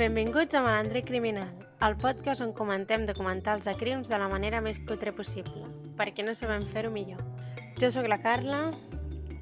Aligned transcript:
Benvinguts 0.00 0.54
a 0.54 0.62
Malandre 0.64 1.02
Criminal, 1.04 1.50
el 1.84 1.94
podcast 2.00 2.40
on 2.40 2.54
comentem 2.56 3.02
documentals 3.04 3.66
de 3.68 3.74
crims 3.76 4.08
de 4.08 4.16
la 4.16 4.30
manera 4.32 4.62
més 4.64 4.78
cutre 4.88 5.12
possible, 5.12 5.66
perquè 5.98 6.24
no 6.24 6.32
sabem 6.38 6.62
fer-ho 6.70 6.88
millor. 6.94 7.20
Jo 7.76 7.90
sóc 7.92 8.08
la 8.08 8.16
Carla. 8.24 8.60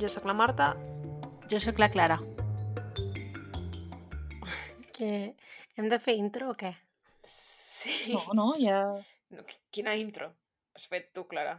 Jo 0.02 0.10
sóc 0.10 0.26
la 0.26 0.34
Marta. 0.34 0.72
Jo 1.50 1.60
sóc 1.62 1.78
la 1.78 1.88
Clara. 1.94 2.18
Que 4.98 5.12
hem 5.78 5.88
de 5.92 6.00
fer 6.02 6.16
intro 6.18 6.50
o 6.50 6.56
què? 6.58 6.72
Sí. 7.22 8.16
No, 8.16 8.24
no, 8.34 8.48
ja... 8.58 8.80
No, 9.30 9.44
qui- 9.46 9.60
Quina 9.70 9.94
intro 9.94 10.32
has 10.74 10.88
fet 10.90 11.12
tu, 11.14 11.28
Clara? 11.30 11.54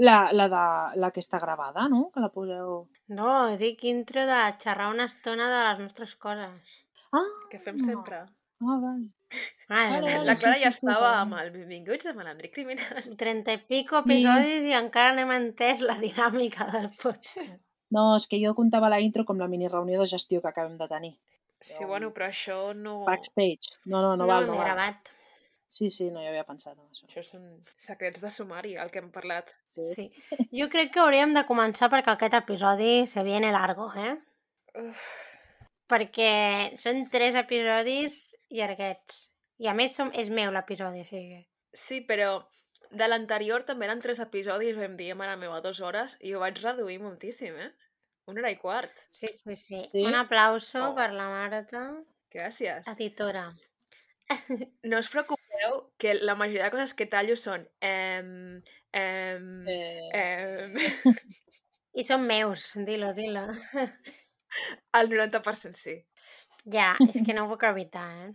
La, 0.00 0.30
la, 0.32 0.48
de, 0.48 0.64
la 0.98 1.12
que 1.12 1.20
està 1.20 1.36
gravada, 1.44 1.84
no? 1.92 2.08
Que 2.14 2.24
la 2.24 2.32
poseu... 2.32 2.86
No, 3.20 3.34
dic 3.60 3.84
intro 3.84 4.24
de 4.24 4.40
xerrar 4.64 4.88
una 4.96 5.10
estona 5.12 5.50
de 5.52 5.60
les 5.68 5.84
nostres 5.84 6.16
coses. 6.16 6.80
Ah, 7.14 7.26
Que 7.50 7.58
fem 7.62 7.78
sempre. 7.78 8.22
ah 8.64 8.78
val. 8.82 9.02
Ah, 9.68 9.90
Vale, 9.90 10.00
vale. 10.00 10.24
La 10.28 10.34
sí, 10.36 10.42
Clara 10.42 10.56
sí, 10.58 10.62
ja 10.64 10.70
sí, 10.70 10.78
estava 10.78 11.10
vale. 11.10 11.20
amb 11.24 11.34
el 11.42 11.50
benvinguts 11.54 12.06
a 12.06 12.14
Malandre 12.14 12.50
Criminal. 12.54 13.02
30 13.22 13.52
i 13.56 13.62
pico 13.68 13.98
episodis 14.04 14.64
i 14.70 14.74
encara 14.78 15.14
no 15.16 15.24
hem 15.24 15.32
entès 15.38 15.80
la 15.84 15.96
dinàmica 16.00 16.68
del 16.72 16.90
podcast. 17.02 17.70
No, 17.94 18.04
és 18.18 18.26
que 18.30 18.38
jo 18.42 18.54
comptava 18.58 18.88
la 18.90 19.00
intro 19.04 19.24
com 19.28 19.38
la 19.38 19.46
mini 19.50 19.68
reunió 19.68 20.00
de 20.00 20.06
gestió 20.10 20.40
que 20.42 20.48
acabem 20.50 20.76
de 20.80 20.88
tenir. 20.90 21.12
Sí, 21.64 21.84
bueno, 21.88 22.10
però 22.12 22.26
això 22.28 22.56
no... 22.76 23.04
Backstage. 23.06 23.70
No, 23.86 24.00
no, 24.02 24.14
no, 24.16 24.24
no 24.24 24.26
val, 24.26 24.46
no 24.46 24.56
val. 24.58 24.64
gravat. 24.66 25.12
Sí, 25.74 25.88
sí, 25.90 26.10
no 26.12 26.20
hi 26.22 26.26
havia 26.28 26.44
pensat 26.46 26.74
en 26.76 26.84
això. 26.90 27.06
Això 27.08 27.22
són 27.26 27.46
secrets 27.80 28.20
de 28.22 28.30
sumari, 28.30 28.74
el 28.78 28.90
que 28.92 29.00
hem 29.00 29.08
parlat. 29.14 29.48
Sí. 29.66 29.82
Sí. 29.94 30.04
Jo 30.54 30.68
crec 30.70 30.92
que 30.94 31.00
hauríem 31.02 31.32
de 31.34 31.42
començar 31.48 31.88
perquè 31.90 32.12
aquest 32.14 32.36
episodi 32.38 33.06
se 33.10 33.24
viene 33.26 33.50
largo, 33.54 33.88
eh? 33.96 34.12
Uf, 34.78 35.06
Perquè 35.90 36.72
són 36.80 37.04
tres 37.12 37.34
episodis 37.36 38.18
llarguets. 38.50 39.24
I 39.62 39.68
a 39.70 39.74
més 39.76 39.94
som, 39.96 40.10
és 40.16 40.30
meu 40.34 40.50
l'episodi, 40.54 41.02
o 41.04 41.08
sigui. 41.08 41.42
Sí, 41.74 42.00
però 42.08 42.38
de 42.94 43.06
l'anterior 43.08 43.64
també 43.66 43.86
eren 43.88 44.00
tres 44.02 44.20
episodis, 44.22 44.76
vam 44.78 44.96
dir, 44.98 45.12
mare 45.18 45.36
meva, 45.40 45.60
dues 45.64 45.80
hores, 45.82 46.16
i 46.22 46.32
ho 46.34 46.40
vaig 46.42 46.58
reduir 46.62 47.00
moltíssim, 47.02 47.54
eh? 47.58 47.70
Una 48.30 48.40
hora 48.40 48.50
i 48.54 48.56
quart. 48.56 48.92
Sí, 49.12 49.28
sí, 49.28 49.54
sí. 49.54 49.82
Sí? 49.92 50.02
Un 50.06 50.14
aplauso 50.16 50.80
Oh. 50.88 50.94
per 50.96 51.10
la 51.12 51.28
Marta, 51.28 51.84
Gràcies. 52.32 52.88
editora. 52.96 53.50
No 54.88 54.98
us 54.98 55.10
preocupeu 55.12 55.74
que 55.98 56.14
la 56.14 56.34
majoria 56.34 56.64
de 56.64 56.70
coses 56.72 56.94
que 56.96 57.06
tallo 57.06 57.36
són... 57.36 57.66
Em, 57.84 58.62
em, 58.92 59.44
Eh, 59.68 60.10
em, 60.22 60.78
I 61.94 62.04
són 62.08 62.24
meus, 62.26 62.72
dilo, 62.88 63.12
dilo. 63.14 63.44
el 65.00 65.10
90% 65.12 65.78
sí. 65.78 65.96
Ja, 66.64 66.94
és 67.04 67.20
que 67.26 67.36
no 67.36 67.44
ho 67.44 67.52
puc 67.52 67.66
evitar, 67.68 68.06
eh? 68.24 68.32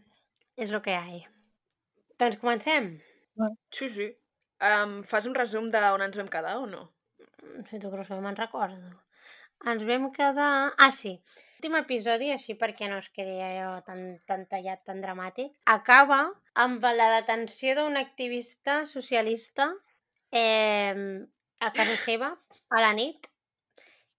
És 0.60 0.72
el 0.72 0.82
que 0.86 0.94
hi 0.94 1.20
ha. 1.20 1.36
Doncs 2.20 2.40
comencem. 2.42 2.94
Sí, 3.74 3.90
sí. 3.90 4.10
Um, 4.60 5.00
fas 5.08 5.26
un 5.26 5.36
resum 5.38 5.70
de 5.72 5.82
on 5.96 6.04
ens 6.04 6.18
vam 6.20 6.28
quedar 6.32 6.58
o 6.60 6.66
no? 6.68 6.90
Si 7.70 7.80
tu 7.80 7.92
creus 7.92 8.10
que 8.12 8.20
me'n 8.20 8.38
recordo. 8.40 8.92
Ens 9.72 9.86
vam 9.88 10.10
quedar... 10.16 10.74
Ah, 10.78 10.92
sí. 10.96 11.16
L'últim 11.60 11.76
episodi, 11.76 12.30
així 12.32 12.54
perquè 12.60 12.88
no 12.88 13.00
es 13.04 13.10
quedi 13.16 13.34
allò 13.44 13.80
tan, 13.84 14.04
tan 14.28 14.46
tallat, 14.52 14.80
tan 14.88 15.02
dramàtic, 15.04 15.50
acaba 15.68 16.20
amb 16.64 16.86
la 16.96 17.10
detenció 17.18 17.74
d'un 17.76 18.00
activista 18.00 18.86
socialista 18.88 19.68
eh, 20.32 20.96
a 21.60 21.72
casa 21.76 21.98
seva, 22.00 22.30
a 22.72 22.84
la 22.86 22.94
nit, 22.96 23.28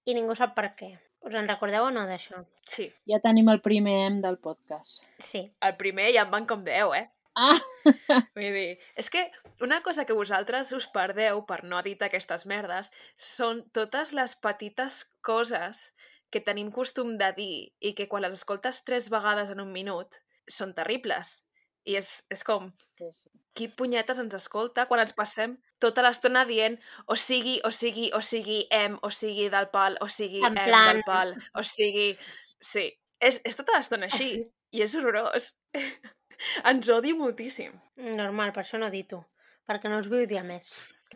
i 0.05 0.17
ningú 0.19 0.37
sap 0.37 0.53
per 0.59 0.67
què. 0.77 0.91
Us 1.21 1.35
en 1.37 1.49
recordeu 1.49 1.85
o 1.85 1.91
no 1.93 2.07
d'això? 2.09 2.43
Sí. 2.65 2.87
ja 3.11 3.19
tenim 3.21 3.49
el 3.53 3.61
primer 3.61 3.97
M 4.09 4.21
del 4.25 4.39
podcast. 4.41 5.03
Sí. 5.21 5.43
El 5.61 5.77
primer 5.77 6.09
ja 6.15 6.23
en 6.25 6.31
van 6.33 6.47
com 6.49 6.63
10, 6.65 6.95
eh? 6.97 7.09
Ah! 7.37 7.59
Vull 8.37 8.53
dir, 8.57 8.79
és 8.99 9.11
que 9.13 9.27
una 9.63 9.81
cosa 9.85 10.05
que 10.09 10.17
vosaltres 10.17 10.73
us 10.77 10.89
perdeu 10.91 11.45
per 11.47 11.61
no 11.65 11.79
editar 11.81 12.09
aquestes 12.09 12.47
merdes 12.51 12.91
són 13.17 13.63
totes 13.77 14.13
les 14.17 14.35
petites 14.37 15.03
coses 15.23 15.91
que 16.31 16.41
tenim 16.47 16.73
costum 16.75 17.17
de 17.21 17.31
dir 17.37 17.55
i 17.81 17.93
que 17.95 18.09
quan 18.09 18.23
les 18.25 18.35
escoltes 18.41 18.83
tres 18.87 19.09
vegades 19.13 19.51
en 19.51 19.61
un 19.63 19.71
minut 19.73 20.19
són 20.49 20.75
terribles. 20.75 21.41
I 21.85 21.97
és, 22.01 22.11
és 22.31 22.43
com, 22.45 22.73
Sí, 22.99 23.09
sí. 23.17 23.31
qui 23.57 23.69
punyetes 23.69 24.19
ens 24.21 24.35
escolta 24.37 24.87
quan 24.87 25.01
ens 25.01 25.15
passem 25.17 25.57
tota 25.83 26.05
l'estona 26.05 26.45
dient 26.49 26.77
o 27.07 27.17
sigui, 27.17 27.59
o 27.67 27.71
sigui, 27.75 28.11
o 28.17 28.21
sigui, 28.25 28.61
em, 28.77 28.97
o 29.03 29.11
sigui 29.11 29.49
del 29.53 29.69
pal, 29.73 29.99
o 30.05 30.09
sigui, 30.09 30.43
En 30.45 30.57
em 30.57 30.65
plan- 30.71 30.95
del 30.95 31.03
pal, 31.09 31.35
o 31.57 31.65
sigui... 31.67 32.13
Sí, 32.61 32.87
és, 33.21 33.41
és 33.49 33.57
tota 33.57 33.77
l'estona 33.77 34.09
així 34.11 34.31
i 34.77 34.83
és 34.85 34.95
horrorós. 34.95 35.55
ens 36.71 36.89
odio 36.93 37.17
moltíssim. 37.17 37.73
Normal, 38.17 38.53
per 38.53 38.65
això 38.65 38.79
no 38.81 38.89
edito. 38.93 39.23
Perquè 39.69 39.89
no 39.91 40.01
us 40.03 40.09
vull 40.13 40.27
dir 40.29 40.43
més. 40.45 40.71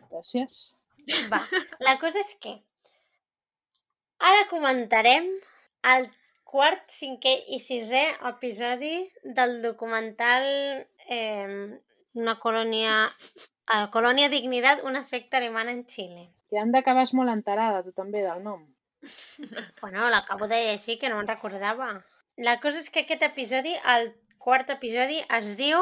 Gràcies. 0.09 0.73
Va, 1.29 1.41
la 1.85 1.97
cosa 2.01 2.17
és 2.21 2.31
que 2.41 2.55
ara 4.25 4.45
comentarem 4.49 5.27
el 5.91 6.07
quart, 6.49 6.85
cinquè 6.89 7.33
i 7.53 7.59
sisè 7.61 8.03
episodi 8.29 8.95
del 9.37 9.59
documental 9.61 10.45
eh, 11.09 11.77
Una 12.15 12.37
colònia... 12.39 13.03
A 13.65 13.89
Colònia 13.89 14.29
Dignidad, 14.29 14.83
una 14.85 15.01
secta 15.01 15.39
alemana 15.39 15.71
en 15.73 15.79
Xile. 15.89 16.27
Que 16.53 16.59
han 16.61 16.69
d'acabar 16.73 17.07
molt 17.17 17.33
enterada, 17.33 17.79
tu 17.81 17.95
també, 17.97 18.21
del 18.21 18.43
nom. 18.45 18.61
Bueno, 19.81 20.09
l'acabo 20.13 20.47
de 20.47 20.59
llegir, 20.67 20.99
que 21.01 21.09
no 21.09 21.17
me'n 21.17 21.31
recordava. 21.31 21.87
La 22.37 22.59
cosa 22.61 22.83
és 22.83 22.91
que 22.93 23.05
aquest 23.05 23.25
episodi, 23.25 23.73
el 23.95 24.11
quart 24.37 24.69
episodi, 24.69 25.21
es 25.39 25.55
diu 25.57 25.81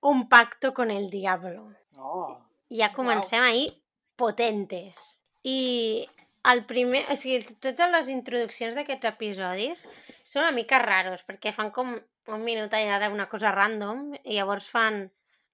Un 0.00 0.28
pacto 0.32 0.72
con 0.74 0.90
el 0.90 1.10
diablo. 1.10 1.68
Oh. 2.00 2.38
ja 2.70 2.92
comencem 2.92 3.42
ahir 3.42 3.68
potentes. 4.16 5.18
I 5.42 6.06
el 6.50 6.64
primer, 6.64 7.04
o 7.12 7.16
sigui, 7.18 7.42
totes 7.60 7.90
les 7.92 8.08
introduccions 8.12 8.76
d'aquests 8.78 9.10
episodis 9.10 9.84
són 10.24 10.46
una 10.46 10.56
mica 10.56 10.80
raros, 10.80 11.24
perquè 11.26 11.52
fan 11.56 11.72
com 11.74 11.92
un 12.30 12.44
minut 12.46 12.72
allà 12.76 13.00
d'una 13.02 13.28
cosa 13.28 13.52
random 13.52 14.14
i 14.22 14.38
llavors 14.38 14.70
fan 14.72 15.02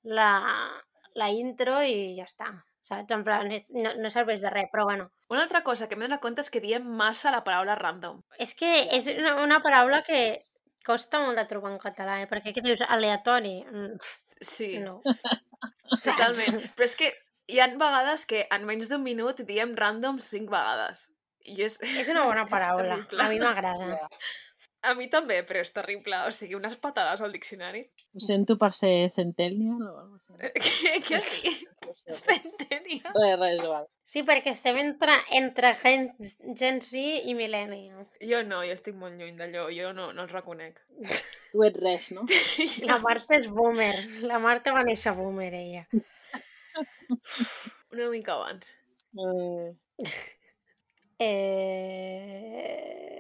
la, 0.07 0.31
la 1.19 1.29
intro 1.35 1.81
i 1.83 2.17
ja 2.19 2.27
està. 2.29 2.53
Saps? 2.87 3.11
En 3.11 3.25
plan, 3.27 3.49
és, 3.51 3.73
no, 3.75 3.91
no 3.99 4.11
serveix 4.15 4.45
de 4.45 4.51
res, 4.53 4.69
però 4.73 4.85
bueno. 4.87 5.09
Una 5.33 5.43
altra 5.43 5.65
cosa 5.67 5.89
que 5.91 5.97
m'he 5.99 6.07
donat 6.07 6.23
compte 6.23 6.45
és 6.45 6.53
que 6.55 6.63
diem 6.63 6.87
massa 7.01 7.33
la 7.35 7.43
paraula 7.47 7.75
random. 7.81 8.21
És 8.39 8.55
que 8.55 8.69
és 8.95 9.09
una, 9.17 9.35
una 9.43 9.59
paraula 9.65 10.05
que 10.07 10.21
costa 10.87 11.19
molt 11.25 11.35
de 11.41 11.45
trobar 11.51 11.73
en 11.75 11.81
català, 11.83 12.21
eh? 12.23 12.29
perquè 12.31 12.55
què 12.55 12.63
dius? 12.63 12.85
Aleatori? 12.87 13.59
Mm, 13.67 13.99
Sí, 14.41 14.79
No. 14.79 15.01
totalment. 16.05 16.61
Però 16.77 16.87
és 16.87 16.97
que 16.99 17.11
hi 17.49 17.61
ha 17.63 17.69
vegades 17.81 18.27
que 18.29 18.45
en 18.53 18.67
menys 18.69 18.91
d'un 18.91 19.03
minut 19.03 19.41
diem 19.49 19.75
random 19.79 20.19
cinc 20.23 20.51
vegades. 20.53 21.09
I 21.47 21.61
és... 21.67 21.79
És 21.81 22.11
una 22.13 22.27
bona 22.29 22.45
paraula. 22.55 23.01
A 23.23 23.29
mi 23.33 23.41
m'agrada. 23.43 23.99
A 24.87 24.95
mi 24.95 25.09
també, 25.11 25.41
però 25.47 25.61
és 25.65 25.73
terrible. 25.75 26.19
O 26.29 26.33
sigui, 26.35 26.55
unes 26.59 26.77
patades 26.83 27.23
al 27.25 27.33
diccionari. 27.35 27.83
Ho 28.15 28.23
sento 28.23 28.57
per 28.61 28.71
ser 28.77 29.11
centennial 29.15 29.83
o 29.83 29.93
alguna 30.03 30.21
cosa 30.29 30.51
així. 30.53 30.87
Què, 30.87 31.01
què 31.07 31.17
has 31.19 31.33
dit? 31.43 31.63
Centènia. 32.17 33.13
Res, 33.17 33.35
res, 33.41 33.61
igual. 33.63 33.87
Sí, 34.07 34.23
perquè 34.27 34.53
estem 34.55 34.79
entre, 34.79 35.15
entre 35.39 35.73
Gen, 35.81 36.09
Gen 36.59 36.81
Z 36.85 37.03
i 37.27 37.35
Millennial. 37.39 38.07
Jo 38.31 38.43
no, 38.47 38.61
jo 38.67 38.75
estic 38.77 38.95
molt 38.99 39.19
lluny 39.19 39.35
d'allò. 39.41 39.67
Jo 39.75 39.93
no, 39.97 40.13
no 40.15 40.27
els 40.27 40.35
reconec. 40.35 40.79
Tu 41.53 41.65
ets 41.67 41.81
res, 41.83 42.11
no? 42.15 42.27
La 42.91 43.01
Marta 43.03 43.39
és 43.39 43.49
boomer. 43.51 43.95
La 44.31 44.39
Marta 44.43 44.75
va 44.77 44.85
néixer 44.87 45.15
boomer, 45.19 45.51
ella. 45.57 45.87
Una 47.95 48.11
mica 48.13 48.39
abans. 48.39 48.75
Eh, 49.17 49.75
Eh... 51.19 53.16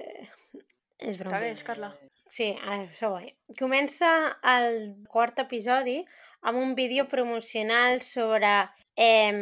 És 0.98 1.18
broma. 1.20 1.38
Segueix, 1.38 1.62
Carla. 1.66 1.90
Sí, 2.32 2.50
a 2.64 2.78
això 2.80 3.12
vaig. 3.12 3.34
Comença 3.58 4.08
el 4.54 4.80
quart 5.12 5.38
episodi 5.42 6.00
amb 6.42 6.58
un 6.58 6.74
vídeo 6.78 7.06
promocional 7.08 8.00
sobre 8.02 8.52
eh, 8.96 9.32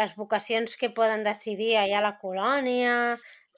les 0.00 0.16
vocacions 0.16 0.76
que 0.80 0.90
poden 0.96 1.24
decidir 1.26 1.76
allà 1.76 2.00
a 2.00 2.06
la 2.08 2.14
colònia, 2.22 2.94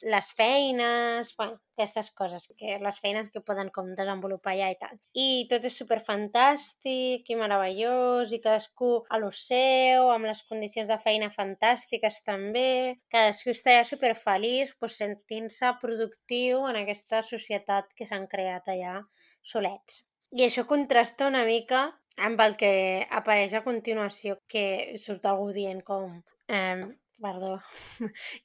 les 0.02 0.30
feines, 0.36 1.34
bueno, 1.36 1.58
aquestes 1.76 2.10
coses, 2.16 2.46
que 2.58 2.78
les 2.82 2.98
feines 3.00 3.30
que 3.32 3.42
poden 3.44 3.70
com 3.74 3.92
desenvolupar 3.96 4.52
allà 4.52 4.70
i 4.72 4.76
tal. 4.80 4.98
I 5.16 5.46
tot 5.50 5.64
és 5.68 5.76
super 5.80 6.00
fantàstic 6.04 7.30
i 7.30 7.38
meravellós 7.40 8.32
i 8.36 8.40
cadascú 8.44 8.92
a 9.08 9.20
lo 9.22 9.30
seu, 9.36 10.10
amb 10.12 10.28
les 10.28 10.42
condicions 10.48 10.92
de 10.92 10.98
feina 11.00 11.30
fantàstiques 11.34 12.20
també. 12.26 12.96
Cadascú 13.12 13.54
està 13.54 13.76
allà 13.76 13.88
super 13.88 14.14
feliç, 14.18 14.74
pues, 14.80 14.98
sentint-se 15.00 15.72
productiu 15.82 16.66
en 16.68 16.80
aquesta 16.82 17.24
societat 17.32 17.92
que 17.96 18.08
s'han 18.08 18.28
creat 18.30 18.68
allà 18.68 19.00
solets. 19.42 20.04
I 20.36 20.46
això 20.46 20.66
contrasta 20.68 21.26
una 21.26 21.44
mica 21.48 21.88
amb 22.20 22.40
el 22.44 22.56
que 22.60 22.72
apareix 23.18 23.54
a 23.56 23.64
continuació, 23.64 24.36
que 24.48 24.96
surt 25.04 25.26
algú 25.26 25.50
dient 25.56 25.80
com... 25.86 26.20
Eh, 26.48 26.80
perdó, 27.20 27.58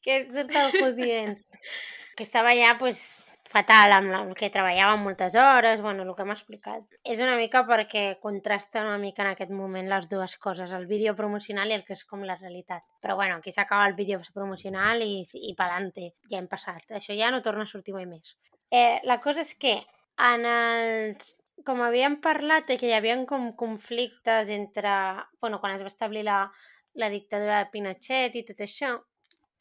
que 0.03 0.23
surt 0.27 0.55
algú 0.55 0.91
dient 0.97 1.37
que 2.15 2.23
estava 2.23 2.51
allà 2.53 2.77
pues, 2.79 3.21
fatal 3.45 3.91
amb 3.93 4.09
la- 4.11 4.21
el 4.25 4.33
que 4.35 4.49
treballava 4.49 4.95
moltes 4.97 5.35
hores, 5.35 5.81
bueno, 5.83 6.03
el 6.03 6.13
que 6.17 6.25
m'ha 6.25 6.33
explicat. 6.33 6.83
És 7.03 7.19
una 7.23 7.35
mica 7.37 7.61
perquè 7.67 8.17
contrasta 8.19 8.81
una 8.83 8.97
mica 8.97 9.23
en 9.23 9.29
aquest 9.33 9.51
moment 9.51 9.87
les 9.91 10.07
dues 10.09 10.35
coses, 10.41 10.73
el 10.73 10.87
vídeo 10.87 11.13
promocional 11.15 11.69
i 11.71 11.75
el 11.77 11.83
que 11.85 11.93
és 11.93 12.03
com 12.09 12.23
la 12.23 12.35
realitat. 12.39 12.83
Però 13.03 13.15
bueno, 13.15 13.37
aquí 13.37 13.51
s'acaba 13.51 13.85
el 13.87 13.93
vídeo 13.95 14.19
promocional 14.33 15.03
i, 15.05 15.23
i 15.49 15.53
pelante, 15.55 16.13
ja 16.31 16.39
hem 16.39 16.47
passat. 16.51 16.89
Això 16.99 17.15
ja 17.15 17.31
no 17.31 17.41
torna 17.45 17.63
a 17.63 17.71
sortir 17.71 17.93
mai 17.93 18.07
més. 18.09 18.35
Eh, 18.71 18.99
la 19.03 19.19
cosa 19.19 19.41
és 19.45 19.53
que 19.55 19.77
en 20.19 20.45
els... 20.45 21.35
Com 21.63 21.79
havíem 21.79 22.17
parlat 22.19 22.67
que 22.67 22.89
hi 22.89 22.91
havia 22.91 23.15
com 23.25 23.53
conflictes 23.55 24.49
entre... 24.51 24.91
bueno, 25.39 25.61
quan 25.61 25.71
es 25.77 25.81
va 25.85 25.87
establir 25.87 26.25
la, 26.27 26.49
la 26.95 27.11
dictadura 27.13 27.59
de 27.59 27.69
Pinochet 27.73 28.35
i 28.35 28.43
tot 28.47 28.63
això, 28.65 28.95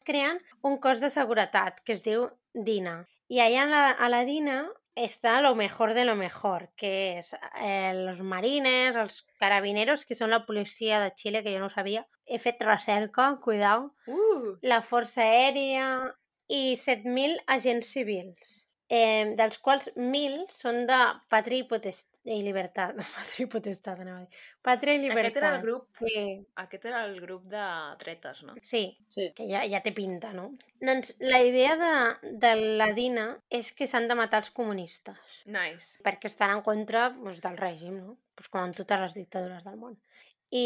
creen 0.05 0.39
un 0.63 0.79
cos 0.81 1.01
de 1.03 1.11
seguretat 1.13 1.81
que 1.83 1.95
es 1.97 2.03
diu 2.05 2.27
DINA. 2.53 2.97
I 3.33 3.41
allà 3.43 3.63
a 3.65 3.69
la, 3.71 3.85
a 3.91 4.09
la 4.11 4.23
DINA 4.27 4.59
està 4.95 5.41
lo 5.41 5.55
mejor 5.55 5.93
de 5.93 6.05
lo 6.05 6.15
mejor, 6.15 6.69
que 6.79 6.91
és 7.19 7.33
eh, 7.35 7.91
els 7.91 8.21
marines, 8.21 8.95
els 8.95 9.23
carabineros, 9.41 10.05
que 10.07 10.15
són 10.15 10.31
la 10.31 10.45
policia 10.47 11.01
de 11.03 11.11
Xile, 11.11 11.43
que 11.43 11.55
jo 11.55 11.59
no 11.59 11.69
sabia. 11.69 12.05
He 12.25 12.39
fet 12.39 12.63
recerca, 12.63 13.33
cuidao. 13.43 13.89
Uh, 14.07 14.55
La 14.63 14.79
Força 14.81 15.25
Aèria 15.25 15.89
i 16.47 16.77
7.000 16.79 17.41
agents 17.57 17.91
civils, 17.91 18.55
eh, 18.95 19.33
dels 19.37 19.57
quals 19.65 19.89
1.000 19.95 20.45
són 20.55 20.83
de 20.89 20.97
pàtria 21.33 21.63
i, 21.63 21.65
potest 21.69 22.13
i 22.25 22.37
llibertat. 22.45 22.95
Pàtria 23.17 23.45
i 23.45 23.49
potestat, 23.51 23.99
anava 24.03 24.21
a 24.21 24.25
dir. 24.25 24.39
Pàtria 24.65 24.95
i 24.97 25.01
llibertat. 25.03 25.25
aquest 25.31 25.39
era 25.41 25.51
el 25.55 25.61
grup, 25.65 25.87
Sí, 26.01 26.23
aquest 26.63 26.87
era 26.91 27.01
el 27.09 27.19
grup 27.21 27.43
de 27.51 27.65
tretes, 28.01 28.43
no? 28.47 28.55
sí, 28.61 28.83
Sí. 29.13 29.27
que 29.37 29.47
ja, 29.51 29.61
ja 29.69 29.81
té 29.85 29.91
pinta, 29.97 30.31
no? 30.33 30.47
Doncs 30.81 31.15
la 31.21 31.41
idea 31.45 31.75
de, 31.81 31.91
de 32.45 32.53
la 32.81 32.89
DINA 32.97 33.27
és 33.49 33.71
que 33.77 33.87
s'han 33.89 34.07
de 34.11 34.17
matar 34.19 34.41
els 34.43 34.51
comunistes, 34.55 35.41
Nice. 35.45 35.99
perquè 36.05 36.31
estan 36.31 36.55
en 36.57 36.63
contra 36.65 37.09
doncs, 37.15 37.41
del 37.45 37.57
règim, 37.61 37.99
no? 38.01 38.17
Pues 38.35 38.49
com 38.51 38.65
en 38.67 38.73
totes 38.75 38.99
les 39.05 39.13
dictadures 39.21 39.63
del 39.67 39.77
món. 39.79 39.95
I 40.51 40.65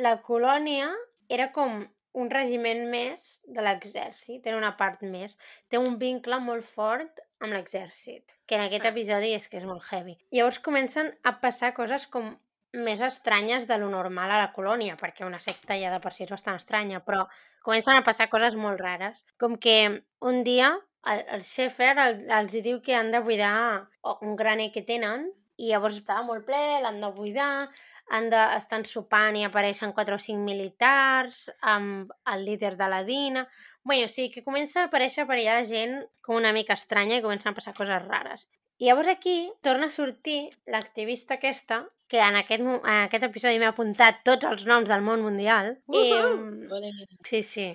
la 0.00 0.16
colònia 0.24 0.88
era 1.28 1.50
com 1.54 1.82
un 2.14 2.30
regiment 2.30 2.84
més 2.90 3.40
de 3.44 3.62
l'exèrcit, 3.64 4.46
era 4.46 4.56
una 4.56 4.76
part 4.78 5.02
més. 5.02 5.36
Té 5.68 5.80
un 5.80 5.98
vincle 5.98 6.38
molt 6.40 6.64
fort 6.64 7.20
amb 7.42 7.52
l'exèrcit, 7.52 8.36
que 8.46 8.54
en 8.56 8.62
aquest 8.68 8.86
Ah. 8.86 8.92
episodi 8.94 9.34
és 9.34 9.48
que 9.48 9.58
és 9.58 9.64
molt 9.66 9.82
heavy. 9.90 10.16
Llavors 10.30 10.60
comencen 10.60 11.12
a 11.24 11.40
passar 11.40 11.74
coses 11.74 12.06
com 12.06 12.36
més 12.72 13.00
estranyes 13.00 13.66
de 13.68 13.78
lo 13.78 13.88
normal 13.90 14.30
a 14.30 14.38
la 14.38 14.52
colònia, 14.52 14.96
perquè 14.96 15.26
una 15.26 15.38
secta 15.38 15.76
ja 15.78 15.92
de 15.92 16.00
per 16.00 16.12
si 16.12 16.24
és 16.24 16.30
bastant 16.30 16.56
estranya, 16.56 17.04
però 17.04 17.28
comencen 17.62 17.94
a 17.96 18.02
passar 18.02 18.28
coses 18.30 18.56
molt 18.56 18.80
rares. 18.80 19.24
Com 19.38 19.58
que 19.58 20.02
un 20.20 20.42
dia 20.44 20.72
el, 21.06 21.24
el 21.28 21.42
Schaefer 21.42 21.98
el, 21.98 22.30
els 22.30 22.52
diu 22.64 22.80
que 22.82 22.94
han 22.96 23.10
de 23.12 23.20
buidar 23.20 23.86
un 24.22 24.36
graner 24.36 24.72
que 24.72 24.82
tenen 24.82 25.32
i 25.56 25.70
llavors 25.70 26.00
estava 26.00 26.24
molt 26.26 26.46
ple, 26.48 26.62
l'han 26.82 27.00
de 27.02 27.10
buidar, 27.14 27.68
han 28.10 28.26
de, 28.32 28.40
estan 28.56 28.84
sopant 28.88 29.36
i 29.38 29.44
apareixen 29.46 29.94
4 29.94 30.16
o 30.18 30.22
5 30.24 30.42
militars 30.42 31.46
amb 31.74 32.12
el 32.32 32.44
líder 32.48 32.74
de 32.80 32.90
la 32.90 33.04
DINA... 33.06 33.46
Bueno, 33.84 34.06
o 34.08 34.08
sigui 34.08 34.30
que 34.32 34.40
comença 34.44 34.78
a 34.80 34.86
aparèixer 34.88 35.26
per 35.28 35.36
allà 35.36 35.58
gent 35.68 35.98
com 36.24 36.38
una 36.38 36.54
mica 36.56 36.72
estranya 36.72 37.18
i 37.18 37.24
comencen 37.24 37.50
a 37.50 37.56
passar 37.58 37.74
coses 37.76 38.00
rares. 38.06 38.46
I 38.80 38.88
llavors 38.88 39.10
aquí 39.12 39.34
torna 39.60 39.90
a 39.90 39.92
sortir 39.92 40.38
l'activista 40.72 41.36
aquesta, 41.36 41.82
que 42.08 42.22
en 42.24 42.38
aquest, 42.40 42.64
en 42.64 43.02
aquest 43.02 43.28
episodi 43.28 43.60
m'ha 43.60 43.74
apuntat 43.74 44.22
tots 44.24 44.48
els 44.48 44.64
noms 44.70 44.88
del 44.88 45.04
món 45.04 45.20
mundial. 45.26 45.74
I, 45.92 46.02
Uhu! 46.16 46.32
Vale. 46.72 46.94
Sí, 47.28 47.42
sí, 47.44 47.68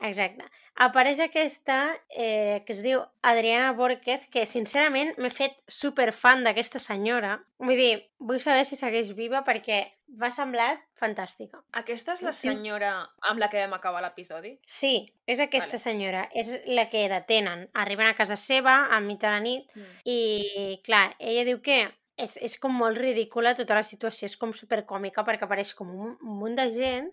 exacte. 0.00 0.48
Apareix 0.80 1.20
aquesta 1.20 1.92
eh, 2.16 2.62
que 2.66 2.72
es 2.72 2.80
diu 2.82 3.02
Adriana 3.28 3.72
Borquez, 3.76 4.24
que 4.32 4.46
sincerament 4.48 5.12
m'he 5.20 5.28
fet 5.30 5.58
super 5.68 6.12
fan 6.16 6.44
d'aquesta 6.46 6.80
senyora. 6.80 7.34
Vull 7.60 7.76
dir, 7.76 7.92
vull 8.18 8.40
saber 8.40 8.64
si 8.64 8.78
segueix 8.80 9.12
viva 9.14 9.42
perquè 9.44 9.82
m'ha 10.16 10.30
semblat 10.32 10.80
fantàstica. 10.98 11.60
Aquesta 11.76 12.16
és 12.16 12.22
la 12.24 12.32
senyora 12.32 12.92
amb 13.28 13.38
la 13.40 13.50
que 13.52 13.60
vam 13.60 13.76
acabar 13.76 14.00
l'episodi? 14.02 14.54
Sí, 14.66 15.12
és 15.26 15.40
aquesta 15.44 15.76
Vale. 15.76 15.84
senyora, 15.84 16.22
és 16.32 16.48
la 16.66 16.88
que 16.88 17.04
detenen. 17.08 17.68
Arriben 17.74 18.08
a 18.08 18.16
casa 18.16 18.36
seva 18.36 18.86
a 18.90 19.00
mitja 19.00 19.28
de 19.28 19.34
la 19.36 19.40
nit 19.44 19.76
Mm. 19.76 19.98
i, 20.04 20.80
clar, 20.84 21.14
ella 21.18 21.44
diu 21.44 21.60
que 21.60 21.82
és, 22.16 22.36
és 22.36 22.58
com 22.60 22.72
molt 22.76 22.98
ridícula 22.98 23.54
tota 23.54 23.74
la 23.74 23.82
situació, 23.84 24.26
és 24.26 24.36
com 24.36 24.52
supercòmica 24.52 25.24
perquè 25.24 25.44
apareix 25.44 25.74
com 25.74 25.90
un, 25.90 26.16
un 26.20 26.38
munt 26.38 26.56
de 26.56 26.70
gent 26.72 27.08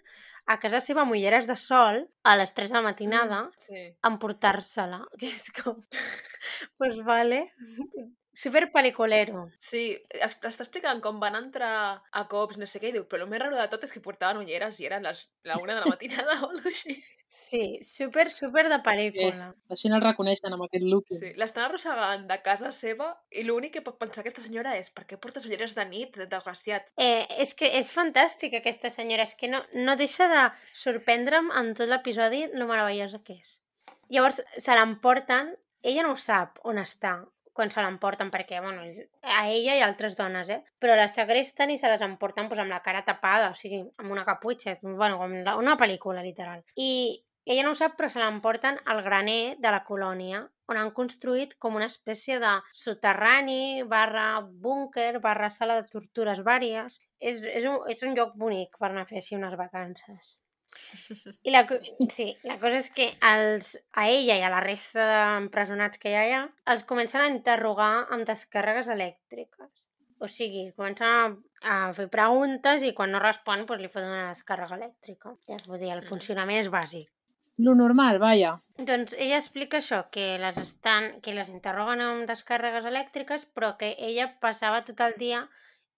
a 0.50 0.58
casa 0.62 0.80
seva 0.82 1.04
amb 1.06 1.14
ulleres 1.16 1.48
de 1.50 1.56
sol 1.62 2.02
a 2.26 2.36
les 2.40 2.54
3 2.58 2.72
de 2.74 2.80
la 2.80 2.86
matinada 2.90 3.42
Sí. 3.66 3.84
emportar-se-la, 4.10 5.04
que 5.22 5.30
és 5.30 5.50
com... 5.62 5.82
pues 6.82 7.04
vale. 7.06 7.44
Super 8.40 8.70
peliculero. 8.72 9.50
Sí, 9.60 9.84
es, 10.16 10.36
està 10.38 10.64
explicant 10.64 11.02
com 11.04 11.18
van 11.20 11.36
entrar 11.36 11.72
a 12.00 12.22
cops, 12.32 12.56
no 12.62 12.68
sé 12.70 12.80
què, 12.80 12.94
i 12.94 12.96
diu, 12.96 13.04
però 13.12 13.26
el 13.26 13.32
més 13.32 13.42
raro 13.42 13.58
de 13.58 13.66
tot 13.72 13.82
és 13.84 13.92
que 13.92 14.00
portaven 14.04 14.40
ulleres 14.40 14.78
i 14.80 14.86
eren 14.88 15.04
les, 15.04 15.26
la 15.50 15.58
una 15.60 15.74
de 15.76 15.82
la 15.82 15.90
matinada 15.92 16.38
o 16.38 16.46
alguna 16.48 16.72
així. 16.72 16.96
Sí, 17.30 17.80
super, 17.84 18.30
super 18.32 18.64
de 18.72 18.78
pel·lícula. 18.86 19.50
Així 19.76 19.92
no 19.92 19.98
el 20.00 20.06
reconeixen 20.06 20.56
amb 20.56 20.64
aquest 20.66 20.86
look. 20.88 21.12
Sí, 21.20 21.34
l'estan 21.42 21.66
arrossegant 21.66 22.24
de 22.30 22.38
casa 22.46 22.72
seva 22.78 23.10
i 23.30 23.44
l'únic 23.44 23.76
que 23.76 23.84
pot 23.86 23.98
pensar 24.00 24.24
aquesta 24.24 24.46
senyora 24.46 24.78
és 24.80 24.88
per 24.96 25.04
què 25.10 25.20
portes 25.22 25.46
ulleres 25.50 25.76
de 25.78 25.86
nit, 25.90 26.16
desgraciat? 26.32 26.94
Eh, 26.96 27.26
és 27.44 27.52
que 27.60 27.70
és 27.80 27.92
fantàstica 27.94 28.62
aquesta 28.64 28.90
senyora, 28.94 29.26
és 29.28 29.36
que 29.36 29.50
no, 29.52 29.60
no 29.76 29.98
deixa 30.00 30.30
de 30.32 30.46
sorprendre'm 30.86 31.52
en 31.60 31.74
tot 31.78 31.92
l'episodi 31.92 32.46
lo 32.56 32.70
meravellosa 32.72 33.20
que 33.28 33.36
és. 33.36 33.60
Llavors 34.10 34.40
se 34.56 34.80
l'emporten, 34.80 35.52
ella 35.84 36.08
no 36.08 36.16
ho 36.16 36.24
sap 36.24 36.64
on 36.72 36.82
està 36.82 37.18
quan 37.60 37.72
se 37.74 37.84
l'emporten, 37.84 38.32
perquè, 38.32 38.62
bueno, 38.64 38.86
a 39.36 39.40
ella 39.52 39.76
i 39.76 39.84
altres 39.84 40.16
dones, 40.16 40.50
eh? 40.56 40.62
Però 40.80 40.96
la 40.96 41.10
segresten 41.12 41.74
i 41.74 41.80
se 41.82 41.92
les 41.92 42.04
emporten 42.06 42.48
pues, 42.48 42.62
amb 42.64 42.72
la 42.72 42.84
cara 42.86 43.04
tapada, 43.08 43.52
o 43.52 43.58
sigui, 43.60 43.82
amb 44.00 44.16
una 44.16 44.24
caputxa, 44.28 44.78
bueno, 44.84 45.20
com 45.20 45.36
una 45.60 45.76
pel·lícula, 45.82 46.24
literal. 46.24 46.64
I 46.80 47.20
ella 47.50 47.66
no 47.66 47.74
ho 47.74 47.78
sap, 47.78 47.98
però 47.98 48.08
se 48.14 48.22
l'emporten 48.22 48.80
al 48.94 49.04
graner 49.04 49.58
de 49.60 49.70
la 49.74 49.84
colònia, 49.84 50.44
on 50.70 50.78
han 50.78 50.92
construït 50.96 51.56
com 51.64 51.76
una 51.80 51.88
espècie 51.92 52.38
de 52.44 52.52
soterrani, 52.82 53.84
barra 53.94 54.28
búnquer, 54.66 55.12
barra 55.24 55.50
sala 55.56 55.80
de 55.80 55.88
tortures 55.90 56.44
vàries. 56.46 57.00
És, 57.20 57.42
és, 57.42 57.66
un, 57.66 57.82
és 57.92 58.06
un 58.06 58.14
lloc 58.16 58.38
bonic 58.44 58.78
per 58.80 58.92
anar 58.92 59.08
a 59.08 59.10
fer 59.10 59.20
així 59.24 59.36
unes 59.40 59.58
vacances. 59.60 60.38
I 61.48 61.54
la, 61.54 61.64
sí, 62.14 62.30
la 62.48 62.58
cosa 62.62 62.80
és 62.80 62.90
que 62.96 63.10
els, 63.32 63.76
a 63.98 64.08
ella 64.10 64.38
i 64.40 64.46
a 64.46 64.52
la 64.54 64.64
resta 64.66 65.06
d'empresonats 65.10 66.02
que 66.02 66.12
hi 66.12 66.18
ha 66.18 66.24
allà 66.26 66.42
els 66.74 66.86
comencen 66.90 67.24
a 67.24 67.30
interrogar 67.34 67.92
amb 68.16 68.28
descàrregues 68.30 68.92
elèctriques. 68.96 69.70
O 70.20 70.28
sigui, 70.28 70.66
comencen 70.76 71.08
a, 71.08 71.30
a 71.74 71.78
fer 71.96 72.10
preguntes 72.12 72.84
i 72.84 72.92
quan 72.98 73.14
no 73.16 73.24
respon 73.24 73.64
doncs 73.66 73.84
li 73.84 73.92
foten 73.92 74.12
una 74.12 74.34
descàrrega 74.34 74.80
elèctrica. 74.80 75.38
Ja 75.48 75.56
es 75.60 75.70
vull 75.70 75.80
dir, 75.80 75.94
el 75.96 76.04
funcionament 76.08 76.60
és 76.60 76.72
bàsic. 76.74 77.08
Lo 77.60 77.74
normal, 77.76 78.20
vaja. 78.24 78.54
Doncs 78.90 79.16
ella 79.20 79.36
explica 79.36 79.82
això, 79.82 80.06
que 80.16 80.38
les, 80.40 80.60
estan, 80.62 81.10
que 81.24 81.34
les 81.36 81.50
interroguen 81.52 82.00
amb 82.04 82.30
descàrregues 82.30 82.86
elèctriques, 82.88 83.50
però 83.56 83.74
que 83.80 83.90
ella 84.10 84.30
passava 84.40 84.80
tot 84.88 85.04
el 85.04 85.18
dia 85.20 85.42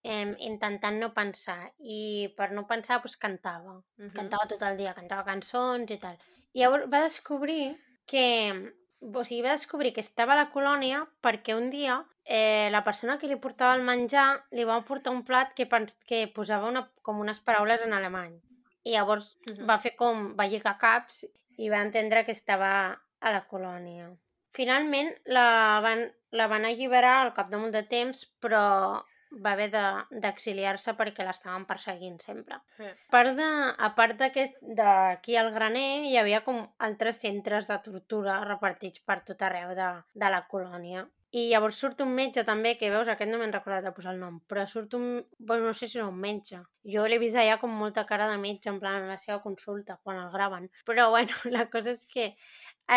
eh, 0.03 0.35
intentant 0.39 0.99
no 0.99 1.13
pensar. 1.13 1.71
I 1.79 2.33
per 2.37 2.51
no 2.51 2.65
pensar, 2.67 2.99
doncs 3.01 3.17
cantava. 3.17 3.81
Mhm. 3.97 4.13
Cantava 4.15 4.47
tot 4.47 4.61
el 4.63 4.77
dia, 4.77 4.93
cantava 4.93 5.23
cançons 5.25 5.91
i 5.91 5.97
tal. 5.97 6.17
I 6.53 6.59
llavors 6.63 6.89
va 6.91 7.01
descobrir 7.07 7.75
que... 8.05 8.73
O 9.01 9.23
sigui, 9.25 9.41
va 9.41 9.55
descobrir 9.57 9.93
que 9.95 10.01
estava 10.01 10.33
a 10.33 10.37
la 10.37 10.49
colònia 10.53 11.07
perquè 11.25 11.55
un 11.57 11.71
dia 11.71 11.95
eh, 12.23 12.69
la 12.69 12.83
persona 12.83 13.17
que 13.17 13.25
li 13.27 13.35
portava 13.35 13.73
el 13.73 13.81
menjar 13.81 14.43
li 14.51 14.63
va 14.63 14.75
portar 14.85 15.09
un 15.11 15.23
plat 15.25 15.55
que, 15.57 15.65
que 16.05 16.27
posava 16.27 16.67
una, 16.69 16.83
com 17.01 17.19
unes 17.19 17.39
paraules 17.41 17.81
en 17.81 17.93
alemany. 17.97 18.35
I 18.83 18.91
llavors 18.93 19.37
Mhm. 19.47 19.65
va 19.65 19.79
fer 19.79 19.95
com, 19.95 20.35
va 20.37 20.45
lligar 20.45 20.77
caps 20.77 21.25
i 21.57 21.69
va 21.69 21.81
entendre 21.81 22.23
que 22.25 22.31
estava 22.31 23.01
a 23.19 23.31
la 23.31 23.47
colònia. 23.47 24.11
Finalment 24.53 25.09
la 25.25 25.79
van, 25.81 26.11
la 26.31 26.47
van 26.47 26.65
alliberar 26.65 27.21
al 27.23 27.33
cap 27.33 27.49
de 27.49 27.57
molt 27.57 27.73
de 27.73 27.83
temps, 27.83 28.25
però 28.39 29.01
va 29.45 29.53
haver 29.53 29.69
de- 29.71 30.19
d'exiliar-se 30.25 30.93
perquè 30.99 31.23
l'estaven 31.25 31.65
perseguint 31.69 32.19
sempre. 32.21 32.59
Sí. 32.77 32.89
A 32.89 33.11
part 33.15 33.35
de, 33.37 33.47
a 33.77 33.89
part 33.95 34.17
d'aquest, 34.19 34.59
d'aquí 34.61 35.37
al 35.39 35.51
graner, 35.55 36.03
hi 36.09 36.17
havia 36.17 36.43
com 36.43 36.61
altres 36.79 37.21
centres 37.23 37.67
de 37.71 37.79
tortura 37.85 38.41
repartits 38.43 38.99
per 39.05 39.21
tot 39.25 39.41
arreu 39.41 39.75
de, 39.75 39.89
de 40.13 40.29
la 40.29 40.45
colònia. 40.47 41.07
I 41.31 41.45
llavors 41.47 41.77
surt 41.79 42.01
un 42.03 42.09
metge 42.11 42.43
també, 42.43 42.73
que 42.75 42.89
veus, 42.91 43.07
aquest 43.07 43.29
no 43.31 43.37
m'he 43.39 43.45
recordat 43.47 43.85
de 43.85 43.93
posar 43.95 44.11
el 44.11 44.19
nom, 44.19 44.41
però 44.51 44.65
surt 44.67 44.97
un... 44.97 45.05
Bueno, 45.39 45.69
no 45.69 45.71
sé 45.73 45.87
si 45.87 45.95
és 45.97 46.03
un 46.03 46.17
metge. 46.19 46.59
Jo 46.83 47.05
l'he 47.07 47.21
vist 47.23 47.39
allà 47.39 47.55
com 47.61 47.71
molta 47.71 48.03
cara 48.09 48.27
de 48.27 48.35
metge, 48.41 48.67
en 48.67 48.81
plan, 48.81 49.05
a 49.05 49.13
la 49.13 49.15
seva 49.21 49.37
consulta, 49.41 49.95
quan 50.03 50.19
el 50.19 50.27
graven. 50.33 50.67
Però, 50.83 51.07
bueno, 51.15 51.31
la 51.55 51.69
cosa 51.71 51.93
és 51.95 52.03
que 52.11 52.33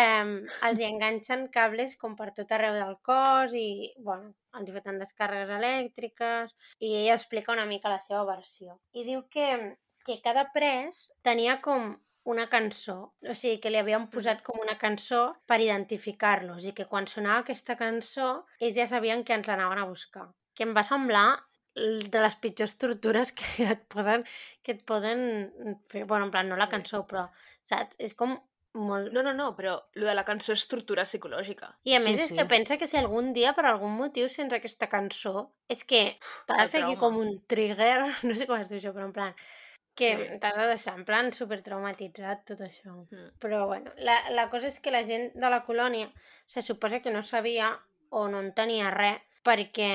eh, 0.01 0.45
els 0.67 0.81
hi 0.81 0.87
enganxen 0.87 1.47
cables 1.53 1.95
com 2.01 2.15
per 2.19 2.31
tot 2.37 2.51
arreu 2.55 2.77
del 2.79 2.95
cos 3.09 3.55
i, 3.59 3.91
bueno, 4.07 4.33
els 4.57 4.69
hi 4.69 4.75
foten 4.77 5.01
descàrregues 5.01 5.55
elèctriques 5.57 6.55
i 6.79 6.93
ella 7.01 7.17
explica 7.19 7.55
una 7.55 7.67
mica 7.69 7.91
la 7.91 8.01
seva 8.03 8.25
versió. 8.29 8.79
I 8.93 9.05
diu 9.07 9.25
que, 9.31 9.47
que 10.07 10.19
cada 10.25 10.49
pres 10.55 11.07
tenia 11.25 11.59
com 11.65 11.95
una 12.25 12.47
cançó. 12.49 12.97
O 13.21 13.35
sigui, 13.37 13.59
que 13.61 13.71
li 13.71 13.79
havien 13.79 14.07
posat 14.13 14.41
com 14.45 14.57
una 14.61 14.77
cançó 14.81 15.27
per 15.49 15.59
identificar-los 15.61 16.65
i 16.65 16.73
que 16.77 16.87
quan 16.89 17.07
sonava 17.07 17.43
aquesta 17.43 17.77
cançó 17.79 18.29
ells 18.59 18.79
ja 18.79 18.87
sabien 18.89 19.23
que 19.23 19.37
ens 19.37 19.47
l'anaven 19.49 19.83
a 19.83 19.89
buscar. 19.89 20.31
Que 20.57 20.65
em 20.65 20.73
va 20.73 20.83
semblar 20.87 21.27
de 21.75 22.19
les 22.23 22.35
pitjors 22.41 22.77
tortures 22.81 23.31
que 23.35 23.67
et 23.75 23.85
poden, 23.91 24.23
que 24.63 24.75
et 24.77 24.83
poden 24.87 25.21
fer. 25.91 26.05
Bueno, 26.09 26.25
en 26.27 26.33
plan, 26.33 26.49
no 26.49 26.57
la 26.59 26.69
cançó, 26.71 27.03
però, 27.09 27.27
saps? 27.61 27.99
És 27.99 28.15
com 28.17 28.37
molt... 28.75 29.11
No, 29.15 29.23
no, 29.25 29.31
no, 29.33 29.49
però 29.57 29.75
lo 29.95 30.05
de 30.07 30.13
la 30.15 30.23
cançó 30.27 30.53
és 30.53 30.67
tortura 30.69 31.05
psicològica. 31.07 31.71
I 31.87 31.95
a 31.97 31.99
més 32.03 32.15
Sí, 32.17 32.21
és 32.27 32.29
sí. 32.33 32.37
que 32.37 32.45
pensa 32.51 32.77
que 32.77 32.87
si 32.91 32.97
algun 32.99 33.33
dia 33.33 33.53
per 33.57 33.65
algun 33.69 33.95
motiu 33.97 34.29
sents 34.29 34.53
aquesta 34.53 34.89
cançó 34.91 35.49
és 35.71 35.83
que 35.87 36.17
t'ha 36.47 36.61
de 36.63 36.69
fer 36.69 36.83
aquí 36.83 36.97
com 37.01 37.17
un 37.21 37.39
trigger, 37.47 37.97
no 38.27 38.35
sé 38.35 38.47
com 38.49 38.59
es 38.61 38.69
diu 38.69 38.79
això, 38.81 38.93
però 38.93 39.07
en 39.09 39.13
plan 39.15 39.35
que 39.95 40.09
Sí. 40.19 40.39
t'ha 40.43 40.51
de 40.57 40.67
deixar 40.67 40.97
en 40.99 41.05
plan 41.07 41.31
super 41.31 41.61
traumatitzat 41.63 42.41
tot 42.51 42.59
això. 42.65 42.93
Mm. 43.09 43.29
Però 43.39 43.65
bueno, 43.69 43.93
la, 43.97 44.17
la 44.35 44.49
cosa 44.51 44.67
és 44.67 44.79
que 44.83 44.91
la 44.91 45.03
gent 45.07 45.31
de 45.39 45.49
la 45.49 45.61
colònia 45.63 46.09
se 46.45 46.61
suposa 46.61 46.99
que 46.99 47.13
no 47.15 47.23
sabia 47.23 47.69
o 48.09 48.27
no 48.27 48.41
en 48.43 48.51
tenia 48.53 48.91
res 48.91 49.21
perquè 49.45 49.93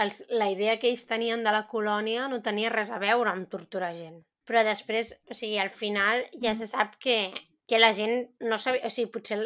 els, 0.00 0.24
la 0.30 0.48
idea 0.50 0.78
que 0.80 0.88
ells 0.90 1.06
tenien 1.06 1.44
de 1.44 1.52
la 1.54 1.66
colònia 1.68 2.26
no 2.32 2.40
tenia 2.42 2.70
res 2.72 2.90
a 2.90 2.98
veure 2.98 3.30
amb 3.30 3.46
torturar 3.52 3.92
gent. 3.94 4.18
Però 4.50 4.64
després, 4.66 5.12
o 5.30 5.34
sigui, 5.36 5.58
al 5.62 5.70
final 5.70 6.24
ja 6.42 6.54
se 6.58 6.66
sap 6.66 6.96
que, 6.98 7.30
que 7.70 7.78
la 7.78 7.92
gent 7.94 8.32
no 8.42 8.56
sabia, 8.58 8.88
o 8.88 8.90
sigui, 8.90 9.12
potser 9.14 9.36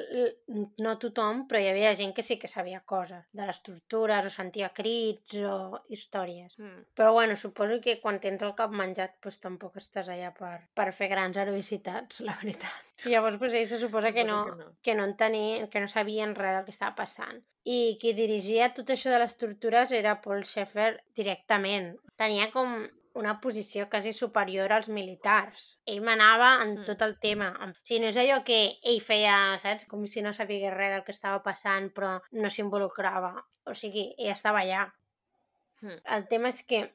no 0.81 0.93
tothom, 1.03 1.43
però 1.49 1.61
hi 1.61 1.67
havia 1.69 1.91
gent 1.99 2.15
que 2.17 2.23
sí 2.25 2.39
que 2.41 2.49
sabia 2.49 2.79
coses 2.93 3.35
de 3.37 3.45
les 3.45 3.59
tortures 3.67 4.31
o 4.31 4.33
sentia 4.33 4.71
crits 4.79 5.43
o 5.45 5.83
històries. 5.93 6.55
Mm. 6.57 6.87
Però 6.97 7.13
bueno, 7.13 7.37
suposo 7.37 7.77
que 7.85 7.99
quan 8.01 8.23
tens 8.25 8.47
el 8.49 8.55
cap 8.57 8.73
menjat 8.73 9.19
doncs 9.21 9.43
tampoc 9.43 9.77
estàs 9.77 10.09
allà 10.09 10.33
per, 10.39 10.55
per 10.73 10.89
fer 10.97 11.11
grans 11.13 11.37
heroïcitats, 11.37 12.25
la 12.25 12.39
veritat. 12.41 12.89
Llavors 13.13 13.37
doncs, 13.37 13.61
ells 13.61 13.77
se 13.77 13.83
suposa 13.85 14.17
que 14.17 14.25
no, 14.25 14.41
que 14.49 14.57
no. 14.63 14.73
que 14.89 14.97
no 14.97 15.05
en 15.11 15.17
tenien, 15.21 15.69
que 15.69 15.85
no 15.85 15.93
sabien 15.99 16.33
res 16.41 16.57
del 16.57 16.65
que 16.65 16.77
estava 16.79 16.97
passant. 17.05 17.45
I 17.69 17.99
qui 18.01 18.17
dirigia 18.17 18.73
tot 18.73 18.89
això 18.97 19.13
de 19.13 19.21
les 19.21 19.37
tortures 19.37 19.93
era 19.93 20.17
Paul 20.25 20.49
Schaeffer 20.49 20.95
directament. 21.21 21.93
Tenia 22.17 22.49
com 22.57 22.89
una 23.15 23.37
posició 23.41 23.87
quasi 23.91 24.13
superior 24.13 24.73
als 24.73 24.89
militars. 24.89 25.79
Ell 25.87 26.03
manava 26.03 26.63
en 26.63 26.75
Mm. 26.81 26.85
tot 26.85 27.03
el 27.03 27.17
tema. 27.19 27.53
O 27.63 27.71
sigui, 27.83 28.01
no 28.01 28.09
és 28.11 28.17
allò 28.17 28.43
que 28.45 28.59
ell 28.83 29.01
feia, 29.01 29.57
saps? 29.59 29.87
Com 29.87 30.07
si 30.07 30.23
no 30.23 30.33
sabia 30.33 30.71
res 30.75 30.93
del 30.97 31.05
que 31.05 31.13
estava 31.13 31.43
passant, 31.43 31.93
però 31.95 32.21
no 32.33 32.51
s'involucrava. 32.51 33.45
O 33.67 33.75
sigui, 33.75 34.15
ell 34.19 34.33
estava 34.33 34.61
allà. 34.61 34.93
Mm. 35.83 36.01
El 36.17 36.29
tema 36.29 36.49
és 36.49 36.63
que 36.63 36.95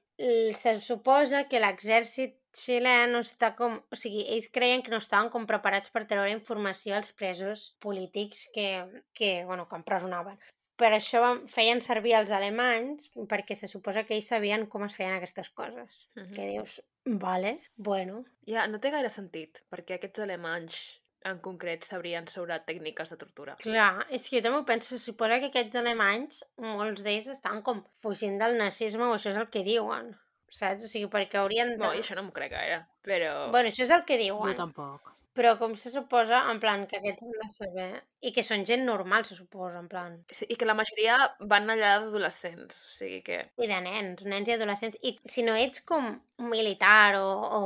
se 0.54 0.80
suposa 0.84 1.48
que 1.48 1.60
l'exèrcit 1.64 2.36
xilè 2.52 3.08
no 3.08 3.20
està 3.24 3.56
com... 3.56 3.78
O 3.92 3.96
sigui, 3.96 4.26
ells 4.28 4.50
creien 4.52 4.82
que 4.84 4.92
no 4.92 4.98
estaven 4.98 5.30
com 5.30 5.46
preparats 5.48 5.90
per 5.94 6.06
treure 6.10 6.32
informació 6.32 6.96
als 6.96 7.14
presos 7.14 7.76
polítics 7.80 8.50
que, 8.54 9.04
que 9.14 9.46
bueno, 9.46 9.68
que 9.70 9.76
empresonaven. 9.78 10.40
Per 10.80 10.94
això 10.96 11.34
feien 11.52 11.82
servir 11.84 12.14
els 12.16 12.32
alemanys, 12.32 13.10
perquè 13.28 13.58
se 13.60 13.68
suposa 13.68 14.06
que 14.08 14.16
ells 14.16 14.30
sabien 14.32 14.66
com 14.72 14.86
es 14.86 14.96
feien 14.96 15.18
aquestes 15.18 15.50
coses. 15.52 16.06
Mhm. 16.16 16.32
Que 16.36 16.48
dius, 16.54 16.80
vale, 17.06 17.58
bueno, 17.76 18.24
Ja, 18.50 18.66
no 18.68 18.80
té 18.80 18.90
gaire 18.90 19.10
sentit, 19.14 19.60
perquè 19.70 20.00
aquests 20.00 20.24
alemanys 20.24 20.78
en 21.30 21.40
concret 21.44 21.84
sabrien 21.84 22.28
sobre 22.32 22.58
tècniques 22.66 23.12
de 23.12 23.18
tortura. 23.20 23.56
Clar, 23.62 24.06
és 24.10 24.28
que 24.30 24.40
jo 24.40 24.46
també 24.46 24.62
ho 24.62 24.66
penso, 24.66 24.90
se 24.94 25.04
suposa 25.04 25.40
que 25.44 25.52
aquests 25.52 25.76
alemanys, 25.82 26.42
molts 26.64 27.04
d'ells 27.04 27.28
estan 27.36 27.62
com 27.62 27.84
fugint 28.02 28.40
del 28.40 28.58
nazisme 28.58 29.04
o 29.04 29.14
això 29.18 29.34
és 29.34 29.40
el 29.42 29.50
que 29.54 29.66
diuen, 29.68 30.14
saps? 30.48 30.88
O 30.88 30.92
sigui, 30.92 31.12
perquè 31.12 31.42
haurien 31.42 31.76
de... 31.76 31.84
No, 31.84 31.92
i 31.94 32.02
això 32.02 32.16
no 32.18 32.24
m'ho 32.24 32.36
crec 32.36 32.56
gaire, 32.56 32.82
però... 33.06 33.34
Bueno, 33.52 33.70
això 33.70 33.84
és 33.84 33.94
el 33.94 34.06
que 34.08 34.18
Jo 34.18 34.24
diuen, 34.24 34.56
tampoc. 34.58 35.12
Però 35.40 35.54
com 35.56 35.78
se 35.80 35.88
suposa, 35.94 36.42
en 36.52 36.60
plan, 36.60 36.82
que 36.90 36.98
aquests 37.00 37.24
han 37.24 37.36
de 37.38 37.50
saber... 37.54 37.88
I 38.20 38.34
que 38.36 38.44
són 38.44 38.66
gent 38.68 38.84
normal, 38.84 39.24
se 39.24 39.38
suposa, 39.38 39.80
en 39.80 39.88
plan... 39.88 40.18
Sí, 40.36 40.44
I 40.52 40.58
que 40.60 40.68
la 40.68 40.76
majoria 40.76 41.16
van 41.48 41.72
allà 41.72 41.94
d'adolescents, 42.02 42.76
o 42.76 42.90
sigui 42.98 43.22
que... 43.24 43.38
I 43.56 43.70
de 43.72 43.78
nens, 43.86 44.26
nens 44.28 44.52
i 44.52 44.58
adolescents. 44.58 45.00
I 45.08 45.14
si 45.24 45.46
no 45.48 45.56
ets 45.56 45.86
com 45.88 46.10
militar 46.44 47.16
o, 47.22 47.30
o 47.32 47.62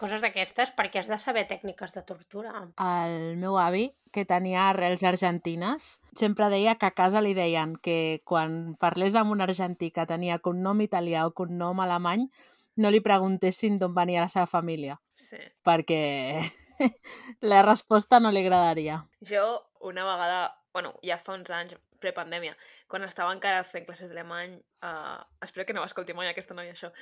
coses 0.00 0.24
d'aquestes, 0.24 0.72
perquè 0.78 1.02
has 1.02 1.12
de 1.12 1.18
saber 1.20 1.44
tècniques 1.50 1.92
de 1.98 2.04
tortura. 2.08 2.54
El 2.80 3.36
meu 3.36 3.60
avi, 3.60 3.90
que 4.12 4.24
tenia 4.24 4.70
arrels 4.70 5.04
argentines, 5.04 5.98
sempre 6.16 6.48
deia 6.48 6.78
que 6.80 6.88
a 6.88 6.96
casa 6.96 7.20
li 7.20 7.34
deien 7.36 7.76
que 7.76 8.22
quan 8.24 8.78
parlés 8.80 9.18
amb 9.20 9.36
un 9.36 9.44
argentí 9.44 9.92
que 9.92 10.08
tenia 10.08 10.40
cognom 10.40 10.80
italià 10.80 11.26
o 11.28 11.34
cognom 11.36 11.84
alemany, 11.84 12.30
no 12.78 12.92
li 12.94 13.02
preguntessin 13.04 13.76
d'on 13.76 13.92
venia 13.94 14.24
la 14.24 14.32
seva 14.32 14.46
família, 14.46 15.00
Sí. 15.18 15.36
perquè 15.66 16.40
la 17.52 17.62
resposta 17.66 18.20
no 18.20 18.32
li 18.32 18.44
agradaria. 18.44 19.02
Jo, 19.30 19.44
una 19.80 20.06
vegada, 20.08 20.40
bueno, 20.74 20.94
ja 21.04 21.18
fa 21.18 21.36
uns 21.38 21.50
anys, 21.54 21.76
prepandèmia, 21.98 22.54
quan 22.86 23.02
estava 23.02 23.32
encara 23.34 23.64
fent 23.66 23.86
classes 23.86 24.10
d'alemany, 24.10 24.52
uh, 24.86 25.18
espero 25.42 25.66
que 25.66 25.74
no 25.74 25.82
escolti 25.82 26.14
mai 26.14 26.28
aquesta 26.30 26.54
noia 26.54 26.74
això, 26.76 26.92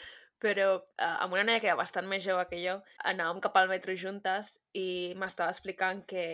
però 0.40 0.70
uh, 0.78 1.16
amb 1.24 1.36
una 1.36 1.44
noia 1.44 1.60
que 1.60 1.68
era 1.68 1.76
bastant 1.76 2.08
més 2.08 2.24
jove 2.24 2.46
que 2.48 2.62
jo, 2.62 2.78
anàvem 3.04 3.42
cap 3.44 3.58
al 3.60 3.68
metro 3.68 3.96
juntes 3.96 4.56
i 4.72 5.12
m'estava 5.20 5.52
explicant 5.52 6.04
que 6.08 6.24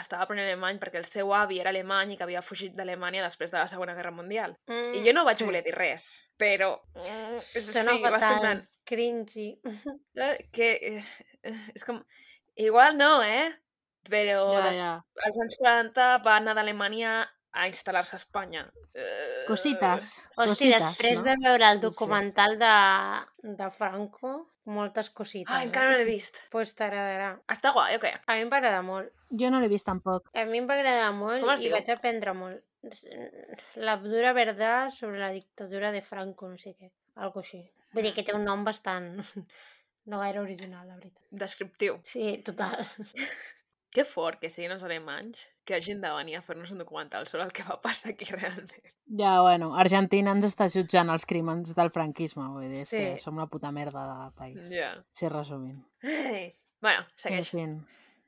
estava 0.00 0.26
aprenent 0.26 0.50
alemany 0.50 0.78
perquè 0.80 1.00
el 1.00 1.08
seu 1.08 1.32
avi 1.34 1.60
era 1.62 1.72
alemany 1.72 2.12
i 2.12 2.18
que 2.18 2.24
havia 2.26 2.42
fugit 2.44 2.74
d'Alemanya 2.76 3.24
després 3.24 3.52
de 3.52 3.58
la 3.58 3.68
Segona 3.70 3.94
Guerra 3.96 4.12
Mundial. 4.14 4.56
Mm, 4.68 4.94
I 4.98 5.02
jo 5.06 5.14
no 5.16 5.24
vaig 5.28 5.40
sí. 5.40 5.48
voler 5.48 5.62
dir 5.64 5.74
res, 5.76 6.06
però... 6.40 6.74
Mm, 6.98 7.38
Sona 7.40 7.96
sí, 7.96 8.02
va 8.04 8.20
ser 8.20 8.34
plan, 8.42 8.62
cringy. 8.88 9.48
eh, 10.26 10.36
que 10.52 10.70
és 11.74 11.86
com... 11.86 12.02
Igual 12.56 12.96
no, 12.96 13.22
eh? 13.22 13.52
Però 14.06 14.52
Ja, 14.54 14.60
des- 14.68 14.78
ja. 14.78 14.92
als 15.24 15.38
anys 15.42 15.56
40 15.58 16.18
va 16.24 16.36
anar 16.36 16.54
d'Alemanya 16.54 17.14
a 17.56 17.64
instal·lar-se 17.68 18.14
a 18.16 18.20
Espanya. 18.20 18.66
Eh, 18.94 19.44
Cosites. 19.48 20.10
Hosti, 20.36 20.50
cosites, 20.50 20.82
després 20.84 21.18
no? 21.18 21.24
de 21.24 21.34
veure 21.42 21.70
el 21.72 21.80
documental 21.80 22.58
de, 22.60 22.74
de 23.60 23.70
Franco, 23.72 24.32
moltes 24.64 25.10
cosites. 25.10 25.52
Ah, 25.54 25.62
encara 25.64 25.90
no 25.90 25.96
l'he 25.98 26.04
vist. 26.08 26.36
Pues 26.52 26.74
t'agradarà. 26.76 27.32
Està 27.52 27.72
guai 27.72 27.96
o 27.96 28.02
què? 28.02 28.12
A 28.26 28.36
mi 28.36 28.44
em 28.46 28.52
va 28.52 28.60
agradar 28.60 28.82
molt. 28.86 29.12
Jo 29.30 29.50
no 29.50 29.60
l'he 29.60 29.70
vist 29.72 29.88
tampoc. 29.88 30.28
A 30.36 30.44
mi 30.44 30.60
em 30.62 30.68
va 30.68 30.76
agradar 30.78 31.12
molt 31.16 31.42
i 31.42 31.62
diu? 31.64 31.72
vaig 31.74 31.90
aprendre 31.96 32.34
molt. 32.36 32.62
La 33.74 33.96
dura 33.96 34.32
verdad 34.32 34.90
sobre 34.90 35.18
la 35.18 35.30
dictadura 35.30 35.90
de 35.92 36.02
Franco, 36.02 36.48
no 36.48 36.58
sé 36.60 36.76
què. 36.76 36.92
Algo 37.16 37.40
així. 37.40 37.64
Vull 37.96 38.04
dir 38.04 38.12
que 38.14 38.22
té 38.22 38.34
un 38.36 38.44
nom 38.44 38.62
bastant... 38.64 39.16
No 40.06 40.20
gaire 40.22 40.38
original, 40.40 40.86
la 40.88 40.96
veritat. 40.96 41.22
Descriptiu. 41.30 42.00
Sí, 42.04 42.38
total. 42.46 42.76
Que 43.96 44.02
fort 44.04 44.36
que 44.42 44.50
siguin 44.52 44.72
els 44.74 44.82
alemanys 44.84 45.38
que 45.64 45.72
hagin 45.72 46.02
de 46.02 46.10
venir 46.12 46.34
a 46.36 46.42
fer-nos 46.44 46.68
un 46.74 46.82
documental 46.82 47.24
sobre 47.30 47.44
el 47.46 47.52
que 47.54 47.62
va 47.64 47.78
passar 47.80 48.10
aquí 48.12 48.26
realment. 48.28 48.90
Ja, 49.08 49.38
bueno, 49.40 49.70
Argentina 49.78 50.34
ens 50.36 50.44
està 50.44 50.66
jutjant 50.68 51.08
els 51.14 51.24
crímens 51.24 51.72
del 51.78 51.88
franquisme, 51.94 52.44
vull 52.52 52.66
dir, 52.68 52.82
és 52.82 52.90
Sí. 52.90 52.98
que 52.98 53.18
som 53.22 53.38
la 53.40 53.46
puta 53.46 53.70
merda 53.72 54.02
de 54.26 54.32
país. 54.36 54.68
Ja. 54.68 54.90
Sí, 55.10 55.30
resumint. 55.32 55.80
Ai. 56.02 56.52
Bueno, 56.82 57.06
En 57.06 57.16
segueix. 57.24 57.48
fi. 57.54 57.64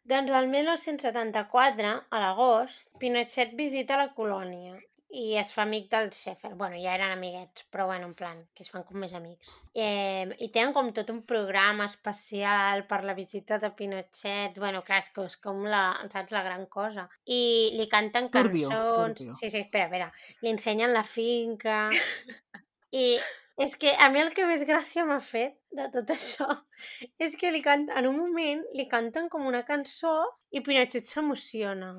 Doncs 0.08 0.30
el 0.40 0.48
1974, 0.48 1.92
a 2.08 2.18
l'agost, 2.22 2.88
Pinochet 2.98 3.52
visita 3.54 3.98
la 4.00 4.14
colònia 4.14 4.78
i 5.08 5.38
es 5.40 5.54
fa 5.56 5.62
amic 5.64 5.88
del 5.90 6.10
Sheffer. 6.12 6.52
Bueno, 6.54 6.76
ja 6.76 6.92
eren 6.94 7.10
amiguets, 7.14 7.64
però 7.72 7.86
bueno, 7.86 8.06
en 8.06 8.14
plan, 8.14 8.42
que 8.54 8.62
es 8.62 8.70
fan 8.70 8.84
com 8.84 8.98
més 9.00 9.14
amics. 9.16 9.50
Eh, 9.72 10.28
I 10.44 10.48
tenen 10.52 10.74
com 10.76 10.90
tot 10.92 11.08
un 11.14 11.22
programa 11.28 11.86
especial 11.88 12.84
per 12.90 13.00
la 13.08 13.14
visita 13.16 13.58
de 13.58 13.70
Pinochet. 13.78 14.58
Bueno, 14.60 14.82
clar, 14.84 15.00
és 15.00 15.08
que 15.14 15.24
és 15.24 15.36
com 15.40 15.64
la, 15.64 15.82
saps, 16.12 16.34
la 16.36 16.44
gran 16.44 16.66
cosa. 16.66 17.08
I 17.24 17.40
li 17.78 17.88
canten 17.88 18.28
Turbio, 18.34 18.68
cançons... 18.68 19.22
turbio. 19.22 19.38
Sí, 19.40 19.48
sí, 19.48 19.64
espera, 19.64 19.88
espera. 19.88 20.12
Li 20.42 20.52
ensenyen 20.52 20.92
la 20.96 21.04
finca... 21.04 21.86
I 22.98 23.18
és 23.60 23.74
que 23.76 23.90
a 24.00 24.06
mi 24.08 24.20
el 24.22 24.30
que 24.32 24.46
més 24.48 24.62
gràcia 24.64 25.02
m'ha 25.04 25.18
fet 25.20 25.58
de 25.76 25.88
tot 25.92 26.08
això 26.14 26.46
és 27.26 27.34
que 27.36 27.50
li 27.52 27.60
canta, 27.60 27.98
en 28.00 28.08
un 28.08 28.16
moment 28.16 28.62
li 28.78 28.86
canten 28.88 29.28
com 29.28 29.44
una 29.50 29.64
cançó 29.68 30.14
i 30.48 30.64
Pinochet 30.64 31.10
s'emociona. 31.10 31.94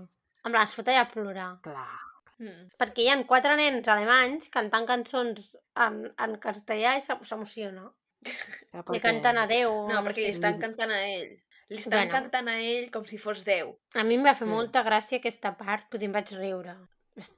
En 0.46 0.54
plan, 0.54 0.64
es 0.64 0.78
fot 0.78 0.90
allà 0.90 1.06
a 1.06 1.12
plorar. 1.12 1.52
Clar. 1.66 2.09
Mm. 2.40 2.70
Perquè 2.80 3.04
hi 3.04 3.10
ha 3.12 3.18
quatre 3.28 3.56
nens 3.60 3.88
alemanys 3.92 4.48
cantant 4.54 4.86
cançons 4.88 5.52
en, 5.76 5.98
en 6.18 6.38
castellà 6.40 6.96
i 6.98 7.02
s'em- 7.04 7.24
s'emociona. 7.28 7.90
Ja, 8.24 8.32
Li 8.80 8.84
perquè- 8.84 9.02
canten 9.04 9.38
a 9.38 9.46
Déu. 9.48 9.74
No, 9.90 10.02
perquè 10.06 10.24
li 10.26 10.32
estan 10.32 10.60
cantant 10.60 10.92
a 10.92 11.02
ell. 11.08 11.38
Li 11.70 11.78
estan 11.78 12.00
Bueno. 12.00 12.12
cantant 12.12 12.48
a 12.50 12.56
ell 12.60 12.90
com 12.92 13.04
si 13.06 13.18
fos 13.22 13.44
Déu. 13.46 13.76
A 13.94 14.04
mi 14.04 14.16
em 14.16 14.24
va 14.26 14.34
fer 14.36 14.48
Sí. 14.48 14.54
molta 14.54 14.84
gràcia 14.84 15.20
aquesta 15.20 15.52
part, 15.58 15.90
potser 15.90 16.08
em 16.08 16.12
vaig 16.16 16.32
riure. 16.38 16.76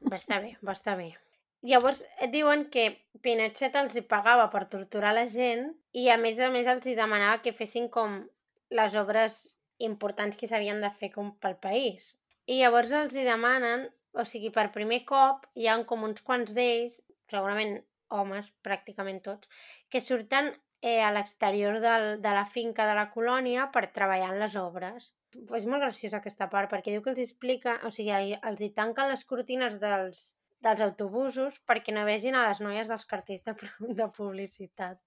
Va 0.09 0.15
estar 0.15 0.41
bé, 0.41 0.57
va 0.61 0.73
estar 0.73 0.95
bé. 0.97 1.15
Llavors, 1.63 2.05
et 2.19 2.31
diuen 2.31 2.69
que 2.69 2.85
Pinochet 3.21 3.75
els 3.75 3.95
hi 3.95 4.01
pagava 4.01 4.49
per 4.49 4.65
torturar 4.69 5.13
la 5.13 5.25
gent 5.27 5.75
i 5.93 6.09
a 6.09 6.17
més 6.17 6.39
a 6.39 6.49
més 6.49 6.65
els 6.67 6.85
hi 6.87 6.95
demanava 6.95 7.41
que 7.41 7.53
fessin 7.53 7.87
com 7.89 8.27
les 8.69 8.95
obres 8.95 9.57
importants 9.77 10.37
que 10.37 10.47
s'havien 10.47 10.81
de 10.81 10.89
fer 10.91 11.11
com 11.11 11.35
pel 11.37 11.57
país. 11.57 12.15
I 12.47 12.61
llavors 12.61 12.91
els 12.91 13.13
hi 13.15 13.23
demanen, 13.25 13.89
o 14.13 14.25
sigui, 14.27 14.51
per 14.55 14.71
primer 14.75 15.01
cop 15.07 15.47
hi 15.55 15.69
ha 15.69 15.77
com 15.87 16.03
uns 16.07 16.23
quants 16.27 16.53
d'ells, 16.57 16.99
segurament 17.31 17.79
homes, 18.11 18.49
pràcticament 18.65 19.21
tots, 19.23 19.49
que 19.89 20.01
surten 20.03 20.51
eh, 20.81 20.99
a 20.99 21.11
l'exterior 21.15 21.79
de 21.79 22.33
la 22.35 22.45
finca 22.45 22.87
de 22.89 22.97
la 22.97 23.07
colònia 23.13 23.69
per 23.71 23.87
treballar 23.95 24.33
en 24.33 24.41
les 24.43 24.57
obres. 24.59 25.11
És 25.55 25.65
molt 25.69 25.85
graciosa 25.85 26.19
aquesta 26.19 26.49
part, 26.51 26.69
perquè 26.73 26.91
diu 26.91 27.03
que 27.05 27.13
els 27.13 27.23
explica, 27.23 27.77
o 27.87 27.91
sigui, 27.95 28.35
els 28.51 28.61
hi 28.61 28.71
tanquen 28.75 29.11
les 29.13 29.23
cortines 29.29 29.79
dels, 29.79 30.25
dels 30.65 30.83
autobusos 30.85 31.59
perquè 31.69 31.93
no 31.95 32.05
vegin 32.07 32.37
a 32.37 32.47
les 32.49 32.61
noies 32.63 32.91
dels 32.91 33.07
cartells 33.09 33.45
de, 33.47 33.55
de 34.01 34.07
publicitat. 34.17 34.99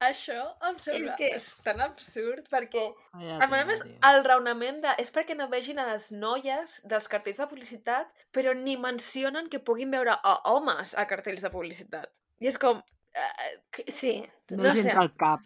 Això 0.00 0.42
em 0.68 0.76
sembla 0.78 1.16
que- 1.18 1.30
és 1.34 1.46
tan 1.66 1.80
absurd 1.80 2.46
perquè 2.52 2.84
Ai, 3.18 3.30
a 3.34 3.48
tio, 3.48 3.64
més 3.66 3.80
el 4.10 4.20
raonament 4.24 4.80
de, 4.84 4.92
és 5.02 5.10
perquè 5.14 5.34
no 5.36 5.48
vegin 5.50 5.78
a 5.82 5.86
les 5.90 6.12
noies 6.12 6.76
dels 6.86 7.08
cartells 7.10 7.38
de 7.42 7.46
publicitat 7.50 8.12
però 8.32 8.54
ni 8.54 8.76
mencionen 8.76 9.48
que 9.50 9.58
puguin 9.58 9.90
veure 9.90 10.14
a 10.22 10.36
homes 10.52 10.94
a 10.96 11.06
cartells 11.10 11.42
de 11.42 11.50
publicitat. 11.50 12.08
I 12.40 12.46
és 12.52 12.58
com... 12.58 12.78
eh, 13.14 13.54
Que- 13.72 13.90
Sí. 13.90 14.14
No, 14.50 14.62
no 14.62 14.68
no 14.68 14.74
sé. 14.74 14.80
entra 14.88 15.00
al 15.02 15.14
cap. 15.16 15.40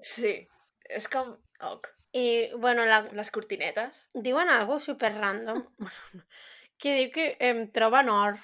sí, 0.00 0.46
és 0.88 1.08
com... 1.08 1.34
Ok. 1.60 1.88
I, 2.14 2.50
bueno, 2.56 2.84
la, 2.86 3.00
Les 3.12 3.30
cortinetes. 3.30 4.08
diuen 4.14 4.48
algo 4.48 4.78
super 4.80 5.10
random 5.12 5.64
que 6.78 6.94
diu 6.94 7.10
que 7.10 7.36
em 7.40 7.66
troben 7.74 8.08
or 8.08 8.38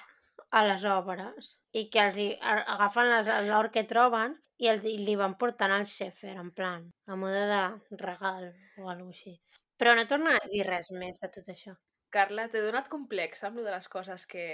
a 0.51 0.61
les 0.67 0.83
obres 0.85 1.55
i 1.73 1.89
que 1.89 1.99
els 2.03 2.17
hi, 2.19 2.27
agafen 2.41 3.09
les- 3.09 3.31
l'or 3.47 3.71
que 3.71 3.83
troben 3.87 4.35
i, 4.57 4.69
el, 4.71 4.81
i 4.87 4.97
li 5.03 5.15
van 5.19 5.35
portant 5.41 5.73
al 5.75 5.85
xefer, 5.89 6.35
en 6.39 6.51
plan, 6.55 6.87
a 7.07 7.17
moda 7.19 7.45
de 7.51 7.97
regal 8.01 8.49
o 8.79 8.89
alguna 8.89 9.11
així. 9.11 9.35
Però 9.79 9.95
no 9.95 10.07
torna 10.07 10.37
a 10.37 10.47
dir 10.51 10.63
res 10.67 10.91
més 10.95 11.19
de 11.19 11.29
tot 11.37 11.49
això. 11.51 11.75
Carla, 12.15 12.47
t'he 12.51 12.61
donat 12.63 12.87
complex 12.91 13.43
amb 13.43 13.59
de 13.59 13.71
les 13.71 13.89
coses 13.91 14.23
que, 14.29 14.45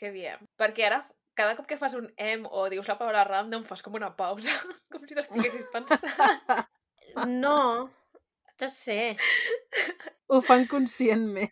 que 0.00 0.10
diem. 0.14 0.42
Perquè 0.58 0.88
ara, 0.88 1.02
cada 1.38 1.54
cop 1.58 1.68
que 1.70 1.78
fas 1.78 1.94
un 1.98 2.08
em 2.18 2.46
o 2.50 2.66
dius 2.72 2.88
la 2.90 2.98
paraula 2.98 3.26
random, 3.28 3.66
fas 3.68 3.84
com 3.86 3.94
una 3.98 4.14
pausa, 4.18 4.54
com 4.90 5.02
si 5.02 5.14
t'estiguessis 5.14 5.70
pensant. 5.74 6.64
No, 7.30 7.86
tot 8.60 8.74
sé. 8.74 9.16
Ho 10.32 10.40
fan 10.44 10.66
conscientment. 10.70 11.50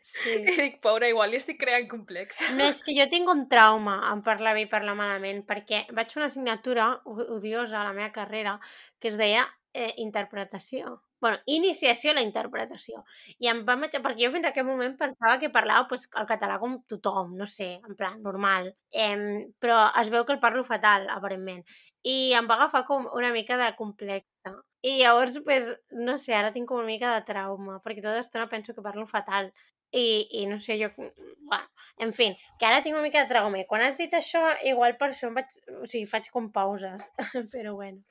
Sí. 0.00 0.36
I 0.40 0.54
dic, 0.56 0.78
pobra, 0.84 1.08
igual 1.10 1.32
li 1.32 1.40
estic 1.40 1.58
creant 1.60 1.88
complex. 1.90 2.40
No, 2.58 2.68
és 2.68 2.80
que 2.86 2.94
jo 2.96 3.08
tinc 3.12 3.28
un 3.30 3.44
trauma 3.50 3.98
en 4.10 4.22
parlar 4.26 4.54
bé 4.56 4.64
i 4.64 4.70
parlar 4.70 4.96
malament, 4.98 5.44
perquè 5.48 5.84
vaig 5.96 6.14
fer 6.14 6.22
una 6.22 6.30
assignatura 6.32 6.88
odiosa 7.04 7.82
a 7.82 7.88
la 7.88 7.96
meva 7.96 8.12
carrera 8.14 8.58
que 8.98 9.12
es 9.12 9.20
deia 9.20 9.44
eh, 9.74 9.92
interpretació. 9.98 11.02
bueno, 11.24 11.38
iniciació 11.46 12.10
a 12.10 12.14
la 12.14 12.22
interpretació. 12.22 12.98
I 13.40 13.48
em 13.48 13.62
va 13.64 13.78
metge, 13.80 14.00
perquè 14.04 14.26
jo 14.26 14.30
fins 14.34 14.44
a 14.44 14.50
aquell 14.50 14.66
moment 14.68 14.92
pensava 14.98 15.38
que 15.40 15.48
parlava 15.54 15.86
pues, 15.88 16.04
el 16.20 16.26
català 16.28 16.58
com 16.60 16.74
tothom, 16.92 17.30
no 17.38 17.46
sé, 17.48 17.68
en 17.88 17.96
plan, 17.96 18.18
normal. 18.26 18.68
Em, 18.92 19.22
però 19.58 19.78
es 20.02 20.10
veu 20.12 20.26
que 20.28 20.34
el 20.36 20.42
parlo 20.42 20.66
fatal, 20.68 21.08
aparentment. 21.14 21.64
I 22.04 22.34
em 22.36 22.50
va 22.50 22.58
agafar 22.58 22.84
com 22.90 23.08
una 23.16 23.32
mica 23.32 23.56
de 23.56 23.70
complexa. 23.78 24.52
I 24.84 24.98
llavors, 24.98 25.38
pues, 25.46 25.70
no 25.96 26.18
sé, 26.20 26.34
ara 26.36 26.50
tinc 26.52 26.68
com 26.68 26.82
una 26.82 26.90
mica 26.90 27.14
de 27.14 27.22
trauma, 27.24 27.78
perquè 27.84 28.02
tota 28.04 28.18
l'estona 28.18 28.50
penso 28.50 28.74
que 28.76 28.84
parlo 28.84 29.06
fatal. 29.08 29.48
I, 29.94 30.26
i 30.40 30.42
no 30.50 30.58
sé, 30.60 30.76
jo... 30.80 30.90
Bueno, 30.98 31.64
en 32.04 32.12
fi, 32.12 32.26
que 32.58 32.66
ara 32.68 32.82
tinc 32.84 32.98
una 32.98 33.04
mica 33.06 33.22
de 33.22 33.30
trauma. 33.30 33.62
I 33.62 33.68
quan 33.70 33.84
has 33.86 33.96
dit 33.96 34.12
això, 34.18 34.42
igual 34.68 34.98
per 35.00 35.08
això 35.12 35.30
em 35.30 35.38
vaig... 35.38 35.56
O 35.78 35.86
sigui, 35.86 36.04
faig 36.10 36.28
com 36.34 36.50
pauses. 36.52 37.06
Però 37.54 37.72
bueno. 37.78 38.02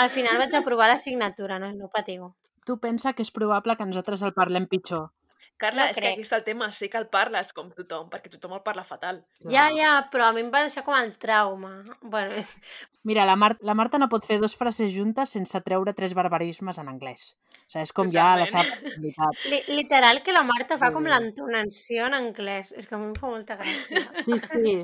Al 0.00 0.08
final 0.14 0.40
vaig 0.40 0.56
aprovar 0.56 0.88
l'assignatura, 0.88 1.58
no, 1.60 1.74
no 1.76 1.90
patiu. 1.92 2.30
Tu 2.64 2.78
pensa 2.80 3.12
que 3.12 3.26
és 3.26 3.34
probable 3.34 3.76
que 3.76 3.90
nosaltres 3.90 4.24
el 4.24 4.32
parlem 4.38 4.70
pitjor. 4.70 5.10
Carla, 5.56 5.84
No 5.84 5.90
és 5.90 5.96
que 5.96 6.02
crec. 6.02 6.12
aquí 6.18 6.22
està 6.26 6.36
el 6.36 6.44
tema, 6.44 6.70
sí 6.72 6.88
que 6.88 6.98
el 6.98 7.06
parles 7.08 7.52
com 7.52 7.70
tothom, 7.70 8.08
perquè 8.10 8.30
tothom 8.32 8.52
el 8.56 8.62
parla 8.62 8.84
fatal. 8.84 9.22
Ja, 9.50 9.68
ja, 9.72 10.08
però 10.12 10.28
a 10.28 10.32
mi 10.36 10.40
em 10.42 10.50
va 10.52 10.62
deixar 10.66 10.84
com 10.84 10.94
el 10.98 11.16
trauma. 11.18 11.84
Bueno, 12.02 12.34
Mira, 13.04 13.26
la, 13.28 13.36
Mar 13.36 13.56
la 13.60 13.74
Marta 13.76 13.98
no 14.00 14.08
pot 14.08 14.24
fer 14.24 14.38
dos 14.40 14.56
frases 14.56 14.90
juntes 14.94 15.28
sense 15.36 15.60
treure 15.60 15.92
tres 15.92 16.14
barbarismes 16.16 16.78
en 16.80 16.88
anglès. 16.88 17.34
O 17.52 17.70
sigui, 17.70 17.82
és 17.84 17.92
com 17.92 18.10
ja 18.10 18.30
la 18.36 18.46
Totalment. 18.46 18.80
personalitat. 18.80 19.44
li, 19.50 19.62
literal 19.76 20.22
que 20.24 20.32
la 20.32 20.42
Marta 20.42 20.78
fa 20.80 20.90
com 20.92 21.04
l'entonació 21.04 22.06
en 22.08 22.14
anglès. 22.14 22.72
És 22.72 22.86
que 22.88 22.94
a 22.96 22.98
mi 22.98 23.10
em 23.12 23.14
fa 23.14 23.28
molta 23.28 23.58
gràcia. 23.60 24.04
Sí, 24.24 24.40
sí. 24.52 24.76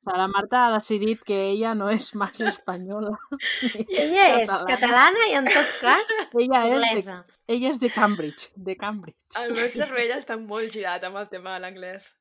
O 0.00 0.08
sigui, 0.08 0.18
la 0.18 0.28
Marta 0.32 0.60
ha 0.66 0.70
decidit 0.72 1.20
que 1.28 1.36
ella 1.50 1.74
no 1.76 1.90
és 1.92 2.14
massa 2.16 2.46
espanyola. 2.48 3.12
Ella 4.02 4.28
és 4.40 4.52
catalana 4.70 5.26
i 5.28 5.34
en 5.36 5.48
tot 5.50 5.74
cas 5.82 6.12
Ella 6.40 6.62
és, 6.64 6.70
de, 6.72 6.86
anglesa. 6.88 7.16
ella 7.52 7.68
és 7.68 7.80
de 7.82 7.90
Cambridge. 7.92 8.48
De 8.56 8.76
Cambridge. 8.80 9.20
El 9.42 9.52
meu 9.58 9.68
cervell 9.68 10.14
està 10.20 10.38
molt 10.40 10.72
girat 10.72 11.04
amb 11.04 11.20
el 11.20 11.28
tema 11.28 11.58
de 11.58 11.64
l'anglès. 11.66 12.14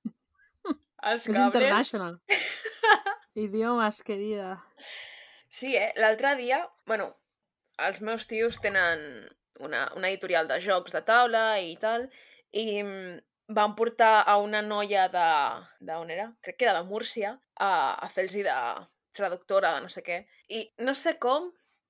Els 0.68 1.24
És 1.24 1.32
cables... 1.32 1.56
international. 1.56 2.20
Idiomes, 3.48 4.02
querida. 4.04 4.58
Sí, 5.48 5.72
eh? 5.80 5.94
L'altre 5.96 6.36
dia, 6.36 6.60
bueno, 6.86 7.14
els 7.80 8.02
meus 8.04 8.28
tios 8.28 8.60
tenen 8.60 9.06
una, 9.64 9.86
una 9.96 10.10
editorial 10.12 10.52
de 10.52 10.60
jocs 10.60 10.92
de 10.92 11.02
taula 11.08 11.46
i 11.64 11.78
tal, 11.80 12.10
i 12.52 12.84
mm, 12.84 13.20
van 13.50 13.76
portar 13.76 14.24
a 14.26 14.38
una 14.38 14.62
noia 14.62 15.08
de... 15.10 15.30
de 15.80 15.98
on 15.98 16.12
era? 16.14 16.30
Crec 16.46 16.58
que 16.58 16.68
era 16.70 16.78
de 16.78 16.86
Múrcia, 16.88 17.36
a, 17.58 17.72
a 17.98 18.10
fer-los 18.14 18.38
de 18.46 18.58
traductora 19.18 19.74
de 19.76 19.86
no 19.86 19.90
sé 19.90 20.04
què. 20.06 20.20
I 20.54 20.68
no 20.86 20.94
sé 20.96 21.18
com, 21.22 21.50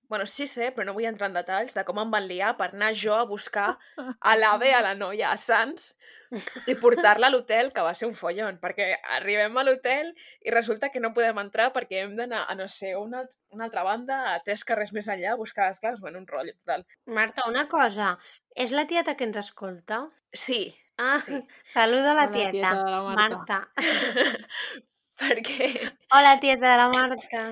bueno, 0.09 0.25
sí 0.25 0.47
sé, 0.49 0.71
però 0.73 0.87
no 0.87 0.95
vull 0.95 1.05
entrar 1.05 1.29
en 1.29 1.35
detalls 1.37 1.75
de 1.77 1.83
com 1.85 1.99
em 2.01 2.13
van 2.15 2.25
liar 2.27 2.55
per 2.57 2.71
anar 2.71 2.93
jo 2.97 3.13
a 3.13 3.27
buscar 3.29 3.73
a 3.99 4.35
l'AVE 4.39 4.71
a 4.73 4.81
la 4.87 4.95
noia 4.97 5.29
a 5.29 5.37
Sants 5.37 5.91
i 6.69 6.75
portar-la 6.81 7.29
a 7.29 7.33
l'hotel, 7.33 7.71
que 7.73 7.83
va 7.85 7.93
ser 7.97 8.07
un 8.09 8.15
follon, 8.17 8.57
perquè 8.61 8.89
arribem 9.17 9.55
a 9.57 9.63
l'hotel 9.65 10.11
i 10.45 10.53
resulta 10.53 10.89
que 10.93 11.01
no 11.03 11.13
podem 11.13 11.41
entrar 11.41 11.69
perquè 11.75 12.03
hem 12.03 12.15
d'anar 12.17 12.43
a, 12.47 12.57
no 12.57 12.67
sé, 12.71 12.95
una, 12.97 13.23
una 13.53 13.67
altra 13.69 13.85
banda, 13.85 14.19
a 14.33 14.41
tres 14.45 14.65
carrers 14.65 14.93
més 14.97 15.09
enllà, 15.09 15.33
a 15.33 15.41
buscar 15.41 15.69
les 15.69 15.81
claus, 15.83 16.01
bueno, 16.01 16.21
un 16.21 16.27
rotllo 16.29 16.55
total. 16.57 16.85
Marta, 17.05 17.45
una 17.49 17.67
cosa. 17.69 18.15
És 18.55 18.73
la 18.73 18.85
tieta 18.89 19.17
que 19.17 19.29
ens 19.29 19.41
escolta? 19.41 20.07
Sí, 20.33 20.61
Ah, 20.99 21.19
Sí. 21.23 21.39
saluda 21.75 22.13
la 22.13 22.29
tieta. 22.31 22.51
tieta 22.51 22.83
de 22.83 22.91
la 22.91 23.01
Marta. 23.01 23.27
Marta. 23.27 23.59
perquè 25.19 25.67
Hola, 26.15 26.39
tieta 26.39 26.71
de 26.71 26.77
la 26.77 26.89
Marta. 26.93 27.43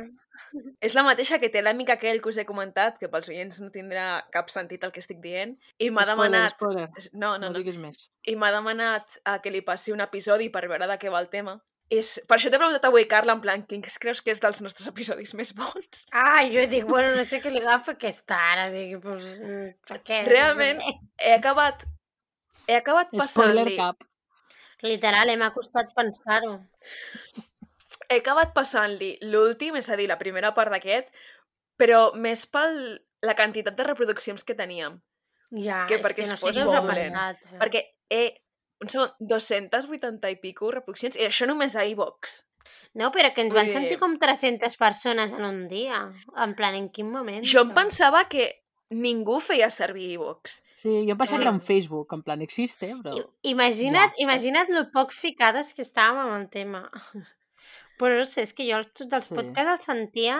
és 0.86 0.94
la 0.96 1.02
mateixa 1.04 1.40
que 1.42 1.50
té 1.52 1.64
l'amic 1.66 1.90
aquell 1.90 2.20
que 2.22 2.30
us 2.30 2.38
he 2.38 2.46
comentat, 2.48 3.00
que 3.02 3.10
pels 3.12 3.28
oients 3.34 3.58
no 3.64 3.72
tindrà 3.74 4.04
cap 4.32 4.52
sentit 4.54 4.84
el 4.86 4.92
que 4.94 5.02
estic 5.02 5.18
dient, 5.24 5.56
i 5.82 5.90
m'ha 5.92 6.06
demanat... 6.08 6.54
spoiler. 6.56 6.86
No, 7.14 7.32
no, 7.34 7.48
No, 7.48 7.50
no. 7.50 7.56
diguis 7.58 7.80
més. 7.82 8.04
i 8.30 8.36
m'ha 8.38 8.52
demanat 8.54 9.18
a 9.26 9.40
que 9.42 9.52
li 9.52 9.64
passi 9.66 9.92
un 9.96 10.04
episodi 10.06 10.52
per 10.54 10.68
veure 10.70 10.88
de 10.88 10.98
què 11.02 11.10
va 11.12 11.24
el 11.26 11.32
tema. 11.34 11.58
És... 11.90 12.14
Per 12.30 12.36
això 12.38 12.52
t'he 12.52 12.60
preguntat 12.60 12.86
avui, 12.86 13.06
Carla, 13.10 13.34
en 13.34 13.42
plan, 13.42 13.62
quin 13.66 13.82
creus 13.82 14.22
que 14.22 14.32
és 14.36 14.42
dels 14.44 14.62
nostres 14.62 14.88
episodis 14.92 15.34
més 15.40 15.54
bons? 15.58 16.06
Ah, 16.14 16.44
jo 16.52 16.66
dic, 16.70 16.86
bueno, 16.86 17.16
no 17.18 17.24
sé 17.26 17.42
què 17.42 17.50
li 17.52 17.62
agafa 17.64 17.96
aquesta 17.98 18.38
ara. 18.54 18.70
Dic, 18.74 18.98
pues, 19.04 19.24
mm, 19.40 19.70
per 19.88 20.02
què? 20.04 20.24
Realment, 20.30 20.82
he 21.18 21.34
acabat... 21.40 21.88
He 22.68 22.76
acabat 22.76 23.08
Spoiler 23.14 23.24
passant-li... 23.64 23.78
cap. 23.78 24.04
Literal, 24.86 25.30
eh, 25.34 25.38
m'ha 25.42 25.52
costat 25.56 25.90
pensar-ho. 25.98 26.58
He 28.10 28.20
acabat 28.22 28.54
passant-li 28.56 29.18
l'últim, 29.28 29.76
és 29.80 29.90
a 29.90 29.98
dir, 30.00 30.08
la 30.12 30.20
primera 30.20 30.54
part 30.56 30.72
d'aquest, 30.72 31.10
però 31.80 32.12
més 32.16 32.46
pel 32.52 32.78
la 33.26 33.34
quantitat 33.36 33.76
de 33.76 33.86
reproduccions 33.88 34.44
que 34.46 34.56
teníem. 34.56 35.00
Ja, 35.52 35.86
Que 35.88 35.96
és 35.98 36.04
perquè 36.04 36.24
que 36.24 36.28
no 36.30 36.36
es 36.36 36.44
sé 36.44 36.52
què 36.54 36.66
us 36.68 36.76
ha 36.76 36.84
passat. 36.86 37.48
eh. 37.54 37.58
Perquè 37.64 37.82
he... 38.14 38.26
Un 38.84 38.92
segon, 38.94 39.10
280 39.20 40.30
i 40.30 40.36
pico 40.38 40.70
reproduccions, 40.70 41.16
i 41.18 41.26
això 41.26 41.48
només 41.50 41.74
a 41.76 41.82
iVox. 41.90 42.44
No, 43.00 43.08
però 43.16 43.32
que 43.34 43.42
ens 43.42 43.50
Vull 43.50 43.58
van 43.64 43.72
dir- 43.72 43.74
sentir 43.74 43.98
com 43.98 44.14
300 44.22 44.76
persones 44.78 45.34
en 45.34 45.46
un 45.48 45.64
dia. 45.72 46.04
En 46.38 46.54
plan, 46.54 46.76
en 46.78 46.90
quin 46.94 47.10
moment? 47.10 47.42
Jo 47.48 47.64
em 47.66 47.72
pensava 47.74 48.26
que 48.30 48.52
ningú 48.90 49.40
feia 49.44 49.70
servir 49.70 50.12
iVox. 50.16 50.62
Sí, 50.74 50.90
jo 51.06 51.12
em 51.12 51.18
pensava 51.18 51.44
Sí. 51.44 51.50
un 51.50 51.60
Facebook, 51.62 52.14
en 52.14 52.22
plan, 52.24 52.42
existe, 52.42 52.94
però... 53.04 53.16
I- 53.18 53.52
Imagina't, 53.52 54.14
Ja. 54.18 54.24
imagina't 54.24 54.70
lo 54.72 54.86
poc 54.92 55.12
ficades 55.12 55.74
que 55.74 55.82
estàvem 55.84 56.18
amb 56.24 56.36
el 56.42 56.50
tema. 56.50 56.90
Però 57.98 58.14
no 58.20 58.26
sé, 58.30 58.44
és 58.46 58.54
que 58.54 58.64
jo 58.72 58.78
tots 58.94 59.12
els 59.14 59.26
Sí. 59.28 59.34
podcasts 59.36 59.72
els 59.74 59.86
sentia 59.90 60.38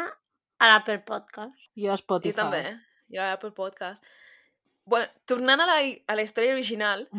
a 0.60 0.68
l'Apple 0.70 1.00
Podcast. 1.00 1.56
Jo 1.76 1.92
a 1.92 1.98
Spotify. 1.98 2.36
Jo 2.36 2.44
també, 2.44 2.60
eh? 2.70 2.78
jo 3.16 3.22
a 3.22 3.32
Apple 3.34 3.52
Podcast. 3.52 4.04
Bueno, 4.86 5.08
tornant 5.26 5.60
a 5.62 5.66
la, 5.66 5.80
a 6.08 6.16
la 6.16 6.22
història 6.22 6.54
original, 6.54 7.08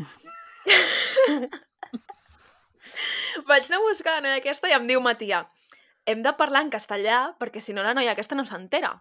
vaig 3.48 3.66
anar 3.68 3.80
buscar 3.84 4.14
la 4.16 4.20
noia 4.24 4.38
aquesta 4.40 4.68
i 4.70 4.72
em 4.76 4.86
diu 4.88 5.00
Matia, 5.04 5.42
hem 6.06 6.22
de 6.24 6.32
parlar 6.38 6.62
en 6.64 6.70
castellà 6.72 7.18
perquè 7.40 7.60
si 7.60 7.74
no 7.76 7.82
la 7.84 7.94
noia 7.94 8.12
aquesta 8.14 8.34
no 8.38 8.44
s'entera. 8.48 8.94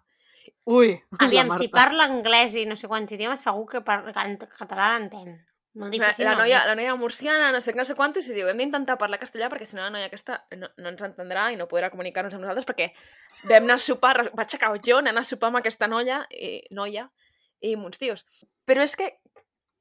Ui, 0.67 0.89
Aviam, 1.23 1.47
la 1.47 1.58
si 1.62 1.69
parla 1.71 2.03
anglès 2.10 2.56
i 2.60 2.65
no 2.67 2.75
sé 2.75 2.89
quants 2.91 3.12
idiomes, 3.15 3.43
segur 3.45 3.65
que 3.71 3.80
per... 3.88 4.01
en 4.12 4.34
català 4.41 4.89
l'entén. 4.97 5.38
Molt 5.77 5.93
La, 5.93 6.08
difícil. 6.10 6.25
la, 6.25 6.32
no 6.34 6.41
noia, 6.41 6.63
la 6.67 6.73
noia 6.75 6.95
murciana, 6.99 7.51
no 7.53 7.62
sé 7.62 7.71
què, 7.71 7.77
no 7.77 7.86
sé 7.86 7.93
quantos, 7.95 8.27
i 8.27 8.34
diu, 8.36 8.47
hem 8.49 8.58
d'intentar 8.58 8.97
parlar 8.97 9.19
castellà 9.21 9.47
perquè 9.51 9.67
si 9.69 9.77
no 9.77 9.84
la 9.86 9.91
noia 9.93 10.08
aquesta 10.10 10.39
no, 10.58 10.67
no 10.82 10.89
ens 10.89 11.03
entendrà 11.06 11.51
i 11.53 11.60
no 11.60 11.67
podrà 11.71 11.91
comunicar-nos 11.93 12.34
amb 12.34 12.43
nosaltres 12.43 12.65
perquè 12.67 12.88
vam 13.45 13.63
anar 13.67 13.77
a 13.77 13.84
sopar, 13.86 14.15
vaig 14.34 14.56
acabar 14.58 14.82
jo 14.84 14.97
anant 14.99 15.21
a 15.21 15.23
sopar 15.23 15.51
amb 15.53 15.62
aquesta 15.62 15.88
noia, 15.88 16.23
i, 16.34 16.65
noia 16.73 17.06
i 17.62 17.75
amb 17.77 17.86
uns 17.91 18.01
tios. 18.01 18.25
Però 18.67 18.82
és 18.84 18.97
que 18.97 19.12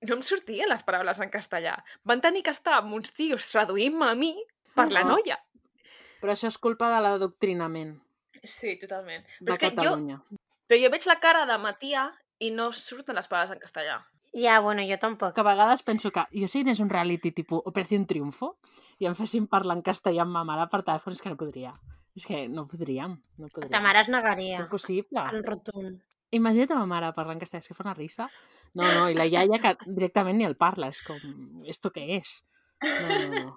no 0.06 0.18
em 0.20 0.22
sortien 0.22 0.68
les 0.70 0.84
paraules 0.86 1.18
en 1.24 1.32
castellà. 1.32 1.78
Van 2.04 2.20
tenir 2.20 2.44
que 2.44 2.52
estar 2.54 2.76
amb 2.78 2.92
uns 2.94 3.10
tios 3.16 3.48
traduint-me 3.50 4.12
a 4.12 4.14
mi 4.14 4.34
per 4.76 4.90
la 4.92 5.00
Ah. 5.00 5.08
noia. 5.16 5.40
Però 6.20 6.30
això 6.36 6.52
és 6.52 6.58
culpa 6.58 6.92
de 6.94 7.00
l'adoctrinament 7.02 7.96
Sí, 8.44 8.76
totalment. 8.78 9.24
de 9.40 9.46
Però 9.48 9.54
és 9.56 9.58
que 9.64 9.70
jo, 9.72 9.82
Catalunya. 9.96 10.20
Però 10.66 10.78
jo 10.82 10.92
veig 10.92 11.06
la 11.08 11.18
cara 11.22 11.46
de 11.48 11.56
Matia 11.62 12.10
i 12.42 12.52
no 12.52 12.70
surten 12.76 13.16
les 13.16 13.28
paraules 13.30 13.54
en 13.54 13.62
castellà. 13.62 14.00
Ja, 14.36 14.58
bueno, 14.60 14.82
jo 14.84 14.98
tampoc. 15.00 15.32
Que 15.34 15.40
a 15.40 15.46
vegades 15.46 15.82
penso 15.82 16.10
que 16.12 16.26
jo 16.32 16.48
si 16.48 16.60
anés 16.60 16.80
un 16.84 16.90
reality 16.92 17.32
tipus 17.32 17.62
Operació 17.64 18.02
Triunfo 18.04 18.56
i 19.00 19.06
em 19.08 19.14
fessin 19.16 19.46
parlar 19.48 19.78
en 19.78 19.84
castellà 19.86 20.26
amb 20.26 20.34
ma 20.34 20.42
mare 20.44 20.66
per 20.72 20.82
telèfon, 20.84 21.16
és 21.16 21.22
que 21.24 21.32
no 21.32 21.38
podria. 21.40 21.72
És 22.16 22.26
que 22.28 22.42
no 22.48 22.66
podríem, 22.68 23.14
no 23.40 23.48
podríem. 23.48 23.72
Ta 23.72 23.80
mare 23.84 24.02
es 24.04 24.10
negaria. 24.12 24.60
Impossible. 24.64 25.24
En 25.32 25.46
rotund. 25.46 26.02
Imagina't 26.36 26.74
a 26.74 26.82
ma 26.82 26.90
mare 26.90 27.14
parlant 27.16 27.38
en 27.38 27.44
castellà, 27.44 27.64
és 27.64 27.70
que 27.70 27.78
fa 27.78 27.86
una 27.86 27.96
risa. 27.96 28.28
No, 28.74 28.84
no, 28.84 29.06
i 29.08 29.16
la 29.16 29.24
iaia 29.24 29.60
que 29.62 29.72
directament 29.86 30.36
ni 30.36 30.44
el 30.44 30.58
parla, 30.60 30.90
és 30.92 31.00
com, 31.06 31.16
esto 31.64 31.92
què 31.94 32.04
és? 32.18 32.42
No, 32.84 33.06
no, 33.08 33.40
no. 33.46 33.56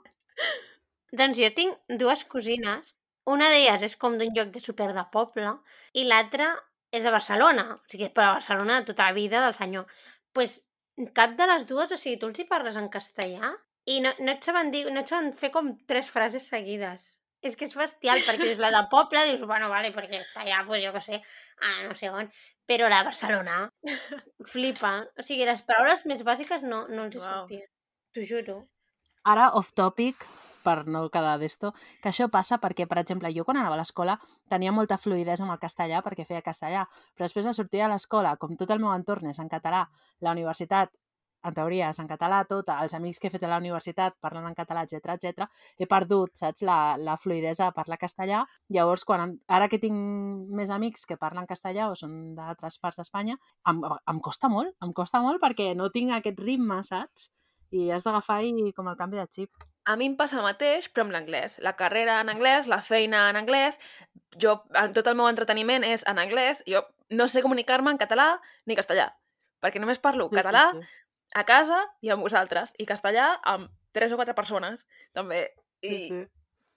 Doncs 1.19 1.41
jo 1.41 1.52
tinc 1.58 1.98
dues 2.00 2.24
cosines. 2.32 2.95
Una 3.30 3.50
d'elles 3.52 3.84
és 3.86 4.00
com 4.00 4.15
d'un 4.17 4.32
lloc 4.34 4.56
de 4.56 4.63
super 4.63 4.93
de 4.95 5.04
poble 5.12 5.58
i 5.93 6.06
l'altra 6.08 6.54
és 6.91 7.04
de 7.06 7.13
Barcelona. 7.13 7.65
O 7.75 7.91
sigui, 7.91 8.10
però 8.13 8.32
a 8.32 8.38
Barcelona 8.39 8.80
de 8.80 8.89
tota 8.91 9.10
la 9.10 9.17
vida 9.17 9.43
del 9.45 9.56
senyor. 9.58 9.88
pues, 10.34 10.65
cap 11.15 11.36
de 11.39 11.47
les 11.47 11.65
dues, 11.67 11.91
o 11.91 11.97
sigui, 11.97 12.19
tu 12.19 12.28
els 12.30 12.39
hi 12.39 12.45
parles 12.49 12.75
en 12.78 12.89
castellà 12.93 13.54
i 13.89 13.99
no, 14.04 14.12
no 14.19 14.34
et 14.36 14.43
saben 14.45 14.69
dir, 14.73 14.84
no 14.93 15.02
et 15.02 15.10
saben 15.10 15.32
fer 15.34 15.49
com 15.52 15.71
tres 15.89 16.10
frases 16.12 16.47
seguides. 16.52 17.08
És 17.41 17.56
que 17.56 17.63
és 17.65 17.73
bestial, 17.75 18.19
perquè 18.28 18.49
dius 18.49 18.60
la 18.60 18.69
de 18.73 18.82
poble, 18.91 19.21
dius, 19.30 19.45
bueno, 19.47 19.69
vale, 19.71 19.93
perquè 19.95 20.19
està 20.19 20.43
allà, 20.43 20.60
pues 20.67 20.84
jo 20.84 20.91
què 20.91 21.02
sé, 21.06 21.21
a 21.63 21.69
no 21.88 21.95
sé 21.95 22.10
on, 22.12 22.28
però 22.67 22.89
la 22.91 22.99
de 22.99 23.08
Barcelona, 23.08 23.60
flipa. 24.54 24.91
O 25.15 25.23
sigui, 25.23 25.47
les 25.47 25.63
paraules 25.63 26.04
més 26.12 26.25
bàsiques 26.28 26.65
no, 26.67 26.84
no 26.91 27.08
els 27.08 27.15
hi 27.15 27.21
Uau. 27.23 27.30
sortien. 27.30 27.69
T'ho 28.13 28.25
juro. 28.28 28.58
Ara, 29.27 29.49
off 29.60 29.73
topic, 29.75 30.23
per 30.63 30.86
no 30.88 31.01
quedar 31.12 31.38
d'esto, 31.41 31.73
que 32.01 32.10
això 32.12 32.29
passa 32.32 32.60
perquè, 32.63 32.88
per 32.88 32.99
exemple, 33.01 33.32
jo 33.36 33.43
quan 33.47 33.60
anava 33.60 33.75
a 33.75 33.82
l'escola 33.82 34.15
tenia 34.51 34.71
molta 34.75 34.97
fluïdesa 34.97 35.43
amb 35.43 35.55
el 35.55 35.60
castellà 35.60 36.01
perquè 36.05 36.25
feia 36.27 36.45
castellà, 36.45 36.86
però 37.15 37.27
després 37.27 37.45
de 37.49 37.53
sortir 37.58 37.84
a 37.84 37.91
l'escola, 37.91 38.36
com 38.38 38.55
tot 38.55 38.71
el 38.71 38.79
meu 38.84 38.93
entorn 38.93 39.32
és 39.32 39.39
en 39.39 39.51
català, 39.51 39.86
la 40.21 40.36
universitat, 40.36 40.91
en 41.47 41.55
teoria, 41.55 41.89
és 41.93 41.99
en 41.99 42.08
català 42.08 42.41
tota, 42.47 42.75
els 42.84 42.93
amics 42.97 43.19
que 43.19 43.29
he 43.29 43.32
fet 43.32 43.43
a 43.47 43.51
la 43.51 43.60
universitat 43.62 44.15
parlen 44.19 44.47
en 44.49 44.55
català, 44.58 44.84
etc 44.84 45.13
etc. 45.15 45.47
he 45.79 45.88
perdut, 45.88 46.36
saps, 46.36 46.63
la, 46.67 46.97
la 46.99 47.15
fluïdesa 47.15 47.69
a 47.69 47.75
parlar 47.75 47.99
castellà. 48.01 48.43
Llavors, 48.75 49.05
quan 49.08 49.38
ara 49.47 49.69
que 49.71 49.79
tinc 49.79 50.51
més 50.60 50.71
amics 50.75 51.08
que 51.08 51.17
parlen 51.17 51.47
castellà 51.47 51.88
o 51.91 51.95
són 51.95 52.36
d'altres 52.36 52.79
parts 52.84 52.99
d'Espanya, 52.99 53.39
em, 53.71 53.84
em 54.13 54.19
costa 54.19 54.51
molt, 54.51 54.75
em 54.84 54.91
costa 54.93 55.23
molt 55.23 55.39
perquè 55.43 55.71
no 55.79 55.91
tinc 55.95 56.12
aquest 56.19 56.43
ritme, 56.43 56.84
saps? 56.84 57.32
I 57.71 57.89
has 57.93 58.03
d'agafar 58.08 58.41
i 58.43 58.71
com 58.75 58.88
el 58.89 58.97
canvi 58.97 59.19
de 59.19 59.27
xip. 59.29 59.65
A 59.86 59.95
mi 59.97 60.05
em 60.10 60.15
passa 60.17 60.38
el 60.38 60.45
mateix, 60.45 60.88
però 60.93 61.05
amb 61.05 61.13
l'anglès. 61.15 61.60
La 61.65 61.75
carrera 61.77 62.19
en 62.21 62.29
anglès, 62.29 62.67
la 62.67 62.82
feina 62.86 63.27
en 63.29 63.38
anglès, 63.39 63.79
jo, 64.41 64.55
tot 64.93 65.08
el 65.08 65.15
meu 65.17 65.27
entreteniment 65.29 65.84
és 65.86 66.03
en 66.10 66.19
anglès, 66.21 66.63
jo 66.69 66.84
no 67.10 67.27
sé 67.27 67.41
comunicar-me 67.41 67.91
en 67.91 67.97
català 68.01 68.36
ni 68.69 68.75
castellà, 68.77 69.08
perquè 69.62 69.82
només 69.82 69.97
parlo 70.01 70.27
Sí, 70.27 70.36
sí, 70.36 70.41
català 70.41 70.65
sí. 70.75 70.84
a 71.34 71.43
casa 71.45 71.79
i 72.05 72.12
amb 72.13 72.21
vosaltres, 72.21 72.73
i 72.77 72.86
castellà 72.86 73.32
amb 73.43 73.71
tres 73.91 74.12
o 74.13 74.19
quatre 74.19 74.36
persones, 74.38 74.86
també, 75.13 75.47
i, 75.82 75.89
Sí, 75.89 76.08
sí. 76.10 76.19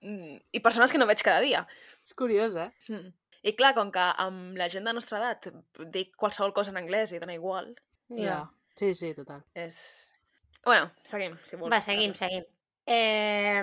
mm, 0.08 0.38
i 0.52 0.60
persones 0.64 0.92
que 0.92 0.98
no 0.98 1.06
veig 1.06 1.20
cada 1.22 1.40
dia. 1.44 1.66
És 2.04 2.14
curiós, 2.14 2.56
eh? 2.56 2.70
Mm. 2.88 3.12
I 3.42 3.52
clar, 3.58 3.74
com 3.74 3.90
que 3.92 4.06
amb 4.22 4.56
la 4.56 4.68
gent 4.70 4.84
de 4.86 4.92
nostra 4.94 5.18
edat 5.18 5.50
dic 5.92 6.14
qualsevol 6.16 6.52
cosa 6.54 6.70
en 6.70 6.78
anglès 6.80 7.12
i 7.12 7.18
dona 7.20 7.34
igual, 7.34 7.74
Ja. 8.08 8.46
Sí, 8.76 8.94
sí, 8.94 9.14
total. 9.14 9.42
és... 9.54 10.11
Bueno, 10.64 10.90
seguim, 11.08 11.36
si 11.44 11.56
vols. 11.58 11.72
Va, 11.72 11.80
seguim, 11.82 12.14
seguim. 12.18 12.44
Eh... 12.86 13.62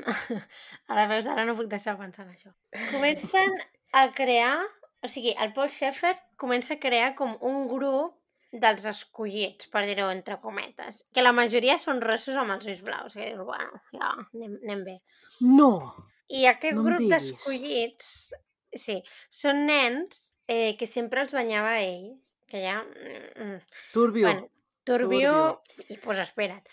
Ara 0.90 1.06
veus, 1.10 1.26
ara 1.30 1.44
no 1.46 1.54
puc 1.58 1.68
deixar 1.70 1.94
de 1.94 2.02
pensar 2.04 2.24
en 2.26 2.32
això. 2.34 2.50
Comencen 2.90 3.58
a 3.94 4.08
crear, 4.14 4.56
o 5.04 5.10
sigui, 5.10 5.34
el 5.38 5.52
Paul 5.54 5.70
Schaeffer 5.70 6.16
comença 6.40 6.74
a 6.74 6.80
crear 6.82 7.12
com 7.18 7.36
un 7.46 7.66
grup 7.70 8.16
dels 8.50 8.86
escollits, 8.90 9.68
per 9.70 9.84
dir-ho 9.86 10.08
entre 10.10 10.40
cometes, 10.42 11.04
que 11.14 11.22
la 11.22 11.34
majoria 11.36 11.76
són 11.78 12.02
rossos 12.02 12.38
amb 12.38 12.56
els 12.56 12.66
ulls 12.66 12.82
blaus, 12.86 13.14
que 13.14 13.28
dius, 13.28 13.44
bueno, 13.46 13.82
ja, 13.94 14.10
anem, 14.34 14.56
anem 14.64 14.82
bé. 14.88 14.96
No! 15.46 15.70
I 16.30 16.46
aquest 16.50 16.78
No 16.78 16.86
grup 16.86 17.06
d'escollits, 17.10 18.10
sí, 18.74 18.98
són 19.30 19.64
nens 19.70 20.24
eh, 20.50 20.74
que 20.78 20.90
sempre 20.90 21.22
els 21.22 21.34
banyava 21.34 21.78
ell, 21.82 22.10
que 22.50 22.62
ja... 22.64 22.80
Mm, 22.82 23.60
Turbio. 23.94 24.26
Bueno, 24.26 24.50
turbio, 24.84 25.34
i 25.88 25.98
pues 26.02 26.20
espera't. 26.22 26.66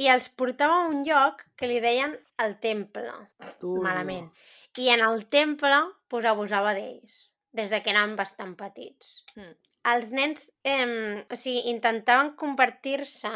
I 0.00 0.08
els 0.10 0.26
portava 0.28 0.80
a 0.82 0.88
un 0.90 1.04
lloc 1.06 1.44
que 1.54 1.68
li 1.70 1.78
deien 1.82 2.16
el 2.42 2.56
temple, 2.62 3.12
turbio. 3.60 3.82
malament. 3.84 4.30
I 4.78 4.90
en 4.90 5.04
el 5.06 5.26
temple 5.30 5.84
pues, 6.08 6.26
abusava 6.26 6.74
d'ells, 6.74 7.28
des 7.54 7.70
de 7.70 7.80
que 7.82 7.94
eren 7.94 8.16
bastant 8.18 8.56
petits. 8.58 9.20
Mm. 9.36 9.54
Els 9.94 10.10
nens, 10.16 10.48
eh, 10.64 11.22
o 11.30 11.36
sigui, 11.36 11.68
intentaven 11.70 12.32
convertir-se 12.40 13.32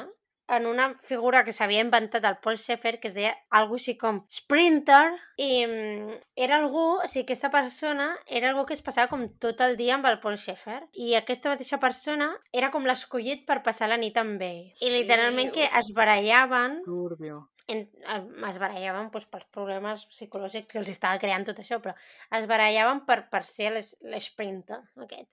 en 0.49 0.67
una 0.67 0.87
figura 0.97 1.43
que 1.45 1.53
s'havia 1.53 1.83
inventat 1.85 2.25
el 2.25 2.39
Paul 2.45 2.57
Schaeffer, 2.59 2.95
que 3.01 3.09
es 3.11 3.15
deia 3.15 3.35
algo 3.51 3.77
així 3.77 3.97
com 4.01 4.23
Sprinter, 4.33 5.11
i 5.37 5.67
mm, 5.67 6.15
era 6.47 6.57
algú, 6.63 6.87
o 7.03 7.09
sigui, 7.09 7.27
aquesta 7.27 7.51
persona 7.53 8.09
era 8.27 8.49
algú 8.51 8.65
que 8.67 8.75
es 8.79 8.83
passava 8.83 9.11
com 9.13 9.27
tot 9.45 9.61
el 9.67 9.77
dia 9.77 9.95
amb 9.99 10.09
el 10.09 10.19
Paul 10.25 10.39
Schaeffer, 10.41 10.81
i 10.95 11.13
aquesta 11.19 11.53
mateixa 11.53 11.79
persona 11.83 12.31
era 12.53 12.71
com 12.73 12.89
l'escollit 12.89 13.45
per 13.47 13.61
passar 13.67 13.91
la 13.93 14.01
nit 14.01 14.17
amb 14.17 14.41
ell. 14.43 14.65
I 14.81 14.91
literalment 14.97 15.53
que 15.55 15.69
es 15.69 15.93
barallaven 15.95 16.81
Turbio. 16.87 17.45
en, 17.69 17.85
es 18.49 18.59
barallaven 18.59 19.11
doncs, 19.13 19.27
pels 19.29 19.45
problemes 19.53 20.07
psicològics 20.09 20.71
que 20.73 20.79
els 20.81 20.89
estava 20.89 21.21
creant 21.21 21.45
tot 21.45 21.61
això, 21.61 21.77
però 21.85 21.93
es 22.39 22.47
barallaven 22.49 23.05
per, 23.05 23.27
per 23.29 23.45
ser 23.45 23.75
l'es- 23.75 23.99
l'esprinter 24.01 24.81
aquest. 25.05 25.29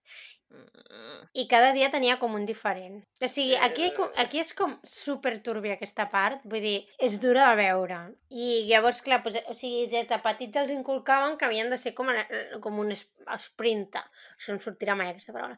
Mm. 0.49 1.23
I 1.33 1.47
cada 1.51 1.71
dia 1.73 1.89
tenia 1.91 2.17
com 2.19 2.33
un 2.37 2.45
diferent. 2.45 3.01
O 3.21 3.27
sigui, 3.27 3.55
aquí, 3.57 3.89
com- 3.95 4.11
aquí 4.21 4.39
és 4.39 4.53
com 4.55 4.77
super 4.87 5.33
turbia 5.43 5.73
aquesta 5.75 6.05
part, 6.11 6.41
vull 6.45 6.61
dir, 6.63 6.87
és 6.99 7.17
dura 7.19 7.49
de 7.49 7.55
veure. 7.59 7.97
I 8.29 8.65
llavors, 8.69 9.01
clar, 9.01 9.21
doncs, 9.23 9.41
o 9.51 9.53
sigui, 9.57 9.87
des 9.91 10.07
de 10.07 10.19
petits 10.23 10.61
els 10.61 10.71
inculcaven 10.71 11.35
que 11.37 11.45
havien 11.49 11.69
de 11.69 11.77
ser 11.77 11.93
com, 11.97 12.07
com 12.61 12.79
un 12.79 12.91
es- 12.95 13.09
sprinter. 13.39 14.03
Això 14.37 14.53
no 14.53 14.59
em 14.59 14.63
sortirà 14.63 14.95
mai 14.95 15.09
aquesta 15.11 15.33
paraula. 15.33 15.57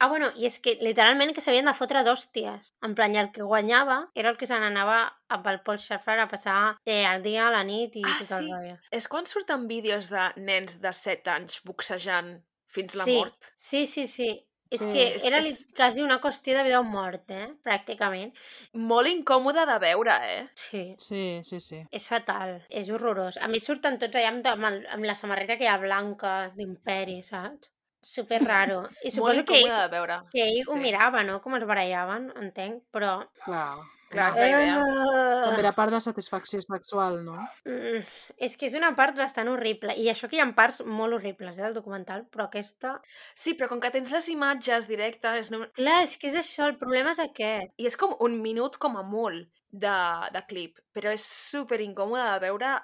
Ah, 0.00 0.06
bueno, 0.06 0.28
i 0.38 0.46
és 0.46 0.60
que 0.62 0.76
literalment 0.80 1.32
que 1.34 1.42
s'havien 1.42 1.66
de 1.66 1.72
fotre 1.74 2.04
d'hòsties. 2.06 2.68
En 2.86 2.92
plan, 2.94 3.16
el 3.18 3.32
que 3.34 3.42
guanyava 3.42 3.96
era 4.14 4.30
el 4.30 4.36
que 4.38 4.46
se 4.46 4.54
n'anava 4.54 5.00
amb 5.28 5.46
el 5.50 5.58
Paul 5.66 5.80
Schaeffer 5.82 6.20
a 6.22 6.28
passar 6.30 6.76
eh, 6.86 7.02
el 7.04 7.20
dia, 7.24 7.50
la 7.50 7.64
nit 7.66 7.96
i 7.98 8.04
Ah, 8.06 8.14
tot 8.20 8.30
el 8.38 8.44
sí? 8.44 8.52
rotllo. 8.52 8.76
És 8.94 9.08
quan 9.10 9.26
surten 9.26 9.66
vídeos 9.66 10.08
de 10.14 10.28
nens 10.36 10.78
de 10.80 10.92
7 10.94 11.28
anys 11.34 11.58
boxejant 11.66 12.36
fins 12.68 12.94
la 13.00 13.04
sí, 13.08 13.16
mort? 13.16 13.50
Sí, 13.56 13.86
sí, 13.86 14.06
sí. 14.06 14.28
És 14.70 14.82
Sí, 14.82 14.88
que 14.92 15.04
és- 15.16 15.24
era 15.24 15.38
és- 15.40 15.62
quasi 15.76 16.02
una 16.04 16.18
qüestió 16.20 16.52
de 16.54 16.62
vida 16.66 16.78
o 16.80 16.84
mort, 16.84 17.30
eh? 17.32 17.46
Pràcticament. 17.64 18.34
Molt 18.74 19.08
incòmode 19.08 19.64
de 19.70 19.78
veure, 19.80 20.16
eh? 20.34 20.42
Sí. 20.54 20.82
Sí, 21.00 21.40
sí, 21.42 21.58
sí. 21.64 21.78
És 21.90 22.08
fatal, 22.12 22.58
és 22.68 22.90
horrorós. 22.92 23.38
A 23.40 23.48
mi 23.48 23.60
surten 23.64 23.96
tots 23.98 24.14
allà 24.20 24.28
amb, 24.34 24.46
amb, 24.52 24.68
el, 24.68 24.78
amb 24.92 25.08
la 25.08 25.14
samarreta 25.16 25.56
que 25.56 25.64
hi 25.64 25.72
ha 25.72 25.78
blanca 25.80 26.34
d'imperi, 26.54 27.22
saps? 27.24 27.72
Super 28.02 28.42
raro. 28.44 28.82
I 29.04 29.08
Molt 29.08 29.14
suposo 29.16 29.44
que 29.48 29.56
incòmode 29.62 29.74
ell, 29.74 29.82
de 29.86 29.88
veure. 29.96 30.20
que 30.30 30.44
ell 30.50 30.60
ho 30.68 30.74
sí. 30.76 30.80
mirava, 30.84 31.24
no? 31.24 31.40
Com 31.40 31.56
es 31.56 31.64
barallaven, 31.64 32.28
entenc, 32.36 32.82
però... 32.92 33.14
Clar. 33.46 33.78
Clar, 34.08 34.28
és 34.32 34.38
la 34.40 34.48
idea. 34.48 34.76
També 34.78 35.58
Uh, 35.58 35.62
era 35.62 35.72
part 35.76 35.92
de 35.92 36.00
satisfacció 36.00 36.60
sexual, 36.64 37.18
no? 37.24 37.36
mm, 37.68 38.04
és 38.46 38.56
que 38.56 38.68
és 38.68 38.76
una 38.78 38.90
part 38.96 39.16
bastant 39.16 39.50
horrible. 39.52 39.94
I 40.00 40.08
això 40.12 40.30
que 40.30 40.38
hi 40.38 40.42
ha 40.42 40.46
parts 40.56 40.80
molt 40.84 41.18
horribles, 41.18 41.58
eh, 41.58 41.64
del 41.66 41.76
documental, 41.76 42.24
però 42.32 42.46
aquesta... 42.46 42.94
Sí, 43.34 43.54
però 43.58 43.68
com 43.68 43.82
que 43.82 43.92
tens 43.94 44.12
les 44.14 44.30
imatges 44.32 44.88
directes 44.88 45.52
no... 45.52 45.64
Clar, 45.76 46.00
és 46.06 46.16
que 46.20 46.30
és 46.32 46.38
això, 46.40 46.68
el 46.68 46.78
problema 46.80 47.12
és 47.16 47.22
aquest. 47.24 47.74
i 47.76 47.88
és 47.88 47.98
com 48.00 48.16
un 48.24 48.40
minut 48.44 48.80
com 48.80 48.96
a 48.96 49.04
molt 49.04 49.48
de, 49.70 49.98
de 50.32 50.44
clip, 50.48 50.80
però 50.96 51.12
és 51.12 51.24
super 51.24 51.80
incòmode 51.84 52.24
de 52.24 52.40
veure 52.48 52.74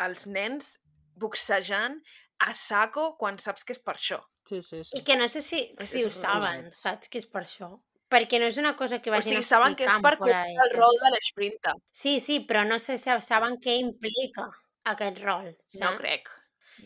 els 0.00 0.26
nens 0.26 0.78
boxejant 1.20 2.00
a 2.40 2.54
saco 2.56 3.14
quan 3.20 3.36
saps 3.38 3.66
que 3.66 3.76
és 3.76 3.82
per 3.84 3.98
això. 3.98 4.22
Sí, 4.48 4.62
sí, 4.64 4.80
sí. 4.82 4.96
I 4.98 5.04
que 5.04 5.16
no 5.20 5.28
sé 5.28 5.42
si, 5.44 5.60
si 5.84 6.04
ho 6.06 6.10
saben, 6.10 6.70
saps 6.74 7.12
que 7.12 7.20
és 7.20 7.28
per 7.28 7.44
això. 7.44 7.74
Perquè 8.10 8.40
no 8.42 8.46
és 8.50 8.56
una 8.58 8.74
cosa 8.76 8.98
que 8.98 9.10
O 9.10 9.14
vagin 9.14 9.36
sigui, 9.36 9.46
saben 9.46 9.76
que 9.78 9.84
és 9.86 9.96
per 10.02 10.16
ahí, 10.34 10.56
el 10.64 10.72
rol 10.74 10.96
de 11.04 11.10
l'esprinta. 11.14 11.74
Sí, 11.94 12.18
sí, 12.20 12.40
però 12.48 12.64
no 12.66 12.78
sé 12.82 12.98
si 12.98 13.10
saben 13.22 13.56
què 13.62 13.76
implica 13.78 14.48
aquest 14.90 15.20
rol, 15.22 15.52
saps? 15.66 15.84
No 15.84 15.92
crec, 16.00 16.28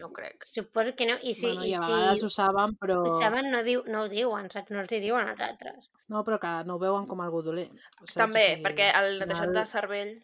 no 0.03 0.11
crec. 0.13 0.45
Suposo 0.45 0.93
que 0.95 1.07
no. 1.09 1.17
I 1.23 1.33
si, 1.35 1.47
bueno, 1.47 1.65
i 1.65 1.71
i 1.71 1.75
a 1.75 1.81
si 1.87 1.93
vegades 1.95 2.25
ho 2.25 2.31
saben, 2.31 2.77
però... 2.77 2.99
ho 3.07 3.17
saben, 3.19 3.51
no, 3.51 3.63
diu, 3.65 3.83
no 3.89 4.03
ho 4.05 4.09
diuen, 4.13 4.51
saps? 4.53 4.71
No 4.75 4.81
els 4.85 4.93
hi 4.93 5.01
diuen 5.01 5.29
als 5.33 5.41
altres. 5.41 5.89
No, 6.13 6.21
però 6.29 6.39
que 6.43 6.53
no 6.69 6.77
ho 6.77 6.79
veuen 6.83 7.07
com 7.09 7.21
algú 7.25 7.41
dolent. 7.43 7.73
saps? 8.03 8.15
També, 8.21 8.45
O 8.45 8.53
sigui, 8.59 8.63
perquè 8.69 8.93
el 9.01 9.19
netejat 9.23 9.49
final- 9.49 9.57
de 9.63 9.67
cervell... 9.73 10.15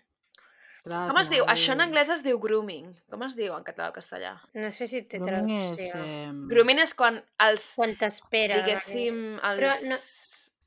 clar, 0.84 1.06
Com 1.08 1.18
es 1.22 1.30
diu? 1.32 1.42
final- 1.44 1.54
Això 1.56 1.72
en 1.78 1.80
anglès 1.88 2.10
es 2.12 2.22
diu 2.28 2.38
grooming. 2.40 2.92
Com 3.10 3.22
es 3.24 3.36
diu 3.40 3.56
en 3.56 3.64
català 3.64 3.88
o 3.88 3.96
castellà? 3.96 4.34
No 4.54 4.70
sé 4.70 4.86
si 4.86 5.02
té 5.08 5.18
Grooming 5.24 5.60
és... 5.64 5.76
traducció. 5.76 6.04
Eh... 6.04 6.30
Grooming 6.52 6.84
és 6.84 6.92
quan 6.94 7.22
els 7.48 7.72
Quan 7.80 7.96
t'espera. 7.96 8.60
diguéssim, 8.60 9.38
els... 9.40 9.60
Però 9.64 9.72
no- 9.88 10.02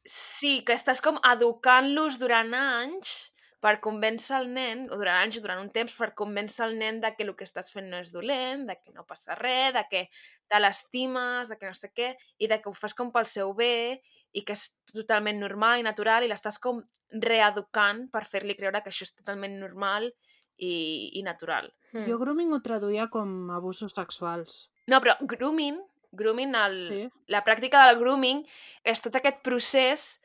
Sí, 0.05 0.61
que 0.67 0.75
estàs 0.75 0.99
com 1.03 1.19
educant-los 1.29 2.19
durant 2.19 2.51
anys 2.57 3.13
per 3.63 3.77
convèncer 3.83 4.35
el 4.41 4.49
nen, 4.51 4.81
o 4.91 4.97
durant 4.99 5.21
anys, 5.21 5.37
durant 5.39 5.61
un 5.63 5.69
temps, 5.71 5.93
per 5.95 6.09
convèncer 6.19 6.65
el 6.65 6.73
nen 6.79 6.99
de 6.99 7.13
que 7.15 7.23
el 7.23 7.31
que 7.39 7.45
estàs 7.47 7.71
fent 7.71 7.87
no 7.87 8.01
és 8.03 8.11
dolent, 8.11 8.65
de 8.67 8.75
que 8.75 8.91
no 8.91 9.05
passa 9.07 9.37
res, 9.39 9.71
de 9.77 9.85
que 9.87 10.01
te 10.51 10.59
l'estimes, 10.59 11.47
de 11.47 11.55
que 11.59 11.69
no 11.69 11.77
sé 11.77 11.93
què, 11.95 12.09
i 12.43 12.49
de 12.51 12.59
que 12.59 12.67
ho 12.67 12.75
fas 12.75 12.95
com 12.97 13.13
pel 13.15 13.29
seu 13.29 13.53
bé, 13.55 14.01
i 14.33 14.43
que 14.43 14.57
és 14.57 14.65
totalment 14.91 15.39
normal 15.39 15.79
i 15.79 15.87
natural 15.87 16.25
i 16.25 16.29
l'estàs 16.31 16.59
com 16.59 16.81
reeducant 17.23 18.07
per 18.11 18.25
fer-li 18.27 18.57
creure 18.59 18.81
que 18.83 18.91
això 18.91 19.07
és 19.07 19.15
totalment 19.15 19.55
normal 19.61 20.09
i, 20.57 20.75
i 21.19 21.23
natural. 21.23 21.69
Mm. 21.93 22.07
Jo 22.09 22.19
grooming 22.19 22.51
ho 22.51 22.59
traduïa 22.65 23.07
com 23.13 23.51
abusos 23.53 23.95
sexuals. 23.95 24.67
No, 24.91 24.99
però 24.99 25.15
grooming, 25.21 25.79
grooming 26.13 26.55
el, 26.55 26.77
Sí. 26.87 27.09
la 27.27 27.43
pràctica 27.43 27.85
del 27.87 27.99
grooming 27.99 28.45
és 28.83 29.01
tot 29.01 29.15
aquest 29.19 29.41
procés 29.43 30.21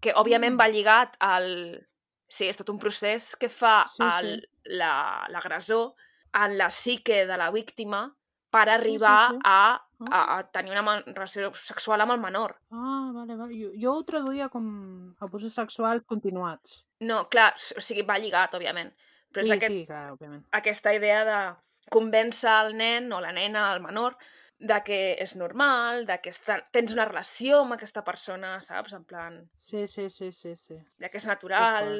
que, 0.00 0.12
òbviament, 0.14 0.54
Mm. 0.54 0.60
va 0.60 0.68
lligat 0.68 1.16
al... 1.20 1.86
Sí, 2.28 2.46
és 2.46 2.56
tot 2.58 2.68
un 2.68 2.78
procés 2.78 3.34
que 3.36 3.48
fa 3.48 3.86
Sí, 3.88 4.02
sí. 4.20 4.42
la- 4.76 5.24
l'agressor 5.30 5.94
en 6.34 6.58
la 6.58 6.68
psique 6.68 7.24
de 7.26 7.36
la 7.40 7.50
víctima 7.50 8.14
per 8.50 8.64
Sí, 8.64 8.68
sí, 8.68 8.74
arribar 8.74 9.30
sí. 9.30 9.38
A, 9.44 9.84
Ah. 10.00 10.06
a, 10.12 10.38
a 10.38 10.50
tenir 10.52 10.72
una 10.78 11.00
relació 11.06 11.52
sexual 11.54 12.00
amb 12.02 12.12
el 12.12 12.20
menor. 12.20 12.60
Ah, 12.70 13.10
vale, 13.14 13.34
vale. 13.36 13.54
Jo, 13.58 13.70
jo 13.74 13.94
ho 13.96 14.04
traduïa 14.04 14.48
com 14.48 15.14
abusos 15.20 15.52
sexuals 15.54 16.04
continuats. 16.06 16.84
No, 17.00 17.28
clar, 17.28 17.54
o 17.76 17.80
sigui, 17.80 18.02
va 18.02 18.18
lligat, 18.18 18.54
òbviament. 18.54 18.92
Però 19.32 19.42
sí, 19.44 19.50
és 19.50 19.56
aquest, 19.56 19.72
sí, 19.72 19.86
clar, 19.86 20.12
òbviament. 20.12 20.44
aquesta 20.52 20.94
idea 20.94 21.24
de 21.24 21.56
convèncer 21.90 22.52
el 22.66 22.76
nen 22.76 23.12
o 23.12 23.20
la 23.20 23.32
nena, 23.32 23.72
el 23.74 23.80
menor, 23.80 24.16
de 24.58 24.80
que 24.86 24.98
és 25.22 25.36
normal, 25.38 26.04
de 26.08 26.16
que 26.22 26.32
està, 26.34 26.58
tens 26.74 26.92
una 26.94 27.06
relació 27.06 27.62
amb 27.62 27.76
aquesta 27.76 28.02
persona, 28.06 28.56
saps? 28.64 28.96
En 28.96 29.04
plan, 29.06 29.38
Sí, 29.58 29.86
sí, 29.86 30.08
sí, 30.10 30.32
sí, 30.32 30.56
sí. 30.56 30.80
de 30.98 31.10
que 31.10 31.22
és 31.22 31.30
natural... 31.30 31.94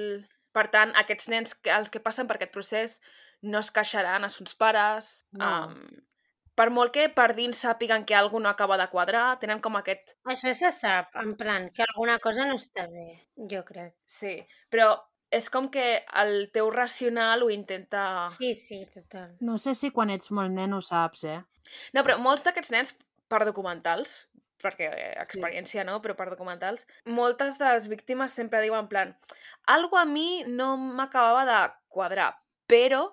Per 0.57 0.65
tant, 0.73 0.91
aquests 0.97 1.29
nens, 1.31 1.53
que, 1.55 1.71
els 1.71 1.91
que 1.93 2.01
passen 2.03 2.27
per 2.27 2.35
aquest 2.39 2.51
procés, 2.51 2.95
no 3.43 3.61
es 3.61 3.69
queixaran 3.71 4.25
a 4.25 4.31
sons 4.33 4.57
pares. 4.59 5.11
No. 5.39 5.51
Um, 5.69 6.01
per 6.59 6.71
molt 6.75 6.91
que 6.97 7.05
per 7.15 7.29
dins 7.37 7.61
sàpiguen 7.63 8.07
que 8.09 8.17
alguna 8.19 8.49
no 8.49 8.55
acaba 8.55 8.79
de 8.81 8.89
quadrar, 8.91 9.27
tenen 9.43 9.61
com 9.63 9.77
aquest... 9.79 10.17
Això 10.27 10.55
se 10.57 10.73
sap, 10.75 11.13
en 11.21 11.37
plan, 11.39 11.69
que 11.75 11.85
alguna 11.87 12.17
cosa 12.25 12.49
no 12.49 12.57
està 12.59 12.89
bé, 12.91 13.07
jo 13.53 13.63
crec. 13.69 13.93
Sí, 14.09 14.35
però 14.73 14.89
és 15.31 15.51
com 15.53 15.69
que 15.73 16.05
el 16.23 16.49
teu 16.55 16.71
racional 16.73 17.43
ho 17.45 17.51
intenta... 17.53 18.27
Sí, 18.33 18.55
sí, 18.55 18.85
total. 18.93 19.37
No 19.45 19.59
sé 19.59 19.75
si 19.77 19.91
quan 19.95 20.11
ets 20.11 20.33
molt 20.33 20.55
nen 20.55 20.73
ho 20.73 20.81
saps, 20.85 21.25
eh? 21.29 21.41
No, 21.93 22.05
però 22.05 22.17
molts 22.23 22.47
d'aquests 22.47 22.73
nens, 22.73 22.95
per 23.29 23.43
documentals, 23.45 24.23
perquè 24.63 24.89
eh, 24.89 25.11
experiència 25.21 25.85
no, 25.87 25.99
però 26.03 26.17
per 26.19 26.31
documentals, 26.33 26.87
moltes 27.07 27.61
de 27.61 27.69
les 27.69 27.89
víctimes 27.93 28.35
sempre 28.35 28.63
diuen 28.65 28.87
en 28.87 28.89
plan 28.91 29.13
algo 29.69 29.99
a 30.01 30.07
mi 30.09 30.43
no 30.49 30.73
m'acabava 30.81 31.45
de 31.47 31.59
quadrar, 31.93 32.33
però 32.67 33.05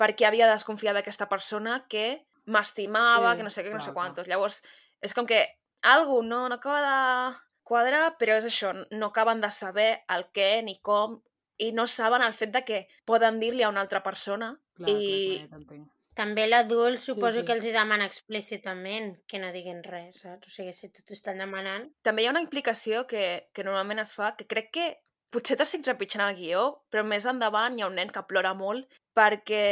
perquè 0.00 0.26
havia 0.28 0.48
desconfiat 0.50 0.96
d'aquesta 0.96 1.28
persona 1.28 1.82
que 1.90 2.24
m'estimava, 2.48 3.34
Sí, 3.34 3.36
que 3.38 3.44
no 3.44 3.52
sé 3.52 3.62
què, 3.62 3.68
que 3.68 3.76
no 3.76 3.84
sé 3.84 3.92
clar. 3.92 4.06
quantos. 4.06 4.28
Llavors, 4.30 4.62
és 5.04 5.14
com 5.14 5.26
que 5.28 5.42
algo 5.82 6.22
no, 6.22 6.46
no 6.48 6.56
acaba 6.56 6.80
de 6.82 7.38
quadrar, 7.68 8.16
però 8.18 8.38
és 8.40 8.46
això, 8.48 8.72
no 8.90 9.10
acaben 9.12 9.42
de 9.44 9.50
saber 9.52 9.90
el 10.08 10.24
què 10.32 10.62
ni 10.64 10.78
com 10.80 11.18
i 11.58 11.72
no 11.74 11.86
saben 11.90 12.22
el 12.22 12.34
fet 12.38 12.54
de 12.54 12.64
que 12.64 12.82
poden 13.08 13.38
dir-li 13.42 13.64
a 13.66 13.70
una 13.72 13.82
altra 13.84 14.02
persona 14.02 14.54
Clar, 14.78 14.90
i 14.90 15.46
clar, 15.48 15.62
clar. 15.66 15.86
També 16.18 16.48
l'adult 16.48 16.98
suposo 16.98 17.40
sí. 17.40 17.46
que 17.46 17.54
els 17.54 17.66
hi 17.68 17.72
demana 17.74 18.06
explícitament 18.10 19.12
que 19.30 19.38
no 19.38 19.52
diguin 19.54 19.84
res, 19.86 20.24
saps? 20.24 20.48
O 20.48 20.50
sigui, 20.50 20.72
si 20.74 20.90
t'ho 20.90 21.14
estan 21.14 21.38
demanant... 21.38 21.84
també 22.02 22.24
hi 22.24 22.26
ha 22.26 22.32
una 22.32 22.42
implicació 22.42 23.04
que, 23.10 23.22
que 23.54 23.66
normalment 23.66 24.02
es 24.02 24.14
fa, 24.16 24.32
que 24.38 24.48
crec 24.50 24.72
que 24.74 24.86
potser 25.30 25.58
t'estic 25.60 25.84
trepitjant 25.86 26.24
el 26.26 26.34
guió, 26.40 26.64
però 26.90 27.04
més 27.06 27.28
endavant 27.30 27.78
hi 27.78 27.84
ha 27.84 27.90
un 27.90 27.98
nen 28.00 28.10
que 28.10 28.24
plora 28.26 28.54
molt 28.58 28.98
perquè 29.18 29.62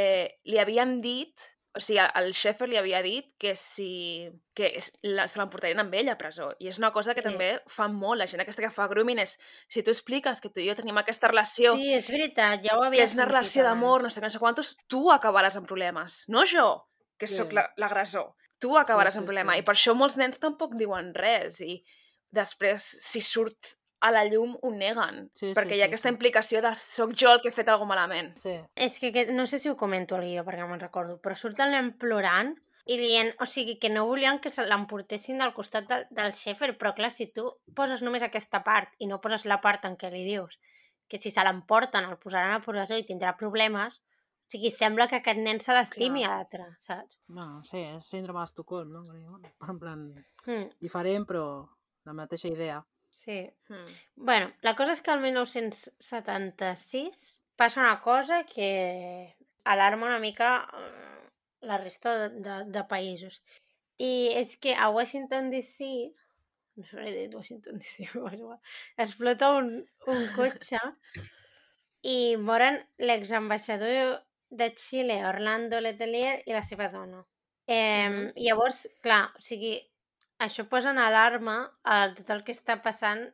li 0.47 0.63
havien 0.63 1.01
dit, 1.03 1.51
o 1.77 1.81
sigui, 1.81 2.01
el 2.19 2.33
Sheffer 2.33 2.67
li 2.69 2.79
havia 2.81 3.03
dit 3.05 3.27
que 3.39 3.53
si 3.57 4.31
que 4.57 4.71
la, 5.05 5.27
se 5.29 5.39
l'emportarien 5.39 5.79
amb 5.83 5.93
ell 5.95 6.09
a 6.09 6.17
presó. 6.17 6.49
I 6.59 6.69
és 6.71 6.79
una 6.81 6.91
cosa 6.95 7.13
que 7.15 7.21
Sí. 7.21 7.29
també 7.29 7.61
fa 7.69 7.87
molt 7.93 8.19
la 8.19 8.27
gent 8.27 8.41
aquesta 8.41 8.63
que 8.63 8.71
fa 8.73 8.87
grooming 8.89 9.19
és, 9.21 9.39
si 9.69 9.83
tu 9.83 9.91
expliques 9.93 10.41
que 10.41 10.49
tu 10.49 10.61
i 10.61 10.69
jo 10.71 10.75
tenim 10.75 10.97
aquesta 10.99 11.29
relació, 11.29 11.75
Sí, 11.77 11.93
és 11.93 12.09
veritat, 12.09 12.63
ja 12.65 12.77
ho 12.77 12.81
que 12.81 12.87
havia 12.89 13.05
és 13.05 13.15
una 13.15 13.27
relació 13.29 13.63
d'amor, 13.63 14.03
no 14.03 14.11
sé 14.11 14.21
què, 14.21 14.25
no 14.25 14.31
sé 14.31 14.39
quantos, 14.41 14.77
tu 14.89 15.11
acabaràs 15.13 15.57
amb 15.61 15.67
problemes, 15.69 16.25
no 16.29 16.45
jo, 16.47 16.89
que 17.19 17.27
Sí. 17.27 17.37
sóc 17.37 17.53
la- 17.53 17.71
l'agressor. 17.77 18.33
Tu 18.59 18.71
acabaràs 18.77 19.13
sí, 19.13 19.19
amb 19.19 19.27
problema. 19.27 19.53
sí. 19.53 19.59
I 19.61 19.63
per 19.63 19.75
això 19.75 19.95
molts 19.95 20.17
nens 20.17 20.39
tampoc 20.41 20.75
diuen 20.75 21.13
res. 21.15 21.61
I 21.61 21.85
després, 22.33 22.83
si 22.83 23.21
surt 23.21 23.75
a 24.07 24.13
la 24.15 24.25
llum, 24.29 24.55
ho 24.63 24.71
neguen. 24.75 25.27
Sí, 25.35 25.49
sí, 25.49 25.55
perquè 25.57 25.75
hi 25.75 25.81
sí, 25.81 25.85
ha 25.85 25.89
aquesta 25.91 26.11
sí. 26.11 26.15
implicació 26.15 26.63
de 26.65 26.73
soc 26.81 27.17
jo 27.19 27.33
el 27.33 27.43
que 27.43 27.51
he 27.51 27.57
fet 27.57 27.73
alguna 27.73 27.95
malament. 27.95 28.33
Sí. 28.41 28.55
És 28.75 29.01
que, 29.03 29.13
que 29.15 29.27
no 29.33 29.47
sé 29.51 29.59
si 29.63 29.69
ho 29.69 29.77
comento 29.77 30.17
al 30.17 30.25
guió 30.27 30.45
perquè 30.47 30.63
no 30.63 30.71
me'n 30.71 30.85
recordo, 30.85 31.19
però 31.23 31.37
surt 31.39 31.61
el 31.65 31.75
nen 31.75 31.93
plorant 32.01 32.55
i 32.87 32.97
dient, 33.01 33.33
o 33.43 33.47
sigui, 33.51 33.81
que 33.83 33.91
no 33.91 34.07
volien 34.07 34.39
que 34.39 34.51
se 34.55 34.63
l'emportessin 34.67 35.43
del 35.43 35.55
costat 35.55 35.89
del, 35.91 36.05
del 36.15 36.35
Sheffer, 36.39 36.77
però 36.79 36.95
clar, 36.95 37.11
si 37.11 37.27
tu 37.35 37.49
poses 37.75 38.03
només 38.07 38.23
aquesta 38.23 38.63
part 38.67 38.95
i 39.03 39.11
no 39.11 39.21
poses 39.21 39.47
la 39.51 39.59
part 39.61 39.89
en 39.91 39.97
què 39.99 40.13
li 40.13 40.23
dius 40.27 40.61
que 41.09 41.19
si 41.19 41.31
se 41.31 41.43
l'emporten 41.47 42.07
el 42.07 42.19
posaran 42.19 42.55
a 42.57 42.63
presó 42.63 42.99
i 42.99 43.07
tindrà 43.07 43.37
problemes, 43.39 44.01
o 44.47 44.51
sigui, 44.51 44.71
sembla 44.71 45.09
que 45.11 45.19
aquest 45.19 45.39
nen 45.43 45.59
se 45.63 45.75
l'estimi 45.75 46.25
a 46.25 46.31
l'altre, 46.31 46.69
saps? 46.83 47.19
Bueno, 47.27 47.63
sí, 47.67 47.83
és 47.83 48.11
síndrome 48.11 48.43
d'Estocolm, 48.43 48.93
no? 48.95 49.41
En 49.71 49.79
plan, 49.83 50.09
Mm, 50.47 50.69
diferent, 50.79 51.25
però 51.27 51.67
la 52.07 52.15
mateixa 52.15 52.47
idea. 52.49 52.79
Sí. 53.23 53.51
Hmm. 53.69 53.87
Bueno, 54.17 54.53
la 54.67 54.75
cosa 54.77 54.93
és 54.97 55.01
que 55.03 55.13
el 55.15 55.21
1976 55.25 57.23
passa 57.57 57.81
una 57.81 58.01
cosa 58.05 58.45
que 58.45 58.69
alarma 59.65 60.07
una 60.07 60.19
mica 60.19 60.51
eh, 60.83 61.31
la 61.71 61.79
resta 61.79 62.13
de, 62.21 62.29
de, 62.47 62.57
de 62.77 62.83
països. 62.93 63.41
I 63.99 64.13
és 64.43 64.57
que 64.61 64.75
a 64.77 64.91
Washington 64.93 65.49
DC, 65.55 65.89
no 66.77 66.85
sé 66.91 67.07
dit 67.17 67.35
Washington 67.35 67.81
DC, 67.81 68.11
explota 69.07 69.53
un, 69.61 69.73
un 70.15 70.23
cotxe 70.37 70.81
i 72.11 72.19
moren 72.49 72.79
l'exambaixador 73.09 74.13
de 74.61 74.69
Xile, 74.83 75.17
Orlando 75.27 75.81
Letelier, 75.81 76.37
i 76.47 76.55
la 76.55 76.63
seva 76.63 76.89
dona. 76.93 77.25
Eh, 77.67 78.09
Mhm. 78.09 78.33
Llavors, 78.47 78.85
clar, 79.03 79.25
o 79.39 79.41
sigui, 79.43 79.75
això 80.39 80.67
posa 80.69 80.93
en 80.93 80.99
alarma 81.01 81.59
a 81.85 82.07
tot 82.17 82.31
el 82.35 82.43
que 82.45 82.55
està 82.57 82.81
passant 82.85 83.25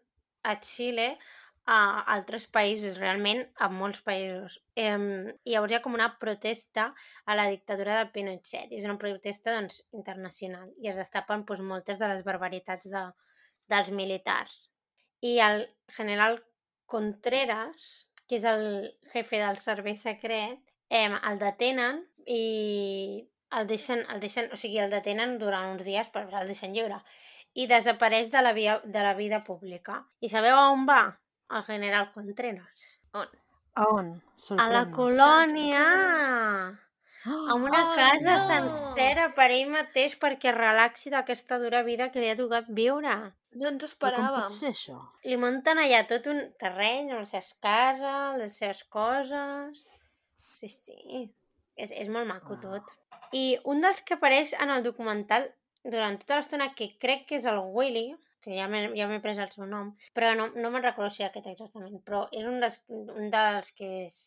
a 0.42 0.56
Xile 0.62 1.16
a 1.64 1.78
altres 2.14 2.48
països, 2.50 2.98
realment 2.98 3.44
a 3.62 3.68
molts 3.70 4.00
països. 4.02 4.58
Eh, 4.74 4.98
hi 5.46 5.54
ha 5.54 5.82
com 5.82 5.94
una 5.94 6.08
protesta 6.18 6.88
a 7.24 7.36
la 7.38 7.46
dictadura 7.50 7.98
de 8.00 8.10
Pinochet, 8.14 8.72
és 8.74 8.84
una 8.84 8.98
protesta 8.98 9.54
doncs, 9.54 9.82
internacional, 9.94 10.72
i 10.82 10.90
es 10.90 10.98
destapen 10.98 11.44
doncs, 11.46 11.62
moltes 11.62 12.02
de 12.02 12.08
les 12.10 12.24
barbaritats 12.26 12.90
de, 12.90 13.04
dels 13.70 13.92
militars. 13.94 14.68
I 15.22 15.38
el 15.38 15.68
general 15.96 16.40
Contreras, 16.86 18.08
que 18.26 18.36
és 18.40 18.44
el 18.44 18.90
jefe 19.12 19.38
del 19.40 19.56
servei 19.62 19.96
secret, 19.96 20.58
eh, 20.90 21.08
el 21.08 21.38
detenen 21.38 22.02
i 22.26 23.28
el 23.58 23.66
deixen, 23.70 24.04
el 24.14 24.20
deixen, 24.20 24.48
o 24.52 24.56
sigui, 24.56 24.78
el 24.82 24.90
detenen 24.92 25.36
durant 25.40 25.72
uns 25.74 25.84
dies, 25.86 26.08
però 26.14 26.40
el 26.40 26.46
deixen 26.50 26.72
lliure. 26.76 26.98
I 27.54 27.66
desapareix 27.68 28.30
de 28.32 28.40
la, 28.42 28.52
via, 28.56 28.78
de 28.84 29.02
la 29.04 29.12
vida 29.14 29.42
pública. 29.44 29.98
I 30.24 30.28
sabeu 30.32 30.56
on 30.56 30.86
va? 30.88 31.02
El 31.52 31.62
general 31.66 32.10
Contreras. 32.14 32.86
A 33.12 33.86
on? 33.88 34.14
A 34.58 34.68
la 34.72 34.86
colònia! 34.92 35.82
Ah, 37.24 37.36
Amb 37.54 37.68
una 37.68 37.82
Oh, 37.84 37.94
casa 37.94 38.32
no! 38.34 38.46
sencera 38.48 39.28
per 39.36 39.50
ell 39.54 39.68
mateix 39.70 40.16
perquè 40.18 40.50
relaxi 40.56 41.12
d'aquesta 41.12 41.58
dura 41.62 41.82
vida 41.86 42.08
que 42.10 42.18
li 42.24 42.30
ha 42.32 42.36
tocat 42.40 42.66
viure. 42.68 43.12
No 43.54 43.68
ens 43.68 43.84
Però 44.00 44.16
com 44.16 44.24
esperàvem. 44.24 44.48
pot 44.48 44.66
això? 44.72 44.96
Li 45.28 45.36
munten 45.38 45.78
allà 45.78 46.00
tot 46.10 46.26
un 46.32 46.40
terreny, 46.58 47.12
les 47.12 47.30
seves 47.30 47.52
cases, 47.62 48.38
les 48.40 48.56
seves 48.58 48.82
coses... 48.96 49.84
Sí, 50.56 50.68
sí. 50.68 51.22
És, 51.82 51.90
és 51.90 52.08
molt 52.12 52.28
maco 52.30 52.54
Wow. 52.56 52.62
tot. 52.66 52.92
I 53.32 53.58
un 53.72 53.80
dels 53.84 54.02
que 54.06 54.14
apareix 54.18 54.52
en 54.60 54.70
el 54.70 54.82
documental 54.84 55.48
durant 55.82 56.18
tota 56.20 56.36
l'estona, 56.38 56.70
que 56.78 56.92
crec 57.02 57.26
que 57.28 57.40
és 57.40 57.46
el 57.48 57.58
Willy, 57.74 58.12
que 58.42 58.54
ja 58.58 58.66
m'he 58.70 58.84
ja 58.98 59.08
pres 59.22 59.38
el 59.38 59.50
seu 59.54 59.66
nom, 59.70 59.92
però 60.14 60.34
no, 60.38 60.48
no 60.54 60.70
me'n 60.70 60.82
recordo 60.84 61.10
si 61.10 61.22
era 61.22 61.30
aquest 61.30 61.48
exactament, 61.52 61.98
però 62.06 62.24
és 62.34 62.46
un 62.46 62.60
dels, 62.62 62.80
un 62.90 63.30
dels 63.32 63.72
que 63.78 63.90
és... 64.06 64.20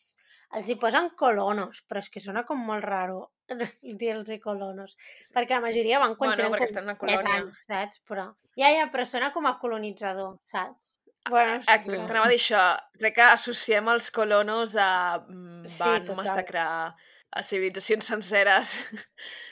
Els 0.56 0.68
hi 0.70 0.76
posen 0.78 1.08
colonos, 1.18 1.80
però 1.90 1.98
és 1.98 2.08
que 2.08 2.20
sona 2.22 2.44
com 2.46 2.60
molt 2.68 2.84
raro 2.86 3.32
dir-los 4.00 4.30
colonos, 4.44 4.94
perquè 5.34 5.56
la 5.56 5.64
majoria 5.64 5.98
van 6.02 6.14
quan 6.14 6.30
Bueno, 6.30 6.36
tenen 6.42 6.54
com 6.54 6.64
estan 6.68 6.84
en 6.84 6.90
una 6.92 6.98
3 7.00 7.16
colònia. 7.22 7.40
anys, 7.42 7.64
saps? 7.66 7.98
Però... 8.08 8.28
Ja, 8.56 8.70
ja, 8.72 8.86
però 8.92 9.04
sona 9.04 9.32
com 9.34 9.46
a 9.50 9.56
colonitzador, 9.58 10.38
saps? 10.48 11.00
Bueno, 11.28 11.56
sí, 11.56 11.66
Exacte, 11.66 11.90
sí. 11.98 12.06
t'anava 12.06 12.28
a 12.28 12.30
dir 12.30 12.38
això. 12.38 12.62
Crec 13.00 13.16
que 13.18 13.26
associem 13.26 13.88
els 13.90 14.10
colonos 14.14 14.76
a 14.78 15.18
mm, 15.26 15.66
Sí, 15.66 15.80
van 15.82 16.04
total. 16.06 16.20
massacrar 16.22 16.68
a 17.30 17.42
civilitzacions 17.42 18.06
senceres. 18.12 18.76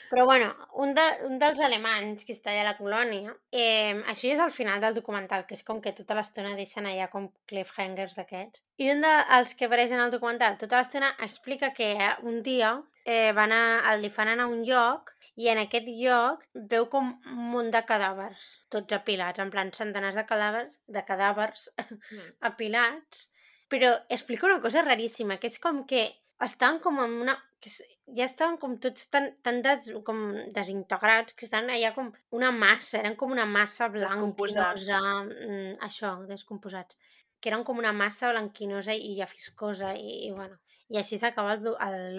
Però 0.09 0.25
bueno, 0.25 0.53
un, 0.73 0.93
de, 0.95 1.03
un 1.25 1.39
dels 1.41 1.59
alemanys 1.59 2.25
que 2.25 2.33
està 2.35 2.51
allà 2.51 2.61
a 2.63 2.67
la 2.69 2.77
colònia, 2.77 3.33
eh, 3.51 3.97
això 4.05 4.29
ja 4.29 4.35
és 4.35 4.43
al 4.43 4.53
final 4.53 4.79
del 4.83 4.95
documental, 4.97 5.45
que 5.49 5.57
és 5.57 5.63
com 5.65 5.81
que 5.81 5.95
tota 5.97 6.15
l'estona 6.17 6.53
deixen 6.55 6.85
allà 6.87 7.09
com 7.11 7.31
cliffhangers 7.49 8.15
d'aquests. 8.15 8.63
I 8.79 8.91
un 8.93 9.01
dels 9.05 9.55
que 9.57 9.67
apareix 9.67 9.95
en 9.95 10.03
el 10.05 10.13
documental 10.13 10.59
tota 10.61 10.79
l'estona 10.79 11.11
explica 11.25 11.73
que 11.73 11.89
un 12.23 12.41
dia 12.45 12.75
eh, 13.03 13.31
van 13.37 13.53
a, 13.55 13.95
li 13.99 14.11
fan 14.13 14.31
anar 14.31 14.47
a 14.47 14.53
un 14.53 14.63
lloc 14.67 15.11
i 15.35 15.49
en 15.51 15.59
aquest 15.65 15.87
lloc 15.91 16.45
veu 16.71 16.87
com 16.91 17.09
un 17.11 17.47
munt 17.51 17.71
de 17.73 17.81
cadàvers, 17.87 18.43
tots 18.71 18.95
apilats, 18.95 19.41
en 19.43 19.51
plan 19.51 19.71
centenars 19.75 20.15
de 20.15 20.25
cadàvers, 20.29 20.75
de 20.87 21.03
cadàvers 21.07 21.69
mm. 21.81 22.29
apilats, 22.51 23.27
però 23.67 23.91
explica 24.07 24.47
una 24.47 24.61
cosa 24.63 24.85
raríssima, 24.85 25.41
que 25.41 25.51
és 25.51 25.59
com 25.59 25.83
que 25.89 26.05
estan 26.43 26.79
com 26.79 26.99
en 27.03 27.19
una... 27.25 27.35
Que 27.59 27.71
ja 28.17 28.25
estaven 28.27 28.59
com 28.61 28.75
tots 28.77 29.07
tan, 29.09 29.31
tan 29.45 29.61
des, 29.65 29.87
com 30.05 30.19
desintegrats 30.53 31.33
que 31.33 31.47
estan 31.47 31.71
allà 31.73 31.89
com 31.95 32.11
una 32.37 32.51
massa, 32.53 32.99
eren 32.99 33.15
com 33.17 33.31
una 33.33 33.47
massa 33.49 33.87
blanquinosa, 33.89 34.99
mm, 35.23 35.71
això, 35.87 36.11
descomposats, 36.29 36.99
que 37.41 37.49
eren 37.49 37.65
com 37.65 37.81
una 37.81 37.93
massa 37.95 38.29
blanquinosa 38.29 38.93
i 38.93 39.15
llafiscosa 39.17 39.95
i, 39.97 40.27
i 40.27 40.33
bueno, 40.35 40.59
i 40.93 40.99
així 41.01 41.17
s'acaba 41.17 41.57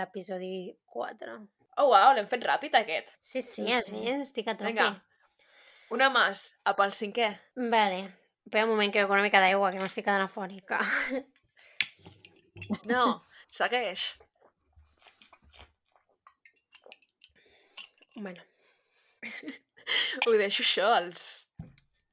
l'episodi 0.00 0.72
4. 0.96 1.36
Oh, 1.76 1.92
uau, 1.92 2.14
l'hem 2.16 2.26
fet 2.30 2.42
ràpid 2.48 2.74
aquest. 2.80 3.14
Sí, 3.20 3.42
sí, 3.42 3.66
sí. 3.68 3.84
sí. 3.86 4.02
estic 4.16 4.48
a 4.48 4.56
tope. 4.56 4.72
Vinga, 4.72 4.88
una 5.94 6.10
més, 6.10 6.46
a 6.66 6.74
pel 6.78 6.94
cinquè. 6.96 7.28
Vale, 7.76 8.00
espera 8.48 8.66
un 8.66 8.72
moment 8.72 8.90
que 8.90 9.04
beco 9.04 9.14
una 9.14 9.26
mica 9.26 9.44
d'aigua, 9.44 9.70
que 9.70 9.82
m'estic 9.82 10.08
quedant 10.08 10.26
afònica. 10.26 10.80
No, 12.90 13.04
segueix. 13.56 14.06
Bueno. 18.16 18.42
Ho 20.26 20.36
deixo 20.38 20.62
això 20.64 20.92
als... 20.98 21.26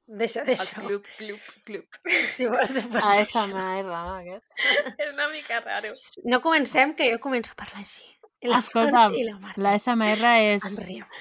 Deixa, 0.04 0.42
deixa. 0.44 0.82
Els 0.82 0.86
club, 0.86 1.06
club, 1.16 1.52
club. 1.64 1.98
Si 2.34 2.44
vols, 2.46 2.76
pues 2.92 3.06
ASMR, 3.08 3.86
aquest. 3.88 4.66
És 5.00 5.12
una 5.14 5.30
mica 5.32 5.62
raro. 5.64 5.94
No 6.28 6.42
comencem, 6.44 6.92
que 6.98 7.08
jo 7.14 7.22
començo 7.24 7.54
a 7.54 7.60
parlar 7.62 7.80
així. 7.80 8.04
I 8.44 8.50
la 8.52 8.58
Escolta, 8.60 9.06
i 9.16 9.24
la, 9.24 9.38
Marta. 9.40 9.62
la 9.64 9.72
SMR 9.80 10.34
és 10.52 10.66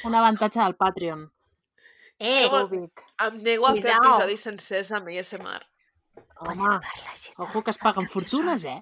un 0.04 0.18
avantatge 0.20 0.60
del 0.60 0.76
Patreon. 0.76 1.30
Eh, 2.20 2.50
Ubic. 2.52 3.06
Em 3.24 3.38
nego 3.46 3.70
a 3.70 3.74
fer 3.78 3.94
episodis 3.96 4.44
sencers 4.50 4.92
amb 5.00 5.08
ASMR. 5.14 5.64
Home, 6.44 6.74
ojo 7.46 7.64
que 7.64 7.72
es 7.72 7.80
paguen 7.80 8.10
fortunes, 8.12 8.66
eh? 8.68 8.82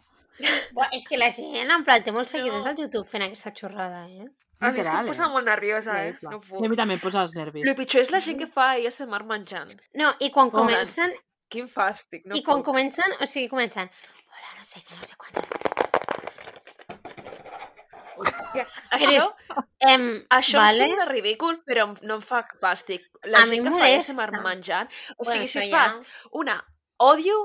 Bo, 0.75 0.85
és 0.95 1.07
que 1.09 1.19
la 1.19 1.31
gent, 1.33 1.71
en 1.75 1.83
plan, 1.87 2.03
té 2.05 2.13
molts 2.15 2.33
seguidors 2.35 2.67
al 2.69 2.79
YouTube 2.79 3.07
fent 3.09 3.25
aquesta 3.27 3.53
xorrada, 3.57 4.05
eh? 4.07 4.29
A 4.61 4.69
mi 4.69 4.81
és 4.83 4.87
que 4.87 4.93
em 4.93 5.07
posa 5.09 5.25
eh? 5.25 5.31
molt 5.33 5.47
nerviosa, 5.49 5.97
eh? 6.05 6.13
No 6.27 6.37
puc. 6.37 6.59
Sí, 6.59 6.65
a 6.67 6.69
mi 6.69 6.77
també 6.77 6.97
em 6.97 7.01
posa 7.01 7.23
els 7.25 7.33
nervis. 7.33 7.65
El 7.65 7.75
pitjor 7.77 8.05
és 8.05 8.11
la 8.13 8.21
gent 8.21 8.37
que 8.41 8.47
fa 8.49 8.71
ASMR 8.77 9.23
menjant. 9.29 9.73
No, 9.97 10.13
i 10.21 10.29
quan 10.33 10.51
oh, 10.51 10.57
comencen... 10.61 11.15
Quin 11.51 11.65
fàstic, 11.67 12.21
no 12.29 12.37
I 12.37 12.45
quan 12.45 12.61
comencen, 12.63 13.17
o 13.19 13.27
sigui, 13.27 13.49
comencen... 13.51 13.89
Hola, 14.31 14.53
no 14.59 14.67
sé 14.67 14.83
què, 14.85 14.95
no 14.95 15.07
sé 15.07 15.17
quantes... 15.19 15.49
Això, 18.91 19.25
em, 19.87 20.05
això 20.37 20.59
vale? 20.59 20.85
em 20.85 20.91
sembla 20.91 21.07
ridícul, 21.09 21.57
però 21.67 21.87
no 22.03 22.19
em 22.19 22.23
fa 22.23 22.43
fàstic. 22.61 23.07
La 23.25 23.43
a 23.43 23.49
gent 23.49 23.65
que 23.65 23.73
fa 23.73 23.89
ASMR 23.89 24.43
menjant... 24.45 24.93
O 25.17 25.25
bueno, 25.25 25.33
sigui, 25.33 25.49
si 25.49 25.71
fas 25.73 25.97
ja... 25.97 26.29
una... 26.43 26.59
Odio 27.01 27.37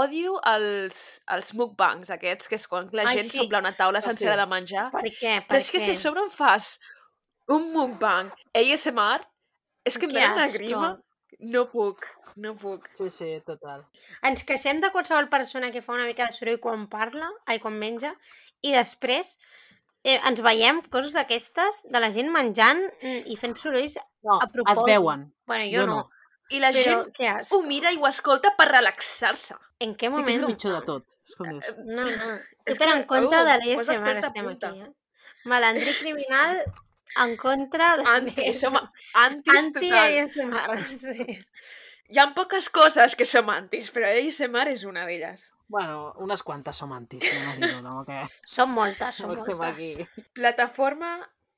odio 0.00 0.38
els, 0.50 1.00
els 1.36 1.52
mukbangs 1.58 2.10
aquests, 2.14 2.48
que 2.50 2.58
és 2.58 2.66
quan 2.70 2.88
la 2.92 3.04
Ai, 3.06 3.18
gent 3.20 3.28
sí. 3.30 3.38
s'omple 3.38 3.60
una 3.62 3.72
taula 3.78 4.00
Hòstia. 4.00 4.12
sencera 4.14 4.36
de 4.42 4.46
menjar. 4.50 4.88
Per 4.94 5.04
què? 5.06 5.34
Per 5.44 5.46
Però 5.52 5.60
és 5.62 5.70
que 5.70 5.78
què? 5.80 5.84
si 5.86 5.94
a 5.94 6.00
sobre 6.00 6.24
em 6.24 6.30
fas 6.32 6.72
un 7.54 7.70
mukbang 7.74 8.30
ASMR, 8.56 9.20
és 9.84 9.98
que 10.00 10.06
em 10.08 10.14
Que 10.14 10.20
ve 10.20 10.28
una 10.32 10.48
grima. 10.54 10.92
No 11.54 11.64
puc, 11.68 12.06
no 12.40 12.54
puc. 12.56 12.88
Sí, 12.96 13.10
sí, 13.10 13.30
total. 13.46 13.82
Ens 14.24 14.44
queixem 14.48 14.80
de 14.80 14.90
qualsevol 14.94 15.28
persona 15.28 15.70
que 15.74 15.82
fa 15.84 15.92
una 15.96 16.06
mica 16.08 16.26
de 16.30 16.32
soroll 16.36 16.60
quan 16.62 16.86
parla, 16.88 17.28
ai, 17.46 17.58
quan 17.60 17.76
menja, 17.78 18.14
i 18.62 18.72
després 18.72 19.36
eh, 20.04 20.18
ens 20.24 20.40
veiem 20.44 20.80
coses 20.90 21.12
d'aquestes 21.16 21.82
de 21.92 22.00
la 22.00 22.10
gent 22.14 22.30
menjant 22.32 22.80
mm, 23.02 23.26
i 23.28 23.36
fent 23.40 23.54
sorolls 23.60 23.98
No, 24.24 24.38
a 24.40 24.46
propòsit. 24.48 24.78
es 24.78 24.86
veuen. 24.94 25.26
Bueno, 25.46 25.64
jo, 25.68 25.82
Jo 25.82 25.86
no. 25.86 25.96
no. 26.00 26.10
I 26.50 26.60
la 26.60 26.70
Però 26.74 27.02
gent 27.16 27.52
ho 27.56 27.62
mira 27.62 27.90
i 27.92 27.98
ho 28.00 28.06
escolta 28.06 28.52
per 28.58 28.68
relaxar-se. 28.68 29.56
En 29.80 29.94
què 29.96 30.10
Sí 30.10 30.10
que 30.10 30.12
és 30.12 30.16
moment? 30.18 30.42
el 30.44 30.52
pitjor 30.52 30.74
de 30.78 30.82
tot. 30.86 31.06
És 31.24 31.36
com 31.38 31.48
dius. 31.48 31.70
No, 31.86 32.04
no. 32.04 32.32
És 32.68 32.76
Super 32.76 32.88
que, 32.90 32.96
en 32.98 33.04
contra 33.08 33.40
uh, 33.40 33.46
de 33.48 33.58
de 33.60 33.72
estem 33.72 34.44
punta. 34.44 34.68
aquí, 34.68 34.80
eh? 34.80 34.92
Malandrí 35.44 35.94
criminal 36.00 36.60
en 37.22 37.36
contra 37.36 37.96
de 37.96 38.04
Anti, 38.08 38.52
som 38.54 38.76
antis 38.76 39.72
total. 39.72 39.94
Anti-ASMR, 39.94 40.84
sí. 40.88 41.40
Hi 42.12 42.18
ha 42.20 42.26
poques 42.36 42.68
coses 42.68 43.14
que 43.16 43.24
som 43.24 43.48
antis, 43.48 43.90
però 43.92 44.08
ASMR 44.12 44.68
és 44.72 44.84
una 44.84 45.06
d'elles. 45.08 45.46
Bueno, 45.72 46.12
unes 46.20 46.42
quantes 46.42 46.76
som 46.76 46.92
antis, 46.92 47.24
no 47.24 47.54
dir-ho, 47.60 47.80
no? 47.84 48.02
Que 48.04 48.20
Són 48.56 48.74
moltes, 48.76 49.22
són 49.22 49.32
no 49.32 49.40
moltes. 49.40 49.62
aquí. 49.70 50.26
Plataforma 50.36 51.14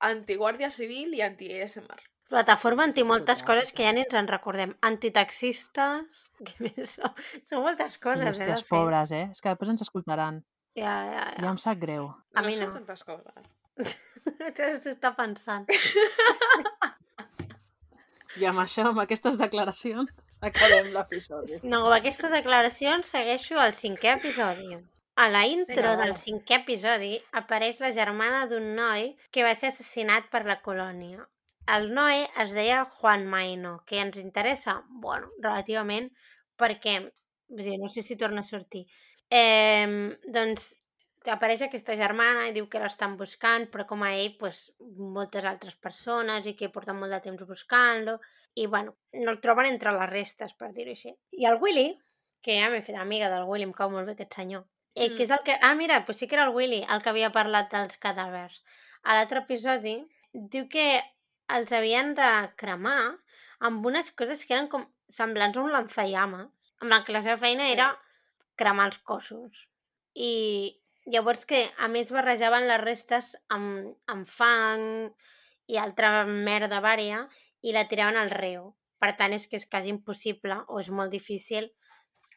anti-guàrdia 0.07 0.70
civil 0.70 1.14
i 1.18 1.22
anti-ASMR. 1.27 2.03
Plataforma 2.28 2.82
anti 2.88 3.00
Sí, 3.02 3.06
moltes 3.06 3.40
total, 3.42 3.46
coses 3.60 3.72
que 3.72 3.84
ja 3.86 3.92
ni 3.94 4.02
ens 4.02 4.14
en 4.18 4.26
recordem. 4.28 4.74
Antitaxistes... 4.82 6.24
Què 6.46 6.54
més 6.64 6.96
són? 6.98 7.12
Són 7.46 7.62
moltes 7.64 7.94
Sí, 7.96 8.02
coses, 8.02 8.24
eh, 8.24 8.30
hòsties, 8.32 8.48
de 8.48 8.56
fet. 8.64 8.68
pobres, 8.72 9.12
eh? 9.14 9.24
És 9.30 9.40
que 9.40 9.52
després 9.52 9.70
ens 9.74 9.84
escoltaran. 9.86 10.42
Ja, 10.76 10.96
ja, 11.08 11.22
Ja 11.38 11.44
ja. 11.46 11.50
em 11.54 11.56
sap 11.62 11.78
greu. 11.80 12.10
A 12.34 12.42
no 12.42 12.48
mi 12.50 12.56
no. 12.60 12.66
tantes 12.74 13.04
coses. 13.08 13.54
T'està 14.58 15.14
pensant. 15.16 15.64
I 18.36 18.44
amb 18.50 18.60
això, 18.60 18.84
amb 18.90 19.00
aquestes 19.00 19.38
declaracions, 19.40 20.10
acabem 20.48 20.90
l'episodi. 20.92 21.62
No, 21.64 21.86
amb 21.86 21.96
aquestes 21.96 22.34
declaracions 22.34 23.08
segueixo 23.14 23.56
el 23.62 23.72
cinquè 23.78 24.12
episodi. 24.18 24.76
A 25.16 25.30
la 25.32 25.46
intro 25.48 25.94
Vinga, 25.94 25.96
del 26.02 26.12
cinquè 26.20 26.58
episodi 26.60 27.14
apareix 27.40 27.78
la 27.80 27.88
germana 27.96 28.42
d'un 28.50 28.74
noi 28.76 29.14
que 29.32 29.46
va 29.46 29.54
ser 29.56 29.70
assassinat 29.72 30.28
per 30.28 30.42
la 30.44 30.58
colònia. 30.60 31.24
El 31.74 31.88
noi 31.94 32.22
es 32.42 32.55
deia 32.55 32.85
Juan 32.85 33.26
Maino, 33.26 33.81
que 33.87 33.98
ens 33.98 34.18
interessa, 34.22 34.81
bueno, 35.02 35.33
relativament, 35.42 36.12
perquè, 36.59 37.00
dir, 37.48 37.79
no 37.83 37.88
sé 37.90 38.05
si 38.07 38.16
torna 38.16 38.44
a 38.44 38.46
sortir. 38.46 38.85
Eh, 39.31 40.14
doncs 40.31 40.76
apareix 41.33 41.64
aquesta 41.66 41.96
germana 41.98 42.46
i 42.46 42.55
diu 42.55 42.68
que 42.70 42.79
l'estan 42.79 43.16
buscant, 43.18 43.66
però 43.72 43.87
com 43.90 44.05
a 44.07 44.12
ell, 44.14 44.37
pues, 44.38 44.61
moltes 45.18 45.44
altres 45.44 45.74
persones 45.83 46.46
i 46.46 46.55
que 46.59 46.70
porten 46.70 46.98
molt 47.00 47.11
de 47.14 47.20
temps 47.24 47.42
buscant-lo 47.48 48.18
i, 48.55 48.66
bueno, 48.66 48.94
no 49.18 49.35
el 49.35 49.40
troben 49.42 49.66
entre 49.66 49.94
les 49.96 50.11
restes, 50.11 50.55
per 50.55 50.70
dir-ho 50.76 50.94
així. 50.94 51.16
I 51.35 51.50
el 51.50 51.59
Willy, 51.62 51.88
que 52.46 52.61
ja 52.61 52.70
m'he 52.70 52.83
fet 52.87 52.98
amiga 53.00 53.31
del 53.33 53.48
Willy, 53.50 53.66
em 53.66 53.74
cau 53.74 53.90
molt 53.90 54.07
bé 54.07 54.14
aquest 54.14 54.38
senyor, 54.38 54.66
eh, 54.94 55.11
que 55.16 55.26
és 55.26 55.35
el 55.35 55.42
que... 55.44 55.59
Ah, 55.61 55.74
mira, 55.74 56.05
pues 56.07 56.22
sí 56.22 56.29
que 56.31 56.38
era 56.38 56.46
el 56.46 56.55
Willy 56.55 56.85
el 56.87 57.02
que 57.02 57.11
havia 57.11 57.35
parlat 57.35 57.72
dels 57.74 57.98
cadàvers. 57.98 58.62
A 59.02 59.18
l'altre 59.18 59.42
episodi 59.42 59.98
diu 60.33 60.70
que 60.70 60.87
els 61.54 61.72
havien 61.72 62.14
de 62.18 62.28
cremar 62.56 63.00
amb 63.68 63.87
unes 63.87 64.11
coses 64.18 64.44
que 64.46 64.54
eren 64.56 64.68
com 64.72 64.85
semblants 65.09 65.56
a 65.56 65.62
un 65.62 65.72
lanzallames, 65.72 66.48
amb 66.82 66.90
la 66.92 67.02
que 67.04 67.12
la 67.14 67.22
seva 67.22 67.38
feina 67.38 67.66
Sí. 67.66 67.72
era 67.72 67.88
cremar 68.56 68.87
els 68.90 68.98
cossos. 68.98 69.68
I 70.14 70.80
llavors 71.06 71.44
que, 71.46 71.70
a 71.78 71.88
més, 71.88 72.11
barrejaven 72.12 72.66
les 72.68 72.80
restes 72.82 73.37
amb, 73.48 73.94
amb 74.06 74.28
fang 74.28 75.12
i 75.68 75.78
altra 75.78 76.24
merda 76.26 76.80
vària 76.80 77.28
i 77.62 77.72
la 77.72 77.87
tiraven 77.88 78.16
al 78.16 78.30
riu. 78.30 78.74
Per 78.98 79.12
tant, 79.16 79.32
és 79.32 79.46
que 79.46 79.56
és 79.61 79.66
quasi 79.68 79.90
impossible 79.92 80.62
o 80.68 80.80
és 80.80 80.90
molt 80.90 81.11
difícil 81.11 81.70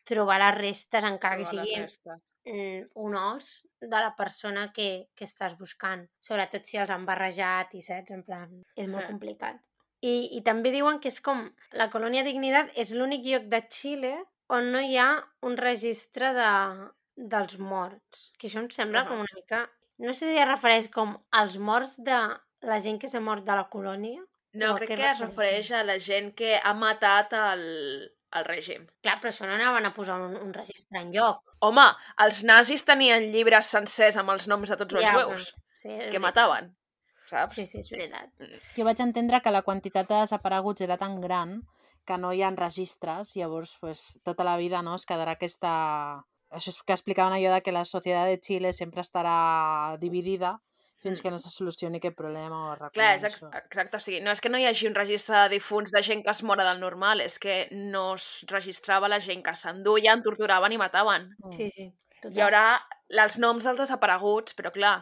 trobar 0.09 0.39
les 0.41 0.57
restes 0.57 1.05
encara 1.05 1.39
que 1.39 1.47
sigui 1.49 1.77
mm, 1.79 2.89
un 3.05 3.17
os 3.19 3.49
de 3.79 3.95
la 3.95 4.11
persona 4.17 4.67
que, 4.75 5.09
que 5.15 5.27
estàs 5.29 5.55
buscant. 5.59 6.05
Sobretot 6.25 6.65
si 6.67 6.81
els 6.81 6.91
han 6.93 7.05
barrejat 7.07 7.75
i 7.77 7.83
saps, 7.85 8.13
en 8.15 8.25
plan, 8.27 8.49
és 8.75 8.89
molt 8.91 9.07
complicat. 9.07 9.61
I, 10.01 10.37
I 10.37 10.41
també 10.47 10.71
diuen 10.71 10.99
que 11.03 11.11
és 11.11 11.19
com 11.23 11.43
la 11.75 11.89
colònia 11.93 12.23
Dignidad 12.23 12.71
és 12.79 12.93
l'únic 12.95 13.25
lloc 13.27 13.49
de 13.51 13.59
Xile 13.67 14.13
on 14.55 14.71
no 14.73 14.81
hi 14.81 14.95
ha 14.97 15.09
un 15.45 15.57
registre 15.59 16.31
de, 16.33 16.51
dels 17.33 17.59
morts. 17.59 18.29
Que 18.39 18.47
això 18.49 18.63
em 18.63 18.69
sembla 18.73 19.03
Ahà. 19.03 19.11
com 19.11 19.25
una 19.25 19.35
mica... 19.35 19.65
No 19.99 20.13
sé 20.15 20.29
si 20.31 20.39
es 20.39 20.47
refereix 20.47 20.87
com 20.93 21.17
als 21.35 21.57
morts 21.59 21.97
de 22.07 22.17
la 22.63 22.77
gent 22.79 23.01
que 23.01 23.09
s'ha 23.11 23.19
mort 23.19 23.43
de 23.43 23.57
la 23.59 23.67
colònia. 23.71 24.21
No, 24.55 24.71
crec 24.77 24.93
què 24.93 24.97
que 25.01 25.09
es 25.09 25.19
refereix 25.21 25.73
a 25.75 25.83
la 25.83 25.97
gent 26.01 26.31
que 26.39 26.55
ha 26.57 26.71
matat 26.73 27.35
el, 27.37 27.65
el 28.37 28.45
règim. 28.45 28.85
Clar, 29.03 29.17
però 29.21 29.31
això 29.31 29.47
no 29.47 29.55
anaven 29.55 29.87
a 29.87 29.93
posar 29.95 30.19
un, 30.21 30.35
un 30.37 30.53
registre 30.53 31.01
en 31.01 31.13
lloc. 31.15 31.41
Home, 31.65 31.85
els 32.25 32.43
nazis 32.47 32.85
tenien 32.85 33.31
llibres 33.33 33.71
sencers 33.73 34.19
amb 34.21 34.35
els 34.35 34.47
noms 34.51 34.69
de 34.69 34.77
tots 34.79 34.99
els 34.99 35.07
Ja, 35.07 35.15
jueus 35.17 35.49
Sí, 35.79 35.95
que 36.11 36.19
mataven, 36.19 36.73
saps? 37.29 37.55
Sí, 37.55 37.65
sí, 37.65 37.79
és 37.79 37.91
veritat. 37.93 38.31
Jo 38.75 38.85
vaig 38.87 38.99
entendre 39.03 39.39
que 39.39 39.53
la 39.53 39.63
quantitat 39.63 40.09
de 40.09 40.23
desapareguts 40.25 40.83
era 40.83 40.97
tan 40.99 41.21
gran 41.23 41.61
que 42.05 42.17
no 42.19 42.33
hi 42.33 42.41
ha 42.43 42.49
registres, 42.51 43.35
llavors 43.37 43.77
pues, 43.79 44.19
tota 44.27 44.43
la 44.43 44.57
vida 44.59 44.81
no, 44.83 44.97
es 44.99 45.07
quedarà 45.07 45.37
aquesta... 45.37 45.71
Això 46.49 46.73
és 46.73 46.79
que 46.81 46.95
explicaven 46.95 47.35
allò 47.35 47.53
de 47.53 47.61
que 47.61 47.71
la 47.71 47.85
societat 47.85 48.25
de 48.27 48.39
Xile 48.41 48.73
sempre 48.73 49.03
estarà 49.05 49.95
dividida 50.01 50.55
fins 51.03 51.21
que 51.23 51.31
no 51.31 51.39
se 51.39 51.51
solucioni 51.53 51.99
aquest 51.99 52.17
problema 52.17 52.57
o 52.59 52.89
Clar, 52.91 53.13
és 53.15 53.23
arreglar 53.23 53.29
ex 53.29 53.43
això. 53.43 53.51
exacte, 53.63 53.97
o 53.97 54.03
sigui, 54.03 54.19
no 54.25 54.33
és 54.35 54.41
que 54.43 54.51
no 54.51 54.59
hi 54.59 54.67
hagi 54.67 54.89
un 54.89 54.97
registre 54.97 55.37
de 55.45 55.53
difunts 55.55 55.93
de 55.95 56.01
gent 56.03 56.23
que 56.25 56.33
es 56.33 56.43
mora 56.43 56.65
del 56.67 56.81
normal, 56.81 57.21
és 57.23 57.39
que 57.39 57.67
no 57.71 58.15
es 58.15 58.45
registrava 58.51 59.07
la 59.11 59.21
gent 59.23 59.43
que 59.45 59.55
s'enduien, 59.55 60.23
torturaven 60.25 60.75
i 60.75 60.81
mataven. 60.81 61.29
Mm. 61.39 61.55
Sí, 61.55 61.69
sí. 61.71 61.87
Total. 62.19 62.35
Hi 62.35 62.43
haurà 62.43 62.63
els 63.23 63.39
noms 63.39 63.63
dels 63.63 63.79
desapareguts, 63.79 64.57
però 64.57 64.73
clar, 64.75 64.97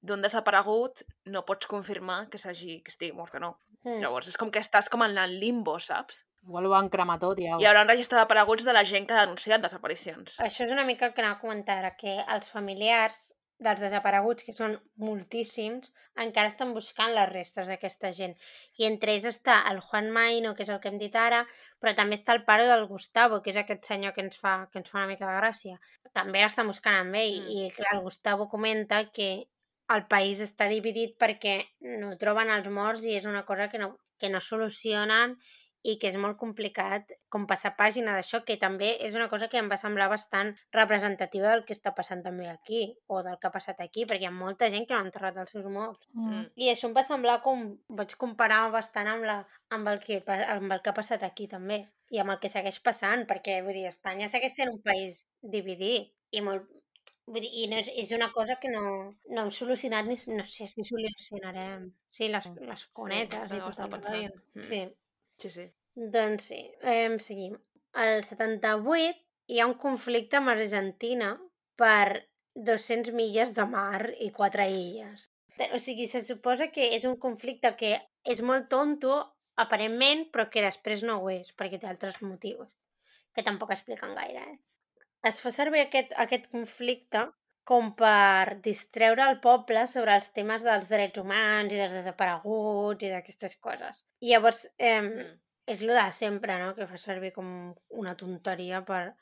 d'un 0.00 0.24
desaparegut 0.24 1.04
no 1.32 1.44
pots 1.44 1.68
confirmar 1.68 2.24
que 2.32 2.40
s'hagi 2.40 2.80
que 2.84 2.92
estigui 2.92 3.12
mort 3.16 3.36
o 3.36 3.42
no. 3.42 3.52
Mm. 3.84 4.00
Llavors 4.00 4.32
és 4.32 4.40
com 4.40 4.50
que 4.52 4.64
estàs 4.64 4.88
com 4.92 5.04
en 5.04 5.18
el 5.20 5.36
limbo, 5.40 5.76
saps? 5.80 6.24
Igual 6.44 6.66
ho 6.68 6.72
van 6.72 6.90
cremar 6.92 7.18
tot 7.20 7.38
i 7.40 7.46
au. 7.48 7.60
Hi 7.60 7.68
haurà 7.68 7.84
un 7.84 7.88
registre 7.88 8.18
d'apareguts 8.20 8.64
de 8.64 8.72
la 8.76 8.84
gent 8.84 9.06
que 9.08 9.16
ha 9.16 9.24
denunciat 9.24 9.62
desaparicions. 9.64 10.36
Això 10.44 10.66
és 10.66 10.72
una 10.72 10.84
mica 10.88 11.08
el 11.08 11.14
que 11.16 11.24
anava 11.24 11.38
a 11.38 11.40
comentar 11.40 11.96
que 12.00 12.18
els 12.20 12.50
familiars 12.52 13.30
dels 13.58 13.80
desapareguts, 13.80 14.44
que 14.44 14.52
són 14.52 14.74
moltíssims, 15.00 15.92
encara 16.20 16.50
estan 16.50 16.74
buscant 16.74 17.14
les 17.14 17.28
restes 17.30 17.68
d'aquesta 17.70 18.10
gent. 18.12 18.34
I 18.78 18.88
entre 18.88 19.14
ells 19.14 19.28
està 19.30 19.60
el 19.70 19.80
Juan 19.80 20.10
Maino, 20.10 20.54
que 20.54 20.64
és 20.66 20.72
el 20.74 20.80
que 20.82 20.90
hem 20.90 20.98
dit 20.98 21.14
ara, 21.16 21.44
però 21.80 21.94
també 21.94 22.18
està 22.18 22.34
el 22.34 22.44
pare 22.44 22.66
del 22.66 22.86
Gustavo, 22.90 23.40
que 23.42 23.50
és 23.54 23.56
aquest 23.60 23.84
senyor 23.86 24.12
que 24.12 24.24
ens 24.26 24.38
fa, 24.40 24.68
que 24.72 24.78
ens 24.82 24.90
fa 24.90 24.98
una 24.98 25.08
mica 25.12 25.26
de 25.30 25.38
gràcia. 25.38 25.78
També 26.12 26.42
l'estan 26.42 26.66
buscant 26.66 26.96
amb 27.00 27.14
ell, 27.14 27.40
Mm. 27.42 27.48
i 27.68 27.70
clar, 27.70 27.94
el 27.96 28.02
Gustavo 28.02 28.48
comenta 28.48 29.04
que 29.10 29.46
el 29.94 30.06
país 30.08 30.40
està 30.40 30.68
dividit 30.68 31.16
perquè 31.20 31.58
no 31.80 32.16
troben 32.16 32.48
els 32.50 32.68
morts 32.68 33.04
i 33.04 33.16
és 33.16 33.26
una 33.26 33.44
cosa 33.44 33.68
que 33.68 33.78
no, 33.78 33.98
que 34.18 34.30
no 34.30 34.40
solucionen 34.40 35.36
i 35.84 35.94
que 36.00 36.08
és 36.08 36.16
molt 36.20 36.38
complicat 36.40 37.12
com 37.32 37.44
passar 37.48 37.74
pàgina 37.76 38.14
d'això, 38.16 38.40
que 38.48 38.56
també 38.60 38.94
és 39.04 39.14
una 39.18 39.28
cosa 39.32 39.50
que 39.52 39.58
em 39.60 39.68
va 39.68 39.76
semblar 39.80 40.08
bastant 40.08 40.54
representativa 40.72 41.50
del 41.50 41.64
que 41.68 41.76
està 41.76 41.92
passant 41.96 42.22
també 42.24 42.48
aquí, 42.48 42.80
o 43.12 43.20
del 43.26 43.36
que 43.40 43.50
ha 43.50 43.52
passat 43.52 43.82
aquí, 43.84 44.06
perquè 44.08 44.24
hi 44.24 44.30
ha 44.30 44.34
molta 44.34 44.70
gent 44.72 44.88
que 44.88 44.96
no 44.96 45.02
ha 45.02 45.06
enterrat 45.06 45.36
els 45.42 45.52
seus 45.52 45.68
morts. 45.74 46.08
Mm. 46.16 46.46
I 46.56 46.70
això 46.72 46.88
em 46.88 46.96
va 46.96 47.04
semblar 47.06 47.40
com... 47.44 47.66
Vaig 48.00 48.16
comparar 48.20 48.62
bastant 48.72 49.10
amb, 49.12 49.28
la, 49.28 49.36
amb, 49.76 49.92
el 49.92 50.00
que, 50.00 50.22
amb 50.56 50.72
el 50.72 50.80
que 50.80 50.92
ha 50.94 50.96
passat 50.96 51.26
aquí 51.28 51.50
també, 51.52 51.82
i 52.14 52.22
amb 52.22 52.32
el 52.32 52.40
que 52.40 52.52
segueix 52.52 52.80
passant, 52.88 53.26
perquè, 53.28 53.60
vull 53.66 53.76
dir, 53.76 53.84
Espanya 53.92 54.30
segueix 54.32 54.56
sent 54.56 54.72
un 54.72 54.80
país 54.88 55.26
dividit, 55.58 56.14
i 56.32 56.42
molt... 56.48 56.72
Vull 57.28 57.40
dir, 57.40 57.52
i 57.60 57.68
no 57.70 57.78
és, 57.80 57.88
és 58.00 58.10
una 58.12 58.26
cosa 58.32 58.58
que 58.60 58.68
no, 58.72 58.82
no 59.32 59.44
hem 59.44 59.52
solucionat, 59.56 60.08
ni, 60.08 60.16
no 60.36 60.44
sé 60.48 60.66
si 60.68 60.84
solucionarem. 60.84 61.86
Sí, 62.12 62.28
les, 62.32 62.50
les 62.72 62.84
conetes 62.96 63.48
no 63.52 63.60
i 63.60 63.64
tot 63.64 63.80
el 63.80 63.94
rotllo. 63.94 64.34
Mm. 64.56 64.66
Sí. 64.68 64.82
Sí, 65.38 65.50
sí. 65.50 65.66
Doncs 65.94 66.48
sí, 66.50 66.60
eh, 66.82 67.16
seguim. 67.20 67.58
Al 67.92 68.24
78 68.24 69.20
hi 69.46 69.60
ha 69.60 69.66
un 69.70 69.76
conflicte 69.82 70.40
amb 70.40 70.50
Argentina 70.54 71.34
per 71.78 72.26
200 72.54 73.14
milles 73.14 73.54
de 73.54 73.66
mar 73.70 74.10
i 74.26 74.30
quatre 74.30 74.66
illes. 74.70 75.28
O 75.72 75.78
sigui, 75.78 76.06
se 76.10 76.22
suposa 76.22 76.70
que 76.74 76.90
és 76.96 77.04
un 77.06 77.16
conflicte 77.24 77.74
que 77.78 77.92
és 78.34 78.42
molt 78.42 78.68
tonto, 78.72 79.18
aparentment, 79.64 80.24
però 80.34 80.48
que 80.50 80.64
després 80.64 81.04
no 81.06 81.20
ho 81.22 81.30
és, 81.30 81.52
perquè 81.58 81.78
té 81.78 81.86
altres 81.90 82.20
motius, 82.22 82.70
que 83.34 83.44
tampoc 83.46 83.70
expliquen 83.74 84.14
gaire. 84.18 84.42
Eh? 84.42 84.56
Es 85.30 85.40
fa 85.44 85.52
servir 85.54 85.84
aquest, 85.84 86.14
aquest 86.24 86.48
conflicte 86.50 87.28
com 87.64 87.94
per 87.96 88.60
distreure 88.64 89.24
el 89.30 89.38
poble 89.44 89.86
sobre 89.90 90.14
els 90.18 90.28
temes 90.36 90.64
dels 90.66 90.90
drets 90.92 91.20
humans 91.20 91.72
i 91.72 91.80
dels 91.80 91.96
desapareguts 91.96 93.06
i 93.06 93.12
d'aquestes 93.12 93.56
coses. 93.64 94.04
I 94.20 94.34
llavors, 94.34 94.66
eh, 94.78 95.32
és 95.66 95.80
el 95.80 95.94
de 95.96 96.08
sempre, 96.12 96.58
no?, 96.60 96.74
que 96.76 96.88
fa 96.90 97.00
servir 97.00 97.32
com 97.32 97.48
una 98.02 98.14
tonteria 98.20 98.82
per, 98.84 99.14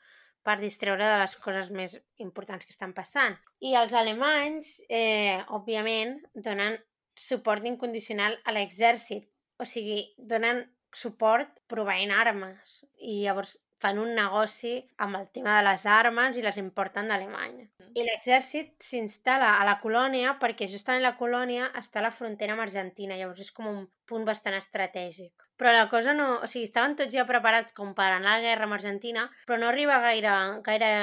per 0.43 0.57
distreure 0.59 1.07
de 1.07 1.19
les 1.21 1.35
coses 1.39 1.71
més 1.71 1.95
importants 2.25 2.67
que 2.67 2.75
estan 2.75 2.93
passant. 2.93 3.37
I 3.63 3.75
els 3.79 3.95
alemanys, 3.95 4.75
eh, 4.89 5.39
òbviament, 5.55 6.17
donen 6.35 6.77
suport 7.15 7.65
incondicional 7.65 8.35
a 8.43 8.55
l'exèrcit. 8.55 9.29
O 9.61 9.65
sigui, 9.69 10.01
donen 10.17 10.65
suport 10.93 11.61
proveint 11.71 12.11
armes. 12.11 12.81
I 12.99 13.21
llavors 13.23 13.55
fan 13.83 13.99
un 13.99 14.13
negoci 14.15 14.73
amb 15.05 15.19
el 15.19 15.27
tema 15.35 15.57
de 15.57 15.63
les 15.67 15.85
armes 15.85 16.37
i 16.39 16.43
les 16.45 16.59
importen 16.61 17.11
d'Alemanya. 17.11 17.67
I 17.93 18.05
l'exèrcit 18.07 18.73
s'instal·la 18.81 19.51
a 19.59 19.65
la 19.67 19.75
colònia 19.83 20.37
perquè 20.41 20.69
justament 20.71 21.03
la 21.03 21.15
colònia 21.19 21.69
està 21.79 21.99
a 22.01 22.07
la 22.07 22.13
frontera 22.15 22.55
amb 22.55 22.63
Argentina, 22.65 23.17
llavors 23.19 23.43
és 23.43 23.51
com 23.53 23.67
un 23.69 23.81
punt 24.09 24.23
bastant 24.29 24.55
estratègic. 24.57 25.45
Però 25.59 25.73
la 25.75 25.89
cosa 25.91 26.15
no... 26.17 26.29
O 26.43 26.49
sigui, 26.49 26.65
estaven 26.69 26.95
tots 26.99 27.13
ja 27.13 27.27
preparats 27.29 27.75
com 27.77 27.91
per 27.97 28.09
anar 28.11 28.37
a 28.37 28.39
la 28.39 28.45
guerra 28.47 28.69
amb 28.69 28.79
Argentina, 28.79 29.27
però 29.47 29.59
no 29.61 29.69
arriba 29.69 29.99
gaire, 30.07 30.37
gaire 30.65 30.93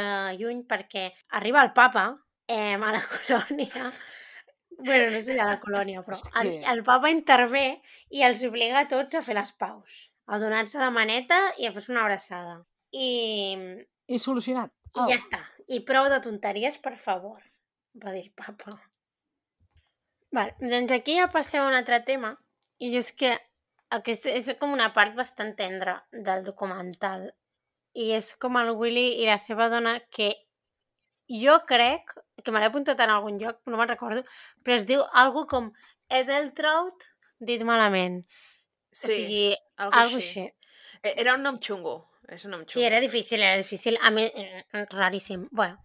lluny 0.40 0.64
perquè 0.72 1.10
arriba 1.38 1.62
el 1.62 1.74
papa 1.76 2.08
eh, 2.48 2.74
a 2.74 2.96
la 2.96 3.04
colònia 3.14 3.92
bueno, 4.82 5.10
no 5.10 5.20
sé 5.20 5.34
si 5.34 5.38
a 5.38 5.46
la 5.46 5.60
colònia, 5.60 6.02
però 6.06 6.16
el, 6.40 6.50
el 6.72 6.82
papa 6.84 7.10
intervé 7.12 7.64
i 8.16 8.24
els 8.26 8.42
obliga 8.48 8.80
a 8.80 8.88
tots 8.88 9.18
a 9.18 9.22
fer 9.26 9.36
les 9.36 9.52
paus, 9.60 9.96
a 10.26 10.38
donar-se 10.40 10.80
la 10.80 10.90
maneta 10.94 11.38
i 11.58 11.68
a 11.68 11.72
fer-se 11.74 11.92
una 11.92 12.04
abraçada. 12.06 12.60
I, 12.92 13.08
I 14.10 14.18
solucionat. 14.18 14.72
i 14.96 15.06
ja 15.12 15.18
està. 15.18 15.40
I 15.70 15.82
prou 15.86 16.08
de 16.10 16.18
tonteries, 16.22 16.78
per 16.82 16.96
favor, 16.98 17.38
va 18.02 18.14
dir 18.16 18.32
papa. 18.34 18.74
Val, 20.34 20.50
doncs 20.62 20.92
aquí 20.94 21.16
ja 21.18 21.30
passem 21.30 21.62
a 21.62 21.68
un 21.68 21.76
altre 21.78 22.00
tema, 22.06 22.34
i 22.78 22.90
és 22.98 23.12
que 23.12 23.30
aquesta 23.90 24.30
és 24.30 24.50
com 24.58 24.74
una 24.74 24.90
part 24.94 25.14
bastant 25.18 25.54
tendra 25.58 26.00
del 26.10 26.44
documental. 26.46 27.28
I 27.94 28.12
és 28.18 28.34
com 28.38 28.58
el 28.60 28.70
Willy 28.78 29.22
i 29.22 29.26
la 29.26 29.38
seva 29.42 29.68
dona 29.70 29.96
que 30.14 30.32
jo 31.30 31.56
crec, 31.66 32.14
que 32.42 32.50
me 32.50 32.60
l'he 32.60 32.70
apuntat 32.70 33.00
en 33.02 33.10
algun 33.10 33.38
lloc, 33.38 33.60
no 33.66 33.78
me'n 33.78 33.90
recordo, 33.90 34.22
però 34.64 34.76
es 34.78 34.86
diu 34.86 35.02
algo 35.22 35.46
com 35.50 35.70
Edeltraut 36.10 37.06
dit 37.38 37.62
malament. 37.66 38.24
Sí, 38.92 39.06
o 39.06 39.10
sigui, 39.10 39.44
algo, 39.78 39.98
algo 39.98 40.16
així. 40.18 40.46
així. 40.46 41.00
Eh, 41.02 41.14
Era 41.22 41.34
un 41.34 41.42
nom 41.46 41.58
xungo. 41.62 42.09
Un 42.30 42.50
nom 42.50 42.60
xungo. 42.62 42.70
Sí, 42.76 42.84
era 42.86 43.00
difícil, 43.00 43.40
era 43.42 43.56
difícil. 43.56 43.98
A 44.02 44.10
més, 44.14 44.32
eh, 44.36 44.64
raríssim. 44.90 45.48
Bueno, 45.50 45.78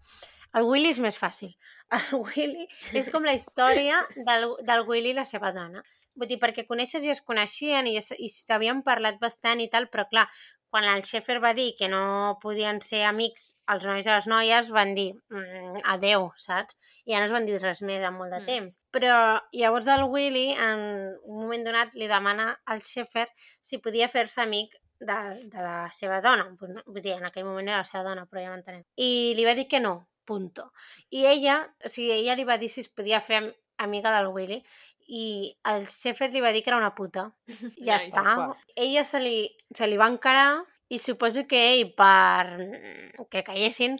el 0.54 0.62
Willy 0.64 0.90
és 0.94 1.00
més 1.02 1.18
fàcil. 1.18 1.56
El 2.12 2.18
Willy 2.22 2.66
és 2.98 3.10
com 3.14 3.22
la 3.26 3.34
història 3.36 4.00
del, 4.16 4.48
del 4.66 4.84
Willy 4.88 5.10
i 5.14 5.18
la 5.18 5.24
seva 5.24 5.52
dona. 5.52 5.82
Vull 6.16 6.28
dir, 6.30 6.38
perquè 6.40 6.64
conèixer 6.66 7.02
i 7.04 7.10
es 7.12 7.20
coneixien 7.22 7.86
i, 7.86 7.96
es- 8.00 8.14
i 8.18 8.28
s'havien 8.32 8.80
parlat 8.82 9.18
bastant 9.20 9.60
i 9.60 9.68
tal, 9.68 9.86
però 9.92 10.06
clar, 10.08 10.24
quan 10.72 10.82
el 10.90 11.04
Schaefer 11.06 11.36
va 11.44 11.52
dir 11.54 11.74
que 11.78 11.86
no 11.88 12.38
podien 12.42 12.80
ser 12.82 13.04
amics 13.06 13.44
els 13.72 13.84
nois 13.86 14.06
i 14.08 14.10
les 14.10 14.26
noies, 14.26 14.70
van 14.74 14.94
dir 14.96 15.12
mm, 15.30 15.84
adeu, 15.92 16.30
saps? 16.42 16.74
I 17.06 17.12
ja 17.14 17.20
no 17.22 17.28
es 17.28 17.34
van 17.36 17.46
dir 17.46 17.60
res 17.62 17.82
més 17.86 18.02
en 18.02 18.16
molt 18.16 18.32
de 18.34 18.40
Mm. 18.40 18.46
temps. 18.48 18.80
Però 18.92 19.14
llavors 19.52 19.86
el 19.92 20.02
Willy, 20.10 20.48
en 20.56 20.82
un 21.22 21.38
moment 21.44 21.64
donat, 21.68 21.94
li 21.94 22.08
demana 22.10 22.48
al 22.66 22.82
Schaefer 22.82 23.28
si 23.62 23.78
podia 23.78 24.08
fer-se 24.08 24.42
amic 24.42 24.74
de, 25.00 25.16
de 25.52 25.62
la 25.62 25.88
seva 25.92 26.20
dona. 26.24 26.48
Vull 26.58 27.02
dir, 27.02 27.14
en 27.18 27.24
aquell 27.28 27.44
moment 27.44 27.68
era 27.68 27.82
la 27.82 27.88
seva 27.88 28.04
dona, 28.06 28.26
però 28.26 28.42
ja 28.44 28.50
m'entenem. 28.54 28.82
I 28.96 29.34
li 29.36 29.44
va 29.44 29.54
dir 29.58 29.66
que 29.68 29.80
no, 29.80 30.08
punto. 30.24 30.70
I 31.10 31.26
ella, 31.26 31.60
o 31.84 31.88
sigui, 31.92 32.12
ella 32.20 32.34
li 32.34 32.44
va 32.48 32.56
dir 32.58 32.68
si 32.72 32.80
es 32.84 32.88
podia 32.88 33.20
fer 33.20 33.42
am- 33.42 33.52
amiga 33.78 34.10
del 34.16 34.30
Willy 34.32 34.62
i 35.08 35.52
el 35.70 35.84
Schaefer 35.86 36.30
li 36.32 36.40
va 36.42 36.50
dir 36.50 36.62
que 36.64 36.70
era 36.72 36.78
una 36.80 36.94
puta. 36.94 37.28
Ja 37.78 37.98
Nice. 37.98 38.08
està. 38.08 38.22
Opa. 38.22 38.56
Ella 38.74 39.04
se 39.04 39.20
li, 39.20 39.36
se 39.74 39.86
li 39.86 39.96
va 40.00 40.08
encarar 40.10 40.62
i 40.88 40.98
suposo 41.02 41.44
que 41.46 41.60
ell, 41.74 41.92
per 41.98 43.26
que 43.30 43.42
caiessin, 43.46 43.98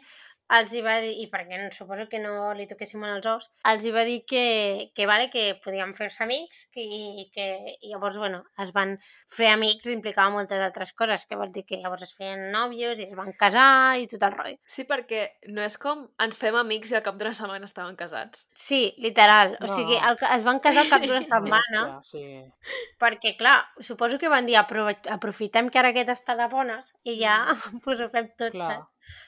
els 0.49 0.73
hi 0.73 0.81
va 0.85 0.99
dir, 1.03 1.11
i 1.23 1.27
perquè 1.33 1.59
suposo 1.75 2.05
que 2.09 2.21
no 2.23 2.53
li 2.55 2.67
toquéssim 2.71 3.03
en 3.03 3.17
els 3.17 3.27
ous, 3.27 3.49
els 3.67 3.85
hi 3.85 3.91
va 3.91 4.05
dir 4.07 4.21
que, 4.29 4.91
que 4.95 5.07
vale, 5.11 5.29
que 5.31 5.57
podien 5.65 5.95
fer-se 5.99 6.23
amics 6.23 6.69
que, 6.73 6.81
i 6.83 7.25
que 7.35 7.47
i 7.83 7.91
llavors, 7.91 8.17
bueno, 8.19 8.45
es 8.63 8.71
van 8.73 8.97
fer 9.33 9.49
amics 9.51 9.87
implicava 9.91 10.31
moltes 10.31 10.63
altres 10.63 10.93
coses, 10.95 11.27
que 11.27 11.35
vol 11.41 11.51
dir 11.51 11.65
que 11.67 11.81
llavors 11.83 12.03
es 12.07 12.15
feien 12.15 12.53
nòvios 12.53 13.01
i 13.03 13.09
es 13.09 13.15
van 13.19 13.33
casar 13.35 13.99
i 13.99 14.07
tot 14.07 14.23
el 14.23 14.33
rotllo. 14.37 14.61
Sí, 14.67 14.85
perquè 14.87 15.25
no 15.51 15.63
és 15.67 15.77
com 15.83 16.07
ens 16.23 16.39
fem 16.39 16.55
amics 16.63 16.93
i 16.93 16.99
al 17.01 17.03
cap 17.03 17.19
d'una 17.19 17.35
setmana 17.35 17.67
estaven 17.67 17.97
casats. 17.97 18.47
Sí, 18.55 18.95
literal. 18.99 19.57
O 19.61 19.67
No. 19.67 19.75
sigui, 19.75 19.97
el, 19.99 20.17
es 20.37 20.45
van 20.47 20.61
casar 20.61 20.85
al 20.87 20.91
cap 20.95 21.03
d'una 21.03 21.23
setmana 21.35 21.85
Hòstia, 21.99 22.03
sí. 22.07 22.79
perquè, 23.03 23.35
clar, 23.37 23.65
suposo 23.81 24.19
que 24.19 24.29
van 24.29 24.47
dir 24.47 24.57
"Aprove- 24.63 25.01
aprofitem 25.11 25.69
que 25.71 25.79
ara 25.83 25.91
aquest 25.91 26.09
està 26.15 26.37
de 26.39 26.47
bones 26.53 26.95
i 27.05 27.19
ja 27.21 27.41
pues, 27.85 28.01
ho 28.01 28.09
fem 28.11 28.31
tot, 28.39 28.53
Clar. 28.53 28.71
saps? 28.77 29.25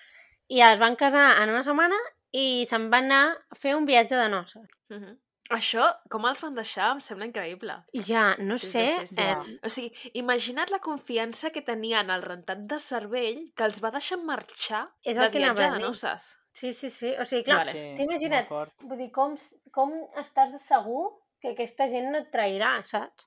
I 0.48 0.60
es 0.64 0.78
van 0.80 0.96
casar 0.96 1.42
en 1.42 1.50
una 1.52 1.64
setmana 1.64 1.96
i 2.32 2.64
se'n 2.68 2.88
van 2.92 3.04
anar 3.10 3.36
a 3.50 3.54
fer 3.56 3.74
un 3.76 3.86
viatge 3.88 4.16
de 4.16 4.28
noces. 4.32 4.68
Uh 4.90 4.96
-huh. 4.96 5.16
Això, 5.50 5.84
com 6.10 6.26
els 6.28 6.40
van 6.44 6.54
deixar, 6.54 6.90
em 6.92 7.00
sembla 7.00 7.24
increïble. 7.26 7.74
Ja, 8.06 8.36
no 8.38 8.58
Sí, 8.58 8.66
sé... 8.66 8.86
sí, 9.00 9.14
sí. 9.14 9.20
Eh, 9.22 9.58
O 9.64 9.68
sigui, 9.68 9.92
imagina't 10.12 10.70
la 10.70 10.78
confiança 10.78 11.50
que 11.50 11.62
tenien 11.62 12.10
el 12.10 12.22
rentat 12.22 12.58
de 12.68 12.78
cervell 12.78 13.52
que 13.56 13.64
els 13.64 13.82
va 13.82 13.90
deixar 13.90 14.18
marxar 14.18 14.82
És 15.04 15.16
de 15.16 15.24
el 15.24 15.30
que 15.30 15.38
anava 15.38 15.54
viatge 15.54 15.72
de 15.74 15.80
noces. 15.86 16.36
sí, 16.52 16.72
sí, 16.74 16.90
sí. 16.90 17.14
O 17.18 17.24
sigui, 17.24 17.44
clar. 17.44 17.64
Sí, 17.66 17.94
imagina't. 17.98 18.46
vull 18.82 18.98
dir, 18.98 19.10
com, 19.10 19.34
com 19.72 19.90
estàs 20.16 20.58
segur 20.60 21.12
que 21.40 21.48
aquesta 21.52 21.88
gent 21.88 22.10
no 22.12 22.18
et 22.18 22.30
trairà, 22.30 22.82
saps? 22.84 23.26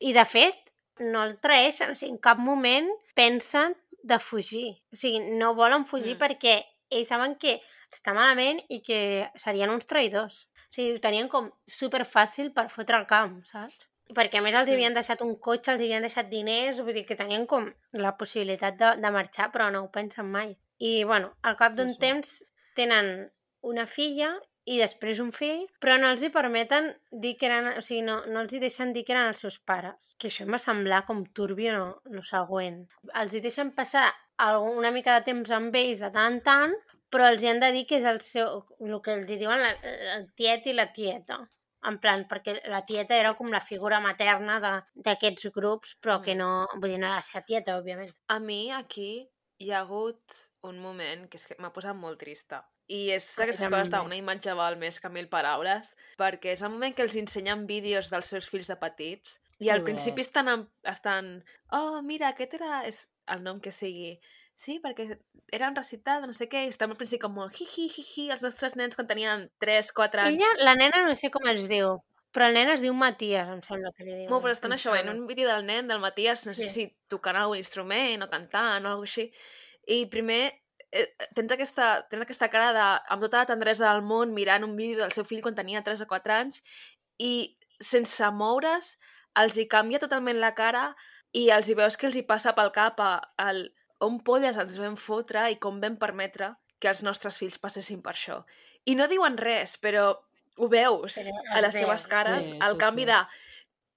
I, 0.00 0.12
de 0.12 0.24
fet, 0.24 0.56
no 0.98 1.22
el 1.22 1.38
traeixen. 1.40 1.90
O 1.90 1.94
sigui, 1.94 2.12
en 2.12 2.18
cap 2.18 2.38
moment 2.38 2.88
pensen 3.14 3.76
de 4.04 4.18
fugir. 4.20 4.74
O 4.92 4.96
sigui, 5.00 5.20
no 5.40 5.54
volen 5.56 5.86
fugir 5.88 6.14
Mm. 6.16 6.20
perquè 6.20 6.54
ells 6.92 7.08
saben 7.08 7.34
que 7.40 7.56
està 7.90 8.12
malament 8.14 8.60
i 8.68 8.82
que 8.84 9.30
serien 9.40 9.70
uns 9.72 9.86
traïdors. 9.88 10.44
O 10.68 10.74
sigui, 10.76 10.92
ho 10.96 11.00
tenien 11.00 11.28
com 11.32 11.48
super 11.66 12.02
fàcil 12.04 12.52
per 12.52 12.68
fotre 12.68 12.98
el 13.00 13.06
camp, 13.08 13.40
saps? 13.48 13.78
Perquè 14.14 14.38
a 14.38 14.42
més 14.44 14.54
els 14.54 14.68
Sí. 14.68 14.74
havien 14.74 14.92
deixat 14.94 15.22
un 15.24 15.36
cotxe, 15.40 15.72
els 15.72 15.80
havien 15.80 16.02
deixat 16.02 16.28
diners, 16.28 16.80
vull 16.84 16.92
dir 16.92 17.06
que 17.06 17.16
tenien 17.16 17.46
com 17.46 17.72
la 17.92 18.16
possibilitat 18.18 18.76
de, 18.76 18.96
de 19.00 19.10
marxar, 19.10 19.50
però 19.50 19.70
no 19.72 19.84
ho 19.84 19.90
pensen 19.90 20.30
mai. 20.30 20.56
I, 20.78 21.04
bueno, 21.04 21.32
al 21.42 21.56
cap 21.56 21.72
Sí, 21.72 21.78
d'un 21.78 21.92
sí. 21.92 21.98
temps 21.98 22.44
tenen 22.74 23.30
una 23.62 23.86
filla 23.86 24.34
i 24.64 24.78
després 24.80 25.18
un 25.20 25.30
fill, 25.36 25.66
però 25.80 25.98
no 26.00 26.08
els 26.08 26.22
hi 26.24 26.30
permeten 26.32 26.86
dir 27.10 27.34
que 27.36 27.46
eren, 27.50 27.66
o 27.78 27.82
sigui, 27.84 28.00
no, 28.06 28.20
no 28.32 28.40
els 28.40 28.52
hi 28.56 28.60
deixen 28.62 28.92
dir 28.94 29.04
que 29.04 29.12
eren 29.12 29.28
els 29.28 29.42
seus 29.44 29.58
pares. 29.60 30.14
Que 30.18 30.30
això 30.30 30.46
em 30.46 30.54
va 30.56 30.60
semblar 30.62 31.02
com 31.08 31.24
turbio 31.36 31.74
no, 31.76 31.88
no 32.14 32.22
següent. 32.24 32.78
Els 33.20 33.34
hi 33.36 33.42
deixen 33.44 33.74
passar 33.76 34.06
una 34.58 34.90
mica 34.90 35.18
de 35.18 35.24
temps 35.28 35.50
amb 35.54 35.74
ells 35.76 36.00
de 36.00 36.10
tant 36.14 36.32
en 36.32 36.40
tant, 36.48 36.72
però 37.12 37.28
els 37.30 37.42
hi 37.44 37.50
han 37.52 37.60
de 37.62 37.70
dir 37.76 37.84
que 37.86 38.00
és 38.00 38.06
el 38.08 38.20
seu, 38.24 38.64
el 38.80 38.96
que 39.04 39.12
els 39.14 39.28
hi 39.30 39.36
diuen 39.38 39.60
la, 39.62 39.68
el 40.16 40.24
tiet 40.34 40.66
i 40.66 40.72
la 40.74 40.88
tieta. 40.96 41.38
En 41.84 41.98
plan, 42.00 42.24
perquè 42.24 42.56
la 42.72 42.80
tieta 42.88 43.14
era 43.20 43.34
com 43.36 43.50
la 43.52 43.60
figura 43.60 44.00
materna 44.00 44.56
d'aquests 44.96 45.50
grups, 45.52 45.98
però 46.00 46.22
que 46.24 46.32
Mm. 46.34 46.38
no, 46.40 46.66
vull 46.80 46.88
dir, 46.94 46.98
no 46.98 47.06
era 47.10 47.20
la 47.20 47.22
seva 47.22 47.44
tieta, 47.44 47.76
òbviament. 47.76 48.08
A 48.32 48.38
mi 48.40 48.70
aquí 48.72 49.28
hi 49.60 49.70
ha 49.70 49.80
hagut 49.84 50.24
un 50.64 50.80
moment 50.80 51.28
que 51.28 51.36
és 51.36 51.44
que 51.46 51.56
m'ha 51.60 51.70
posat 51.76 51.94
molt 51.94 52.18
trista. 52.18 52.64
I 52.92 53.10
és 53.16 53.26
aquestes 53.38 53.68
coses 53.70 53.88
de 53.88 53.96
també. 53.96 54.06
una 54.10 54.16
imatge 54.20 54.52
val 54.54 54.76
més 54.76 54.98
que 55.00 55.08
mil 55.08 55.28
paraules, 55.32 55.94
perquè 56.20 56.52
és 56.52 56.62
el 56.62 56.70
moment 56.74 56.94
que 56.94 57.02
els 57.06 57.16
ensenyen 57.16 57.66
vídeos 57.66 58.10
dels 58.12 58.26
seus 58.28 58.48
fills 58.52 58.68
de 58.68 58.76
petits 58.76 59.38
i 59.64 59.70
al 59.70 59.82
principi 59.86 60.20
estan, 60.20 60.68
estan 60.84 61.44
oh, 61.72 62.02
mira, 62.02 62.28
aquest 62.34 62.54
era 62.58 62.82
és 62.84 63.06
el 63.32 63.42
nom 63.42 63.60
que 63.60 63.70
sigui. 63.72 64.18
Sí, 64.54 64.78
perquè 64.82 65.18
era 65.50 65.68
un 65.68 65.74
recital 65.74 66.20
de 66.22 66.28
no 66.28 66.34
sé 66.36 66.46
què, 66.46 66.66
i 66.66 66.68
estem 66.70 66.90
al 66.92 66.96
principi 66.98 67.22
com 67.24 67.32
molt 67.34 67.56
hi-hi, 67.58 67.88
hi-hi, 67.88 68.28
els 68.30 68.42
nostres 68.44 68.76
nens 68.76 68.94
quan 68.94 69.08
tenien 69.08 69.48
3, 69.58 69.92
4 69.96 70.20
anys. 70.26 70.42
Ella, 70.42 70.64
la 70.68 70.74
nena 70.78 71.00
no 71.08 71.16
sé 71.18 71.30
com 71.34 71.48
es 71.50 71.64
diu, 71.70 71.96
però 72.34 72.46
el 72.50 72.54
nen 72.58 72.70
es 72.74 72.82
diu 72.84 72.94
Matías, 72.94 73.48
em 73.50 73.62
sembla 73.66 73.90
que 73.96 74.04
li 74.04 74.12
diuen. 74.12 74.28
Molt, 74.30 74.44
però 74.44 74.52
estan 74.54 74.74
això, 74.76 74.94
en 74.98 75.08
un 75.10 75.24
vídeo 75.26 75.48
del 75.48 75.64
nen, 75.66 75.88
del 75.88 75.98
Matías, 76.02 76.44
no 76.46 76.52
sé 76.54 76.66
Sí. 76.68 76.68
si 76.74 76.86
tocant 77.08 77.36
algun 77.40 77.58
instrument 77.58 78.22
o 78.22 78.28
cantant 78.30 78.84
o 78.86 78.92
alguna 78.92 79.08
així. 79.08 79.30
I 79.86 80.06
primer 80.06 80.52
tens 81.34 81.52
aquesta, 81.54 81.88
tens 82.10 82.22
aquesta 82.22 82.48
cara 82.52 82.72
de, 82.76 82.86
amb 83.14 83.24
tota 83.24 83.40
la 83.42 83.48
tendresa 83.50 83.88
del 83.90 84.04
món 84.06 84.34
mirant 84.36 84.66
un 84.66 84.76
vídeo 84.78 85.00
del 85.02 85.14
seu 85.16 85.26
fill 85.26 85.42
quan 85.42 85.56
tenia 85.58 85.82
3 85.86 86.04
o 86.04 86.08
4 86.10 86.36
anys 86.36 86.60
i 87.18 87.32
sense 87.80 88.30
moure's 88.38 88.94
els 89.40 89.56
hi 89.58 89.66
canvia 89.70 89.98
totalment 90.02 90.38
la 90.42 90.52
cara 90.54 90.84
i 91.34 91.48
els 91.50 91.68
hi 91.68 91.74
veus 91.78 91.96
que 91.98 92.06
els 92.06 92.18
hi 92.18 92.22
passa 92.28 92.54
pel 92.54 92.70
cap 92.74 93.00
a, 93.02 93.16
el 93.48 93.66
on 94.04 94.20
polles 94.26 94.58
ens 94.60 94.76
vam 94.78 94.94
fotre 95.00 95.48
i 95.50 95.58
com 95.62 95.80
vam 95.82 95.96
permetre 95.98 96.52
que 96.78 96.90
els 96.92 97.02
nostres 97.06 97.38
fills 97.40 97.58
passessin 97.58 98.02
per 98.04 98.12
això. 98.12 98.42
I 98.86 98.94
no 98.98 99.08
diuen 99.10 99.38
res, 99.40 99.78
però 99.80 100.12
ho 100.14 100.68
veus 100.70 101.16
Però 101.16 101.42
a 101.54 101.58
es 101.58 101.64
les 101.64 101.78
seves 101.80 102.04
veu. 102.04 102.10
cares, 102.10 102.50
Sí, 102.50 102.58
el 102.60 102.76
sí, 102.76 102.78
canvi 102.78 103.06
sí. 103.06 103.10
de 103.10 103.20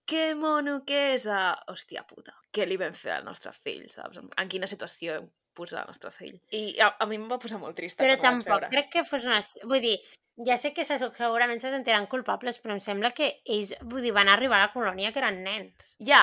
que 0.08 0.24
mono 0.39 0.80
que 0.88 1.02
és 1.14 1.28
a... 1.28 1.41
Hòstia 1.68 2.06
puta, 2.08 2.34
què 2.54 2.66
li 2.66 2.78
vam 2.80 2.95
fer 2.95 3.18
al 3.18 3.26
nostre 3.28 3.52
fill, 3.52 3.84
saps? 3.91 4.22
En, 4.24 4.48
quina 4.50 4.70
situació 4.72 5.20
posar 5.58 5.84
el 5.84 5.91
nostre 5.91 6.14
fill. 6.14 6.38
I 6.53 6.64
a, 6.84 6.93
a 7.01 7.10
mi 7.10 7.20
em 7.20 7.28
va 7.32 7.41
posar 7.41 7.60
molt 7.62 7.78
trista 7.78 8.03
Però 8.03 8.16
tampoc 8.22 8.70
crec 8.72 8.93
que 8.93 9.05
fos 9.08 9.26
una... 9.28 9.41
Vull 9.66 9.84
dir, 9.84 9.97
ja 10.45 10.58
sé 10.62 10.74
que 10.74 10.86
se, 10.86 10.99
segurament 11.01 11.62
se 11.64 11.72
sentiran 11.74 12.05
culpables, 12.12 12.60
però 12.62 12.76
em 12.76 12.82
sembla 12.84 13.12
que 13.18 13.32
ells, 13.45 13.74
vull 13.89 14.05
dir, 14.05 14.14
van 14.16 14.30
arribar 14.30 14.62
a 14.62 14.68
la 14.68 14.74
colònia 14.76 15.12
que 15.14 15.22
eren 15.24 15.41
nens. 15.45 15.95
Ja, 16.05 16.22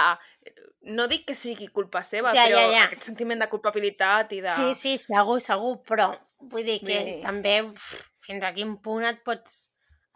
no 0.95 1.09
dic 1.11 1.27
que 1.29 1.37
sigui 1.39 1.69
culpa 1.75 2.05
seva, 2.07 2.35
Ja, 2.37 2.47
però 2.47 2.63
ja, 2.63 2.71
ja. 2.77 2.87
aquest 2.87 3.11
sentiment 3.11 3.43
de 3.43 3.51
culpabilitat 3.51 4.37
i 4.37 4.41
de... 4.45 4.55
Sí, 4.55 4.75
sí, 4.79 4.97
segur, 5.03 5.41
segur, 5.43 5.77
però 5.89 6.13
vull 6.45 6.67
dir 6.67 6.81
que 6.85 6.93
Bé. 6.93 7.15
també 7.25 7.61
uf, 7.67 7.91
fins 8.23 8.45
a 8.45 8.53
quin 8.55 8.77
punt 8.85 9.07
et 9.09 9.23
pots, 9.27 9.65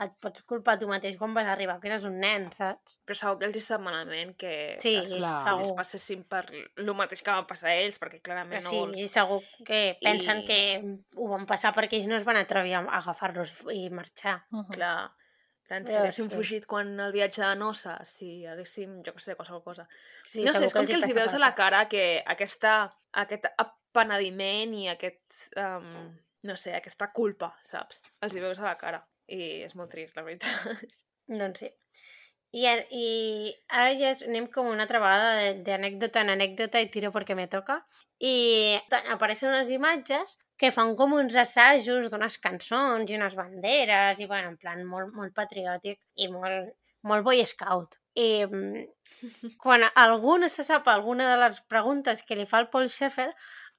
et 0.01 0.13
pots 0.23 0.43
culpar 0.47 0.77
tu 0.79 0.87
mateix 0.87 1.17
quan 1.19 1.33
vas 1.35 1.47
arribar, 1.51 1.81
que 1.83 1.89
eres 1.91 2.05
un 2.07 2.21
nen, 2.23 2.45
saps? 2.55 3.01
Però 3.05 3.17
segur 3.19 3.39
que 3.41 3.47
els 3.49 3.57
hi 3.59 3.61
sap 3.65 3.81
malament 3.83 4.37
que 4.39 4.77
Sí, 4.79 4.95
els 4.95 5.11
fills 5.11 5.27
segur. 5.45 5.75
passessin 5.77 6.25
per 6.25 6.45
el 6.55 6.93
mateix 6.95 7.23
que 7.23 7.31
van 7.35 7.47
passar 7.51 7.71
a 7.73 7.77
ells, 7.81 7.99
perquè 7.99 8.21
clarament 8.23 8.63
Però 8.63 8.65
no 8.65 8.71
sí, 8.71 8.79
vols... 8.79 8.99
i 9.03 9.09
segur 9.09 9.41
que 9.67 9.81
pensen 10.03 10.45
I- 10.45 10.47
que 10.47 10.61
ho 11.17 11.29
van 11.33 11.47
passar 11.51 11.75
perquè 11.75 11.99
ells 11.99 12.07
no 12.07 12.17
es 12.17 12.25
van 12.29 12.37
atrevir 12.39 12.75
a 12.79 12.85
agafar-los 13.01 13.53
i 13.75 13.89
marxar. 13.91 14.45
Uh 14.53 14.61
-huh. 14.63 14.75
Clar. 14.75 15.11
Tant, 15.69 15.85
si 15.87 15.93
haguéssim 15.95 16.31
sí. 16.31 16.35
fugit 16.37 16.65
quan 16.67 16.99
el 16.99 17.13
viatge 17.13 17.43
de 17.43 17.55
nosa, 17.57 17.99
si 18.05 18.47
haguéssim, 18.47 19.03
jo 19.05 19.13
què 19.13 19.21
sé, 19.21 19.35
qualsevol 19.37 19.63
cosa. 19.63 19.87
Sí, 20.25 20.43
no 20.43 20.53
sé, 20.55 20.65
és 20.65 20.73
com 20.73 20.87
que 20.87 20.95
els 20.95 21.07
hi 21.09 21.13
veus 21.13 21.35
a 21.35 21.39
la 21.39 21.55
cara 21.55 21.89
que 21.89 22.23
aquesta, 22.25 22.95
aquest 23.13 23.45
apenediment 23.59 24.73
i 24.75 24.89
aquest, 24.89 25.51
um, 25.57 26.17
no 26.43 26.57
sé, 26.57 26.75
aquesta 26.75 27.11
culpa, 27.13 27.51
saps? 27.65 28.03
Els 28.23 28.35
hi 28.35 28.41
veus 28.41 28.61
a 28.61 28.65
la 28.71 28.77
cara. 28.81 29.03
I 29.29 29.65
és 29.67 29.75
molt 29.77 29.93
trist, 29.93 30.17
la 30.17 30.25
veritat. 30.27 30.99
Doncs 31.41 31.65
sí. 31.65 31.71
I, 32.57 32.65
i 32.97 33.07
ara 33.69 33.93
ja 34.01 34.15
anem 34.25 34.47
com 34.53 34.71
una 34.71 34.87
altra 34.87 35.01
vegada 35.03 35.51
d'anècdota 35.67 36.23
en 36.25 36.33
anècdota 36.33 36.81
i 36.81 36.89
tiro 36.93 37.13
perquè 37.13 37.37
me 37.37 37.49
toca. 37.53 37.83
I 38.25 38.79
apareixen 39.13 39.53
unes 39.53 39.69
imatges 39.75 40.39
que 40.59 40.73
fan 40.75 40.95
com 40.99 41.13
uns 41.19 41.37
assajos 41.39 42.09
d'unes 42.11 42.39
cançons 42.43 43.11
i 43.11 43.19
unes 43.19 43.37
banderes 43.39 44.19
i, 44.19 44.27
bueno, 44.27 44.55
en 44.55 44.57
plan 44.57 44.81
molt, 44.89 45.13
molt 45.15 45.37
patriòtic 45.37 46.01
i 46.25 46.31
molt, 46.33 46.73
molt 47.07 47.27
boy 47.29 47.45
scout. 47.47 48.01
I 48.19 48.47
mm, 48.49 48.89
quan 49.63 49.85
algú 49.93 50.39
no 50.41 50.49
se 50.51 50.65
sap 50.67 50.89
alguna 50.89 51.29
de 51.31 51.37
les 51.45 51.61
preguntes 51.71 52.25
que 52.27 52.39
li 52.39 52.49
fa 52.49 52.65
el 52.65 52.71
Paul 52.73 52.89
Schaeffer, 52.89 53.29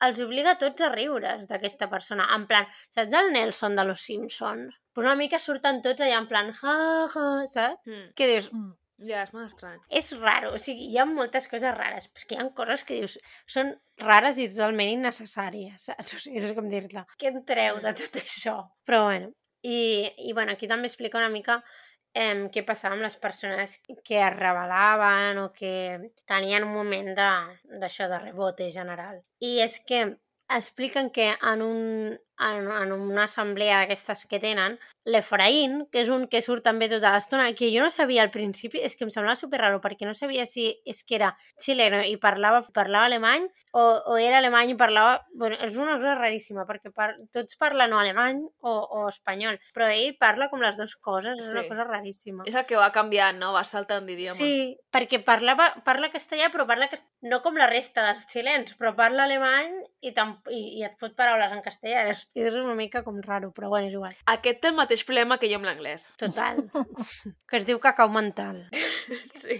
els 0.05 0.19
obliga 0.23 0.51
a 0.55 0.57
tots 0.61 0.81
a 0.81 0.89
riure's 0.93 1.47
d'aquesta 1.49 1.89
persona. 1.91 2.27
En 2.35 2.45
plan, 2.47 2.67
saps 2.89 3.13
el 3.19 3.31
Nelson 3.33 3.75
de 3.75 3.85
los 3.85 4.01
Simpsons? 4.01 4.75
Pues 4.93 5.05
una 5.05 5.15
mica 5.15 5.39
surten 5.39 5.81
tots 5.85 6.01
allà 6.01 6.17
en 6.19 6.27
plan, 6.27 6.53
ja, 6.53 6.75
ja, 7.13 7.25
saps? 7.47 7.81
Mm. 7.87 8.13
Que 8.15 8.27
dius, 8.33 8.51
Mm. 8.53 8.75
Ja, 9.07 9.21
és 9.23 9.29
molt 9.31 9.45
estrany. 9.47 9.77
és 9.95 10.09
raro, 10.19 10.49
o 10.55 10.57
sigui, 10.59 10.89
hi 10.91 10.97
ha 10.99 11.05
moltes 11.07 11.45
coses 11.47 11.71
rares, 11.71 12.09
però 12.11 12.19
és 12.19 12.25
que 12.27 12.35
hi 12.35 12.39
ha 12.41 12.49
coses 12.57 12.81
que 12.83 12.97
dius, 12.97 13.13
són 13.47 13.69
rares 13.97 14.37
i 14.37 14.47
totalment 14.51 14.89
innecessàries, 14.91 15.85
saps? 15.85 16.13
O 16.17 16.19
sigui, 16.19 16.41
no 16.43 16.49
sé 16.49 16.55
com 16.57 16.67
dir-te. 16.67 17.05
Què 17.17 17.31
en 17.31 17.45
treu 17.47 17.79
de 17.79 17.93
tot 17.95 18.17
això? 18.19 18.57
Però 18.85 19.05
bueno, 19.05 19.29
i, 19.63 20.03
i 20.27 20.33
bueno, 20.33 20.51
aquí 20.51 20.67
també 20.67 20.87
explica 20.91 21.17
una 21.17 21.29
mica 21.31 21.61
eh, 22.13 22.47
què 22.53 22.63
passava 22.67 22.95
amb 22.95 23.05
les 23.05 23.17
persones 23.21 23.77
que 23.85 24.19
es 24.21 24.33
rebel·laven 24.35 25.41
o 25.43 25.49
que 25.55 25.73
tenien 26.29 26.65
un 26.67 26.73
moment 26.73 27.13
d'això, 27.17 28.07
de, 28.07 28.15
de 28.15 28.23
rebote 28.25 28.71
general. 28.75 29.21
I 29.39 29.59
és 29.65 29.79
que 29.85 30.05
expliquen 30.55 31.11
que 31.13 31.29
en, 31.33 31.61
un, 31.61 32.17
en, 32.39 32.69
en 32.71 32.91
una 32.95 33.25
assemblea 33.25 33.81
d'aquestes 33.81 34.25
que 34.29 34.39
tenen, 34.39 34.77
l'Efraín, 35.09 35.85
que 35.91 36.03
és 36.03 36.09
un 36.13 36.27
que 36.29 36.41
surt 36.45 36.63
també 36.63 36.87
tota 36.91 37.11
l'estona, 37.15 37.47
que 37.57 37.69
jo 37.73 37.81
no 37.81 37.89
sabia 37.91 38.21
al 38.21 38.29
principi, 38.31 38.81
és 38.85 38.95
que 38.95 39.05
em 39.07 39.11
semblava 39.13 39.35
super 39.39 39.59
raro, 39.61 39.79
perquè 39.81 40.05
no 40.05 40.13
sabia 40.13 40.45
si 40.45 40.67
és 40.85 41.01
que 41.07 41.17
era 41.17 41.31
xileno 41.59 42.01
i 42.05 42.15
parlava, 42.21 42.61
parlava 42.75 43.07
alemany 43.09 43.47
o, 43.73 43.81
o 43.81 44.17
era 44.21 44.37
alemany 44.37 44.75
i 44.75 44.77
parlava... 44.77 45.17
Bueno, 45.33 45.57
és 45.65 45.77
una 45.79 45.95
cosa 45.97 46.13
raríssima, 46.19 46.65
perquè 46.69 46.91
par, 46.93 47.15
tots 47.33 47.57
parlen 47.59 47.93
o 47.95 47.99
alemany 47.99 48.43
o, 48.61 48.75
o 48.99 49.07
espanyol, 49.09 49.57
però 49.73 49.89
ell 49.89 50.15
parla 50.21 50.49
com 50.51 50.61
les 50.61 50.77
dues 50.77 50.95
coses, 50.97 51.39
és 51.39 51.51
una 51.53 51.63
Sí. 51.65 51.69
cosa 51.71 51.83
raríssima. 51.89 52.43
És 52.47 52.55
el 52.55 52.65
que 52.69 52.77
va 52.79 52.91
canviant, 52.95 53.39
no? 53.41 53.51
Va 53.55 53.63
saltant 53.67 54.05
d'idioma. 54.07 54.37
Sí, 54.37 54.77
perquè 54.93 55.23
parlava, 55.25 55.71
parla 55.85 56.11
castellà, 56.13 56.51
però 56.53 56.67
parla 56.69 56.87
cas... 56.91 57.07
no 57.25 57.41
com 57.41 57.57
la 57.57 57.67
resta 57.71 58.05
dels 58.05 58.27
xilens, 58.29 58.75
però 58.79 58.93
parla 58.95 59.25
alemany 59.25 59.73
i. 60.01 60.13
I, 60.49 60.59
i 60.79 60.83
et 60.85 60.95
fot 60.99 61.13
paraules 61.17 61.51
en 61.55 61.61
castellà. 61.65 62.05
És, 62.11 62.28
és 62.35 62.53
una 62.53 62.75
mica 62.77 63.03
com 63.03 63.19
raro, 63.25 63.51
però 63.55 63.69
bueno, 63.73 63.89
és 63.89 63.97
igual. 63.97 64.15
Aquest 64.33 64.61
té 64.61 64.71
el 64.71 64.77
mateix 64.77 65.05
problema 65.07 65.39
que 65.41 65.49
jo 65.51 65.59
amb 65.59 65.69
l'anglès. 65.69 66.11
Total. 66.21 66.61
que 67.49 67.61
es 67.61 67.67
diu 67.69 67.81
cacau 67.83 68.11
mental. 68.13 68.65
Sí. 69.39 69.57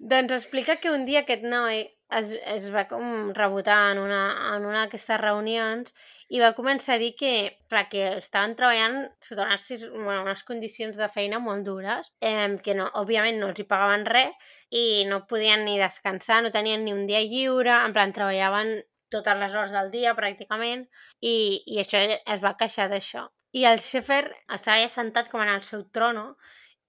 Doncs 0.00 0.32
explica 0.32 0.78
que 0.80 0.92
un 0.94 1.04
dia 1.04 1.20
aquest 1.26 1.42
noi 1.44 1.82
es, 2.16 2.32
es 2.46 2.68
va 2.74 2.86
com 2.90 3.30
rebotar 3.36 3.92
en 3.92 4.00
una, 4.02 4.22
en 4.54 4.64
una 4.66 4.84
d'aquestes 4.84 5.20
reunions 5.20 5.92
i 6.32 6.40
va 6.42 6.52
començar 6.56 6.96
a 6.96 7.02
dir 7.02 7.12
que, 7.18 7.32
clar, 7.70 7.84
que 7.92 8.06
estaven 8.18 8.56
treballant 8.58 9.02
sota 9.22 9.46
unes, 9.46 9.66
bueno, 9.92 10.22
unes 10.24 10.44
condicions 10.48 10.98
de 10.98 11.08
feina 11.12 11.40
molt 11.42 11.66
dures, 11.66 12.10
eh, 12.20 12.56
que 12.64 12.76
no, 12.78 12.88
òbviament 13.02 13.40
no 13.40 13.50
els 13.50 13.60
hi 13.60 13.68
pagaven 13.70 14.06
res 14.08 14.54
i 14.70 15.04
no 15.10 15.24
podien 15.30 15.66
ni 15.66 15.78
descansar, 15.80 16.40
no 16.42 16.54
tenien 16.54 16.84
ni 16.84 16.94
un 16.96 17.06
dia 17.10 17.22
lliure, 17.22 17.74
en 17.84 17.96
plan 17.96 18.14
treballaven 18.16 18.78
totes 19.10 19.38
les 19.40 19.54
hores 19.54 19.74
del 19.76 19.90
dia 19.92 20.14
pràcticament 20.18 20.86
i, 21.20 21.34
i 21.66 21.78
això 21.82 22.00
es 22.08 22.40
va 22.44 22.56
queixar 22.60 22.88
d'això. 22.92 23.26
I 23.52 23.64
el 23.66 23.80
Schaefer 23.82 24.24
estava 24.54 24.78
ja 24.80 24.88
sentat 24.88 25.28
com 25.30 25.42
en 25.42 25.50
el 25.50 25.62
seu 25.66 25.84
trono 25.90 26.36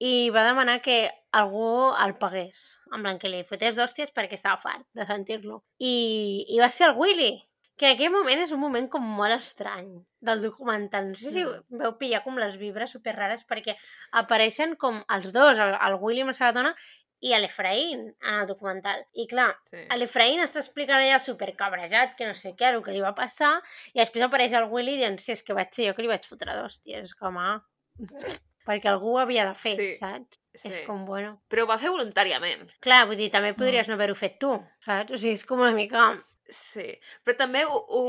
i 0.01 0.30
va 0.34 0.43
demanar 0.45 0.80
que 0.82 1.03
algú 1.38 1.91
el 2.03 2.15
pagués, 2.22 2.78
en 2.93 3.03
plan 3.05 3.19
que 3.22 3.30
li 3.30 3.43
fotés 3.45 3.76
d'hòsties 3.78 4.13
perquè 4.13 4.38
estava 4.38 4.57
fart 4.61 4.86
de 4.97 5.05
sentir-lo. 5.05 5.63
I, 5.80 6.45
I 6.49 6.59
va 6.61 6.69
ser 6.74 6.88
el 6.89 6.97
Willy, 6.97 7.34
que 7.78 7.88
en 7.89 7.95
aquell 7.95 8.11
moment 8.13 8.41
és 8.43 8.51
un 8.53 8.59
moment 8.61 8.88
com 8.93 9.05
molt 9.17 9.34
estrany 9.34 9.88
del 10.22 10.41
documental. 10.43 11.07
No 11.11 11.17
sé 11.17 11.32
si 11.34 11.45
Mm. 11.45 11.80
veu 11.82 11.95
pillar 11.97 12.24
com 12.24 12.38
les 12.38 12.57
vibres 12.61 12.91
super 12.93 13.15
rares 13.15 13.45
perquè 13.47 13.74
apareixen 14.11 14.76
com 14.76 14.99
els 15.09 15.32
dos, 15.34 15.57
el, 15.57 15.74
el 15.74 15.97
Willy 16.01 16.22
amb 16.22 16.34
la 16.34 16.38
seva 16.38 16.51
dona 16.57 16.76
i 17.22 17.34
l'Efraín 17.38 18.07
en 18.09 18.38
el 18.41 18.47
documental. 18.49 19.03
I 19.13 19.28
clar, 19.30 19.51
sí. 19.69 19.84
l'Efraín 19.97 20.41
està 20.43 20.61
explicant 20.61 21.01
allà 21.01 21.19
supercabrejat 21.22 22.15
que 22.17 22.28
no 22.30 22.36
sé 22.38 22.55
què, 22.57 22.72
el 22.74 22.82
que 22.86 22.95
li 22.95 23.03
va 23.03 23.13
passar, 23.17 23.53
i 23.93 24.01
després 24.01 24.26
apareix 24.26 24.55
el 24.57 24.69
Willy 24.72 24.97
dient, 24.99 25.19
sí, 25.22 25.36
és 25.36 25.45
que 25.45 25.57
vaig 25.57 25.74
ser 25.76 25.89
jo 25.89 25.97
que 25.97 26.05
li 26.05 26.11
vaig 26.11 26.26
fotre 26.28 26.57
d'hòsties. 26.57 27.11
És 27.11 27.17
com, 27.19 27.38
ah, 27.38 27.59
perquè 28.67 28.91
algú 28.91 29.15
ho 29.15 29.22
havia 29.22 29.47
de 29.51 29.55
fer, 29.57 29.78
Sí, 29.78 29.91
saps? 29.99 30.41
Sí. 30.57 30.67
És 30.67 30.82
com, 30.88 31.05
bueno... 31.07 31.38
Però 31.51 31.63
ho 31.63 31.69
va 31.69 31.80
fer 31.80 31.93
voluntàriament. 31.93 32.65
Clar, 32.84 33.05
vull 33.07 33.19
dir, 33.22 33.30
també 33.32 33.53
podries 33.57 33.88
no 33.88 33.95
haver-ho 33.95 34.17
fet 34.17 34.36
tu, 34.41 34.51
saps? 34.84 35.13
O 35.13 35.22
sigui, 35.22 35.38
és 35.39 35.47
com 35.47 35.63
una 35.63 35.74
mica... 35.78 36.11
Sí, 36.51 36.89
però 37.24 37.38
també 37.39 37.61
ho, 37.63 37.78
ho... 37.80 38.03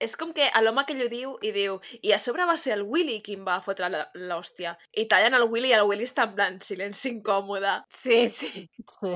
és 0.00 0.14
com 0.16 0.32
que 0.34 0.46
a 0.48 0.62
l'home 0.62 0.84
que 0.86 0.94
ell 0.94 1.04
ho 1.06 1.08
diu 1.12 1.34
i 1.42 1.52
diu 1.54 1.78
i 2.02 2.12
a 2.14 2.18
sobre 2.22 2.46
va 2.48 2.56
ser 2.60 2.76
el 2.76 2.84
Willy 2.86 3.18
qui 3.24 3.36
em 3.38 3.44
va 3.46 3.58
fotre 3.64 3.90
l'hòstia. 3.90 4.76
I 4.94 5.08
tallen 5.10 5.34
el 5.38 5.46
Willy 5.50 5.72
i 5.72 5.76
el 5.78 5.86
Willy 5.88 6.06
està 6.08 6.28
en 6.28 6.34
plan 6.36 6.60
silenci 6.64 7.10
incòmode. 7.16 7.74
Sí, 7.90 8.20
sí. 8.32 8.68
Sí. 8.98 9.14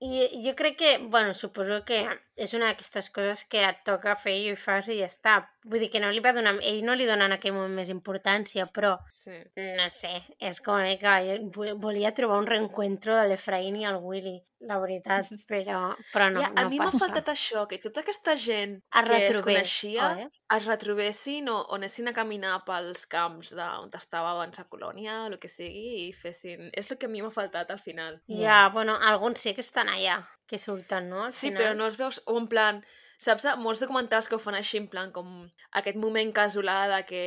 I 0.00 0.28
jo 0.44 0.54
crec 0.54 0.76
que, 0.78 0.98
bueno, 1.10 1.34
suposo 1.34 1.80
que 1.84 2.04
és 2.38 2.52
una 2.54 2.68
d'aquestes 2.70 3.08
coses 3.10 3.40
que 3.50 3.64
et 3.66 3.80
toca 3.86 4.14
fer 4.14 4.36
i 4.38 4.52
ho 4.52 4.56
fas 4.56 4.86
i 4.94 5.00
ja 5.00 5.08
està. 5.10 5.38
Vull 5.66 5.82
dir 5.82 5.90
que 5.90 5.98
no 6.02 6.12
li 6.14 6.22
va 6.22 6.32
donar... 6.36 6.54
Ell 6.62 6.84
no 6.86 6.94
li 6.94 7.06
dona 7.08 7.26
en 7.26 7.34
aquell 7.34 7.56
moment 7.56 7.74
més 7.80 7.90
importància, 7.90 8.68
però 8.74 8.94
Sí. 9.10 9.34
no 9.76 9.88
sé, 9.90 10.14
és 10.38 10.60
com 10.62 10.78
jo 10.78 11.74
volia 11.82 12.14
trobar 12.14 12.38
un 12.38 12.46
reencuentro 12.46 13.16
de 13.16 13.26
l'Efraín 13.28 13.76
i 13.76 13.84
el 13.90 13.98
Willy, 14.00 14.38
la 14.60 14.78
veritat, 14.78 15.26
però, 15.50 15.80
però 16.12 16.28
no, 16.30 16.40
ja, 16.42 16.52
a 16.54 16.62
no 16.62 16.70
mi 16.70 16.78
m'ha 16.78 16.90
faltat 16.94 17.28
això, 17.34 17.66
que 17.68 17.78
tota 17.82 18.00
aquesta 18.00 18.36
gent 18.36 18.78
Es 18.94 19.08
que 19.10 19.18
es 19.26 19.42
coneixia 19.42 20.08
oi? 20.14 20.24
es 20.56 20.66
retrobessin 20.66 21.48
o, 21.48 21.58
o 21.60 21.74
anessin 21.78 22.08
a 22.08 22.14
caminar 22.16 22.62
pels 22.66 23.04
camps 23.10 23.52
d'on 23.54 23.90
estava 23.98 24.32
abans 24.32 24.58
la 24.58 24.66
colònia 24.70 25.22
o 25.24 25.26
el 25.32 25.38
que 25.42 25.50
sigui 25.50 26.08
i 26.08 26.12
fessin... 26.12 26.70
És 26.72 26.90
el 26.90 26.98
que 26.98 27.06
a 27.06 27.12
mi 27.12 27.22
m'ha 27.22 27.30
faltat 27.34 27.70
al 27.70 27.78
final. 27.82 28.20
Ja, 28.28 28.68
bueno, 28.74 28.96
alguns 29.10 29.40
sí 29.42 29.54
que 29.54 29.60
estan 29.60 29.87
allà, 29.94 30.18
que 30.46 30.58
surten, 30.58 31.08
no? 31.10 31.24
Al 31.24 31.32
Sí, 31.32 31.48
final. 31.48 31.62
però 31.62 31.74
no 31.76 31.86
els 31.86 31.96
veus... 32.00 32.22
O 32.26 32.38
en 32.38 32.48
plan... 32.48 32.82
Saps, 33.18 33.48
molts 33.58 33.80
documentals 33.82 34.28
que 34.30 34.36
ho 34.36 34.38
fan 34.38 34.54
així, 34.54 34.78
en 34.78 34.84
plan, 34.86 35.08
com 35.10 35.48
aquest 35.80 35.96
moment 35.98 36.28
casolà 36.32 36.84
de 36.86 37.00
que 37.08 37.22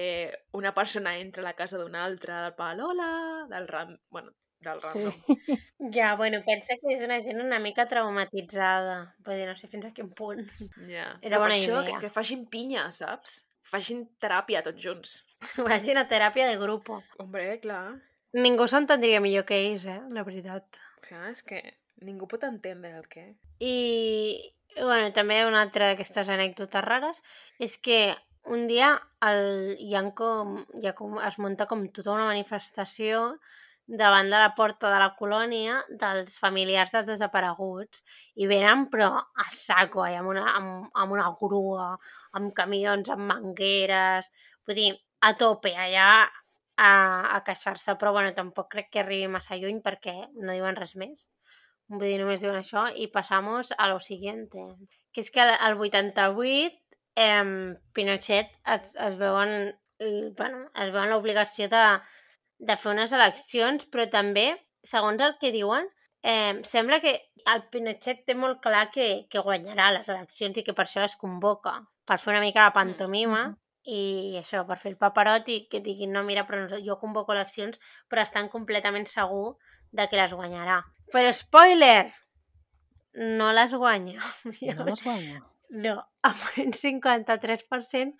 una 0.55 0.71
persona 0.73 1.17
entra 1.19 1.43
a 1.43 1.49
la 1.49 1.53
casa 1.57 1.77
d'una 1.81 2.05
altra, 2.05 2.37
del 2.45 2.53
pal, 2.55 2.79
hola, 2.79 3.09
del 3.51 3.67
ram... 3.67 3.97
Bueno, 4.09 4.31
del 4.61 4.79
Sí. 4.79 5.01
random. 5.03 5.13
Ja, 5.97 6.15
bueno, 6.15 6.39
pensa 6.47 6.77
que 6.79 6.93
és 6.95 7.01
una 7.03 7.17
gent 7.19 7.41
una 7.43 7.59
mica 7.59 7.87
traumatitzada. 7.89 9.15
Vull 9.25 9.35
dir, 9.41 9.47
no 9.49 9.55
sé 9.59 9.67
fins 9.67 9.85
a 9.89 9.91
quin 9.91 10.13
punt. 10.15 10.45
Ja. 10.87 11.09
Era 11.19 11.37
Però 11.37 11.41
per 11.41 11.43
bona 11.47 11.57
això, 11.57 11.81
idea. 11.81 11.97
Que, 11.97 12.05
que 12.05 12.13
facin 12.13 12.45
pinya, 12.53 12.85
saps? 12.95 13.41
Que 13.65 13.73
facin 13.75 14.05
teràpia 14.21 14.63
tots 14.63 14.81
junts. 14.83 15.17
Vagin 15.67 15.97
a 15.99 16.07
teràpia 16.07 16.47
de 16.47 16.55
grup. 16.61 16.87
Hombre, 17.19 17.59
clar. 17.63 17.97
Ningú 18.37 18.67
s'entendria 18.71 19.19
millor 19.19 19.43
que 19.49 19.57
ells, 19.59 19.83
eh? 19.85 19.99
La 20.15 20.23
veritat. 20.23 20.79
Clar, 21.03 21.31
és 21.33 21.41
que 21.43 21.59
ningú 22.05 22.27
pot 22.29 22.43
entendre 22.47 22.91
el 22.97 23.07
què. 23.11 23.27
I, 23.61 23.75
bueno, 24.77 25.11
també 25.15 25.41
una 25.45 25.61
altra 25.65 25.91
d'aquestes 25.91 26.29
anècdotes 26.33 26.85
rares 26.85 27.23
és 27.59 27.77
que 27.77 28.01
un 28.51 28.67
dia 28.67 28.93
el, 29.27 29.75
hi 29.79 29.93
ha 29.95 30.05
com, 30.17 30.55
es 31.21 31.37
munta 31.37 31.67
com 31.69 31.85
tota 31.93 32.15
una 32.15 32.29
manifestació 32.29 33.27
davant 33.91 34.29
de 34.31 34.39
la 34.39 34.53
porta 34.55 34.89
de 34.89 34.99
la 35.01 35.11
colònia 35.19 35.77
dels 36.03 36.37
familiars 36.39 36.93
dels 36.95 37.09
desapareguts 37.11 38.03
i 38.39 38.47
venen 38.47 38.85
però 38.93 39.09
a 39.19 39.47
saco, 39.51 40.05
eh, 40.07 40.15
amb, 40.17 40.31
una, 40.31 40.45
amb, 40.55 40.87
amb 41.03 41.17
una 41.17 41.27
grua, 41.41 41.89
amb 42.39 42.53
camions, 42.55 43.11
amb 43.11 43.27
mangueres, 43.33 44.31
vull 44.65 44.79
dir, 44.79 44.91
a 45.27 45.33
tope 45.37 45.73
allà 45.75 46.07
a, 46.77 46.91
a 47.35 47.41
queixar-se, 47.45 47.97
però 47.99 48.13
bueno, 48.15 48.31
tampoc 48.37 48.71
crec 48.71 48.89
que 48.93 49.03
arribi 49.03 49.27
massa 49.27 49.59
lluny 49.59 49.81
perquè 49.85 50.15
no 50.39 50.55
diuen 50.55 50.79
res 50.79 50.95
més. 50.95 51.27
Vull 51.91 52.07
dir, 52.07 52.17
només 52.21 52.41
diuen 52.43 52.57
això 52.61 52.85
i 52.95 53.09
passamos 53.11 53.73
a 53.77 53.89
lo 53.91 53.99
siguiente. 53.99 54.63
Que 55.11 55.21
és 55.25 55.31
que 55.31 55.43
al 55.43 55.53
al 55.59 55.77
88 55.77 56.71
eh, 57.19 57.75
Pinochet 57.93 58.51
es, 58.75 58.95
es 58.95 59.17
veuen 59.19 59.73
bueno, 60.37 60.69
es 60.75 60.91
veuen 60.91 61.09
l'obligació 61.11 61.67
de, 61.69 61.81
de 62.57 62.77
fer 62.77 62.93
unes 62.93 63.11
eleccions, 63.13 63.87
però 63.93 64.07
també, 64.09 64.47
segons 64.83 65.21
el 65.21 65.35
que 65.41 65.51
diuen, 65.53 65.87
eh, 66.23 66.59
sembla 66.67 67.01
que 67.03 67.17
el 67.53 67.65
Pinochet 67.73 68.23
té 68.25 68.35
molt 68.37 68.61
clar 68.61 68.87
que, 68.93 69.27
que 69.29 69.43
guanyarà 69.45 69.91
les 69.97 70.09
eleccions 70.09 70.57
i 70.57 70.63
que 70.65 70.75
per 70.77 70.85
això 70.85 71.03
les 71.05 71.17
convoca, 71.17 71.79
per 72.05 72.19
fer 72.21 72.33
una 72.35 72.45
mica 72.45 72.65
la 72.65 72.75
pantomima 72.75 73.49
Mhm. 73.49 73.57
i 73.83 74.37
això, 74.37 74.65
per 74.67 74.77
fer 74.77 74.91
el 74.91 74.97
paperot 74.97 75.47
i 75.49 75.67
que 75.67 75.79
diguin, 75.81 76.11
no, 76.13 76.21
mira, 76.23 76.45
però 76.45 76.67
jo 76.85 76.99
convoco 77.01 77.33
eleccions, 77.33 77.79
però 78.07 78.21
estan 78.21 78.47
completament 78.47 79.07
segur 79.07 79.57
de 79.91 80.07
que 80.07 80.17
les 80.17 80.33
guanyarà. 80.33 80.83
Però 81.13 81.31
spoiler! 81.35 82.11
No 83.13 83.51
les 83.53 83.73
guanya. 83.75 84.19
No 84.45 84.91
les 84.91 85.03
guanya. 85.03 85.41
No, 85.71 85.93
amb 86.27 86.57
un 86.59 86.73
53% 86.75 88.17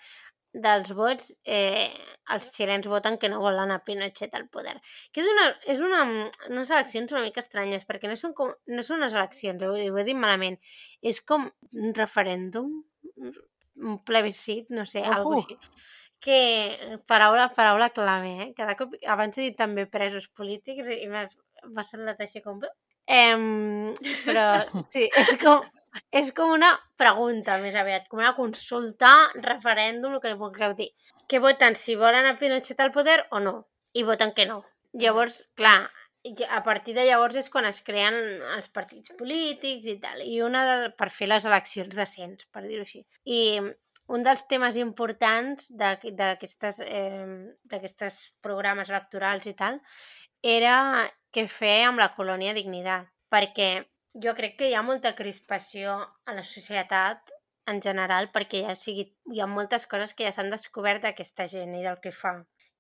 dels 0.52 0.92
vots 0.96 1.32
eh, 1.48 1.88
els 2.36 2.50
xilens 2.56 2.88
voten 2.92 3.18
que 3.20 3.30
no 3.32 3.40
volen 3.44 3.72
a 3.72 3.80
Pinochet 3.84 4.36
al 4.36 4.50
poder. 4.52 4.78
Que 5.12 5.24
és 5.24 5.30
una, 5.32 5.46
és 5.74 5.80
una, 5.84 6.02
unes 6.50 6.72
eleccions 6.72 7.12
una 7.16 7.24
mica 7.24 7.44
estranyes, 7.44 7.86
perquè 7.88 8.12
no 8.12 8.18
són, 8.20 8.36
com, 8.36 8.52
no 8.68 8.84
són 8.84 9.00
unes 9.02 9.16
eleccions, 9.16 9.64
ho, 9.64 9.72
ho 9.76 10.00
he 10.00 10.06
dit 10.08 10.18
malament. 10.18 10.60
És 11.02 11.22
com 11.24 11.48
un 11.72 11.96
referèndum, 11.98 12.72
un 13.82 14.00
plebiscit, 14.08 14.70
no 14.76 14.86
sé, 14.86 15.06
Ojo. 15.06 15.18
alguna 15.18 15.42
així. 15.44 15.60
Que, 16.22 16.42
paraula, 17.10 17.48
paraula 17.56 17.90
clave, 17.96 18.36
eh? 18.44 18.50
Cada 18.58 18.76
cop, 18.78 18.94
abans 19.10 19.40
he 19.40 19.48
dit 19.48 19.56
també 19.58 19.88
presos 19.90 20.28
polítics 20.38 20.92
i 20.94 21.08
m'ha 21.64 21.70
m'ha 21.76 21.84
semblat 21.88 22.22
així 22.22 22.42
com... 22.42 22.60
Em, 23.12 23.94
però 24.26 24.44
sí, 24.94 25.08
és 25.18 25.32
com, 25.42 25.64
és 26.16 26.30
com 26.38 26.52
una 26.54 26.70
pregunta 26.98 27.58
més 27.64 27.76
aviat, 27.76 28.06
com 28.08 28.22
una 28.22 28.36
consulta, 28.38 29.10
referèndum, 29.42 30.14
el 30.16 30.22
que 30.24 30.34
vulgueu 30.40 30.76
dir. 30.78 30.92
Que 31.28 31.40
voten 31.44 31.76
si 31.76 31.96
volen 32.00 32.26
a 32.30 32.38
Pinochet 32.40 32.80
al 32.80 32.92
poder 32.92 33.26
o 33.32 33.40
no, 33.44 33.56
i 33.94 34.04
voten 34.08 34.32
que 34.38 34.46
no. 34.46 34.62
Llavors, 34.94 35.50
clar, 35.56 35.90
a 36.50 36.62
partir 36.64 36.94
de 36.94 37.04
llavors 37.08 37.36
és 37.42 37.50
quan 37.50 37.66
es 37.66 37.82
creen 37.82 38.14
els 38.56 38.68
partits 38.70 39.16
polítics 39.18 39.88
i 39.90 39.98
tal, 40.00 40.22
i 40.22 40.42
una 40.46 40.62
de, 40.68 40.90
per 40.96 41.10
fer 41.10 41.28
les 41.32 41.48
eleccions 41.50 41.96
decents, 41.98 42.46
per 42.54 42.62
dir-ho 42.68 42.86
així. 42.86 43.02
I 43.26 43.60
un 44.12 44.24
dels 44.28 44.44
temes 44.52 44.76
importants 44.78 45.70
d'aqu- 45.72 46.12
d'aquestes 46.14 46.82
eh, 46.86 48.28
programes 48.44 48.90
electorals 48.92 49.48
i 49.48 49.54
tal 49.58 49.80
era 50.44 51.10
què 51.32 51.48
fer 51.48 51.84
amb 51.88 52.00
la 52.00 52.12
colònia 52.16 52.54
Dignitat, 52.54 53.08
perquè 53.32 53.86
jo 54.24 54.34
crec 54.36 54.58
que 54.60 54.70
hi 54.70 54.74
ha 54.76 54.82
molta 54.84 55.14
crispació 55.16 55.94
a 56.26 56.34
la 56.36 56.44
societat 56.44 57.32
en 57.72 57.80
general, 57.82 58.32
perquè 58.34 58.66
ha, 58.66 58.74
o 58.74 58.76
sigui, 58.76 59.06
hi 59.32 59.40
ha 59.40 59.48
moltes 59.48 59.86
coses 59.88 60.14
que 60.14 60.26
ja 60.26 60.32
s'han 60.36 60.50
descobert 60.52 61.04
d'aquesta 61.06 61.46
gent 61.48 61.76
i 61.78 61.84
del 61.86 62.00
que 62.04 62.12
fa. 62.12 62.34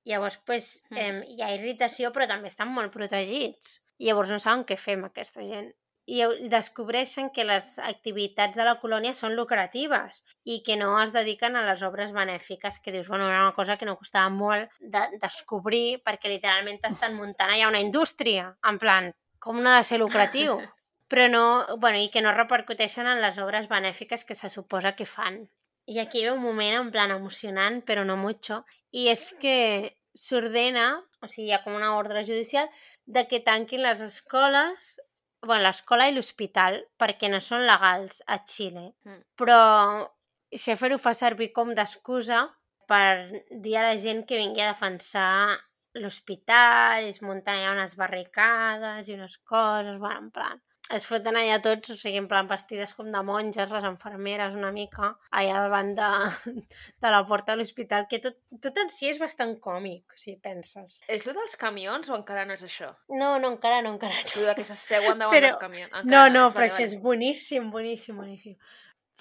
Llavors, 0.03 0.37
pues, 0.45 0.83
Mm. 0.89 0.97
eh, 0.97 1.25
hi 1.35 1.41
ha 1.41 1.53
irritació, 1.53 2.11
però 2.11 2.27
també 2.27 2.47
estan 2.49 2.67
molt 2.73 2.91
protegits. 2.91 3.83
Llavors 3.99 4.29
no 4.33 4.39
saben 4.39 4.65
què 4.65 4.77
fer 4.77 4.95
amb 4.97 5.05
aquesta 5.05 5.41
gent. 5.45 5.71
I 6.11 6.49
descobreixen 6.51 7.29
que 7.31 7.45
les 7.47 7.77
activitats 7.79 8.57
de 8.59 8.65
la 8.67 8.75
colònia 8.81 9.13
són 9.15 9.37
lucratives 9.37 10.23
i 10.43 10.57
que 10.65 10.75
no 10.79 10.89
es 10.99 11.13
dediquen 11.15 11.55
a 11.55 11.63
les 11.63 11.83
obres 11.87 12.11
benèfiques, 12.11 12.81
que 12.83 12.91
dius, 12.91 13.07
bueno, 13.07 13.29
era 13.29 13.45
una 13.45 13.55
cosa 13.55 13.77
que 13.77 13.87
no 13.87 13.95
costava 13.95 14.27
molt 14.33 14.73
de 14.79 15.05
descobrir 15.21 16.01
perquè 16.03 16.33
literalment 16.33 16.81
estan 16.89 17.15
muntant 17.15 17.53
allà 17.53 17.69
una 17.71 17.83
indústria, 17.85 18.49
en 18.67 18.81
plan, 18.81 19.11
com 19.39 19.61
no 19.61 19.71
ha 19.71 19.79
de 19.79 19.87
ser 19.87 20.01
lucratiu? 20.01 20.59
Però 21.11 21.27
no, 21.27 21.45
bueno, 21.77 21.99
i 21.99 22.11
que 22.11 22.21
no 22.23 22.31
repercuteixen 22.35 23.07
en 23.11 23.19
les 23.23 23.39
obres 23.43 23.65
benèfiques 23.71 24.23
que 24.23 24.35
se 24.35 24.47
suposa 24.51 24.93
que 24.95 25.07
fan. 25.13 25.41
I 25.91 25.99
aquí 25.99 26.21
hi 26.21 26.27
ha 26.29 26.35
un 26.35 26.43
moment 26.43 26.77
en 26.77 26.91
plan 26.93 27.11
emocionant, 27.11 27.81
però 27.83 28.05
no 28.07 28.15
mucho, 28.15 28.61
i 28.95 29.09
és 29.11 29.25
que 29.41 29.55
s'ordena, 30.15 30.85
o 31.19 31.27
sigui, 31.27 31.49
hi 31.49 31.55
ha 31.57 31.63
com 31.65 31.75
una 31.75 31.95
ordre 31.97 32.23
judicial, 32.27 32.69
de 33.05 33.25
que 33.27 33.41
tanquin 33.43 33.83
les 33.83 34.03
escoles, 34.05 34.93
bueno, 35.45 35.63
l'escola 35.65 36.07
i 36.07 36.15
l'hospital, 36.15 36.79
perquè 37.01 37.29
no 37.31 37.41
són 37.43 37.65
legals 37.67 38.21
a 38.27 38.39
Xile. 38.45 38.91
Mm. 39.07 39.21
Però 39.39 39.59
Schaeffer 40.51 40.91
ho 40.93 40.99
fa 41.01 41.13
servir 41.17 41.51
com 41.55 41.73
d'excusa 41.75 42.43
per 42.91 43.41
dir 43.63 43.77
a 43.79 43.85
la 43.89 43.99
gent 44.03 44.25
que 44.27 44.39
vingui 44.39 44.63
a 44.63 44.73
defensar 44.73 45.57
l'hospital, 46.01 47.07
es 47.11 47.21
munten 47.23 47.55
allà 47.55 47.71
unes 47.75 47.95
barricades 47.99 49.07
i 49.07 49.15
unes 49.15 49.37
coses, 49.53 49.97
bueno, 49.99 50.27
en 50.27 50.29
plan... 50.35 50.61
Es 50.95 51.05
foten 51.07 51.37
allà 51.39 51.57
tots, 51.63 51.89
o 51.93 51.95
sigui, 51.95 52.17
en 52.19 52.27
plan 52.27 52.47
vestides 52.49 52.91
com 52.97 53.07
de 53.13 53.21
monges, 53.23 53.69
les 53.71 53.85
enfermeres 53.87 54.55
una 54.59 54.71
mica, 54.75 55.13
allà 55.39 55.61
davant 55.63 55.93
de, 55.95 56.09
de 57.05 57.11
la 57.13 57.21
porta 57.29 57.53
de 57.53 57.61
l'hospital, 57.61 58.07
que 58.11 58.19
tot, 58.25 58.35
tot 58.65 58.77
en 58.83 58.91
si 58.91 59.07
és 59.11 59.19
bastant 59.21 59.53
còmic, 59.63 60.17
si 60.19 60.35
penses. 60.43 60.99
És 61.07 61.23
lo 61.29 61.35
dels 61.37 61.55
camions 61.61 62.11
o 62.11 62.17
encara 62.17 62.43
no 62.49 62.57
és 62.57 62.65
això? 62.67 62.91
No, 63.13 63.37
no, 63.39 63.53
encara 63.55 63.79
no, 63.85 63.93
encara 63.95 64.17
no. 64.19 64.33
Lo 64.41 64.49
de 64.51 64.55
que 64.59 64.67
s'asseuen 64.67 65.19
davant 65.23 65.37
Però- 65.37 65.47
dels 65.47 65.61
camions. 65.63 65.91
No, 65.93 66.03
Encara 66.03 66.33
no, 66.35 66.45
és, 66.49 66.53
però 66.57 66.65
vale, 66.65 66.71
això 66.73 66.83
vale. 66.83 66.89
és 66.89 67.01
boníssim, 67.07 67.71
boníssim, 67.77 68.19
boníssim. 68.23 68.57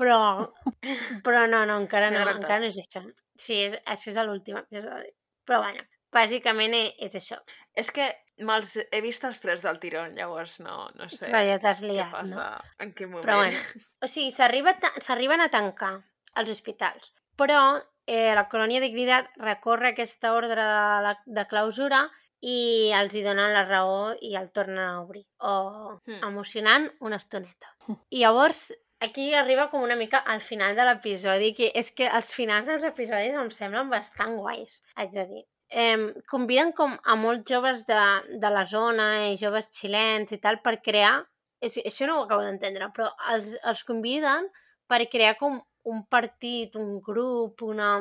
Però, 0.01 0.18
però 1.27 1.47
no, 1.51 1.64
no, 1.68 1.79
encara 1.85 2.11
no, 2.11 2.18
adelantat. 2.23 2.43
encara 2.45 2.61
no 2.64 2.73
és 2.75 2.79
això. 2.83 3.05
Sí, 3.41 3.62
és, 3.68 3.79
això 3.95 4.11
és 4.12 4.18
a 4.21 4.27
l'últim 4.27 4.59
episodi. 4.61 5.11
Però 5.49 5.62
bueno, 5.62 5.87
bàsicament 6.12 6.74
e- 6.74 6.94
és 7.06 7.14
això. 7.18 7.38
És 7.74 7.90
que 7.94 8.08
me'ls 8.40 8.76
he 8.90 9.00
vist 9.04 9.24
els 9.28 9.40
tres 9.40 9.62
del 9.62 9.78
tirón, 9.82 10.14
llavors 10.16 10.58
no, 10.64 10.88
no 10.96 11.08
sé 11.12 11.26
Però 11.28 11.42
ja 11.46 11.58
t'has 11.61 11.80
què 11.82 11.90
liat, 11.92 12.11
passa, 12.11 12.46
no? 12.50 12.74
en 12.86 12.92
quin 12.96 13.11
moment. 13.11 13.24
Però 13.26 13.36
bueno, 13.42 13.58
o 14.02 14.08
sigui, 14.08 14.30
s'arriben 14.32 15.40
a 15.44 15.48
tancar 15.52 15.92
els 16.40 16.50
hospitals. 16.50 17.12
Però 17.36 17.61
eh, 18.06 18.32
la 18.34 18.48
colònia 18.48 18.80
Dignitat 18.80 19.30
recorre 19.40 19.92
aquesta 19.92 20.32
ordre 20.34 20.56
de, 20.56 20.82
la, 21.06 21.14
de 21.26 21.44
clausura 21.48 22.04
i 22.40 22.90
els 22.96 23.12
hi 23.14 23.22
donen 23.22 23.52
la 23.52 23.66
raó 23.68 24.14
i 24.24 24.34
el 24.36 24.50
tornen 24.56 24.78
a 24.80 25.00
obrir. 25.02 25.26
O 25.44 26.00
Hmm. 26.06 26.22
emocionant 26.24 26.88
una 27.00 27.16
estoneta. 27.20 27.74
I 28.08 28.22
llavors 28.24 28.70
aquí 29.00 29.34
arriba 29.34 29.68
com 29.70 29.82
una 29.82 29.96
mica 29.96 30.18
al 30.18 30.40
final 30.40 30.74
de 30.76 30.84
l'episodi, 30.84 31.52
que 31.54 31.70
és 31.74 31.92
que 31.92 32.08
els 32.08 32.32
finals 32.34 32.66
dels 32.66 32.84
episodis 32.84 33.34
em 33.36 33.50
semblen 33.50 33.90
bastant 33.92 34.36
guais, 34.36 34.80
haig 34.96 35.11
de 35.12 35.26
dir. 35.26 35.44
Eh, 35.71 36.14
conviden 36.31 36.73
com 36.77 36.97
a 37.05 37.16
molts 37.16 37.51
joves 37.51 37.85
de, 37.87 38.01
de 38.43 38.51
la 38.51 38.64
zona 38.66 39.11
i 39.31 39.37
joves 39.39 39.71
xilens 39.77 40.33
i 40.35 40.41
tal 40.43 40.61
per 40.64 40.81
crear, 40.83 41.21
és, 41.62 41.77
això 41.85 42.09
no 42.09 42.18
ho 42.18 42.25
acabo 42.25 42.43
d'entendre, 42.47 42.91
però 42.97 43.11
els, 43.35 43.53
els 43.62 43.85
conviden 43.87 44.49
per 44.91 45.05
crear 45.12 45.37
com 45.39 45.61
un 45.91 46.03
partit, 46.11 46.75
un 46.77 46.99
grup, 47.01 47.62
una 47.62 47.93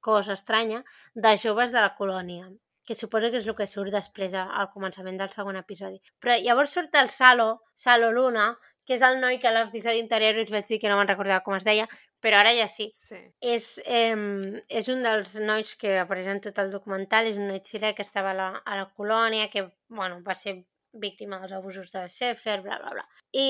cosa 0.00 0.32
estranya 0.38 0.80
de 1.14 1.36
joves 1.36 1.74
de 1.74 1.84
la 1.84 1.94
colònia 1.98 2.48
que 2.88 2.94
suposo 2.94 3.28
que 3.28 3.36
és 3.42 3.46
el 3.46 3.52
que 3.52 3.66
surt 3.68 3.92
després 3.92 4.32
al 4.40 4.70
començament 4.72 5.18
del 5.20 5.28
segon 5.28 5.58
episodi. 5.60 5.98
Però 6.24 6.38
llavors 6.40 6.72
surt 6.72 6.94
el 6.96 7.10
Salo, 7.12 7.48
Salo 7.76 8.08
Luna, 8.16 8.46
que 8.88 8.96
és 8.96 9.02
el 9.04 9.18
noi 9.20 9.36
que 9.42 9.50
a 9.50 9.52
l'episodi 9.52 10.00
anterior 10.00 10.40
us 10.40 10.52
vaig 10.54 10.64
dir 10.70 10.78
que 10.80 10.88
no 10.88 10.96
me'n 10.96 11.10
recordava 11.10 11.44
com 11.44 11.58
es 11.58 11.66
deia, 11.68 11.84
però 12.20 12.40
ara 12.40 12.54
ja 12.56 12.66
sí. 12.70 12.90
Sí. 12.94 13.20
És, 13.40 13.68
eh, 13.84 14.16
és 14.68 14.90
un 14.92 15.04
dels 15.06 15.36
nois 15.42 15.74
que 15.80 15.98
apareix 16.02 16.28
en 16.32 16.42
tot 16.44 16.58
el 16.62 16.72
documental, 16.74 17.30
és 17.30 17.38
un 17.38 17.48
noi 17.52 17.62
xilè 17.64 17.94
que 17.94 18.06
estava 18.06 18.34
a 18.34 18.38
la, 18.40 18.48
a 18.64 18.80
la 18.80 18.88
colònia, 18.94 19.48
que 19.52 19.68
bueno, 19.88 20.22
va 20.26 20.34
ser 20.34 20.58
víctima 20.92 21.38
dels 21.38 21.52
abusos 21.52 21.90
de 21.92 22.06
Schaeffer, 22.08 22.60
bla, 22.62 22.78
bla, 22.82 22.94
bla. 22.96 23.04
I 23.32 23.48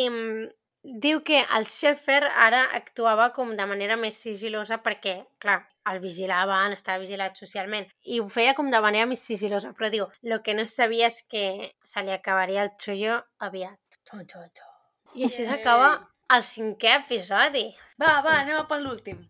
diu 0.83 1.23
que 1.27 1.41
el 1.57 1.67
Schaeffer 1.67 2.23
ara 2.29 2.63
actuava 2.77 3.31
com 3.37 3.55
de 3.57 3.67
manera 3.67 3.97
més 3.97 4.19
sigilosa 4.21 4.79
perquè, 4.85 5.17
clar, 5.43 5.61
el 5.91 6.01
vigilaven, 6.05 6.77
estava 6.77 7.03
vigilat 7.03 7.39
socialment, 7.41 7.89
i 8.05 8.21
ho 8.21 8.29
feia 8.29 8.55
com 8.55 8.71
de 8.71 8.81
manera 8.85 9.09
més 9.09 9.25
sigilosa, 9.25 9.73
però 9.77 9.91
diu, 9.93 10.07
el 10.23 10.41
que 10.45 10.55
no 10.55 10.67
sabia 10.69 11.09
és 11.09 11.23
que 11.31 11.73
se 11.85 12.05
li 12.05 12.13
acabaria 12.15 12.67
el 12.67 12.75
xollo 12.81 13.23
aviat. 13.49 13.81
Xo, 14.05 14.21
xo, 14.29 14.45
xo. 14.61 14.71
I 15.17 15.25
així 15.29 15.47
s'acaba 15.49 15.93
el 16.35 16.45
cinquè 16.45 16.95
episodi. 17.03 17.65
Va, 18.01 18.19
va, 18.25 18.37
anem 18.43 18.67
per 18.69 18.79
l'últim. 18.83 19.21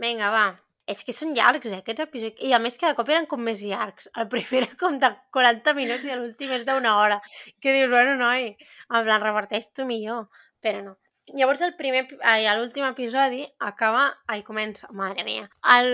Vinga, 0.00 0.30
va. 0.32 0.46
És 0.90 1.04
que 1.06 1.12
són 1.14 1.34
llargs, 1.36 1.68
eh, 1.70 1.82
aquests 1.82 2.04
episodis. 2.06 2.40
I 2.48 2.54
a 2.56 2.58
més, 2.62 2.78
cada 2.80 2.96
cop 2.98 3.10
eren 3.12 3.28
com 3.30 3.42
més 3.46 3.60
llargs. 3.62 4.08
El 4.18 4.26
primer 4.32 4.62
era 4.62 4.78
com 4.80 4.96
de 5.02 5.10
40 5.36 5.74
minuts 5.76 6.06
i 6.08 6.16
l'últim 6.16 6.54
és 6.56 6.64
d'una 6.66 6.96
hora. 7.02 7.20
Que 7.60 7.76
dius, 7.76 7.90
bueno, 7.92 8.16
noi, 8.18 8.48
en 8.88 9.04
plan, 9.06 9.22
reparteix 9.22 9.70
tu 9.76 9.86
millor. 9.86 10.26
Però 10.64 10.80
no. 10.86 10.96
Llavors 11.36 11.60
el 11.62 11.76
primer, 11.78 12.06
ai, 12.26 12.48
l'últim 12.58 12.88
episodi 12.88 13.44
acaba, 13.68 14.08
ai, 14.26 14.40
comença, 14.42 14.88
mare 15.02 15.22
mia. 15.28 15.46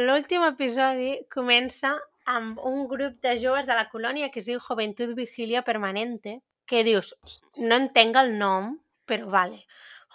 L'últim 0.07 0.47
episodi 0.47 1.11
comença 1.35 1.93
amb 2.37 2.63
un 2.71 2.87
grup 2.89 3.19
de 3.27 3.37
joves 3.43 3.69
de 3.69 3.77
la 3.77 3.91
colònia 3.91 4.31
que 4.33 4.41
es 4.41 4.49
diu 4.49 4.63
Juventud 4.63 5.13
Vigilia 5.19 5.63
Permanente, 5.67 6.39
que 6.65 6.83
dius, 6.89 7.13
no 7.59 7.77
entenc 7.77 8.17
el 8.23 8.33
nom, 8.39 8.73
però 9.07 9.29
vale. 9.35 9.61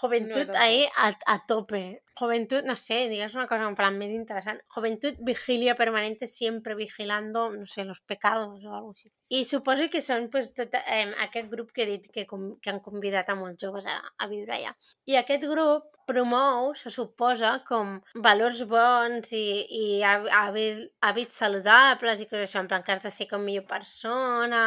Juventud 0.02 0.48
tampoc. 0.48 0.62
ahí 0.62 0.86
a, 0.98 1.12
a 1.28 1.44
tope. 1.46 2.04
Juventud, 2.16 2.64
no 2.64 2.76
sé, 2.76 3.08
digues 3.10 3.36
una 3.36 3.48
cosa 3.48 3.68
en 3.70 3.76
plan 3.78 3.98
més 3.98 4.12
interessant. 4.14 4.60
Juventud 4.74 5.18
vigilia 5.26 5.76
permanente 5.76 6.28
siempre 6.28 6.76
vigilando, 6.76 7.50
no 7.52 7.66
sé, 7.66 7.86
los 7.86 8.02
pecados 8.02 8.66
o 8.66 8.74
algo 8.76 8.92
així. 8.96 9.12
I 9.30 9.46
suposo 9.48 9.88
que 9.94 10.02
són 10.04 10.28
pues, 10.34 10.52
tot, 10.58 10.76
eh, 10.82 11.08
aquest 11.26 11.48
grup 11.54 11.72
que 11.72 11.86
he 11.86 11.90
dit 11.94 12.10
que, 12.12 12.26
com, 12.28 12.52
que 12.62 12.74
han 12.74 12.82
convidat 12.84 13.30
a 13.32 13.38
molts 13.40 13.62
joves 13.62 13.88
a, 13.88 13.96
a 14.18 14.28
viure 14.28 14.58
allà. 14.58 14.74
I 15.08 15.22
aquest 15.22 15.48
grup 15.50 15.88
promou, 16.10 16.74
se 16.76 16.92
suposa, 16.92 17.54
com 17.68 17.96
valors 18.26 18.66
bons 18.68 19.32
i, 19.38 19.46
i 19.80 19.86
hàbits 20.04 21.40
saludables 21.46 22.22
i 22.22 22.28
coses 22.28 22.50
això, 22.50 22.66
en 22.66 22.70
plan 22.74 22.84
que 22.84 22.98
has 22.98 23.08
de 23.08 23.14
ser 23.14 23.30
com 23.32 23.46
millor 23.46 23.70
persona, 23.70 24.64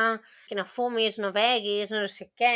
que 0.49 0.57
no 0.59 0.65
fumis, 0.65 1.21
no 1.21 1.35
beguis, 1.37 1.93
no 1.93 2.07
sé 2.09 2.31
què... 2.39 2.55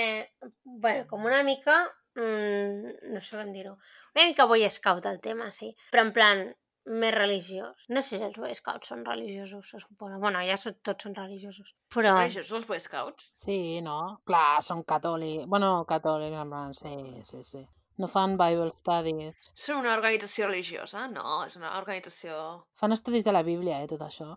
bueno, 0.64 1.05
com 1.11 1.26
una 1.29 1.43
mica 1.45 1.83
mm, 2.19 3.12
no 3.14 3.25
sé 3.25 3.39
com 3.39 3.53
dir-ho, 3.55 3.77
una 4.14 4.27
mica 4.29 4.49
boy 4.51 4.66
scout 4.71 5.07
el 5.11 5.21
tema, 5.25 5.53
sí, 5.57 5.73
però 5.93 6.07
en 6.07 6.14
plan 6.16 6.49
més 6.89 7.12
religiós. 7.14 7.89
No 7.93 8.03
sé 8.03 8.16
si 8.16 8.25
els 8.25 8.39
boy 8.41 8.55
scouts 8.57 8.91
són 8.93 9.05
religiosos, 9.07 9.71
se 9.71 9.81
suposa. 9.83 10.19
Bueno, 10.23 10.41
ja 10.49 10.57
són, 10.61 10.79
tots 10.85 11.05
són 11.05 11.16
religiosos. 11.16 11.75
Però... 11.95 12.14
Són 12.37 12.61
els 12.61 12.69
Boy 12.69 12.81
Scouts? 12.85 13.33
Sí, 13.39 13.59
no? 13.85 13.99
Clar, 14.29 14.61
són 14.64 14.85
catòlics. 14.89 15.47
Bueno, 15.49 15.73
catòlics, 15.89 16.37
en 16.43 16.53
plan, 16.53 16.75
sí, 16.77 16.95
sí, 17.29 17.43
sí. 17.45 17.62
No 17.99 18.07
fan 18.07 18.37
Bible 18.39 18.71
studies. 18.79 19.49
Són 19.59 19.81
una 19.81 19.97
organització 19.97 20.47
religiosa? 20.47 21.07
No, 21.11 21.41
és 21.47 21.57
una 21.59 21.73
organització... 21.81 22.37
Fan 22.79 22.95
estudis 22.95 23.27
de 23.27 23.35
la 23.35 23.43
Bíblia, 23.47 23.81
eh, 23.83 23.89
tot 23.91 24.05
això. 24.07 24.37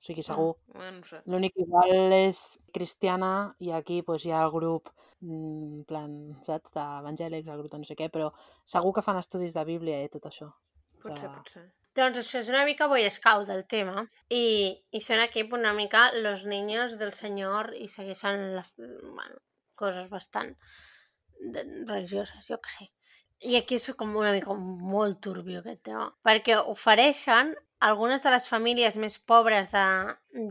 O 0.00 0.02
sigui, 0.02 0.22
segur. 0.24 0.54
Eh, 0.72 0.90
no 0.96 1.04
sé. 1.04 1.18
L'únic 1.28 1.58
igual 1.60 2.14
és 2.16 2.38
cristiana 2.72 3.32
i 3.60 3.74
aquí 3.76 4.00
pues, 4.06 4.24
hi 4.24 4.32
ha 4.32 4.44
el 4.46 4.52
grup 4.54 4.88
mm, 5.20 5.66
en 5.80 5.82
plan, 5.90 6.14
saps, 6.46 6.72
d'evangèlics, 6.76 7.50
el 7.52 7.60
grup 7.60 7.74
de 7.74 7.82
no 7.82 7.88
sé 7.88 7.98
què, 7.98 8.08
però 8.14 8.30
segur 8.64 8.94
que 8.96 9.04
fan 9.04 9.20
estudis 9.20 9.58
de 9.58 9.66
Bíblia 9.68 10.00
i 10.04 10.08
tot 10.08 10.30
això. 10.30 10.48
Potser, 11.02 11.28
Ja. 11.28 11.34
potser. 11.36 11.66
Doncs 11.98 12.20
això 12.20 12.38
és 12.38 12.48
una 12.48 12.64
mica 12.64 12.86
boy 12.86 13.04
scout 13.10 13.48
el 13.50 13.64
tema 13.66 14.04
i, 14.30 14.42
i 14.94 15.00
són 15.02 15.20
aquí 15.20 15.42
una 15.52 15.72
mica 15.74 16.12
los 16.14 16.46
niños 16.46 16.96
del 17.00 17.12
senyor 17.12 17.74
i 17.74 17.88
segueixen 17.90 18.54
la, 18.54 18.64
bueno, 18.78 19.40
coses 19.74 20.08
bastant 20.08 20.54
de, 21.40 21.64
religioses, 21.88 22.46
jo 22.46 22.60
que 22.62 22.70
sé. 22.76 22.88
I 23.40 23.56
aquí 23.56 23.78
és 23.80 23.88
com 23.96 24.12
una 24.20 24.34
mica 24.36 24.52
molt 24.54 25.20
turbio 25.24 25.62
aquest 25.62 25.84
tema, 25.88 26.10
perquè 26.26 26.58
ofereixen 26.60 27.54
algunes 27.80 28.20
de 28.20 28.30
les 28.34 28.44
famílies 28.46 28.98
més 29.00 29.16
pobres 29.18 29.70
de, 29.72 29.84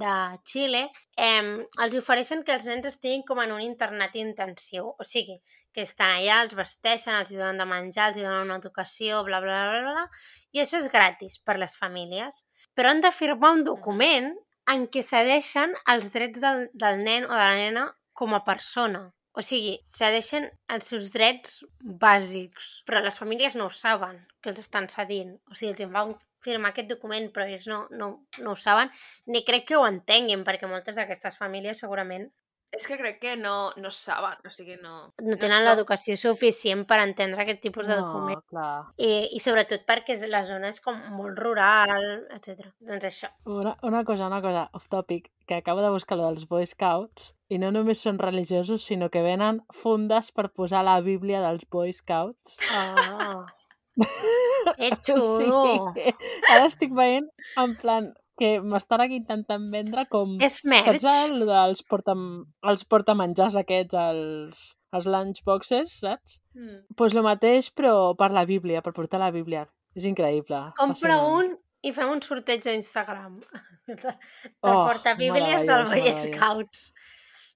de 0.01 0.13
Xile 0.49 0.81
eh, 1.13 1.43
els 1.85 1.97
ofereixen 1.99 2.41
que 2.43 2.55
els 2.57 2.65
nens 2.65 2.89
estiguin 2.89 3.21
com 3.27 3.41
en 3.43 3.53
un 3.53 3.61
internat 3.61 4.17
intensiu, 4.17 4.89
o 4.97 5.05
sigui, 5.05 5.37
que 5.73 5.85
estan 5.85 6.15
allà, 6.15 6.39
els 6.47 6.57
vesteixen, 6.57 7.13
els 7.19 7.29
donen 7.35 7.61
de 7.61 7.69
menjar, 7.69 8.09
els 8.09 8.17
donen 8.17 8.49
una 8.49 8.57
educació, 8.57 9.21
bla, 9.27 9.43
bla, 9.45 9.61
bla, 9.69 9.83
bla, 9.85 9.93
bla, 9.99 10.25
i 10.57 10.63
això 10.63 10.81
és 10.81 10.89
gratis 10.89 11.37
per 11.45 11.59
les 11.61 11.77
famílies. 11.77 12.41
Però 12.73 12.89
han 12.89 13.05
de 13.05 13.13
firmar 13.13 13.53
un 13.59 13.63
document 13.67 14.33
en 14.73 14.89
què 14.89 15.05
cedeixen 15.05 15.77
els 15.93 16.09
drets 16.15 16.41
del, 16.41 16.67
del 16.73 17.05
nen 17.05 17.29
o 17.29 17.33
de 17.35 17.45
la 17.45 17.55
nena 17.61 17.85
com 18.17 18.33
a 18.33 18.43
persona. 18.45 19.11
O 19.39 19.43
sigui, 19.47 19.77
cedeixen 19.95 20.49
els 20.75 20.89
seus 20.91 21.05
drets 21.13 21.59
bàsics, 22.01 22.65
però 22.87 22.99
les 23.03 23.19
famílies 23.21 23.53
no 23.55 23.69
ho 23.69 23.75
saben, 23.81 24.17
que 24.43 24.51
els 24.51 24.59
estan 24.59 24.89
cedint. 24.91 25.37
O 25.47 25.55
sigui, 25.55 25.71
els 25.71 25.93
van 25.93 26.11
firmar 26.43 26.73
aquest 26.73 26.89
document, 26.91 27.29
però 27.35 27.45
ells 27.47 27.67
no, 27.71 27.77
no, 28.01 28.09
no 28.43 28.51
ho 28.51 28.59
saben, 28.59 28.91
ni 29.31 29.43
crec 29.47 29.69
que 29.69 29.77
ho 29.79 29.85
entenguin, 29.87 30.43
perquè 30.47 30.67
moltes 30.67 30.99
d'aquestes 30.99 31.39
famílies 31.39 31.79
segurament 31.85 32.27
És 32.71 32.85
que 32.85 32.97
crec 32.99 33.15
que 33.19 33.31
no, 33.35 33.71
no 33.81 33.89
saben, 33.89 34.37
o 34.45 34.49
sigui, 34.53 34.75
no... 34.83 35.13
no 35.25 35.37
tenen 35.41 35.57
som- 35.63 35.69
l'educació 35.71 36.13
suficient 36.21 36.83
per 36.85 36.99
entendre 37.01 37.41
aquest 37.41 37.63
tipus 37.63 37.87
de 37.89 37.95
document. 37.97 38.37
No, 38.37 38.45
clar. 38.51 38.73
I, 39.01 39.29
I 39.33 39.39
sobretot 39.41 39.87
perquè 39.89 40.13
és- 40.13 40.27
la 40.29 40.43
zona 40.45 40.69
és 40.69 40.77
com 40.85 40.99
molt 41.17 41.39
rural, 41.41 42.27
etc. 42.37 42.67
Doncs 42.79 43.09
això. 43.09 43.31
Una, 43.49 43.73
una 43.81 44.03
cosa, 44.05 44.27
una 44.29 44.41
cosa, 44.45 44.67
off 44.77 44.85
topic, 44.87 45.31
que 45.49 45.55
acabo 45.57 45.81
de 45.81 45.89
buscar 45.89 46.17
lo 46.19 46.27
dels 46.29 46.45
Boy 46.47 46.67
Scouts 46.69 47.31
i 47.49 47.57
no 47.57 47.71
només 47.73 48.03
són 48.05 48.19
religiosos, 48.21 48.83
sinó 48.85 49.09
que 49.09 49.23
venen 49.25 49.63
fundes 49.73 50.29
per 50.31 50.51
posar 50.53 50.83
la 50.85 50.99
Bíblia 51.01 51.41
dels 51.41 51.65
Boy 51.73 51.91
Scouts. 51.93 52.59
Oh. 52.69 53.45
Que 54.77 54.89
O 54.93 54.97
xulo! 55.03 55.59
sigui, 55.95 56.13
ara 56.53 56.65
estic 56.69 56.91
veient 56.95 57.25
en 57.57 57.73
plan 57.79 58.09
que 58.39 58.51
m'estan 58.63 59.03
aquí 59.03 59.19
intentant 59.19 59.69
vendre 59.73 60.05
com... 60.11 60.37
És 60.43 60.61
merch? 60.63 61.01
Saps 61.03 61.31
el 61.31 61.45
dels 61.49 61.83
porta, 61.85 62.15
els 62.71 62.85
portamenjars 62.89 63.57
aquests, 63.59 63.97
els, 63.99 64.63
els 64.95 65.09
lunchboxes, 65.13 65.99
saps? 66.03 66.39
Mm. 66.57 66.81
Pues 66.99 67.17
lo 67.17 67.23
mateix, 67.25 67.71
però 67.75 68.13
per 68.19 68.31
la 68.35 68.45
Bíblia, 68.49 68.83
per 68.85 68.95
portar 68.95 69.21
la 69.21 69.33
Bíblia. 69.35 69.67
És 69.97 70.05
increïble. 70.07 70.61
Compra 70.79 71.19
un 71.25 71.53
i 71.85 71.93
fem 71.95 72.11
un 72.11 72.21
sorteig 72.23 72.65
a 72.67 72.75
Instagram. 72.77 73.39
De, 73.89 73.95
de 73.97 74.11
Oh, 74.61 74.83
portabíblies 74.85 75.63
del 75.65 75.87
meravellós. 75.89 76.19
Scouts. 76.27 76.81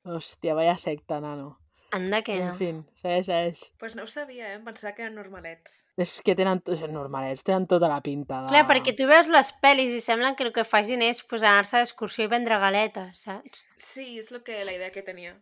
Hòstia, 0.10 0.56
vaya 0.58 0.74
secta, 0.82 1.20
nano. 1.22 1.52
Anda 1.94 2.24
que 2.26 2.36
En 2.40 2.48
no. 2.48 2.54
fi, 2.58 2.72
segueix, 3.04 3.28
segueix. 3.28 3.60
Pues 3.78 3.96
no 3.96 4.04
ho 4.04 4.10
sabia, 4.10 4.48
eh? 4.50 4.56
Em 4.58 4.64
pensava 4.66 4.96
que 4.98 5.04
eren 5.06 5.14
normalets. 5.20 5.76
És 6.02 6.16
que 6.26 6.34
tenen, 6.40 6.64
normalets, 6.90 7.46
tenen 7.46 7.68
tota 7.70 7.90
la 7.92 8.00
pinta 8.02 8.40
de... 8.42 8.50
Clar, 8.50 8.64
perquè 8.72 8.96
tu 8.98 9.06
veus 9.10 9.30
les 9.30 9.52
pel·lis 9.62 9.94
i 9.94 10.02
semblen 10.02 10.34
que 10.40 10.48
el 10.48 10.50
que 10.56 10.66
facin 10.66 11.06
és 11.06 11.22
pues, 11.30 11.46
anar-se 11.46 11.84
d'excursió 11.84 12.26
i 12.26 12.32
vendre 12.32 12.58
galetes, 12.64 13.22
saps? 13.28 13.68
Sí, 13.78 14.08
és 14.24 14.32
lo 14.34 14.42
que, 14.42 14.64
la 14.66 14.74
idea 14.74 14.90
que 14.96 15.06
tenia. 15.06 15.36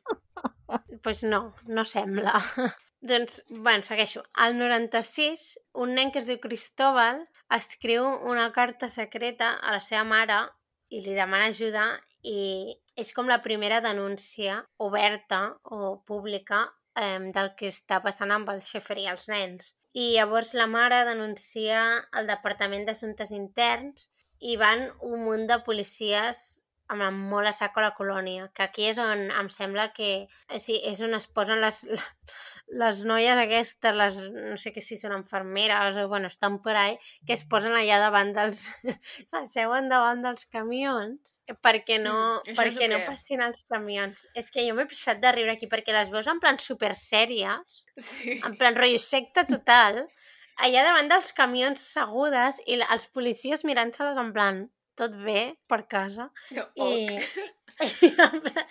Doncs 0.67 0.99
pues 1.07 1.23
no, 1.23 1.41
no 1.71 1.87
sembla. 1.87 2.43
doncs, 3.13 3.45
bueno, 3.49 3.87
segueixo. 3.87 4.25
Al 4.33 4.59
96, 4.59 5.47
un 5.73 5.95
nen 5.95 6.11
que 6.11 6.19
es 6.19 6.27
diu 6.27 6.43
Cristóbal 6.43 7.23
escriu 7.55 8.03
una 8.27 8.51
carta 8.51 8.91
secreta 8.91 9.55
a 9.55 9.79
la 9.79 9.79
seva 9.79 10.03
mare 10.03 10.43
i 10.91 10.99
li 10.99 11.15
demana 11.15 11.47
ajuda 11.55 11.93
i 12.23 12.77
és 13.01 13.11
com 13.17 13.29
la 13.31 13.41
primera 13.41 13.81
denúncia 13.81 14.61
oberta 14.77 15.41
o 15.63 15.97
pública 16.07 16.63
eh, 16.95 17.19
del 17.35 17.51
que 17.57 17.71
està 17.73 18.01
passant 18.03 18.31
amb 18.31 18.49
el 18.53 18.61
Schaeffer 18.61 18.99
i 19.01 19.07
els 19.11 19.27
nens. 19.31 19.73
I 19.93 20.13
llavors 20.15 20.53
la 20.55 20.67
mare 20.71 21.03
denuncia 21.07 21.81
al 22.11 22.27
Departament 22.27 22.85
d'Assumptes 22.87 23.31
Interns 23.35 24.07
i 24.39 24.55
van 24.57 24.87
un 25.05 25.25
munt 25.25 25.47
de 25.49 25.59
policies 25.65 26.60
amb 26.91 27.29
molt 27.31 27.47
a 27.47 27.53
saco 27.55 27.79
a 27.79 27.83
la 27.85 27.93
colònia, 27.95 28.49
que 28.53 28.63
aquí 28.65 28.89
és 28.89 28.97
on 28.99 29.29
em 29.31 29.47
sembla 29.49 29.89
que 29.95 30.09
eh, 30.49 30.59
sí, 30.59 30.75
és 30.83 30.99
on 31.05 31.13
es 31.15 31.27
posen 31.31 31.61
les, 31.63 31.77
les 32.81 32.99
noies 33.07 33.39
aquestes, 33.39 33.95
les, 33.95 34.17
no 34.51 34.57
sé 34.59 34.73
què 34.75 34.83
si 34.83 34.97
són 34.99 35.13
enfermeres 35.15 35.95
o 36.01 36.07
bueno, 36.11 36.27
estan 36.27 36.57
per 36.63 36.75
ahí, 36.75 36.97
que 37.27 37.33
es 37.37 37.45
posen 37.47 37.75
allà 37.79 37.99
davant 38.03 38.33
dels... 38.35 38.65
s'asseuen 39.31 39.87
davant 39.91 40.21
dels 40.25 40.45
camions 40.51 41.37
perquè 41.63 41.99
no, 42.03 42.17
Mm, 42.47 42.55
perquè 42.57 42.89
no 42.91 42.97
que- 43.01 43.07
passin 43.07 43.41
els 43.45 43.63
camions. 43.69 44.27
És 44.35 44.51
que 44.51 44.63
jo 44.67 44.75
m'he 44.75 44.87
passat 44.89 45.21
de 45.23 45.31
riure 45.35 45.53
aquí 45.55 45.67
perquè 45.71 45.93
les 45.95 46.11
veus 46.11 46.27
en 46.27 46.39
plan 46.43 46.59
super 46.59 46.91
sèries, 46.97 47.85
Sí. 47.97 48.39
en 48.43 48.55
plan 48.57 48.75
rotllo 48.75 48.99
secta 48.99 49.45
total, 49.47 50.03
allà 50.61 50.83
davant 50.85 51.07
dels 51.09 51.31
camions 51.37 51.79
segudes 51.93 52.59
i 52.67 52.79
els 52.83 53.07
policies 53.15 53.63
mirant-se-les 53.67 54.17
en 54.17 54.31
plan 54.35 54.61
tot 54.99 55.13
bé 55.23 55.53
per 55.71 55.81
casa 55.89 56.27
i, 56.75 57.17
i 58.05 58.09
em, 58.09 58.37
fa, 58.45 58.63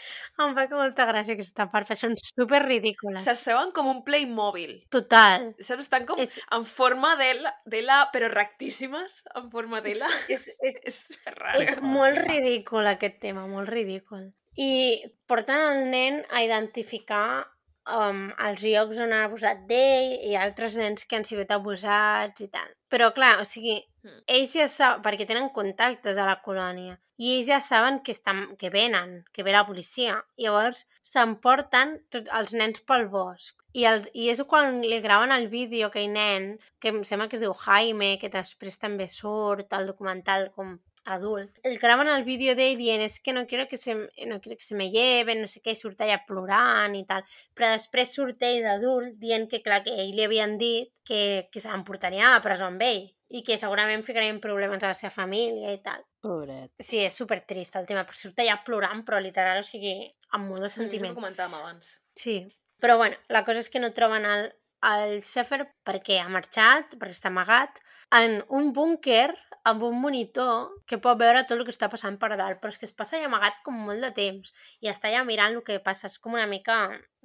em 0.45 0.55
fa 0.57 0.67
que 0.71 0.79
molta 0.79 1.07
gràcia 1.09 1.37
aquesta 1.37 1.67
part, 1.73 1.89
perquè 1.89 1.99
són 1.99 2.17
super 2.21 2.63
ridícules. 2.67 3.23
S'asseuen 3.25 3.73
com 3.77 3.89
un 3.91 4.03
Playmobil. 4.07 4.77
Total. 4.93 5.51
Saps? 5.59 5.87
Estan 5.89 6.07
com 6.09 6.21
És, 6.23 6.39
en 6.55 6.67
forma 6.69 7.15
d'ela, 7.21 7.55
d'ela, 7.71 8.03
però 8.15 8.31
rectíssimes, 8.33 9.23
en 9.41 9.49
forma 9.53 9.81
és, 9.81 9.89
d'ela. 9.89 10.11
és, 10.37 10.49
és, 10.61 10.83
És 10.93 11.01
raro. 11.39 11.63
és 11.65 11.81
molt 11.83 12.21
ridícul 12.29 12.91
aquest 12.91 13.21
tema, 13.25 13.47
molt 13.51 13.71
ridícul. 13.73 14.29
I 14.61 15.01
porten 15.31 15.63
el 15.63 15.85
nen 15.93 16.23
a 16.35 16.43
identificar 16.45 17.47
um, 17.87 18.27
els 18.49 18.65
llocs 18.65 18.99
on 18.99 19.13
han 19.13 19.29
abusat 19.29 19.65
d'ell 19.71 20.17
i 20.31 20.37
altres 20.37 20.77
nens 20.81 21.07
que 21.07 21.17
han 21.17 21.29
sigut 21.29 21.51
abusats 21.55 22.45
i 22.45 22.51
tal. 22.53 22.69
Però 22.91 23.13
clar, 23.15 23.39
o 23.41 23.47
sigui, 23.47 23.79
Mm. 24.03 24.21
ells 24.33 24.53
ja 24.57 24.67
saben, 24.73 25.03
perquè 25.05 25.27
tenen 25.29 25.51
contactes 25.53 26.17
a 26.17 26.25
la 26.25 26.39
colònia, 26.45 26.95
i 27.21 27.35
ells 27.35 27.49
ja 27.51 27.59
saben 27.61 27.99
que, 28.05 28.15
estan, 28.17 28.57
que 28.61 28.71
venen, 28.73 29.11
que 29.35 29.45
ve 29.45 29.53
la 29.53 29.67
policia. 29.69 30.15
Llavors 30.41 30.87
s'emporten 31.11 31.99
tots 32.09 32.33
els 32.39 32.55
nens 32.57 32.81
pel 32.89 33.09
bosc. 33.13 33.57
I, 33.77 33.85
el, 33.91 34.07
I 34.15 34.31
és 34.33 34.41
quan 34.51 34.81
li 34.81 34.99
graven 35.05 35.35
el 35.37 35.49
vídeo 35.53 35.91
aquell 35.91 36.09
nen, 36.15 36.49
que 36.81 36.95
em 36.95 37.03
sembla 37.05 37.29
que 37.29 37.37
es 37.37 37.45
diu 37.45 37.53
Jaime, 37.67 38.17
que 38.23 38.33
després 38.33 38.81
també 38.81 39.07
surt 39.07 39.77
al 39.77 39.87
documental 39.93 40.49
com 40.57 40.79
adult. 41.05 41.57
El 41.63 41.79
graven 41.79 42.09
el 42.09 42.25
vídeo 42.25 42.55
d'ell 42.55 42.77
dient 42.79 43.01
és 43.03 43.21
que 43.21 43.33
no 43.33 43.47
quiero 43.47 43.67
que 43.69 43.77
se, 43.77 43.95
no 44.27 44.41
quiero 44.41 44.57
que 44.59 44.65
se 44.65 44.77
me 44.77 44.91
lleven, 44.91 45.41
no 45.41 45.49
sé 45.49 45.61
què, 45.65 45.73
i 45.73 45.77
surt 45.81 46.01
allà 46.05 46.21
plorant 46.27 46.95
i 46.95 47.05
tal. 47.09 47.25
Però 47.55 47.71
després 47.73 48.13
surt 48.15 48.43
ell 48.43 48.63
d'adult 48.67 49.17
dient 49.19 49.49
que, 49.51 49.63
clar, 49.63 49.83
que 49.87 49.95
ell 49.95 50.13
li 50.17 50.25
havien 50.27 50.59
dit 50.59 50.93
que, 51.07 51.49
que 51.53 51.61
se 51.61 51.71
l'emportarien 51.73 52.27
a 52.27 52.35
la 52.37 52.43
presó 52.45 52.69
amb 52.69 52.83
ell 52.83 53.09
i 53.31 53.45
que 53.47 53.57
segurament 53.59 54.03
ficarien 54.03 54.41
problemes 54.43 54.83
a 54.83 54.89
la 54.91 54.95
seva 54.99 55.13
família 55.15 55.73
i 55.73 55.79
tal. 55.83 56.01
Pobret. 56.21 56.73
Sí, 56.83 56.99
és 57.07 57.15
super 57.15 57.41
trist 57.47 57.77
el 57.79 57.87
tema, 57.87 58.03
perquè 58.05 58.25
surt 58.27 58.41
allà 58.43 58.57
plorant, 58.67 59.05
però 59.07 59.21
literal, 59.23 59.61
o 59.63 59.67
sigui, 59.67 59.95
amb 60.35 60.49
molt 60.51 60.63
de 60.63 60.67
Mm, 60.67 60.75
sentiment. 60.79 61.15
que 61.15 61.21
comentàvem 61.21 61.55
abans. 61.55 62.01
Sí, 62.15 62.41
però 62.81 62.97
bueno, 62.99 63.17
la 63.29 63.45
cosa 63.45 63.61
és 63.61 63.71
que 63.71 63.79
no 63.81 63.93
troben 63.95 64.27
el, 64.27 64.51
el 64.83 65.23
Sheffer 65.23 65.63
perquè 65.87 66.19
ha 66.21 66.29
marxat, 66.29 66.97
perquè 66.99 67.15
està 67.15 67.29
amagat, 67.31 67.79
en 68.11 68.43
un 68.49 68.73
búnquer 68.73 69.31
amb 69.63 69.83
un 69.85 70.01
monitor 70.01 70.71
que 70.89 70.99
pot 70.99 71.19
veure 71.21 71.43
tot 71.45 71.59
el 71.59 71.67
que 71.69 71.75
està 71.75 71.91
passant 71.93 72.17
per 72.21 72.33
dalt, 72.33 72.61
però 72.61 72.73
és 72.73 72.81
que 72.81 72.89
es 72.89 72.95
passa 72.97 73.19
allà 73.19 73.29
amagat 73.29 73.61
com 73.67 73.77
molt 73.77 74.01
de 74.05 74.11
temps 74.17 74.55
i 74.81 74.89
està 74.89 75.11
allà 75.11 75.23
mirant 75.29 75.59
el 75.59 75.65
que 75.67 75.79
passa, 75.85 76.09
és 76.09 76.19
com 76.19 76.37
una 76.39 76.49
mica 76.49 76.79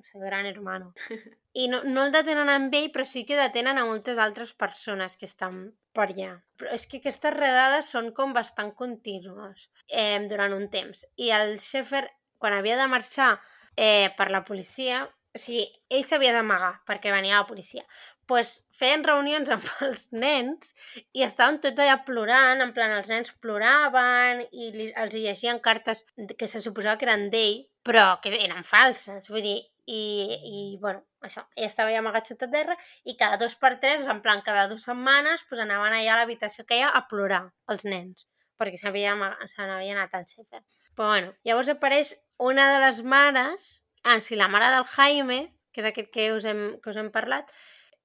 sé, 0.04 0.20
gran 0.20 0.46
hermano. 0.46 0.94
I 1.62 1.70
no, 1.72 1.82
no 1.88 2.04
el 2.04 2.12
detenen 2.12 2.52
amb 2.52 2.74
ell, 2.76 2.92
però 2.92 3.06
sí 3.08 3.24
que 3.26 3.40
detenen 3.40 3.80
a 3.80 3.86
moltes 3.88 4.20
altres 4.20 4.52
persones 4.54 5.16
que 5.18 5.30
estan 5.30 5.70
per 5.96 6.10
allà. 6.10 6.34
Però 6.60 6.74
és 6.76 6.88
que 6.92 7.00
aquestes 7.00 7.34
redades 7.34 7.92
són 7.96 8.12
com 8.18 8.36
bastant 8.36 8.74
contínues 8.76 9.70
eh, 9.88 10.20
durant 10.30 10.56
un 10.56 10.68
temps. 10.74 11.06
I 11.16 11.32
el 11.38 11.56
Sheffer, 11.64 12.10
quan 12.38 12.58
havia 12.58 12.76
de 12.76 12.90
marxar 12.92 13.38
eh, 13.78 14.12
per 14.18 14.28
la 14.36 14.44
policia, 14.44 15.06
o 15.08 15.40
sigui, 15.40 15.64
ell 15.92 16.04
s'havia 16.08 16.36
d'amagar 16.36 16.76
perquè 16.88 17.12
venia 17.12 17.40
la 17.40 17.48
policia 17.48 17.84
pues, 18.28 18.56
feien 18.76 19.04
reunions 19.06 19.52
amb 19.54 19.68
els 19.88 20.08
nens 20.16 20.74
i 21.14 21.24
estaven 21.26 21.62
tot 21.64 21.80
allà 21.80 22.00
plorant, 22.08 22.64
en 22.64 22.74
plan, 22.76 22.96
els 22.98 23.12
nens 23.12 23.34
ploraven 23.42 24.44
i 24.52 24.72
li, 24.76 24.90
els 25.04 25.16
llegien 25.16 25.62
cartes 25.64 26.06
que 26.38 26.50
se 26.50 26.62
suposava 26.64 27.00
que 27.00 27.10
eren 27.10 27.30
d'ell, 27.34 27.64
però 27.86 28.16
que 28.22 28.34
eren 28.34 28.66
falses, 28.66 29.30
vull 29.30 29.46
dir, 29.46 29.60
i, 29.86 30.02
i 30.50 30.62
bueno, 30.82 31.04
això, 31.26 31.44
ell 31.56 31.68
estava 31.68 31.92
allà 31.92 32.02
amagat 32.02 32.32
sota 32.32 32.50
terra 32.50 32.76
i 33.06 33.14
cada 33.20 33.38
dos 33.42 33.54
per 33.62 33.76
tres, 33.82 34.08
en 34.10 34.22
plan, 34.26 34.42
cada 34.46 34.66
dues 34.72 34.88
setmanes, 34.90 35.46
pues, 35.50 35.62
anaven 35.62 35.94
allà 35.94 36.16
a 36.16 36.22
l'habitació 36.24 36.66
que 36.66 36.80
hi 36.80 36.86
ha 36.86 36.94
a 36.98 37.06
plorar, 37.10 37.44
els 37.70 37.86
nens, 37.86 38.26
perquè 38.58 38.80
se 38.82 38.88
n'havia 38.88 39.14
anat 39.14 40.18
al 40.18 40.26
Xefer. 40.26 40.64
Però 40.96 41.12
bueno, 41.12 41.34
llavors 41.46 41.70
apareix 41.74 42.16
una 42.42 42.66
de 42.74 42.82
les 42.86 43.04
mares, 43.04 43.70
ah, 44.04 44.20
sí, 44.22 44.36
la 44.36 44.50
mare 44.50 44.72
del 44.74 44.88
Jaime, 44.96 45.40
que 45.76 45.84
és 45.84 45.90
aquest 45.92 46.12
que 46.14 46.30
us 46.34 46.46
hem, 46.48 46.64
que 46.82 46.90
us 46.94 46.98
hem 46.98 47.12
parlat, 47.14 47.52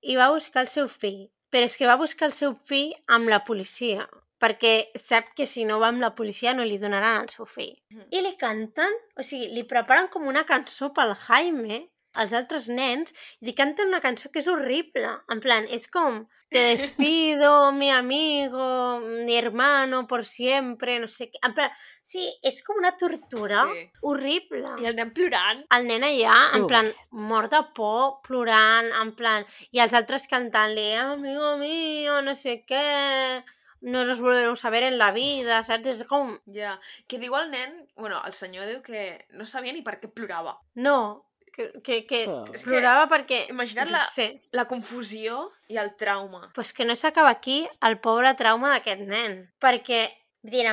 i 0.03 0.16
va 0.16 0.30
buscar 0.32 0.64
el 0.64 0.72
seu 0.72 0.88
fill. 0.88 1.28
Però 1.51 1.66
és 1.66 1.76
que 1.76 1.88
va 1.90 1.98
buscar 1.98 2.28
el 2.30 2.34
seu 2.36 2.55
fill 2.55 2.92
amb 3.11 3.30
la 3.32 3.40
policia, 3.46 4.07
perquè 4.40 4.74
sap 4.96 5.32
que 5.36 5.46
si 5.51 5.66
no 5.68 5.80
va 5.82 5.90
amb 5.92 6.03
la 6.05 6.14
policia 6.18 6.55
no 6.57 6.66
li 6.66 6.78
donaran 6.78 7.24
el 7.24 7.32
seu 7.32 7.46
fill. 7.46 7.72
I 8.11 8.22
li 8.24 8.34
canten, 8.40 8.94
o 9.18 9.26
sigui, 9.26 9.51
li 9.57 9.66
preparen 9.72 10.09
com 10.12 10.28
una 10.30 10.46
cançó 10.48 10.92
pel 10.96 11.16
Jaime, 11.26 11.82
els 12.22 12.32
altres 12.34 12.68
nens, 12.70 13.12
i 13.40 13.51
li 13.51 13.57
canten 13.59 13.90
una 13.90 14.03
cançó 14.05 14.30
que 14.30 14.40
és 14.42 14.48
horrible. 14.51 15.11
En 15.34 15.42
plan, 15.44 15.66
és 15.70 15.86
com, 15.90 16.22
te 16.51 16.59
despido, 16.59 17.70
mi 17.72 17.90
amigo, 17.90 19.01
mi 19.01 19.36
hermano, 19.36 20.07
por 20.07 20.24
siempre, 20.24 20.98
no 20.98 21.07
sé 21.09 21.30
plan, 21.55 21.70
sí, 22.03 22.26
és 22.42 22.62
com 22.66 22.76
una 22.78 22.96
tortura 22.96 23.64
Sí. 23.70 23.90
horrible 24.03 24.64
I 24.82 24.86
el 24.90 24.96
nen 24.96 25.12
plorant. 25.14 25.64
el 25.70 25.86
nen 25.86 26.03
allà, 26.03 26.34
en 26.57 26.66
plan, 26.66 26.92
mort 27.11 27.53
de 27.53 27.62
por, 27.74 28.20
plorant, 28.26 28.90
en 29.01 29.14
plan... 29.14 29.46
I 29.70 29.78
els 29.80 29.94
altres 29.94 30.26
cantant-li, 30.28 30.92
amigo 30.98 31.57
mío, 31.59 32.20
no 32.22 32.34
sé 32.34 32.64
què, 32.66 33.44
no 33.82 34.05
nos 34.05 34.20
volveremos 34.20 34.64
a 34.64 34.70
ver 34.70 34.82
en 34.82 34.98
la 34.98 35.12
vida, 35.12 35.62
saps? 35.64 35.86
És 35.86 36.05
com... 36.05 36.34
Ja. 36.53 36.78
Que 37.07 37.18
diu 37.18 37.36
el 37.36 37.51
nen... 37.51 37.88
Bueno, 37.96 38.20
el 38.26 38.34
senyor 38.34 38.66
diu 38.66 38.82
que 38.82 39.26
no 39.32 39.46
sabia 39.46 39.72
ni 39.72 39.82
per 39.82 40.01
què 40.01 40.11
plorava. 40.12 40.59
No, 40.74 41.30
que, 41.53 41.70
que, 41.84 41.98
que 42.07 42.20
Oh. 42.28 42.44
És 42.55 42.64
que 42.64 42.70
plorava 42.70 43.07
perquè... 43.11 43.42
imagina't 43.53 43.90
la- 43.90 44.05
sé, 44.07 44.28
La 44.53 44.66
confusió 44.70 45.51
i 45.68 45.76
el 45.78 45.94
trauma. 45.96 46.51
pues 46.55 46.72
que 46.72 46.84
no 46.84 46.96
s'acaba 46.96 47.30
aquí 47.30 47.66
el 47.88 47.98
pobre 48.01 48.32
trauma 48.34 48.70
d'aquest 48.74 49.01
nen, 49.09 49.40
perquè, 49.61 50.07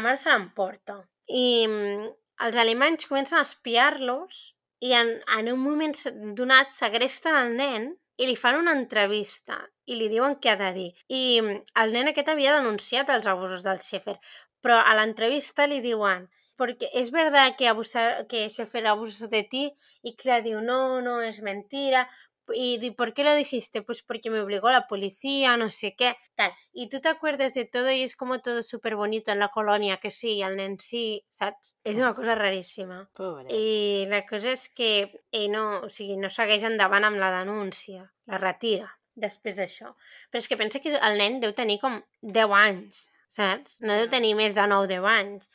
mare 0.02 0.18
se 0.18 0.30
l'emporta. 0.30 1.02
I 1.28 1.68
mm, 1.68 2.08
els 2.48 2.56
alemanys 2.56 3.06
comencen 3.10 3.38
a 3.40 3.42
espiar-los 3.42 4.54
i 4.80 4.94
en, 4.94 5.10
en 5.40 5.52
un 5.52 5.60
moment 5.60 5.96
donat 6.38 6.72
segresten 6.72 7.36
el 7.36 7.56
nen 7.58 7.88
i 8.18 8.26
li 8.26 8.36
fan 8.36 8.56
una 8.60 8.74
entrevista 8.74 9.58
i 9.86 9.96
li 9.96 10.08
diuen 10.10 10.36
què 10.42 10.52
ha 10.54 10.56
de 10.62 10.72
dir. 10.74 10.90
I 11.10 11.42
mm, 11.42 11.62
el 11.84 11.94
nen 11.94 12.08
aquest 12.12 12.30
havia 12.30 12.56
denunciat 12.60 13.10
els 13.10 13.28
abusos 13.28 13.64
del 13.66 13.80
Schaefer, 13.82 14.18
però 14.62 14.80
a 14.82 14.96
l'entrevista 14.98 15.68
li 15.68 15.82
diuen 15.82 16.28
porque 16.58 16.90
es 16.94 17.12
verdad 17.12 17.56
que, 17.56 17.68
abusa, 17.68 18.26
que 18.28 18.50
Schaefer 18.50 18.88
abusó 18.88 19.28
de 19.28 19.44
ti 19.44 19.74
y 20.02 20.16
Clara 20.16 20.42
diu, 20.42 20.62
no, 20.62 21.02
no, 21.02 21.22
es 21.22 21.42
mentira. 21.42 22.10
Y 22.54 22.92
¿por 22.92 23.14
qué 23.14 23.26
lo 23.26 23.36
dijiste? 23.36 23.82
Pues 23.82 24.02
porque 24.02 24.30
me 24.30 24.40
obligó 24.40 24.70
la 24.70 24.88
policía, 24.88 25.58
no 25.58 25.70
sé 25.70 25.96
qué, 25.96 26.16
tal. 26.36 26.52
Y 26.72 26.88
tú 26.88 27.02
te 27.02 27.10
acuerdas 27.10 27.54
de 27.54 27.66
todo 27.66 27.92
y 27.92 28.04
es 28.04 28.16
como 28.16 28.40
todo 28.40 28.64
súper 28.64 28.96
bonito 28.96 29.32
en 29.32 29.40
la 29.40 29.50
colonia, 29.50 29.98
que 29.98 30.12
sí, 30.12 30.42
el 30.42 30.56
nen 30.56 30.80
sí, 30.80 31.26
saps? 31.30 31.76
És 31.84 31.98
una 32.00 32.14
cosa 32.16 32.36
raríssima. 32.36 33.10
Pobret. 33.14 33.52
I 33.52 34.08
la 34.08 34.24
cosa 34.26 34.54
és 34.56 34.70
que 34.70 35.12
ell 35.36 35.52
no, 35.52 35.66
o 35.84 35.92
sigui, 35.92 36.16
no 36.16 36.32
segueix 36.32 36.64
endavant 36.64 37.04
amb 37.04 37.20
la 37.20 37.34
denúncia, 37.36 38.08
la 38.32 38.40
retira 38.40 38.88
després 39.18 39.60
d'això. 39.60 39.92
Però 40.32 40.40
és 40.40 40.48
que 40.48 40.60
pensa 40.60 40.80
que 40.80 40.96
el 40.96 41.20
nen 41.20 41.42
deu 41.44 41.52
tenir 41.58 41.82
com 41.84 42.00
10 42.22 42.56
anys, 42.62 43.08
saps? 43.28 43.82
No 43.84 43.98
deu 44.00 44.08
tenir 44.14 44.36
més 44.40 44.56
de 44.56 44.64
9-10 44.72 45.12
anys. 45.12 45.52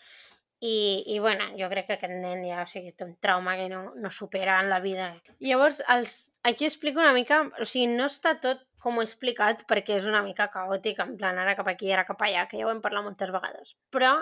I, 0.62 1.02
I, 1.10 1.18
bueno, 1.18 1.48
jo 1.58 1.66
crec 1.72 1.88
que 1.88 1.94
aquest 1.96 2.12
nen 2.22 2.44
ja 2.46 2.60
o 2.62 2.68
sigui, 2.70 2.92
té 2.94 3.02
un 3.02 3.16
trauma 3.18 3.56
que 3.58 3.66
no, 3.70 3.80
no 3.98 4.12
supera 4.14 4.60
en 4.62 4.68
la 4.70 4.78
vida. 4.84 5.08
Llavors, 5.42 5.80
els, 5.90 6.12
aquí 6.46 6.68
explico 6.68 7.02
una 7.02 7.14
mica... 7.16 7.40
O 7.58 7.66
sigui, 7.66 7.88
no 7.90 8.06
està 8.06 8.36
tot 8.44 8.62
com 8.82 8.98
ho 8.98 9.02
he 9.02 9.06
explicat 9.08 9.64
perquè 9.70 9.96
és 9.98 10.06
una 10.10 10.22
mica 10.26 10.48
caòtic, 10.52 11.00
en 11.02 11.16
plan 11.18 11.38
ara 11.38 11.54
cap 11.58 11.68
aquí, 11.70 11.90
ara 11.94 12.06
cap 12.06 12.22
allà, 12.26 12.46
que 12.50 12.58
ja 12.60 12.66
ho 12.68 12.70
hem 12.70 12.82
parlat 12.84 13.06
moltes 13.06 13.34
vegades. 13.34 13.74
Però 13.94 14.12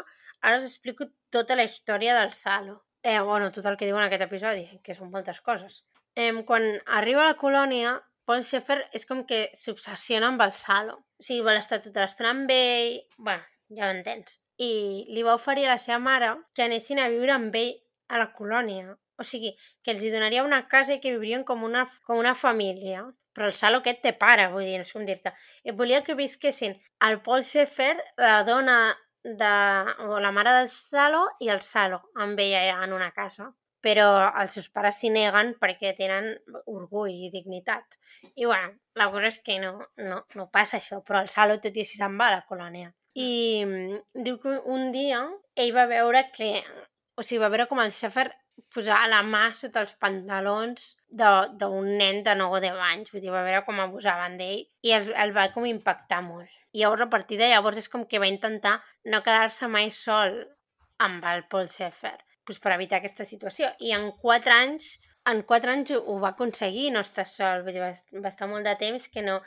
ara 0.41 0.59
us 0.59 0.67
explico 0.69 1.09
tota 1.37 1.57
la 1.61 1.69
història 1.69 2.17
del 2.19 2.33
Salo. 2.37 2.81
Eh, 3.03 3.21
bueno, 3.21 3.49
tot 3.53 3.69
el 3.69 3.79
que 3.81 3.89
diu 3.89 3.97
en 3.97 4.05
aquest 4.07 4.25
episodi, 4.27 4.67
que 4.85 4.97
són 4.97 5.13
moltes 5.13 5.41
coses. 5.45 5.83
Eh, 6.17 6.33
quan 6.49 6.67
arriba 7.01 7.25
a 7.25 7.31
la 7.31 7.39
colònia, 7.41 7.97
Paul 8.29 8.45
Schaeffer 8.45 8.83
és 8.97 9.09
com 9.09 9.25
que 9.29 9.47
s'obsessiona 9.57 10.29
amb 10.33 10.45
el 10.45 10.53
Salo. 10.57 11.01
O 11.21 11.25
sigui, 11.25 11.45
vol 11.49 11.61
estar 11.61 11.81
tota 11.85 12.05
l'estona 12.05 12.35
amb 12.37 12.53
ell... 12.57 13.01
bueno, 13.17 13.45
ja 13.77 13.89
ho 13.89 13.97
entens. 13.97 14.41
I 14.61 14.73
li 15.09 15.23
va 15.25 15.39
oferir 15.39 15.67
a 15.67 15.75
la 15.75 15.83
seva 15.83 16.01
mare 16.05 16.35
que 16.55 16.67
anessin 16.67 17.01
a 17.01 17.09
viure 17.13 17.33
amb 17.37 17.55
ell 17.57 17.73
a 18.11 18.19
la 18.21 18.33
colònia. 18.37 18.97
O 19.21 19.25
sigui, 19.25 19.53
que 19.85 19.93
els 19.95 20.03
hi 20.05 20.11
donaria 20.13 20.45
una 20.45 20.63
casa 20.69 20.97
i 20.97 21.01
que 21.01 21.13
viurien 21.15 21.45
com 21.49 21.65
una, 21.65 21.87
com 22.09 22.21
una 22.21 22.35
família. 22.35 23.05
Però 23.37 23.47
el 23.47 23.55
Salo 23.55 23.79
aquest 23.81 24.03
té 24.05 24.13
pare, 24.25 24.49
vull 24.53 24.67
dir, 24.67 24.79
no 24.81 24.89
sé 24.89 24.97
com 24.97 25.07
dir-te. 25.07 25.33
I 25.65 25.75
volia 25.79 26.03
que 26.07 26.17
visquessin 26.19 26.75
el 27.07 27.21
Paul 27.27 27.45
Schaeffer, 27.47 27.95
la 28.19 28.43
dona 28.49 28.77
de... 29.23 29.53
o 30.09 30.19
la 30.21 30.33
mare 30.33 30.55
del 30.59 30.69
Salo 30.73 31.27
i 31.41 31.51
el 31.55 31.63
Salo 31.63 32.03
amb 32.25 32.41
ella 32.41 32.81
en 32.85 32.97
una 32.97 33.11
casa. 33.17 33.51
Però 33.81 34.07
els 34.43 34.57
seus 34.59 34.69
pares 34.69 34.99
s'hi 35.01 35.09
neguen 35.15 35.55
perquè 35.61 35.95
tenen 35.97 36.35
orgull 36.69 37.13
i 37.15 37.31
dignitat. 37.33 37.97
I 38.35 38.45
bueno, 38.45 38.75
la 39.01 39.09
cosa 39.13 39.31
és 39.31 39.39
que 39.45 39.57
no, 39.63 39.77
no, 40.11 40.25
no 40.37 40.51
passa 40.53 40.81
això, 40.81 41.01
però 41.07 41.23
el 41.25 41.31
Salo 41.33 41.57
tot 41.65 41.77
i 41.77 41.87
així 41.87 42.01
se'n 42.03 42.19
va 42.21 42.29
a 42.29 42.41
la 42.41 42.49
colònia. 42.51 42.91
I 43.19 43.31
mm, 43.65 44.03
diu 44.27 44.39
que 44.43 44.59
un 44.71 44.91
dia 44.95 45.25
ell 45.57 45.75
va 45.77 45.89
veure 45.91 46.29
que... 46.35 46.53
O 47.19 47.25
sigui, 47.27 47.41
va 47.43 47.51
veure 47.53 47.67
com 47.69 47.81
el 47.83 47.91
xafer 47.93 48.29
posar 48.75 49.01
la 49.11 49.21
mà 49.27 49.51
sota 49.57 49.83
els 49.83 49.93
pantalons 50.03 50.95
d'un 51.11 51.91
nen 51.99 52.23
de 52.27 52.35
9 52.39 52.59
o 52.59 52.63
10 52.63 52.81
anys. 52.87 53.11
Vull 53.13 53.25
dir, 53.25 53.33
va 53.35 53.45
veure 53.47 53.65
com 53.67 53.81
abusaven 53.83 54.39
d'ell 54.41 54.63
i 54.87 54.95
el, 54.97 55.11
el 55.25 55.35
va 55.37 55.51
com 55.55 55.67
impactar 55.67 56.23
molt. 56.27 56.49
I 56.73 56.85
llavors, 56.85 57.03
a 57.03 57.11
partir 57.13 57.39
de 57.41 57.51
llavors, 57.51 57.81
és 57.83 57.91
com 57.91 58.07
que 58.07 58.21
va 58.23 58.31
intentar 58.31 58.79
no 59.13 59.23
quedar-se 59.27 59.69
mai 59.69 59.91
sol 59.95 60.37
amb 61.03 61.25
el 61.27 61.47
Paul 61.51 61.69
Schaeffer 61.69 62.17
pues, 62.47 62.61
per 62.63 62.75
evitar 62.77 63.01
aquesta 63.01 63.27
situació. 63.27 63.73
I 63.81 63.95
en 63.97 64.11
4 64.23 64.55
anys, 64.55 64.93
en 65.31 65.43
4 65.49 65.75
anys 65.75 65.97
ho 65.99 66.21
va 66.23 66.35
aconseguir 66.35 66.93
no 66.95 67.03
estar 67.03 67.27
sol. 67.27 67.65
Vull 67.67 67.75
dir, 67.75 67.83
va, 67.83 67.91
va 68.23 68.33
estar 68.33 68.49
molt 68.51 68.69
de 68.69 68.77
temps 68.79 69.09
que 69.11 69.25
no, 69.27 69.41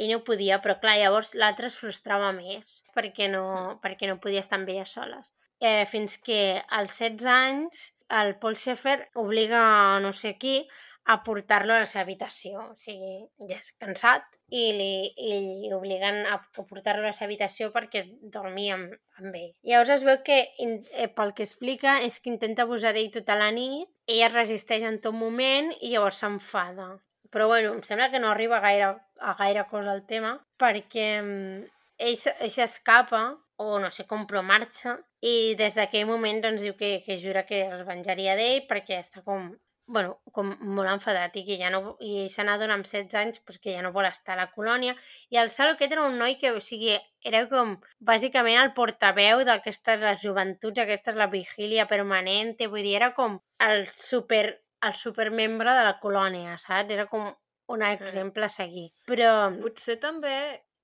i 0.00 0.08
no 0.10 0.22
podia, 0.26 0.60
però 0.64 0.78
clar, 0.82 0.96
llavors 1.00 1.34
l'altre 1.40 1.68
es 1.68 1.78
frustrava 1.80 2.30
més 2.36 2.80
perquè 2.96 3.28
no, 3.32 3.44
perquè 3.84 4.08
no 4.08 4.20
podia 4.22 4.44
estar 4.44 4.60
amb 4.60 4.70
ella 4.72 4.86
soles. 4.88 5.34
Eh, 5.60 5.84
fins 5.88 6.16
que 6.24 6.40
als 6.78 6.96
16 7.02 7.26
anys 7.30 7.88
el 8.20 8.36
Paul 8.42 8.56
Schaeffer 8.56 9.10
obliga 9.22 9.64
no 10.00 10.12
sé 10.16 10.38
qui 10.40 10.62
a 11.04 11.22
portar-lo 11.24 11.74
a 11.74 11.80
la 11.82 11.88
seva 11.90 12.04
habitació. 12.04 12.62
O 12.72 12.76
sigui, 12.78 13.12
ja 13.50 13.58
és 13.58 13.70
cansat 13.82 14.38
i 14.48 14.64
li, 14.76 14.92
i 15.16 15.30
li 15.34 15.72
obliguen 15.74 16.22
a, 16.30 16.38
portar-lo 16.56 17.04
a 17.04 17.10
la 17.10 17.14
seva 17.16 17.28
habitació 17.28 17.70
perquè 17.74 18.04
dormia 18.36 18.76
amb, 18.76 18.96
amb 19.18 19.36
ell. 19.42 19.52
Llavors 19.66 19.94
es 19.96 20.06
veu 20.06 20.20
que, 20.26 20.40
eh, 20.60 21.08
pel 21.16 21.34
que 21.36 21.46
explica, 21.48 21.98
és 22.06 22.20
que 22.20 22.32
intenta 22.32 22.66
abusar 22.66 22.94
d'ell 22.96 23.12
tota 23.14 23.38
la 23.40 23.50
nit, 23.54 23.90
ella 24.06 24.28
es 24.28 24.36
resisteix 24.36 24.86
en 24.86 25.00
tot 25.04 25.16
moment 25.16 25.72
i 25.80 25.94
llavors 25.94 26.22
s'enfada. 26.22 26.92
Però 27.30 27.46
bueno, 27.46 27.74
em 27.76 27.82
sembla 27.86 28.10
que 28.10 28.20
no 28.22 28.30
arriba 28.30 28.60
gaire, 28.64 28.94
a 29.20 29.34
gaire 29.38 29.66
cosa 29.70 29.92
al 29.92 30.04
tema 30.06 30.34
perquè 30.58 31.06
mm, 31.22 31.62
ell, 32.08 32.18
ell 32.40 32.52
s'escapa 32.56 33.22
o 33.60 33.78
no 33.78 33.90
sé 33.94 34.06
com, 34.10 34.26
però 34.26 34.42
marxa 34.42 34.96
i 35.20 35.54
des 35.60 35.76
d'aquell 35.76 36.08
moment 36.08 36.40
doncs 36.44 36.62
diu 36.64 36.76
que, 36.78 37.00
que 37.06 37.18
jura 37.24 37.44
que 37.48 37.64
es 37.66 37.82
venjaria 37.88 38.36
d'ell 38.38 38.64
perquè 38.70 39.02
està 39.04 39.22
com 39.26 39.50
bueno, 39.90 40.20
com 40.32 40.52
molt 40.76 40.88
enfadat 40.88 41.34
i 41.40 41.42
que 41.44 41.56
ja 41.58 41.68
no, 41.74 41.96
i 42.06 42.28
se 42.30 42.44
n'adona 42.46 42.76
amb 42.78 42.86
16 42.86 43.16
anys 43.20 43.40
pues, 43.44 43.58
que 43.58 43.74
ja 43.74 43.82
no 43.82 43.90
vol 43.96 44.06
estar 44.06 44.36
a 44.36 44.40
la 44.40 44.50
colònia 44.54 44.94
i 45.34 45.40
el 45.42 45.50
Salo 45.50 45.74
aquest 45.74 45.96
era 45.96 46.06
un 46.06 46.16
noi 46.22 46.36
que 46.40 46.52
o 46.54 46.60
sigui, 46.62 46.94
era 47.26 47.42
com 47.50 47.74
bàsicament 48.12 48.60
el 48.62 48.72
portaveu 48.76 49.42
d'aquestes 49.48 50.04
les 50.06 50.22
joventuts, 50.22 50.78
aquesta 50.78 51.10
és 51.12 51.18
la 51.18 51.28
vigília 51.34 51.88
permanent, 51.90 52.54
vull 52.70 52.86
dir, 52.86 52.94
era 53.00 53.10
com 53.18 53.40
el 53.66 53.84
super, 53.90 54.44
el 54.86 54.96
supermembre 54.96 55.74
de 55.76 55.84
la 55.86 55.98
colònia, 56.02 56.56
saps? 56.58 56.94
Era 56.96 57.06
com 57.10 57.28
un 57.70 57.86
exemple 57.86 58.46
a 58.46 58.52
seguir. 58.52 58.88
Però... 59.10 59.32
Potser 59.60 60.00
també 60.02 60.36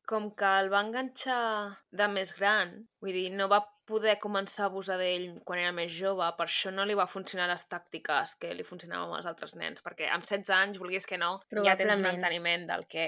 com 0.07 0.29
que 0.39 0.51
el 0.61 0.69
va 0.71 0.85
enganxar 0.87 1.41
de 2.01 2.07
més 2.13 2.33
gran, 2.39 2.77
vull 3.03 3.17
dir, 3.17 3.27
no 3.35 3.49
va 3.51 3.65
poder 3.87 4.17
començar 4.23 4.65
a 4.65 4.69
abusar 4.71 4.97
d'ell 4.99 5.27
quan 5.47 5.61
era 5.63 5.73
més 5.75 5.91
jove, 5.95 6.27
per 6.39 6.47
això 6.47 6.73
no 6.75 6.85
li 6.87 6.95
va 6.99 7.09
funcionar 7.11 7.49
les 7.51 7.67
tàctiques 7.71 8.35
que 8.41 8.53
li 8.55 8.67
funcionaven 8.67 9.09
amb 9.09 9.19
els 9.19 9.29
altres 9.31 9.55
nens, 9.59 9.83
perquè 9.83 10.11
amb 10.15 10.27
16 10.27 10.55
anys, 10.59 10.81
vulguis 10.83 11.07
que 11.11 11.19
no, 11.23 11.37
ja 11.67 11.77
tens 11.79 11.99
un 11.99 12.11
enteniment 12.11 12.67
del 12.71 12.87
que, 12.91 13.07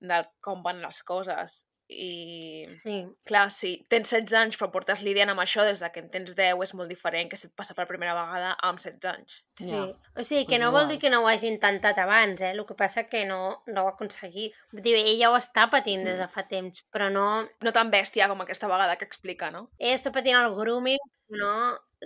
del 0.00 0.28
com 0.44 0.64
van 0.64 0.80
les 0.84 1.00
coses. 1.12 1.62
I, 1.88 2.66
sí. 2.68 3.06
clar, 3.24 3.46
si 3.50 3.70
tens 3.88 4.10
16 4.12 4.34
anys 4.36 4.58
però 4.60 4.68
portes 4.72 5.00
lidiant 5.00 5.32
amb 5.32 5.40
això 5.40 5.64
des 5.64 5.80
de 5.80 5.88
que 5.92 6.02
en 6.02 6.10
tens 6.12 6.34
10 6.36 6.60
és 6.66 6.74
molt 6.76 6.92
diferent 6.92 7.30
que 7.30 7.38
se't 7.40 7.54
passa 7.56 7.76
per 7.78 7.86
primera 7.88 8.12
vegada 8.16 8.50
amb 8.68 8.82
16 8.82 9.08
anys. 9.08 9.38
Sí. 9.56 9.70
Ja. 9.72 9.86
O 10.12 10.26
sigui, 10.26 10.44
que 10.50 10.60
no 10.60 10.68
vol 10.74 10.90
dir 10.92 10.98
que 11.00 11.08
no 11.10 11.22
ho 11.24 11.30
hagi 11.30 11.48
intentat 11.48 11.98
abans, 12.04 12.44
eh? 12.44 12.52
El 12.52 12.64
que 12.68 12.76
passa 12.76 13.06
que 13.08 13.24
no, 13.24 13.40
no 13.72 13.82
ho 13.82 13.88
ha 13.88 13.96
aconseguit. 13.96 14.56
Vull 14.72 14.84
dir, 14.84 14.98
ella 15.00 15.32
ho 15.32 15.40
està 15.40 15.68
patint 15.72 16.04
des 16.04 16.20
de 16.20 16.28
fa 16.28 16.44
temps, 16.50 16.84
però 16.92 17.08
no... 17.14 17.26
No 17.64 17.72
tan 17.72 17.90
bèstia 17.90 18.28
com 18.28 18.44
aquesta 18.44 18.68
vegada 18.68 19.00
que 19.00 19.08
explica, 19.08 19.50
no? 19.54 19.70
Ella 19.80 19.96
està 19.96 20.12
patint 20.12 20.36
el 20.36 20.56
grooming, 20.60 21.00
no 21.40 21.54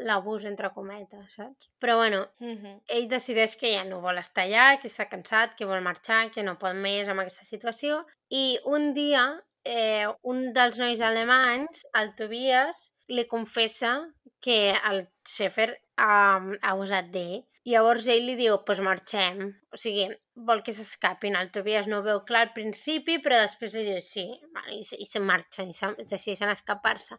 l'abús 0.06 0.44
entre 0.48 0.70
cometes, 0.72 1.34
saps? 1.36 1.70
Però 1.82 1.96
bueno, 1.98 2.22
uh 2.40 2.54
-huh. 2.56 2.80
ell 2.86 3.08
decideix 3.08 3.56
que 3.56 3.74
ja 3.74 3.84
no 3.84 4.00
vol 4.00 4.18
estar 4.18 4.44
allà, 4.44 4.80
que 4.80 4.88
s'ha 4.88 5.08
cansat, 5.08 5.54
que 5.54 5.66
vol 5.66 5.82
marxar, 5.82 6.30
que 6.30 6.42
no 6.42 6.58
pot 6.58 6.74
més 6.74 7.08
amb 7.08 7.20
aquesta 7.20 7.44
situació 7.44 8.06
i 8.28 8.58
un 8.64 8.94
dia 8.94 9.42
eh, 9.64 10.06
un 10.32 10.52
dels 10.56 10.78
nois 10.80 11.00
alemanys, 11.00 11.86
el 12.00 12.12
Tobias, 12.18 12.90
li 13.08 13.26
confessa 13.30 13.94
que 14.42 14.74
el 14.90 15.06
Schaefer 15.28 15.70
ha, 15.96 16.14
ha 16.38 16.74
abusat 16.74 17.10
d'ell. 17.14 17.40
I 17.62 17.76
llavors 17.76 18.08
ell 18.10 18.24
li 18.26 18.34
diu, 18.34 18.56
doncs 18.56 18.66
pues 18.66 18.80
marxem. 18.82 19.42
O 19.70 19.78
sigui, 19.78 20.08
vol 20.48 20.64
que 20.66 20.74
s'escapin. 20.74 21.36
El 21.38 21.52
Tobias 21.54 21.86
no 21.86 22.00
ho 22.00 22.06
veu 22.06 22.22
clar 22.26 22.48
al 22.48 22.52
principi, 22.56 23.20
però 23.22 23.38
després 23.38 23.76
li 23.78 23.84
diu 23.86 24.00
sí, 24.02 24.26
i, 24.74 24.80
i 24.82 25.06
se 25.06 25.22
marxen, 25.22 25.70
i 25.70 25.76
se, 25.76 25.92
decideixen 26.02 26.50
escapar-se. 26.50 27.18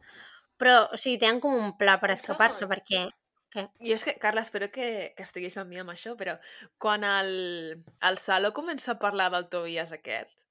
Però, 0.59 0.75
o 0.91 0.99
sigui, 0.99 1.21
tenen 1.21 1.39
com 1.43 1.55
un 1.55 1.77
pla 1.79 1.95
per 2.01 2.11
escapar-se, 2.17 2.67
perquè... 2.71 3.05
Què? 3.53 3.67
Jo 3.85 3.95
és 3.95 4.03
que, 4.07 4.17
Carla, 4.19 4.41
espero 4.41 4.67
que, 4.73 4.85
que 5.15 5.23
estiguis 5.27 5.55
amb 5.61 5.69
mi 5.69 5.77
amb 5.79 5.93
això, 5.93 6.15
però 6.17 6.33
quan 6.81 7.03
el, 7.05 7.35
el 8.09 8.17
Salo 8.17 8.49
comença 8.57 8.95
a 8.95 9.01
parlar 9.01 9.29
del 9.31 9.47
Tobias 9.53 9.93
aquest... 9.95 10.42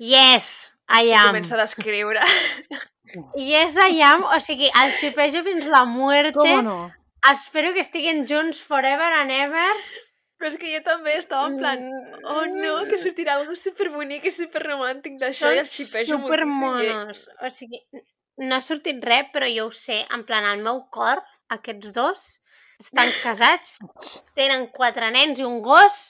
Yes! 0.00 0.70
I 0.90 1.12
am. 1.14 1.28
Comença 1.30 1.54
a 1.58 1.64
descriure. 1.64 2.24
Yes, 3.34 3.74
I 3.74 4.02
am. 4.06 4.22
O 4.22 4.36
sigui, 4.38 4.68
el 4.70 4.92
xipejo 4.94 5.40
fins 5.42 5.64
la 5.66 5.80
muerte. 5.84 6.38
Com 6.38 6.60
no? 6.62 6.76
Espero 7.26 7.72
que 7.74 7.82
estiguin 7.82 8.22
junts 8.28 8.60
forever 8.62 9.08
and 9.18 9.34
ever. 9.34 9.66
Però 10.38 10.48
és 10.48 10.56
que 10.60 10.70
jo 10.72 10.78
també 10.86 11.16
estava 11.18 11.48
en 11.50 11.56
plan, 11.58 11.82
oh 12.22 12.44
no, 12.48 12.76
que 12.88 13.00
sortirà 13.02 13.34
algo 13.34 13.56
superbonic 13.58 14.24
i 14.24 14.32
superromàntic 14.32 15.18
d'això 15.20 15.50
i 15.52 15.58
el 15.60 15.66
xipejo 15.68 16.20
supermonos. 16.20 17.26
O 17.44 17.50
sigui, 17.52 17.82
no 18.40 18.56
ha 18.56 18.62
sortit 18.64 19.02
res, 19.04 19.28
però 19.34 19.50
jo 19.52 19.66
ho 19.68 19.74
sé. 19.74 19.98
En 20.16 20.24
plan, 20.28 20.46
al 20.48 20.62
meu 20.64 20.80
cor, 20.94 21.20
aquests 21.58 21.92
dos 21.98 22.24
estan 22.80 23.10
casats, 23.26 23.76
tenen 24.38 24.70
quatre 24.72 25.10
nens 25.12 25.42
i 25.42 25.44
un 25.50 25.60
gos, 25.66 26.00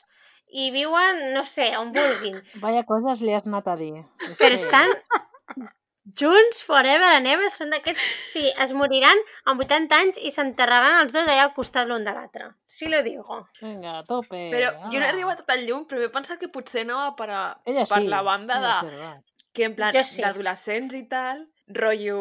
i 0.52 0.70
viuen, 0.74 1.20
no 1.34 1.44
sé, 1.46 1.70
on 1.78 1.92
vulguin. 1.94 2.38
Vaya 2.64 2.86
coses 2.88 3.22
li 3.24 3.34
has 3.36 3.46
anat 3.48 3.68
a 3.70 3.76
dir. 3.78 4.02
Però 4.38 4.56
estan 4.56 4.90
junts 6.16 6.62
forever 6.66 7.10
and 7.16 7.28
ever, 7.30 7.50
són 7.54 7.70
d'aquests... 7.74 8.02
Sigui, 8.32 8.50
es 8.64 8.72
moriran 8.76 9.22
amb 9.50 9.62
80 9.62 9.98
anys 9.98 10.20
i 10.22 10.32
s'enterraran 10.34 11.00
els 11.04 11.14
dos 11.14 11.28
allà 11.28 11.46
al 11.46 11.54
costat 11.56 11.88
l'un 11.88 12.06
de 12.06 12.14
l'altre. 12.16 12.50
Sí 12.66 12.90
lo 12.90 13.02
digo. 13.06 13.44
Vinga, 13.60 14.00
a 14.00 14.04
tope. 14.08 14.48
Però 14.52 14.72
jo 14.90 14.98
no 14.98 15.06
he 15.06 15.10
arribat 15.12 15.44
a 15.44 15.48
tan 15.52 15.64
llum, 15.66 15.86
però 15.90 16.02
he 16.02 16.12
pensat 16.12 16.40
que 16.40 16.50
potser 16.52 16.86
no 16.88 17.02
per, 17.18 17.30
a, 17.30 17.42
Ella 17.66 17.86
per 17.86 18.02
sí. 18.02 18.10
la 18.10 18.22
banda 18.26 18.60
de... 18.64 19.10
Que 19.54 19.66
en 19.66 19.74
plan, 19.74 19.94
sí. 20.06 20.22
d'adolescents 20.22 20.94
i 20.94 21.04
tal, 21.10 21.40
rotllo, 21.74 22.20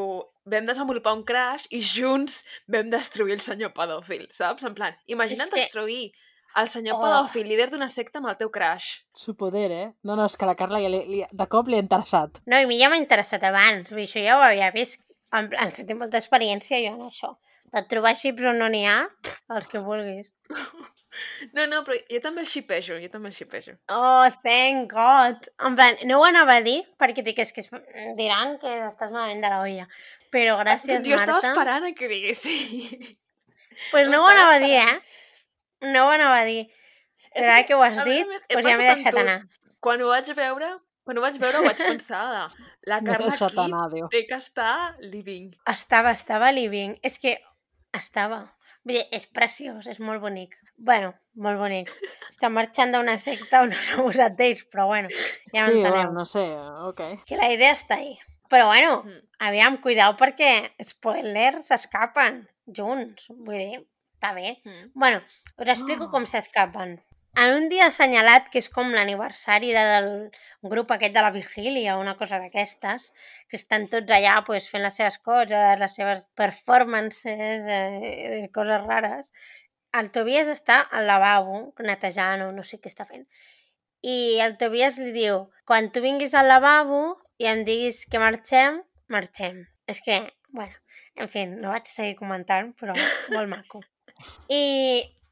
vam 0.50 0.66
desenvolupar 0.66 1.14
un 1.14 1.22
crash 1.28 1.68
i 1.78 1.82
junts 1.86 2.42
vam 2.74 2.90
destruir 2.90 3.36
el 3.38 3.44
senyor 3.46 3.70
pedòfil, 3.76 4.26
saps? 4.34 4.66
En 4.66 4.74
plan, 4.78 4.98
imagina't 5.06 5.54
que... 5.54 5.62
destruir 5.62 6.10
el 6.58 6.68
senyor 6.68 6.98
oh. 6.98 7.04
pedòfil, 7.04 7.46
líder 7.48 7.70
d'una 7.74 7.90
secta 7.92 8.22
amb 8.22 8.32
el 8.32 8.38
teu 8.40 8.50
crush. 8.54 9.04
Su 9.16 9.36
poder, 9.38 9.70
eh? 9.72 9.88
No, 10.04 10.16
no, 10.16 10.26
és 10.26 10.38
que 10.40 10.50
la 10.50 10.56
Carla 10.60 10.82
ja 10.82 10.90
li, 10.92 11.04
li, 11.10 11.22
de 11.30 11.48
cop 11.52 11.70
li 11.70 11.78
ha 11.78 11.84
interessat. 11.84 12.42
No, 12.50 12.58
i 12.58 12.66
a 12.66 12.70
mi 12.70 12.80
ja 12.82 12.90
m'ha 12.92 13.00
interessat 13.02 13.46
abans. 13.48 13.92
Vull 13.94 14.04
dir, 14.04 14.10
això 14.10 14.26
ja 14.26 14.38
ho 14.40 14.46
havia 14.46 14.72
vist. 14.76 15.06
En 15.36 15.50
plan, 15.52 15.70
si 15.74 15.86
té 15.86 15.98
molta 15.98 16.18
experiència 16.18 16.82
jo 16.82 16.96
en 16.96 17.06
això. 17.10 17.36
De 17.70 17.84
trobar 17.86 18.16
xips 18.18 18.48
on 18.50 18.58
no 18.58 18.70
n'hi 18.74 18.88
ha, 18.90 19.04
els 19.56 19.70
que 19.70 19.84
vulguis. 19.86 20.34
No, 21.56 21.66
no, 21.68 21.80
però 21.84 21.98
jo 22.08 22.20
també 22.24 22.44
xipejo, 22.48 22.96
jo 23.02 23.10
també 23.12 23.32
xipejo. 23.34 23.74
Oh, 23.92 24.28
thank 24.44 24.92
God. 24.94 25.50
En 25.66 25.76
plan, 25.76 25.98
no 26.08 26.20
ho 26.20 26.26
anava 26.28 26.60
a 26.60 26.64
dir, 26.64 26.78
perquè 27.02 27.24
dic, 27.26 27.42
és 27.44 27.52
que 27.56 27.64
es 27.64 27.70
diran 28.20 28.58
que 28.62 28.72
estàs 28.86 29.12
malament 29.12 29.42
de 29.44 29.52
la 29.52 29.62
olla. 29.66 29.88
Però 30.34 30.60
gràcies, 30.62 31.02
jo 31.02 31.02
Marta. 31.02 31.10
Jo 31.10 31.18
estava 31.18 31.42
esperant 31.50 31.88
a 31.90 31.92
que 31.98 32.12
diguessi. 32.12 32.56
Pues 33.90 34.10
no 34.12 34.22
ho 34.22 34.30
anava 34.30 34.58
a 34.58 34.62
dir, 34.62 34.76
eh? 34.78 34.96
No 35.86 36.06
ho 36.08 36.14
anava 36.14 36.42
a 36.42 36.46
dir. 36.48 36.68
Però 37.34 37.54
ara 37.54 37.66
que 37.68 37.76
ho 37.78 37.82
has 37.86 38.00
dit, 38.04 38.28
més, 38.28 38.46
doncs 38.50 38.68
ja 38.68 38.78
m'he 38.78 38.88
deixat 38.90 39.18
anar. 39.22 39.40
Quan 39.84 40.02
ho 40.04 40.10
vaig 40.12 40.32
veure, 40.36 40.70
quan 41.08 41.20
ho 41.20 41.24
vaig 41.24 41.38
veure 41.42 41.60
ho 41.62 41.68
vaig 41.68 41.80
pensar 41.82 42.24
la 42.90 43.02
Carla 43.06 43.34
aquí 43.36 43.62
anar, 43.64 43.86
té 44.12 44.26
que 44.28 44.40
estar 44.40 44.96
living. 45.00 45.52
Estava, 45.70 46.16
estava 46.18 46.52
living. 46.56 46.98
És 47.06 47.20
que 47.22 47.38
estava. 47.96 48.42
Vull 48.84 48.98
dir, 48.98 49.06
és 49.16 49.28
preciós, 49.36 49.88
és 49.88 50.00
molt 50.00 50.24
bonic. 50.24 50.58
bueno, 50.80 51.12
molt 51.36 51.60
bonic. 51.60 51.92
Està 52.30 52.50
marxant 52.50 52.94
d'una 52.96 53.18
secta 53.20 53.64
on 53.66 53.74
han 53.76 54.00
abusat 54.00 54.38
d'ells, 54.40 54.66
però 54.72 54.88
bueno, 54.88 55.10
ja 55.12 55.66
sí, 55.66 55.74
m'enteneu. 55.74 55.92
Bueno, 55.92 56.14
no 56.16 56.26
sé, 56.26 56.46
ok. 56.88 57.02
Que 57.28 57.40
la 57.40 57.50
idea 57.52 57.74
està 57.76 58.00
ahí. 58.00 58.16
Però 58.50 58.70
bueno, 58.72 59.04
mm. 59.04 59.20
aviam, 59.50 59.78
cuidao 59.84 60.16
perquè, 60.18 60.54
spoiler, 60.82 61.60
s'escapen 61.66 62.46
junts. 62.66 63.28
Vull 63.36 63.60
dir, 63.60 63.82
està 64.20 64.34
bé. 64.36 64.60
Mm. 64.66 64.92
Bueno, 64.94 65.24
us 65.58 65.70
explico 65.72 66.10
oh. 66.10 66.12
com 66.12 66.28
s'escapen. 66.28 67.00
en 67.40 67.54
un 67.56 67.70
dia 67.70 67.86
assenyalat, 67.88 68.50
que 68.52 68.60
és 68.60 68.68
com 68.74 68.90
l'aniversari 68.92 69.70
del 69.72 70.08
grup 70.74 70.90
aquest 70.92 71.14
de 71.14 71.22
la 71.24 71.30
vigília, 71.32 71.96
una 71.96 72.16
cosa 72.18 72.40
d'aquestes, 72.42 73.14
que 73.48 73.56
estan 73.56 73.86
tots 73.88 74.12
allà 74.12 74.34
pues, 74.48 74.68
fent 74.68 74.84
les 74.84 74.98
seves 74.98 75.20
coses, 75.24 75.80
les 75.80 75.96
seves 75.96 76.26
performances, 76.36 77.70
eh, 77.70 78.50
coses 78.52 78.84
rares, 78.84 79.32
el 79.94 80.12
Tobias 80.12 80.50
està 80.52 80.82
al 80.92 81.08
lavabo 81.08 81.62
netejant 81.86 82.44
o 82.46 82.52
no 82.52 82.66
sé 82.66 82.82
què 82.82 82.92
està 82.92 83.06
fent. 83.08 83.24
I 84.02 84.42
el 84.44 84.58
Tobias 84.58 84.98
li 85.00 85.14
diu, 85.16 85.46
quan 85.70 85.90
tu 85.94 86.04
vinguis 86.04 86.34
al 86.34 86.50
lavabo 86.50 87.22
i 87.40 87.48
em 87.48 87.64
diguis 87.64 88.04
que 88.10 88.20
marxem, 88.20 88.82
marxem. 89.08 89.64
És 89.88 90.04
que, 90.06 90.20
bueno, 90.50 90.76
en 91.16 91.32
fi, 91.32 91.46
no 91.50 91.72
vaig 91.74 91.88
seguir 91.90 92.18
comentant, 92.20 92.74
però 92.80 92.98
molt 93.36 93.50
maco. 93.56 93.82
I, 94.52 94.64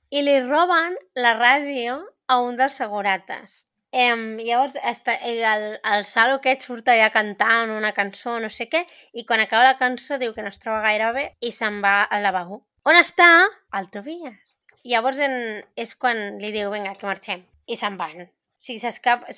i 0.10 0.22
li 0.24 0.38
roben 0.46 0.96
la 1.16 1.34
ràdio 1.38 2.02
a 2.28 2.40
un 2.44 2.60
dels 2.60 2.78
segurates. 2.80 3.66
Em, 3.98 4.36
llavors, 4.44 4.76
està, 4.84 5.16
el, 5.24 5.68
el 5.80 6.04
Salo 6.06 6.38
aquest 6.38 6.66
surt 6.68 6.90
allà 6.92 7.08
cantant 7.14 7.72
una 7.72 7.94
cançó, 7.96 8.36
no 8.44 8.50
sé 8.52 8.68
què, 8.70 8.84
i 9.14 9.24
quan 9.26 9.40
acaba 9.40 9.70
la 9.70 9.78
cançó 9.80 10.20
diu 10.20 10.36
que 10.36 10.44
no 10.44 10.52
es 10.52 10.60
troba 10.60 10.84
gaire 10.84 11.14
bé 11.16 11.26
i 11.40 11.54
se'n 11.56 11.80
va 11.84 12.02
al 12.04 12.26
lavabo. 12.28 12.62
On 12.88 13.00
està? 13.00 13.30
Al 13.72 13.88
Tobias. 13.92 14.58
Llavors 14.88 15.20
en, 15.24 15.38
és 15.76 15.96
quan 16.00 16.38
li 16.42 16.52
diu, 16.56 16.70
vinga, 16.72 16.94
que 17.00 17.08
marxem. 17.08 17.42
I 17.68 17.76
se'n 17.80 17.98
van. 18.00 18.28
O 18.28 18.64
sigui, 18.68 18.80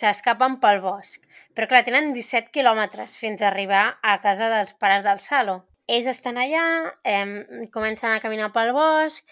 s'escapen 0.01 0.57
pel 0.63 0.81
bosc. 0.83 1.25
Però 1.57 1.69
clar, 1.69 1.81
tenen 1.85 2.11
17 2.13 2.53
quilòmetres 2.55 3.15
fins 3.21 3.41
a 3.41 3.49
arribar 3.49 3.85
a 4.01 4.19
casa 4.25 4.49
dels 4.53 4.75
pares 4.81 5.05
del 5.09 5.21
Salo. 5.23 5.59
Ells 5.89 6.09
estan 6.11 6.37
allà, 6.37 6.63
eh, 7.03 7.67
comencen 7.73 8.11
a 8.13 8.21
caminar 8.21 8.51
pel 8.53 8.71
bosc 8.77 9.25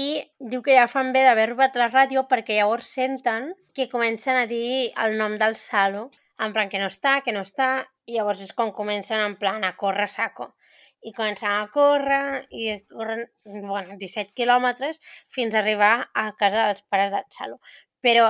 i 0.00 0.20
diu 0.52 0.60
que 0.62 0.76
ja 0.76 0.86
fan 0.92 1.12
bé 1.14 1.24
d'haver 1.26 1.48
robat 1.50 1.78
la 1.80 1.88
ràdio 1.90 2.22
perquè 2.30 2.58
llavors 2.58 2.90
senten 2.98 3.48
que 3.74 3.88
comencen 3.94 4.36
a 4.36 4.46
dir 4.46 4.92
el 5.04 5.16
nom 5.18 5.34
del 5.40 5.56
Salo, 5.56 6.04
en 6.38 6.52
plan 6.54 6.70
que 6.70 6.78
no 6.82 6.90
està, 6.92 7.16
que 7.24 7.34
no 7.34 7.42
està, 7.46 7.70
i 8.06 8.14
llavors 8.18 8.44
és 8.44 8.52
com 8.58 8.70
comencen 8.76 9.24
en 9.24 9.34
plan 9.40 9.64
a 9.64 9.74
córrer 9.80 10.06
saco. 10.12 10.52
I 11.02 11.12
comencen 11.16 11.50
a 11.50 11.66
córrer 11.74 12.44
i 12.50 12.76
corren 12.92 13.24
bueno, 13.44 13.96
17 13.98 14.34
quilòmetres 14.38 15.00
fins 15.34 15.54
a 15.54 15.62
arribar 15.62 15.92
a 16.14 16.28
casa 16.38 16.68
dels 16.68 16.84
pares 16.90 17.14
del 17.16 17.26
Salo. 17.34 17.58
Però 18.04 18.28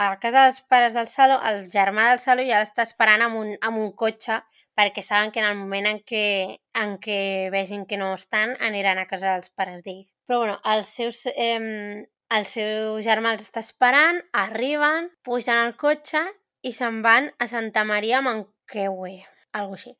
a 0.00 0.08
casa 0.22 0.46
dels 0.46 0.62
pares 0.72 0.96
del 0.96 1.08
Salo, 1.08 1.40
el 1.50 1.66
germà 1.72 2.08
del 2.10 2.24
Salo 2.24 2.48
ja 2.48 2.62
l'està 2.62 2.88
esperant 2.88 3.26
amb 3.26 3.40
un, 3.42 3.54
amb 3.60 3.82
un 3.84 3.92
cotxe 4.04 4.40
perquè 4.78 5.02
saben 5.04 5.32
que 5.34 5.40
en 5.42 5.48
el 5.48 5.58
moment 5.58 5.88
en 5.90 6.00
què, 6.06 6.58
en 6.82 6.96
què 7.02 7.50
vegin 7.52 7.86
que 7.86 7.98
no 8.00 8.12
estan, 8.14 8.56
aniran 8.60 8.98
a 8.98 9.06
casa 9.10 9.34
dels 9.34 9.50
pares 9.56 9.84
d'ells. 9.84 10.08
Però 10.28 10.42
bueno, 10.44 10.58
els 10.74 10.88
seus, 10.88 11.24
eh, 11.34 12.06
el 12.30 12.46
seu 12.46 13.00
germà 13.04 13.34
els 13.34 13.48
està 13.48 13.62
esperant, 13.64 14.20
arriben, 14.44 15.10
pugen 15.26 15.58
al 15.58 15.74
cotxe 15.80 16.22
i 16.62 16.72
se'n 16.76 17.00
van 17.02 17.30
a 17.38 17.48
Santa 17.50 17.84
Maria 17.88 18.20
Manquehue, 18.24 19.24
algo 19.56 19.76
així, 19.78 19.96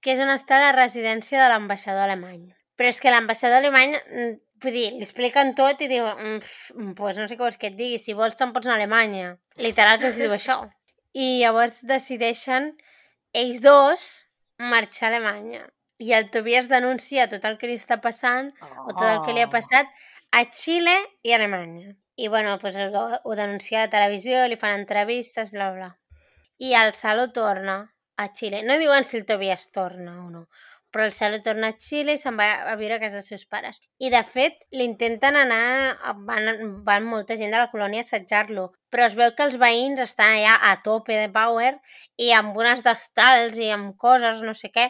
que 0.00 0.14
és 0.14 0.22
on 0.24 0.32
està 0.32 0.60
la 0.62 0.72
residència 0.76 1.42
de 1.42 1.50
l'ambaixador 1.52 2.06
alemany. 2.06 2.46
Però 2.78 2.90
és 2.90 3.00
que 3.02 3.12
l'ambaixador 3.12 3.60
alemany, 3.60 3.94
mm, 3.94 4.32
vull 4.64 4.78
dir, 4.78 4.86
li 4.94 5.04
expliquen 5.06 5.52
tot 5.58 5.82
i 5.84 5.90
diu, 5.90 6.08
pues 6.96 7.20
no 7.20 7.28
sé 7.28 7.36
què 7.36 7.44
vols 7.44 7.60
que 7.60 7.70
et 7.70 7.76
digui, 7.78 8.00
si 8.00 8.16
vols 8.16 8.38
te'n 8.38 8.54
pots 8.54 8.66
anar 8.66 8.78
a 8.78 8.82
Alemanya. 8.82 9.36
Literal 9.60 10.00
que 10.00 10.10
els 10.10 10.18
diu 10.18 10.32
això. 10.34 10.56
I 11.12 11.44
llavors 11.44 11.82
decideixen 11.86 12.72
ells 13.34 13.60
dos 13.60 14.24
marxar 14.58 15.10
a 15.10 15.16
Alemanya. 15.16 15.66
I 15.98 16.14
el 16.16 16.30
Tobias 16.30 16.70
denuncia 16.70 17.28
tot 17.30 17.44
el 17.46 17.58
que 17.58 17.68
li 17.70 17.76
està 17.78 18.00
passant 18.02 18.50
oh. 18.62 18.88
o 18.88 18.94
tot 18.94 19.06
el 19.10 19.20
que 19.26 19.34
li 19.36 19.42
ha 19.44 19.50
passat 19.50 19.90
a 20.34 20.42
Xile 20.50 20.94
i 21.22 21.34
a 21.34 21.38
Alemanya. 21.38 21.94
I, 22.16 22.28
bueno, 22.28 22.58
pues, 22.58 22.76
ho, 22.76 23.06
ho 23.22 23.34
denuncia 23.34 23.80
a 23.80 23.86
la 23.86 23.90
televisió, 23.90 24.46
li 24.46 24.58
fan 24.58 24.78
entrevistes, 24.78 25.50
bla, 25.50 25.72
bla. 25.74 25.90
I 26.62 26.74
el 26.78 26.94
Salo 26.94 27.32
torna 27.32 27.94
a 28.16 28.28
Xile. 28.30 28.62
No 28.62 28.78
diuen 28.78 29.04
si 29.04 29.18
el 29.18 29.26
Tobias 29.26 29.70
torna 29.70 30.14
o 30.24 30.30
no, 30.30 30.48
però 30.94 31.08
el 31.08 31.12
Salo 31.16 31.40
torna 31.42 31.72
a 31.72 31.76
Xile 31.86 32.14
i 32.14 32.20
se'n 32.20 32.36
va 32.38 32.46
a 32.70 32.76
viure 32.78 32.94
a 32.96 33.02
casa 33.02 33.18
dels 33.18 33.30
seus 33.32 33.44
pares. 33.50 33.80
I, 33.98 34.12
de 34.14 34.22
fet, 34.28 34.60
l'intenten 34.78 35.34
anar... 35.40 35.64
Van, 36.28 36.46
van 36.86 37.08
molta 37.10 37.34
gent 37.40 37.50
de 37.50 37.58
la 37.58 37.70
colònia 37.72 38.04
a 38.04 38.06
assetjar-lo, 38.06 38.68
però 38.94 39.08
es 39.10 39.16
veu 39.18 39.34
que 39.34 39.48
els 39.48 39.58
veïns 39.58 40.00
estan 40.04 40.36
allà 40.36 40.54
a 40.70 40.76
tope 40.86 41.18
de 41.18 41.26
power 41.34 41.72
i 42.22 42.30
amb 42.36 42.54
unes 42.62 42.84
destrals 42.86 43.58
i 43.58 43.72
amb 43.74 43.96
coses, 43.98 44.44
no 44.46 44.54
sé 44.54 44.70
què, 44.74 44.86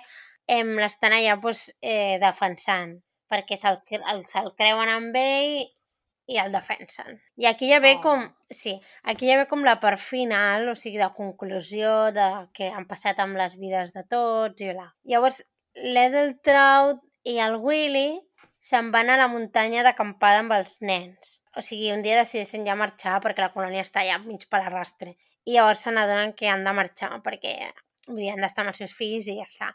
em 0.59 0.75
l'estan 0.77 1.17
allà 1.17 1.39
pues, 1.41 1.71
eh, 1.81 2.21
defensant, 2.21 2.99
perquè 3.33 3.57
se'l 3.57 3.81
se 4.29 4.45
creuen 4.59 4.93
amb 4.93 5.17
ell 5.17 5.65
i 6.27 6.39
el 6.41 6.53
defensen. 6.53 7.19
I 7.41 7.49
aquí 7.51 7.69
ja 7.71 7.81
ve 7.85 7.97
oh. 7.99 8.03
com... 8.05 8.29
Sí, 8.51 8.77
aquí 9.03 9.29
ja 9.29 9.39
ve 9.41 9.49
com 9.49 9.65
la 9.67 9.79
part 9.81 10.01
final, 10.01 10.69
o 10.71 10.77
sigui, 10.79 11.01
de 11.01 11.09
conclusió 11.17 12.13
de 12.17 12.29
què 12.57 12.71
han 12.73 12.87
passat 12.91 13.21
amb 13.25 13.41
les 13.41 13.57
vides 13.61 13.97
de 13.97 14.05
tots 14.09 14.63
i 14.63 14.71
bla. 14.71 14.87
Llavors, 15.11 15.43
l'Edeltraud 15.75 17.01
i 17.25 17.39
el 17.43 17.57
Willy 17.63 18.21
se'n 18.65 18.91
van 18.95 19.11
a 19.11 19.17
la 19.21 19.29
muntanya 19.29 19.83
d'acampada 19.85 20.41
amb 20.45 20.55
els 20.57 20.79
nens. 20.81 21.41
O 21.57 21.63
sigui, 21.63 21.91
un 21.93 22.03
dia 22.07 22.19
decideixen 22.21 22.65
ja 22.67 22.79
marxar 22.79 23.19
perquè 23.25 23.45
la 23.45 23.53
colònia 23.57 23.85
està 23.85 24.05
ja 24.07 24.19
mig 24.23 24.47
per 24.51 24.63
arrastre. 24.63 25.17
I 25.45 25.57
llavors 25.57 25.85
se 25.85 25.93
n'adonen 25.93 26.33
que 26.39 26.49
han 26.49 26.65
de 26.65 26.73
marxar 26.73 27.11
perquè 27.27 27.53
dir, 28.09 28.31
han 28.33 28.41
d'estar 28.45 28.65
amb 28.65 28.73
els 28.73 28.81
seus 28.83 28.95
fills 28.97 29.29
i 29.29 29.37
ja 29.41 29.47
està. 29.49 29.71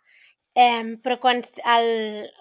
Eh, 0.56 0.97
però 1.04 1.20
quan 1.22 1.43
el, 1.76 1.89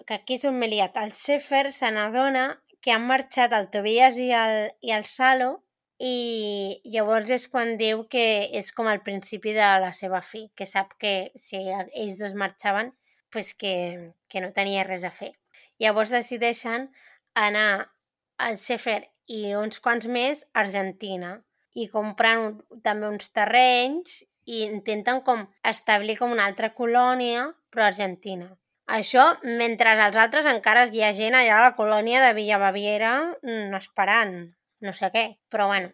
que 0.07 0.17
aquí 0.17 0.39
és 0.39 0.45
un 0.49 0.57
meliat, 0.59 0.97
el 0.97 1.13
Schaefer 1.13 1.69
se 1.75 1.91
n'adona 1.93 2.49
que 2.81 2.91
han 2.95 3.05
marxat 3.07 3.53
el 3.53 3.69
Tobias 3.69 4.17
i 4.17 4.31
el, 4.33 4.71
i 4.81 4.95
el 4.95 5.05
Salo 5.05 5.51
i 5.99 6.79
llavors 6.93 7.29
és 7.35 7.45
quan 7.51 7.75
diu 7.77 8.05
que 8.11 8.25
és 8.55 8.71
com 8.75 8.87
el 8.87 9.03
principi 9.03 9.53
de 9.53 9.67
la 9.83 9.91
seva 9.93 10.21
fi, 10.23 10.45
que 10.55 10.65
sap 10.65 10.95
que 10.97 11.13
si 11.35 11.59
ells 11.59 12.17
dos 12.21 12.33
marxaven 12.39 12.93
pues 13.31 13.53
que, 13.53 14.13
que 14.27 14.41
no 14.41 14.51
tenia 14.53 14.85
res 14.87 15.05
a 15.07 15.11
fer. 15.11 15.33
Llavors 15.79 16.13
decideixen 16.15 16.89
anar 17.35 17.91
al 18.37 18.57
Xefer 18.57 19.01
i 19.29 19.53
uns 19.55 19.79
quants 19.83 20.07
més 20.09 20.43
a 20.53 20.63
Argentina 20.63 21.35
i 21.77 21.87
compren 21.93 22.45
un, 22.45 22.55
també 22.85 23.09
uns 23.09 23.29
terrenys 23.35 24.23
i 24.49 24.63
intenten 24.65 25.21
com 25.25 25.45
establir 25.71 26.17
com 26.17 26.33
una 26.33 26.47
altra 26.49 26.71
colònia, 26.73 27.45
però 27.69 27.85
Argentina. 27.85 28.49
Això 28.89 29.25
mentre 29.45 29.93
els 29.93 30.17
altres 30.17 30.47
encara 30.49 30.87
hi 30.89 31.03
ha 31.05 31.13
gent 31.13 31.37
allà 31.37 31.59
a 31.59 31.65
la 31.67 31.75
colònia 31.77 32.23
de 32.25 32.33
Villa 32.33 32.57
Baviera 32.57 33.11
mm, 33.43 33.75
esperant, 33.77 34.39
no 34.81 34.93
sé 34.97 35.11
què, 35.13 35.25
però 35.53 35.69
bueno. 35.69 35.93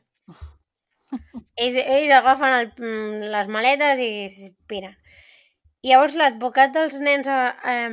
Ells, 1.56 1.76
ells 1.82 2.14
agafen 2.16 2.54
el, 2.62 2.72
mm, 2.80 3.28
les 3.36 3.52
maletes 3.52 4.00
i 4.04 4.50
piren. 4.72 4.96
Llavors, 5.86 6.16
l'advocat 6.18 6.72
dels 6.74 6.96
nens, 6.98 7.28
eh, 7.30 7.90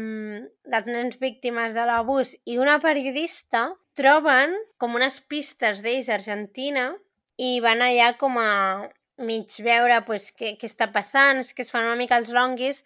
dels 0.75 0.87
nens 0.89 1.19
víctimes 1.21 1.75
de 1.77 1.85
l'abús 1.85 2.33
i 2.49 2.57
una 2.57 2.79
periodista 2.81 3.67
troben 4.01 4.55
com 4.81 4.97
unes 4.97 5.19
pistes 5.29 5.83
d'ells 5.85 6.09
a 6.09 6.17
Argentina 6.17 6.87
i 7.37 7.61
van 7.61 7.85
allà 7.85 8.15
com 8.23 8.39
a 8.41 8.89
mig 9.29 9.59
veure 9.67 10.01
pues, 10.09 10.31
què, 10.33 10.55
què 10.57 10.71
està 10.71 10.89
passant, 10.97 11.45
és 11.45 11.53
que 11.53 11.67
es 11.67 11.73
fan 11.75 11.85
una 11.91 12.01
mica 12.01 12.17
els 12.23 12.33
longuis 12.33 12.81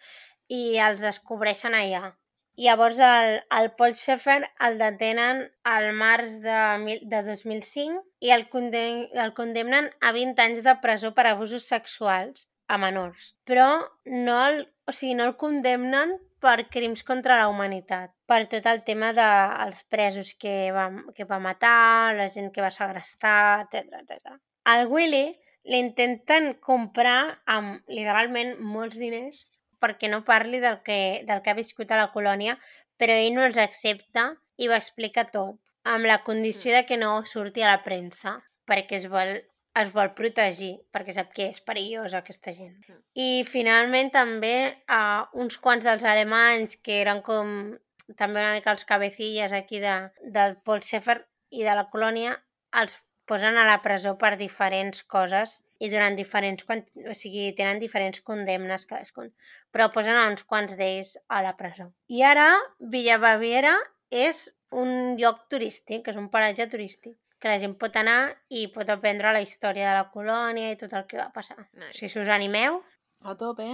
i 0.51 0.77
els 0.89 0.99
descobreixen 1.05 1.77
allà. 1.77 2.11
Llavors 2.59 2.99
el, 2.99 3.39
el 3.53 3.71
Paul 3.79 3.95
Schaeffer 3.95 4.41
el 4.67 4.79
detenen 4.81 5.43
al 5.71 5.91
març 5.95 6.39
de, 6.43 6.61
de 7.05 7.19
2005 7.31 8.03
i 8.25 8.33
el, 8.35 8.47
condem, 8.51 9.05
el 9.13 9.35
condemnen 9.37 9.91
a 10.01 10.11
20 10.11 10.49
anys 10.49 10.63
de 10.67 10.75
presó 10.83 11.13
per 11.13 11.29
abusos 11.29 11.69
sexuals 11.69 12.49
a 12.67 12.79
menors. 12.81 13.35
Però 13.45 13.69
no 14.09 14.39
el 14.49 14.65
o 14.87 14.93
sigui, 14.95 15.15
no 15.19 15.25
el 15.27 15.35
condemnen 15.35 16.15
per 16.39 16.69
crims 16.71 17.03
contra 17.03 17.37
la 17.39 17.49
humanitat, 17.51 18.13
per 18.29 18.45
tot 18.51 18.67
el 18.71 18.83
tema 18.87 19.11
dels 19.17 19.81
de, 19.81 19.87
presos 19.91 20.33
que 20.39 20.71
va, 20.71 20.87
que 21.15 21.25
va 21.27 21.41
matar, 21.43 22.15
la 22.15 22.29
gent 22.31 22.53
que 22.55 22.63
va 22.63 22.71
segrestar, 22.71 23.65
etc 23.65 23.99
etc. 24.01 24.37
Al 24.73 24.87
Willy 24.91 25.25
l'intenten 25.67 26.53
comprar 26.63 27.41
amb 27.57 27.83
literalment 27.91 28.55
molts 28.63 28.95
diners 29.01 29.43
perquè 29.83 30.09
no 30.09 30.23
parli 30.25 30.61
del 30.63 30.79
que, 30.85 31.23
del 31.27 31.41
que 31.43 31.51
ha 31.51 31.57
viscut 31.57 31.91
a 31.91 31.99
la 31.99 32.11
colònia, 32.13 32.55
però 32.97 33.13
ell 33.13 33.35
no 33.35 33.43
els 33.45 33.59
accepta 33.61 34.29
i 34.57 34.69
va 34.71 34.79
explicar 34.79 35.27
tot, 35.33 35.59
amb 35.83 36.07
la 36.09 36.21
condició 36.23 36.73
de 36.73 36.85
que 36.87 36.97
no 36.97 37.19
surti 37.25 37.61
a 37.63 37.73
la 37.75 37.83
premsa, 37.83 38.39
perquè 38.67 38.97
es 38.97 39.05
vol 39.11 39.35
es 39.81 39.91
vol 39.93 40.13
protegir 40.17 40.73
perquè 40.93 41.13
sap 41.15 41.33
que 41.35 41.49
és 41.51 41.59
perillosa 41.63 42.21
aquesta 42.21 42.53
gent. 42.55 42.75
Mm. 42.87 43.01
I 43.23 43.29
finalment 43.47 44.13
també 44.15 44.55
uh, 44.69 45.25
uns 45.41 45.59
quants 45.63 45.85
dels 45.87 46.05
alemanys 46.07 46.79
que 46.83 47.01
eren 47.01 47.21
com 47.25 47.75
també 48.15 48.41
una 48.41 48.55
mica 48.55 48.71
els 48.71 48.87
cabecilles 48.87 49.53
aquí 49.53 49.81
de, 49.83 49.97
del 50.37 50.57
Paul 50.63 50.81
Schaeffer 50.81 51.19
i 51.51 51.63
de 51.67 51.75
la 51.75 51.87
colònia 51.91 52.37
els 52.81 52.95
posen 53.27 53.57
a 53.59 53.65
la 53.67 53.81
presó 53.83 54.15
per 54.17 54.37
diferents 54.39 55.03
coses 55.03 55.57
i 55.83 55.89
durant 55.91 56.15
diferents, 56.15 56.63
o 57.11 57.13
sigui, 57.13 57.51
tenen 57.57 57.81
diferents 57.81 58.23
condemnes 58.25 58.87
cadascun, 58.89 59.33
però 59.71 59.89
posen 59.93 60.15
a 60.15 60.25
uns 60.31 60.47
quants 60.47 60.77
d'ells 60.79 61.17
a 61.27 61.43
la 61.45 61.53
presó. 61.59 61.91
I 62.07 62.23
ara 62.23 62.47
Villa 62.79 63.19
Baviera 63.21 63.75
és 64.09 64.47
un 64.71 65.17
lloc 65.19 65.43
turístic, 65.51 66.07
és 66.07 66.17
un 66.17 66.31
paratge 66.31 66.69
turístic. 66.71 67.17
Que 67.39 67.49
la 67.51 67.59
gent 67.61 67.75
pot 67.77 67.95
anar 67.99 68.19
i 68.49 68.65
pot 68.73 68.89
aprendre 68.89 69.31
la 69.35 69.41
història 69.45 69.91
de 69.91 69.97
la 69.99 70.07
colònia 70.13 70.71
i 70.73 70.77
tot 70.79 70.93
el 70.97 71.05
que 71.09 71.19
va 71.19 71.29
passar. 71.33 71.57
Nice. 71.77 72.07
Si 72.09 72.19
us 72.19 72.29
animeu, 72.33 72.81
A 73.25 73.35
tope. 73.35 73.67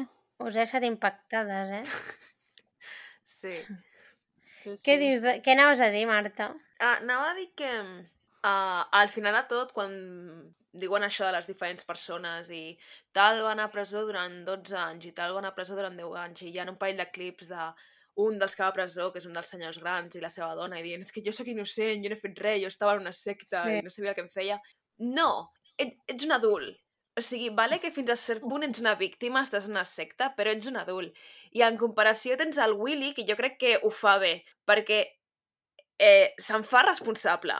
us 0.44 0.56
he 0.56 0.64
estat 0.68 0.84
impactades, 0.88 1.72
eh? 1.80 1.84
Sí. 3.34 3.53
Sí, 4.64 4.73
Què 4.85 4.98
dius? 5.02 5.22
De... 5.23 5.38
Què 5.44 5.52
anaves 5.56 5.81
a 5.84 5.90
dir, 5.91 6.06
Marta? 6.07 6.45
Ah, 6.80 6.98
anava 7.02 7.31
a 7.31 7.35
dir 7.35 7.49
que 7.60 7.72
uh, 7.76 8.84
al 8.99 9.10
final 9.11 9.35
de 9.35 9.41
tot, 9.52 9.73
quan 9.76 9.91
diuen 10.72 11.03
això 11.03 11.27
de 11.27 11.34
les 11.35 11.49
diferents 11.52 11.84
persones 11.85 12.48
i 12.56 12.61
tal 13.14 13.41
va 13.45 13.52
anar 13.52 13.68
a 13.68 13.73
presó 13.73 14.06
durant 14.07 14.40
12 14.48 14.77
anys 14.80 15.10
i 15.10 15.11
tal 15.18 15.35
va 15.35 15.41
anar 15.44 15.52
a 15.52 15.57
presó 15.57 15.76
durant 15.77 15.99
10 15.99 16.15
anys 16.23 16.41
i 16.48 16.53
hi 16.53 16.61
ha 16.61 16.65
un 16.72 16.80
parell 16.81 16.98
de 17.03 17.10
clips 17.14 17.52
de 17.52 17.68
un 18.15 18.38
dels 18.38 18.56
que 18.56 18.64
va 18.64 18.69
a 18.69 18.76
presó, 18.76 19.10
que 19.11 19.19
és 19.19 19.26
un 19.26 19.34
dels 19.34 19.49
senyors 19.49 19.80
grans, 19.81 20.15
i 20.15 20.22
la 20.22 20.30
seva 20.30 20.53
dona, 20.56 20.80
i 20.80 20.85
dient, 20.85 21.02
és 21.02 21.11
que 21.11 21.23
jo 21.26 21.34
sóc 21.34 21.48
innocent, 21.49 22.03
jo 22.03 22.11
no 22.11 22.18
he 22.18 22.22
fet 22.22 22.40
res, 22.40 22.61
jo 22.61 22.69
estava 22.69 22.94
en 22.94 23.02
una 23.07 23.11
secta 23.15 23.64
Sí. 23.64 23.80
i 23.80 23.81
no 23.81 23.90
sabia 23.90 24.11
el 24.11 24.15
que 24.15 24.22
em 24.22 24.30
feia. 24.30 24.60
No, 24.99 25.49
et, 25.77 25.95
ets 26.07 26.26
un 26.26 26.31
adult. 26.31 26.77
O 27.18 27.22
sigui, 27.22 27.49
vale 27.53 27.80
que 27.80 27.91
fins 27.94 28.10
a 28.10 28.15
cert 28.18 28.41
punt 28.41 28.64
ets 28.65 28.81
una 28.81 28.95
víctima, 28.95 29.41
estàs 29.45 29.68
en 29.68 29.76
una 29.76 29.85
secta, 29.85 30.31
però 30.38 30.53
ets 30.53 30.69
un 30.69 30.77
adult. 30.77 31.18
I 31.53 31.61
en 31.61 31.77
comparació 31.77 32.38
tens 32.38 32.57
el 32.57 32.73
Willy, 32.73 33.14
que 33.14 33.26
jo 33.27 33.35
crec 33.38 33.60
que 33.60 33.76
ho 33.81 33.91
fa 33.94 34.18
bé, 34.22 34.44
perquè 34.65 35.03
eh, 35.99 36.34
se'n 36.38 36.64
fa 36.65 36.81
responsable. 36.88 37.57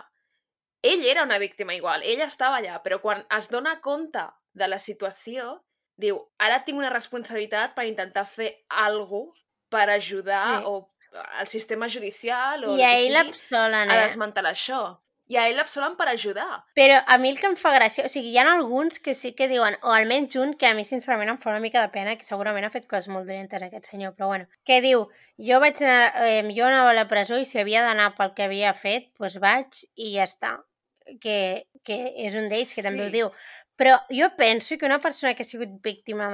Ell 0.84 1.06
era 1.06 1.24
una 1.24 1.38
víctima 1.40 1.76
igual, 1.76 2.02
ell 2.04 2.22
estava 2.26 2.58
allà, 2.58 2.82
però 2.84 3.00
quan 3.02 3.22
es 3.38 3.50
dona 3.50 3.80
compte 3.82 4.26
de 4.54 4.68
la 4.68 4.80
situació, 4.80 5.62
diu, 5.96 6.18
ara 6.42 6.64
tinc 6.66 6.82
una 6.82 6.90
responsabilitat 6.92 7.76
per 7.78 7.86
intentar 7.86 8.26
fer 8.28 8.50
alguna 8.68 9.32
per 9.74 9.88
ajudar 9.90 10.44
Sí. 10.60 10.66
o 10.70 10.90
al 11.38 11.48
sistema 11.48 11.88
judicial 11.90 12.64
o 12.66 12.76
I 12.78 12.82
a 12.82 12.92
ell 12.98 13.14
l'absolen, 13.14 13.90
a 13.90 13.98
eh? 14.00 14.04
desmantelar 14.08 14.54
això. 14.56 14.84
I 15.32 15.38
a 15.40 15.44
ell 15.48 15.56
l'absolen 15.56 15.94
per 15.96 16.08
ajudar. 16.12 16.64
Però 16.76 16.98
a 17.08 17.18
mi 17.22 17.30
el 17.32 17.38
que 17.40 17.48
em 17.48 17.56
fa 17.56 17.72
gràcia, 17.72 18.04
o 18.06 18.10
sigui, 18.12 18.34
hi 18.34 18.40
ha 18.42 18.48
alguns 18.52 19.00
que 19.00 19.14
sí 19.16 19.32
que 19.38 19.48
diuen, 19.48 19.78
o 19.82 19.94
almenys 19.96 20.36
un 20.42 20.52
que 20.60 20.68
a 20.68 20.74
mi 20.76 20.84
sincerament 20.84 21.32
em 21.32 21.38
fa 21.40 21.54
una 21.54 21.62
mica 21.64 21.82
de 21.82 21.92
pena, 21.94 22.16
que 22.20 22.28
segurament 22.28 22.66
ha 22.68 22.74
fet 22.74 22.90
coses 22.92 23.08
molt 23.14 23.30
dolentes 23.30 23.64
aquest 23.64 23.88
senyor, 23.92 24.16
però 24.18 24.28
bueno, 24.34 24.50
que 24.68 24.82
diu, 24.84 25.06
jo 25.50 25.60
vaig 25.64 25.80
anar, 25.86 26.12
eh, 26.28 26.44
jo 26.58 26.66
anava 26.68 26.92
a 26.92 26.98
la 26.98 27.08
presó 27.08 27.40
i 27.40 27.46
si 27.48 27.62
havia 27.62 27.86
d'anar 27.86 28.12
pel 28.18 28.34
que 28.36 28.50
havia 28.50 28.74
fet, 28.74 29.12
doncs 29.20 29.40
vaig 29.40 29.80
i 29.96 30.16
ja 30.18 30.28
està. 30.28 30.58
Que, 31.24 31.68
que 31.84 31.98
és 32.26 32.36
un 32.40 32.46
d'ells 32.48 32.74
que 32.76 32.84
també 32.84 33.08
ho 33.08 33.12
diu. 33.12 33.32
Però 33.80 33.98
jo 34.12 34.30
penso 34.38 34.78
que 34.78 34.86
una 34.86 35.00
persona 35.04 35.34
que 35.36 35.44
ha 35.44 35.46
sigut 35.48 35.80
víctima 35.84 36.30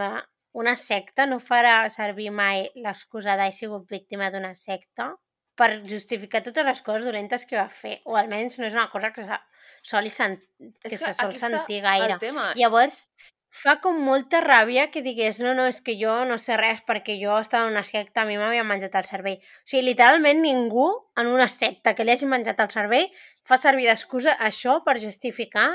d'una 0.54 0.76
secta 0.76 1.26
no 1.30 1.40
farà 1.44 1.82
servir 1.94 2.30
mai 2.32 2.68
l'excusa 2.84 3.38
d'he 3.40 3.52
sigut 3.56 3.90
víctima 3.90 4.30
d'una 4.34 4.54
secta 4.56 5.14
per 5.60 5.72
justificar 5.84 6.42
totes 6.44 6.66
les 6.66 6.82
coses 6.82 7.06
dolentes 7.06 7.46
que 7.46 7.58
va 7.60 7.68
fer, 7.70 7.98
o 8.08 8.16
almenys 8.16 8.60
no 8.60 8.68
és 8.70 8.78
una 8.78 8.88
cosa 8.94 9.12
que 9.16 9.26
se 9.28 9.40
soli 9.84 10.12
sent, 10.14 10.40
que, 10.84 10.96
se 10.96 11.12
sol 11.18 11.36
sentir 11.36 11.82
gaire. 11.84 12.16
Tema. 12.22 12.54
Llavors, 12.56 13.04
fa 13.50 13.76
com 13.84 13.98
molta 14.06 14.40
ràbia 14.46 14.88
que 14.94 15.02
digués 15.02 15.40
no, 15.44 15.56
no, 15.58 15.66
és 15.68 15.82
que 15.82 15.96
jo 16.00 16.14
no 16.30 16.38
sé 16.42 16.58
res 16.60 16.84
perquè 16.88 17.18
jo 17.20 17.36
estava 17.42 17.68
en 17.68 17.76
una 17.76 17.84
secta, 17.84 18.24
a 18.24 18.30
mi 18.30 18.38
m'havia 18.40 18.64
menjat 18.68 18.96
el 19.02 19.08
cervell. 19.10 19.40
O 19.42 19.72
sigui, 19.72 19.84
literalment 19.90 20.44
ningú 20.46 20.88
en 21.20 21.32
una 21.32 21.50
secta 21.52 21.96
que 21.98 22.06
li 22.06 22.14
hagi 22.14 22.30
menjat 22.30 22.62
el 22.64 22.72
cervell 22.72 23.10
fa 23.50 23.58
servir 23.58 23.90
d'excusa 23.90 24.38
això 24.48 24.80
per 24.86 25.00
justificar 25.02 25.70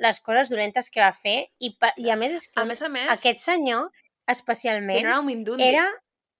les 0.00 0.20
coses 0.26 0.50
dolentes 0.50 0.90
que 0.90 1.04
va 1.04 1.12
fer 1.14 1.38
i, 1.60 1.72
i 2.02 2.10
a 2.10 2.16
més 2.18 2.40
és 2.40 2.48
que 2.50 2.60
A 2.60 2.66
més 2.66 2.82
a 2.82 2.90
més, 2.92 3.08
aquest 3.12 3.44
senyor 3.44 3.88
especialment 4.32 4.98
tenen 5.00 5.18
un 5.18 5.26
mindundi. 5.26 5.64
era, 5.66 5.86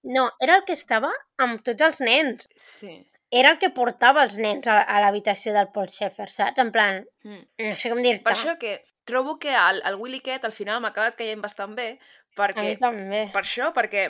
no, 0.03 0.29
era 0.39 0.55
el 0.57 0.63
que 0.65 0.73
estava 0.73 1.11
amb 1.37 1.61
tots 1.63 1.81
els 1.81 1.99
nens. 2.01 2.47
Sí. 2.55 2.97
Era 3.31 3.51
el 3.53 3.59
que 3.59 3.69
portava 3.69 4.23
els 4.25 4.35
nens 4.37 4.67
a, 4.67 4.81
a 4.81 4.99
l'habitació 4.99 5.53
del 5.55 5.69
Paul 5.71 5.87
Schaeffer, 5.87 6.29
saps? 6.29 6.59
En 6.59 6.71
plan, 6.71 7.05
Mm. 7.23 7.45
no 7.69 7.75
sé 7.75 7.89
com 7.89 8.01
dir-te. 8.01 8.23
Per 8.25 8.33
això 8.33 8.57
que 8.59 8.81
trobo 9.05 9.37
que 9.39 9.53
el, 9.55 9.81
el 9.85 9.95
Willy 9.95 10.19
Cat 10.19 10.43
al 10.45 10.51
final 10.51 10.81
m'ha 10.81 10.89
acabat 10.89 11.15
caient 11.15 11.39
bastant 11.41 11.75
bé, 11.77 11.93
A 11.95 12.41
perquè 12.41 12.63
mi 12.65 12.75
també. 12.77 13.29
per 13.33 13.43
això, 13.43 13.71
perquè 13.73 14.09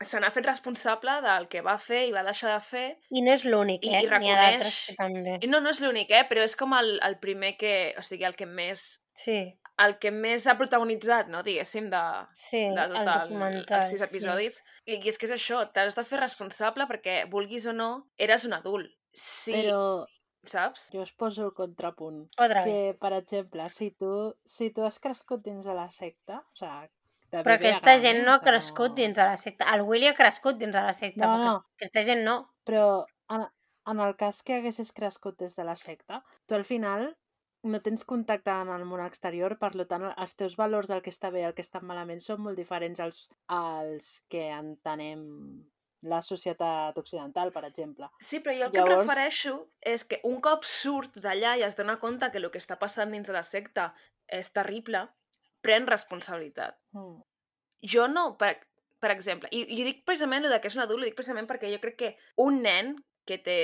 se 0.00 0.20
n'ha 0.20 0.30
fet 0.30 0.46
responsable 0.46 1.18
del 1.24 1.48
que 1.48 1.60
va 1.62 1.74
fer 1.78 2.06
i 2.08 2.12
va 2.12 2.22
deixar 2.22 2.52
de 2.54 2.60
fer. 2.64 2.86
I 3.10 3.20
no 3.22 3.32
és 3.32 3.44
l'únic, 3.44 3.82
I- 3.84 3.94
eh? 3.96 4.02
i 4.04 4.06
N'hi 4.08 4.30
ha 4.30 4.36
d'altres 4.38 4.76
reconeix- 4.76 4.86
que 4.86 4.94
també. 4.96 5.38
I 5.42 5.48
no, 5.50 5.60
no 5.60 5.70
és 5.70 5.80
l'únic, 5.80 6.10
eh? 6.10 6.22
Però 6.30 6.40
és 6.44 6.54
com 6.56 6.72
el, 6.78 6.98
el 7.02 7.18
primer 7.18 7.56
que... 7.58 7.94
O 7.98 8.02
sigui, 8.02 8.24
el 8.24 8.36
que 8.36 8.46
més 8.46 9.04
Sí, 9.14 9.58
el 9.84 9.94
que 10.02 10.10
més 10.12 10.46
ha 10.46 10.56
protagonitzat, 10.58 11.28
no, 11.32 11.42
diguéssim, 11.46 11.88
de, 11.92 12.00
sí, 12.36 12.62
de 12.76 12.82
el 12.84 12.94
tot 12.94 13.00
el, 13.00 13.10
documental. 13.30 13.80
els 13.80 13.90
sis 13.94 14.02
episodis. 14.04 14.60
I, 14.84 14.98
I 14.98 15.08
és 15.12 15.18
que 15.18 15.28
és 15.28 15.34
això, 15.36 15.62
t'has 15.72 15.96
de 15.96 16.04
fer 16.04 16.20
responsable 16.20 16.86
perquè, 16.90 17.22
vulguis 17.32 17.66
o 17.70 17.72
no, 17.76 17.90
eres 18.18 18.44
un 18.48 18.56
adult. 18.58 18.90
Sí, 19.16 19.54
Però 19.56 20.06
saps? 20.46 20.88
jo 20.92 21.02
us 21.02 21.12
poso 21.12 21.44
el 21.48 21.52
contrapunt. 21.56 22.24
Sí. 22.28 22.42
Otra 22.44 22.64
vez. 22.64 22.72
Que, 22.72 22.96
per 23.00 23.12
exemple, 23.16 23.68
si 23.72 23.90
tu, 23.92 24.34
si 24.44 24.70
tu 24.70 24.84
has 24.84 24.98
crescut 25.00 25.42
dins 25.44 25.64
de 25.66 25.74
la 25.74 25.88
secta, 25.90 26.40
o 26.44 26.56
sigui, 26.60 26.90
de 27.30 27.44
Però 27.46 27.54
aquesta 27.54 27.92
gran, 27.94 28.00
gent 28.02 28.24
no 28.26 28.32
O 28.32 28.38
ha 28.40 28.42
crescut 28.42 28.94
dins 28.98 29.14
de 29.16 29.22
la 29.22 29.36
secta. 29.38 29.68
El 29.74 29.82
Willy 29.86 30.08
ha 30.10 30.16
crescut 30.18 30.56
dins 30.58 30.74
de 30.74 30.80
la 30.82 30.92
secta, 30.92 31.24
No, 31.26 31.32
però 31.38 31.44
no. 31.46 31.56
aquesta 31.78 32.02
gent 32.02 32.24
no. 32.26 32.36
Però 32.66 32.86
en, 33.30 33.44
en 33.92 34.00
el 34.02 34.16
cas 34.18 34.42
que 34.42 34.56
haguessis 34.58 34.90
crescut 34.92 35.38
des 35.38 35.54
de 35.54 35.64
la 35.64 35.76
secta, 35.76 36.24
tu 36.46 36.56
al 36.58 36.64
final 36.66 37.12
no 37.62 37.80
tens 37.84 38.04
contacte 38.08 38.52
amb 38.52 38.72
el 38.72 38.86
món 38.88 39.02
exterior, 39.04 39.56
per 39.60 39.72
tant, 39.88 40.06
els 40.10 40.36
teus 40.36 40.56
valors 40.56 40.88
del 40.88 41.02
que 41.04 41.12
està 41.12 41.30
bé 41.32 41.42
i 41.42 41.48
el 41.48 41.54
que 41.56 41.64
està 41.64 41.82
malament 41.84 42.22
són 42.24 42.40
molt 42.40 42.56
diferents 42.56 43.00
als, 43.04 43.28
als 43.46 44.22
que 44.32 44.46
entenem 44.54 45.26
la 46.02 46.22
societat 46.24 46.96
occidental, 46.96 47.52
per 47.52 47.66
exemple. 47.68 48.08
Sí, 48.24 48.40
però 48.40 48.54
jo 48.56 48.64
el 48.66 48.72
que 48.72 48.78
Llavors- 48.80 49.02
em 49.02 49.08
refereixo 49.08 49.54
és 49.80 50.04
que 50.04 50.20
un 50.24 50.40
cop 50.40 50.64
surt 50.64 51.18
d'allà 51.20 51.58
i 51.58 51.66
es 51.66 51.76
dona 51.76 51.98
compte 52.00 52.30
que 52.30 52.38
el 52.38 52.50
que 52.50 52.62
està 52.62 52.78
passant 52.78 53.12
dins 53.12 53.28
de 53.28 53.36
la 53.36 53.44
secta 53.44 53.90
és 54.26 54.52
terrible, 54.52 55.08
pren 55.60 55.86
responsabilitat. 55.86 56.78
Mm. 56.96 57.20
Jo 57.92 58.08
no, 58.08 58.36
per, 58.38 58.54
per 59.00 59.10
exemple, 59.10 59.48
i, 59.52 59.66
i 59.68 59.84
dic 59.84 60.04
precisament 60.06 60.44
el 60.44 60.52
de 60.54 60.60
que 60.60 60.68
és 60.68 60.76
un 60.76 60.82
adult, 60.86 61.02
ho 61.02 61.08
dic 61.08 61.16
precisament 61.18 61.48
perquè 61.48 61.68
jo 61.72 61.80
crec 61.80 61.96
que 61.96 62.16
un 62.36 62.62
nen 62.64 62.94
que 63.30 63.38
té, 63.46 63.56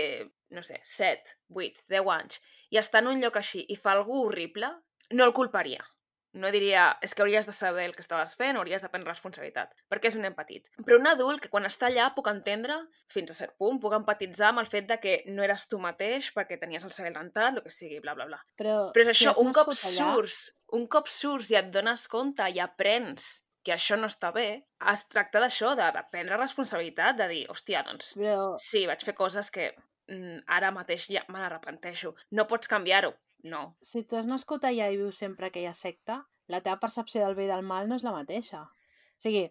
no 0.54 0.62
sé, 0.62 0.78
7, 0.86 1.36
8, 1.50 1.84
10 1.90 2.06
anys, 2.14 2.40
i 2.70 2.78
està 2.78 3.02
en 3.02 3.10
un 3.10 3.20
lloc 3.22 3.36
així 3.42 3.66
i 3.68 3.76
fa 3.76 3.92
alguna 3.98 4.30
horrible, 4.30 4.72
no 5.18 5.26
el 5.26 5.34
culparia. 5.36 5.82
No 6.36 6.50
diria, 6.52 6.82
és 7.00 7.14
que 7.16 7.22
hauries 7.24 7.46
de 7.48 7.52
saber 7.56 7.86
el 7.88 7.94
que 7.96 8.02
estaves 8.04 8.34
fent, 8.36 8.58
hauries 8.60 8.82
de 8.84 8.90
prendre 8.92 9.08
responsabilitat, 9.08 9.70
perquè 9.88 10.10
és 10.10 10.18
un 10.18 10.26
nen 10.26 10.34
petit. 10.36 10.66
Però 10.84 10.98
un 11.00 11.06
adult 11.08 11.40
que 11.40 11.48
quan 11.48 11.64
està 11.64 11.88
allà 11.88 12.10
puc 12.12 12.28
entendre, 12.28 12.76
fins 13.08 13.32
a 13.32 13.36
cert 13.38 13.54
punt, 13.56 13.78
puc 13.80 13.94
empatitzar 13.96 14.50
amb 14.50 14.60
el 14.60 14.68
fet 14.68 14.84
de 14.90 14.98
que 15.00 15.14
no 15.32 15.46
eres 15.46 15.64
tu 15.70 15.78
mateix 15.80 16.28
perquè 16.36 16.58
tenies 16.60 16.84
el 16.84 16.92
cervell 16.92 17.16
rentat, 17.16 17.56
el 17.56 17.64
que 17.64 17.72
sigui, 17.72 18.02
bla, 18.04 18.12
bla, 18.18 18.26
bla. 18.28 18.42
Però, 18.60 18.76
Però 18.92 19.06
és 19.08 19.16
si 19.16 19.24
això, 19.30 19.32
un 19.40 19.48
cop 19.56 19.72
allà- 19.72 19.94
surts, 19.96 20.42
un 20.76 20.84
cop 20.92 21.08
surts 21.08 21.54
i 21.54 21.56
et 21.62 21.72
dones 21.72 22.04
compte 22.12 22.50
i 22.52 22.60
aprens 22.60 23.30
que 23.66 23.74
això 23.74 23.96
no 23.98 24.06
està 24.06 24.30
bé, 24.34 24.46
es 24.92 25.02
tracta 25.10 25.40
d'això, 25.42 25.72
de, 25.78 25.88
de 25.96 26.02
prendre 26.12 26.38
responsabilitat, 26.38 27.16
de 27.18 27.26
dir, 27.32 27.42
hòstia, 27.50 27.82
doncs, 27.88 28.12
Però, 28.18 28.52
sí, 28.62 28.84
vaig 28.86 29.02
fer 29.04 29.14
coses 29.18 29.50
que 29.50 29.72
mm, 30.08 30.44
ara 30.58 30.70
mateix 30.76 31.08
ja 31.10 31.24
me 31.28 31.40
n'arrepenteixo. 31.42 32.14
No 32.38 32.46
pots 32.46 32.70
canviar-ho. 32.70 33.12
No. 33.46 33.76
si 33.82 34.02
tu 34.02 34.16
has 34.18 34.26
nascut 34.26 34.64
allà 34.66 34.88
i 34.90 34.96
vius 34.98 35.18
sempre 35.22 35.46
a 35.46 35.50
aquella 35.52 35.74
secta, 35.76 36.20
la 36.50 36.58
teva 36.64 36.80
percepció 36.82 37.20
del 37.22 37.34
bé 37.38 37.44
i 37.44 37.50
del 37.50 37.62
mal 37.62 37.86
no 37.90 37.94
és 37.98 38.02
la 38.06 38.14
mateixa. 38.14 38.62
O 38.62 39.20
sigui, 39.22 39.44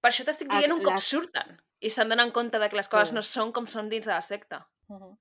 Per 0.00 0.08
això 0.10 0.24
t'estic 0.24 0.48
dient 0.50 0.72
un 0.72 0.80
cop 0.82 0.94
les- 0.96 1.04
surten 1.12 1.58
i 1.80 1.90
se'n 1.92 2.08
donen 2.08 2.30
compte 2.32 2.58
de 2.58 2.68
que 2.72 2.76
les 2.78 2.88
coses 2.88 3.10
Sí. 3.10 3.14
no 3.14 3.22
són 3.22 3.52
com 3.52 3.66
són 3.66 3.88
dins 3.92 4.06
de 4.06 4.12
la 4.14 4.20
secta. 4.24 4.66
uh 4.88 5.16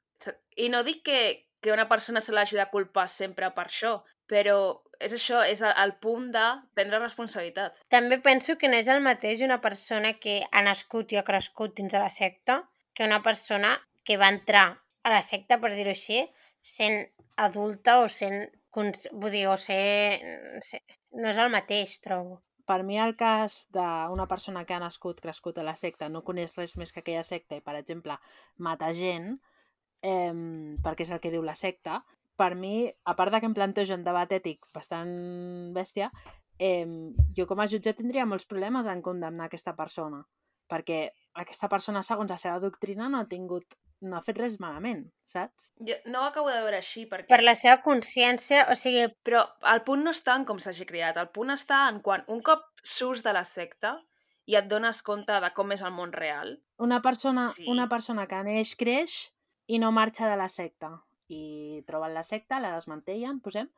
I 0.58 0.70
no 0.70 0.82
dic 0.84 1.04
que, 1.04 1.20
que 1.62 1.72
una 1.72 1.88
persona 1.88 2.22
se 2.22 2.32
l'hagi 2.34 2.56
de 2.58 2.66
culpar 2.72 3.08
sempre 3.08 3.52
per 3.56 3.66
això, 3.68 4.02
però 4.30 4.60
és 5.00 5.16
això, 5.16 5.42
és 5.48 5.62
el, 5.64 5.74
el 5.84 5.96
punt 6.04 6.28
de 6.36 6.46
prendre 6.76 7.00
responsabilitat. 7.02 7.80
També 7.92 8.20
penso 8.24 8.58
que 8.60 8.70
no 8.70 8.80
és 8.80 8.90
el 8.92 9.02
mateix 9.06 9.42
una 9.46 9.62
persona 9.64 10.14
que 10.22 10.42
ha 10.52 10.64
nascut 10.66 11.14
i 11.14 11.20
ha 11.20 11.26
crescut 11.28 11.76
dins 11.78 11.96
de 11.96 12.02
la 12.04 12.12
secta 12.14 12.62
que 12.94 13.08
una 13.08 13.22
persona 13.24 13.78
que 14.04 14.18
va 14.20 14.30
entrar 14.34 14.68
a 15.04 15.14
la 15.14 15.22
secta, 15.24 15.60
per 15.62 15.72
dir-ho 15.74 15.94
així, 15.96 16.26
sent 16.62 17.02
adulta 17.38 18.00
o 18.04 18.08
sent... 18.12 18.50
Vull 18.76 19.34
dir, 19.34 19.48
o 19.50 19.56
ser... 19.58 20.20
ser... 20.66 20.84
No 21.16 21.32
és 21.32 21.40
el 21.42 21.50
mateix, 21.54 21.96
trobo. 22.04 22.44
per 22.70 22.84
mi 22.86 23.00
el 23.02 23.16
cas 23.18 23.64
d'una 23.74 24.28
persona 24.30 24.62
que 24.66 24.76
ha 24.76 24.82
nascut, 24.84 25.18
crescut 25.24 25.58
a 25.58 25.64
la 25.66 25.74
secta, 25.74 26.10
no 26.10 26.22
coneix 26.22 26.54
res 26.60 26.76
més 26.78 26.92
que 26.94 27.02
aquella 27.02 27.24
secta 27.26 27.58
i, 27.58 27.64
per 27.66 27.74
exemple, 27.80 28.14
mata 28.62 28.92
gent, 28.94 29.32
eh, 30.06 30.36
perquè 30.86 31.08
és 31.08 31.14
el 31.16 31.22
que 31.24 31.32
diu 31.34 31.42
la 31.42 31.58
secta, 31.58 32.04
per 32.40 32.54
mi, 32.56 32.88
a 32.88 33.16
part 33.20 33.34
de 33.36 33.42
que 33.42 33.50
em 33.50 33.56
plantejo 33.58 33.98
un 34.00 34.06
debat 34.06 34.32
ètic 34.32 34.70
bastant 34.76 35.12
bèstia, 35.76 36.08
eh, 36.60 36.88
jo 37.36 37.48
com 37.50 37.60
a 37.60 37.68
jutge 37.68 37.94
tindria 37.98 38.28
molts 38.30 38.48
problemes 38.48 38.88
en 38.88 39.04
condemnar 39.04 39.50
aquesta 39.50 39.76
persona, 39.76 40.24
perquè 40.72 41.10
aquesta 41.44 41.68
persona, 41.72 42.04
segons 42.06 42.32
la 42.32 42.38
seva 42.40 42.60
doctrina, 42.64 43.10
no 43.10 43.20
ha 43.20 43.28
tingut 43.28 43.76
no 44.02 44.16
ha 44.16 44.22
fet 44.24 44.38
res 44.40 44.54
malament, 44.64 45.02
saps? 45.28 45.72
Jo 45.84 45.98
no 46.08 46.22
ho 46.22 46.28
acabo 46.30 46.48
de 46.48 46.60
veure 46.64 46.78
així, 46.80 47.02
perquè... 47.10 47.28
Per 47.28 47.42
la 47.44 47.56
seva 47.60 47.82
consciència, 47.84 48.62
o 48.72 48.76
sigui, 48.80 49.10
Però 49.28 49.42
el 49.74 49.82
punt 49.88 50.06
no 50.06 50.14
està 50.16 50.38
en 50.40 50.46
com 50.48 50.62
s'hagi 50.64 50.88
criat, 50.88 51.20
el 51.20 51.28
punt 51.36 51.52
està 51.52 51.82
en 51.92 52.00
quan 52.06 52.24
un 52.32 52.40
cop 52.46 52.64
surts 52.80 53.26
de 53.26 53.34
la 53.36 53.44
secta 53.44 53.98
i 54.48 54.56
et 54.56 54.70
dones 54.72 55.02
compte 55.04 55.36
de 55.44 55.52
com 55.58 55.76
és 55.76 55.84
el 55.84 55.92
món 55.94 56.16
real, 56.16 56.56
Una 56.80 57.02
persona, 57.04 57.50
Sí. 57.52 57.66
una 57.68 57.90
persona 57.90 58.26
que 58.26 58.40
neix, 58.44 58.76
creix 58.80 59.34
i 59.68 59.80
no 59.84 59.92
marxa 59.92 60.30
de 60.30 60.38
la 60.40 60.48
secta. 60.48 61.04
I 61.30 61.84
troben 61.88 62.14
la 62.14 62.24
secta, 62.26 62.60
la 62.60 62.74
desmantellen, 62.76 63.40
posem, 63.46 63.70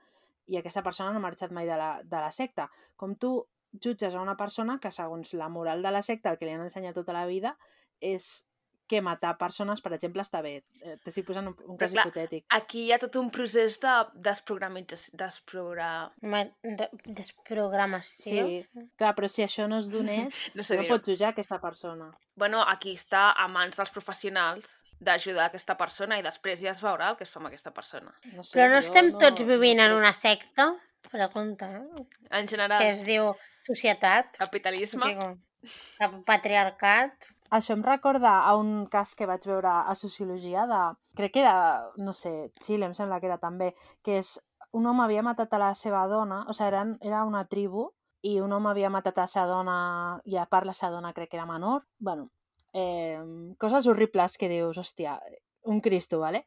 i 0.52 0.58
aquesta 0.58 0.84
persona 0.84 1.12
no 1.12 1.20
ha 1.22 1.26
marxat 1.30 1.52
mai 1.56 1.68
de 1.68 1.78
la, 1.80 1.92
de 2.04 2.20
la 2.24 2.32
secta. 2.32 2.70
Com 2.98 3.16
tu 3.16 3.36
jutges 3.72 4.16
a 4.16 4.22
una 4.24 4.36
persona 4.40 4.80
que, 4.84 4.92
segons 4.92 5.34
la 5.40 5.48
moral 5.50 5.84
de 5.84 5.92
la 5.92 6.02
secta, 6.04 6.32
el 6.32 6.40
que 6.40 6.46
li 6.48 6.56
han 6.56 6.64
ensenyat 6.66 6.96
tota 6.98 7.14
la 7.16 7.26
vida, 7.30 7.54
és 8.02 8.46
que 8.92 9.00
matar 9.00 9.38
persones, 9.40 9.80
per 9.80 9.94
exemple, 9.96 10.20
està 10.20 10.42
bé. 10.44 10.66
Eh, 10.84 10.98
T'estic 11.06 11.24
posant 11.30 11.48
un, 11.48 11.54
un 11.72 11.78
cas 11.80 11.94
clar, 11.94 12.04
hipotètic. 12.10 12.44
Aquí 12.52 12.82
hi 12.88 12.92
ha 12.92 12.98
tot 13.00 13.16
un 13.16 13.30
procés 13.32 13.78
de 13.80 13.94
desprogramització... 14.28 15.16
Desprogra... 15.22 16.12
Ma- 16.28 16.42
de- 16.62 16.90
Desprogramació. 17.06 18.48
Sí, 18.48 18.84
clar, 19.00 19.14
però 19.16 19.30
si 19.32 19.44
això 19.46 19.68
no 19.72 19.80
es 19.80 19.88
donés, 19.92 20.36
No 20.58 20.64
sé 20.68 20.78
no 20.82 20.88
pots 20.90 21.08
jutjar 21.08 21.32
aquesta 21.32 21.60
persona. 21.64 22.10
Bueno, 22.36 22.64
aquí 22.68 22.94
està 22.98 23.30
a 23.32 23.48
mans 23.48 23.78
dels 23.80 23.92
professionals 23.96 24.82
d'ajudar 25.02 25.50
aquesta 25.50 25.76
persona 25.80 26.20
i 26.20 26.24
després 26.26 26.62
ja 26.62 26.72
es 26.76 26.82
veurà 26.86 27.10
el 27.12 27.18
que 27.20 27.26
es 27.26 27.34
fa 27.34 27.42
amb 27.42 27.50
aquesta 27.50 27.74
persona. 27.74 28.14
No 28.36 28.46
sé, 28.46 28.54
Però 28.58 28.70
no 28.70 28.80
jo 28.80 28.86
estem 28.86 29.12
tots 29.22 29.46
vivint 29.50 29.82
en 29.82 29.96
una 29.98 30.14
secta? 30.14 30.72
Pregunta, 31.10 31.70
eh? 31.80 32.06
En 32.30 32.48
general, 32.48 32.80
Que 32.80 32.92
es 32.94 33.06
diu 33.08 33.34
societat, 33.66 34.38
capitalisme... 34.38 35.10
digo, 35.10 35.32
patriarcat. 36.26 37.32
Això 37.52 37.76
em 37.76 37.82
recorda 37.84 38.38
a 38.48 38.54
un 38.56 38.86
cas 38.94 39.14
que 39.18 39.28
vaig 39.28 39.44
veure 39.50 39.74
a 39.82 39.96
Sociologia 40.00 40.64
de... 40.70 40.82
Crec 41.18 41.34
que 41.36 41.42
era, 41.42 41.56
no 41.98 42.14
sé, 42.16 42.52
Xile 42.64 42.88
em 42.88 42.94
sembla 42.96 43.20
que 43.20 43.28
era 43.28 43.42
també, 43.42 43.74
que 44.06 44.22
és 44.22 44.38
un 44.72 44.86
home 44.88 45.04
havia 45.04 45.26
matat 45.26 45.52
a 45.54 45.60
la 45.60 45.74
seva 45.76 46.06
dona, 46.08 46.46
o 46.48 46.56
sigui, 46.56 46.70
eren, 46.70 46.94
era 47.04 47.26
una 47.28 47.44
tribu, 47.52 47.90
i 48.24 48.38
un 48.40 48.54
home 48.54 48.70
havia 48.70 48.94
matat 48.94 49.18
a 49.18 49.26
la 49.26 49.34
seva 49.34 49.50
dona, 49.50 49.76
i 50.24 50.38
a 50.38 50.46
part 50.48 50.70
la 50.70 50.78
seva 50.78 50.94
dona 50.96 51.12
crec 51.18 51.34
que 51.34 51.42
era 51.42 51.50
menor. 51.50 51.84
bueno, 52.00 52.30
eh, 52.74 53.20
coses 53.60 53.88
horribles 53.88 54.38
que 54.38 54.50
dius, 54.50 54.78
hòstia, 54.78 55.20
un 55.64 55.82
Cristo, 55.82 56.20
¿vale? 56.20 56.46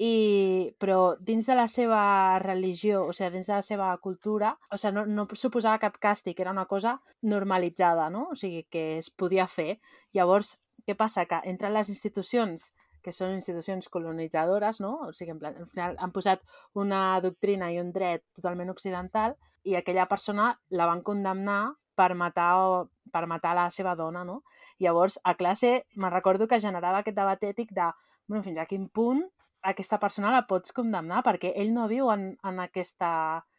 I, 0.00 0.72
però 0.80 1.14
dins 1.20 1.44
de 1.44 1.54
la 1.58 1.66
seva 1.68 2.38
religió, 2.40 3.02
o 3.04 3.12
sigui, 3.12 3.34
dins 3.34 3.50
de 3.50 3.58
la 3.58 3.64
seva 3.64 3.90
cultura, 4.00 4.54
o 4.72 4.78
sigui, 4.80 4.94
no, 4.96 5.04
no 5.04 5.26
suposava 5.36 5.80
cap 5.82 5.98
càstig, 6.00 6.40
era 6.40 6.54
una 6.56 6.64
cosa 6.64 6.94
normalitzada, 7.20 8.08
no? 8.08 8.30
O 8.32 8.38
sigui, 8.42 8.62
que 8.72 8.84
es 8.98 9.10
podia 9.10 9.44
fer. 9.46 9.74
Llavors, 10.16 10.54
què 10.86 10.96
passa? 10.96 11.26
Que 11.28 11.42
entre 11.52 11.68
les 11.74 11.92
institucions 11.92 12.70
que 13.04 13.12
són 13.12 13.34
institucions 13.34 13.88
colonitzadores, 13.92 14.80
no? 14.80 14.94
O 15.08 15.12
sigui, 15.12 15.34
en 15.34 15.40
plan, 15.42 15.60
al 15.60 15.68
final 15.68 16.00
han 16.00 16.16
posat 16.16 16.42
una 16.80 17.20
doctrina 17.20 17.70
i 17.72 17.78
un 17.80 17.92
dret 17.92 18.24
totalment 18.36 18.72
occidental 18.72 19.36
i 19.68 19.76
aquella 19.76 20.08
persona 20.08 20.54
la 20.72 20.88
van 20.88 21.04
condemnar 21.04 21.62
per 22.00 22.14
matar, 22.16 22.50
o, 22.56 22.80
per 23.12 23.26
matar 23.28 23.52
la 23.58 23.68
seva 23.74 23.92
dona, 23.98 24.24
no? 24.24 24.40
Llavors, 24.80 25.20
a 25.28 25.36
classe, 25.36 25.74
me'n 26.00 26.14
recordo 26.14 26.48
que 26.48 26.62
generava 26.62 27.04
aquest 27.04 27.18
debat 27.18 27.44
ètic 27.44 27.74
de, 27.76 27.90
bueno, 28.26 28.42
fins 28.46 28.58
a 28.62 28.66
quin 28.70 28.88
punt 28.88 29.26
aquesta 29.62 29.98
persona 30.00 30.32
la 30.32 30.46
pots 30.48 30.72
condemnar 30.76 31.20
perquè 31.26 31.52
ell 31.60 31.72
no 31.74 31.88
viu 31.90 32.08
en, 32.12 32.30
en, 32.46 32.60
aquesta, 32.64 33.10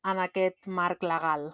en 0.08 0.22
aquest 0.24 0.68
marc 0.68 1.04
legal, 1.06 1.52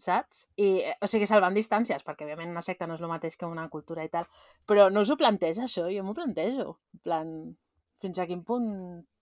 saps? 0.00 0.46
I, 0.56 0.68
o 0.96 1.08
sigui, 1.10 1.28
salvant 1.28 1.56
distàncies, 1.56 2.04
perquè 2.06 2.24
òbviament 2.26 2.54
una 2.54 2.64
secta 2.64 2.88
no 2.88 2.96
és 2.96 3.04
el 3.04 3.12
mateix 3.12 3.36
que 3.36 3.48
una 3.48 3.68
cultura 3.72 4.06
i 4.06 4.12
tal, 4.12 4.28
però 4.66 4.88
no 4.90 5.04
us 5.04 5.12
ho 5.12 5.18
planteja 5.20 5.66
això, 5.66 5.88
jo 5.92 6.06
m'ho 6.06 6.16
plantejo. 6.16 6.78
En 6.96 7.04
plan, 7.04 7.34
fins 8.02 8.18
a 8.18 8.26
quin 8.30 8.42
punt 8.48 8.70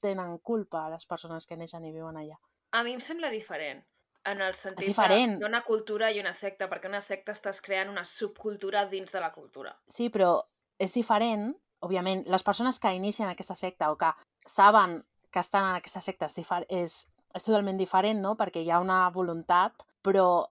tenen 0.01 0.39
culpa 0.47 0.87
les 0.93 1.07
persones 1.07 1.47
que 1.47 1.59
neixen 1.59 1.85
i 1.85 1.93
viuen 1.93 2.17
allà. 2.21 2.39
A 2.71 2.85
mi 2.87 2.95
em 2.95 3.03
sembla 3.03 3.33
diferent, 3.35 3.83
en 4.25 4.41
el 4.43 4.55
sentit 4.55 4.87
diferent. 4.87 5.39
de- 5.39 5.45
d'una 5.47 5.63
cultura 5.65 6.11
i 6.13 6.21
una 6.21 6.33
secta, 6.33 6.69
perquè 6.69 6.89
una 6.89 7.01
secta 7.01 7.33
estàs 7.33 7.61
creant 7.63 7.89
una 7.89 8.05
subcultura 8.05 8.87
dins 8.87 9.13
de 9.13 9.21
la 9.21 9.33
cultura. 9.33 9.77
Sí, 9.89 10.11
però 10.11 10.45
és 10.79 10.93
diferent, 10.95 11.55
òbviament, 11.81 12.27
les 12.27 12.43
persones 12.43 12.79
que 12.79 12.93
inicien 12.95 13.29
aquesta 13.29 13.55
secta 13.55 13.91
o 13.91 13.97
que 13.97 14.11
saben 14.47 15.05
que 15.31 15.39
estan 15.41 15.65
en 15.71 15.75
aquesta 15.77 16.01
secta 16.01 16.27
és, 16.27 16.35
difer 16.35 16.67
és, 16.69 17.07
és 17.35 17.45
totalment 17.45 17.79
diferent, 17.79 18.21
no? 18.21 18.37
Perquè 18.37 18.63
hi 18.65 18.71
ha 18.71 18.81
una 18.81 19.09
voluntat, 19.11 19.73
però 20.03 20.49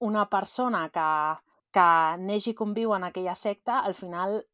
una 0.00 0.28
persona 0.28 0.88
que, 0.90 1.08
que 1.70 2.16
neix 2.18 2.46
i 2.48 2.54
conviu 2.54 2.94
en 2.94 3.04
aquella 3.04 3.34
secta, 3.34 3.80
al 3.80 3.94
final 3.94 4.44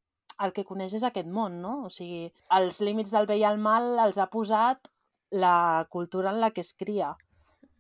el 0.41 0.53
que 0.53 0.65
coneix 0.65 0.95
és 0.95 1.03
aquest 1.05 1.29
món, 1.29 1.61
no? 1.63 1.85
O 1.87 1.91
sigui, 1.91 2.33
els 2.51 2.81
límits 2.81 3.11
del 3.11 3.27
bé 3.27 3.37
i 3.39 3.45
el 3.45 3.59
mal 3.59 3.99
els 3.99 4.19
ha 4.19 4.27
posat 4.31 4.89
la 5.31 5.87
cultura 5.91 6.31
en 6.31 6.41
la 6.41 6.51
que 6.51 6.61
es 6.63 6.73
cria. 6.75 7.17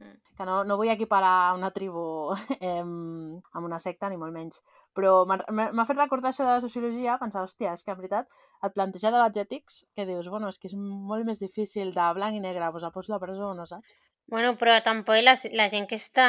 Mm. 0.00 0.18
Que 0.36 0.46
no, 0.48 0.60
no 0.64 0.76
vull 0.80 0.90
equiparar 0.92 1.54
una 1.56 1.70
tribu 1.76 2.02
eh, 2.60 2.80
amb 2.80 3.64
una 3.68 3.78
secta, 3.78 4.08
ni 4.10 4.18
molt 4.20 4.34
menys. 4.34 4.62
Però 4.96 5.24
m'ha 5.28 5.86
fet 5.86 5.98
recordar 5.98 6.32
això 6.32 6.46
de 6.46 6.56
la 6.56 6.62
sociologia, 6.64 7.18
pensar, 7.20 7.44
hòstia, 7.46 7.74
és 7.76 7.84
que 7.86 7.92
en 7.94 7.98
veritat 8.00 8.30
et 8.66 8.74
planteja 8.74 9.12
debats 9.14 9.38
ètics 9.44 9.82
que 9.94 10.06
dius, 10.08 10.28
bueno, 10.32 10.50
és 10.50 10.58
que 10.58 10.70
és 10.70 10.76
molt 10.76 11.28
més 11.28 11.38
difícil 11.42 11.92
de 11.94 12.06
blanc 12.16 12.36
i 12.36 12.42
negre, 12.42 12.72
pues 12.74 12.86
a 12.86 12.90
pots 12.94 13.12
la 13.12 13.20
presó 13.22 13.52
no, 13.54 13.68
saps? 13.70 13.94
Bueno, 14.30 14.54
però 14.58 14.76
tampoc 14.86 15.18
la, 15.26 15.34
la, 15.58 15.68
gent 15.70 15.88
que 15.90 15.98
està, 15.98 16.26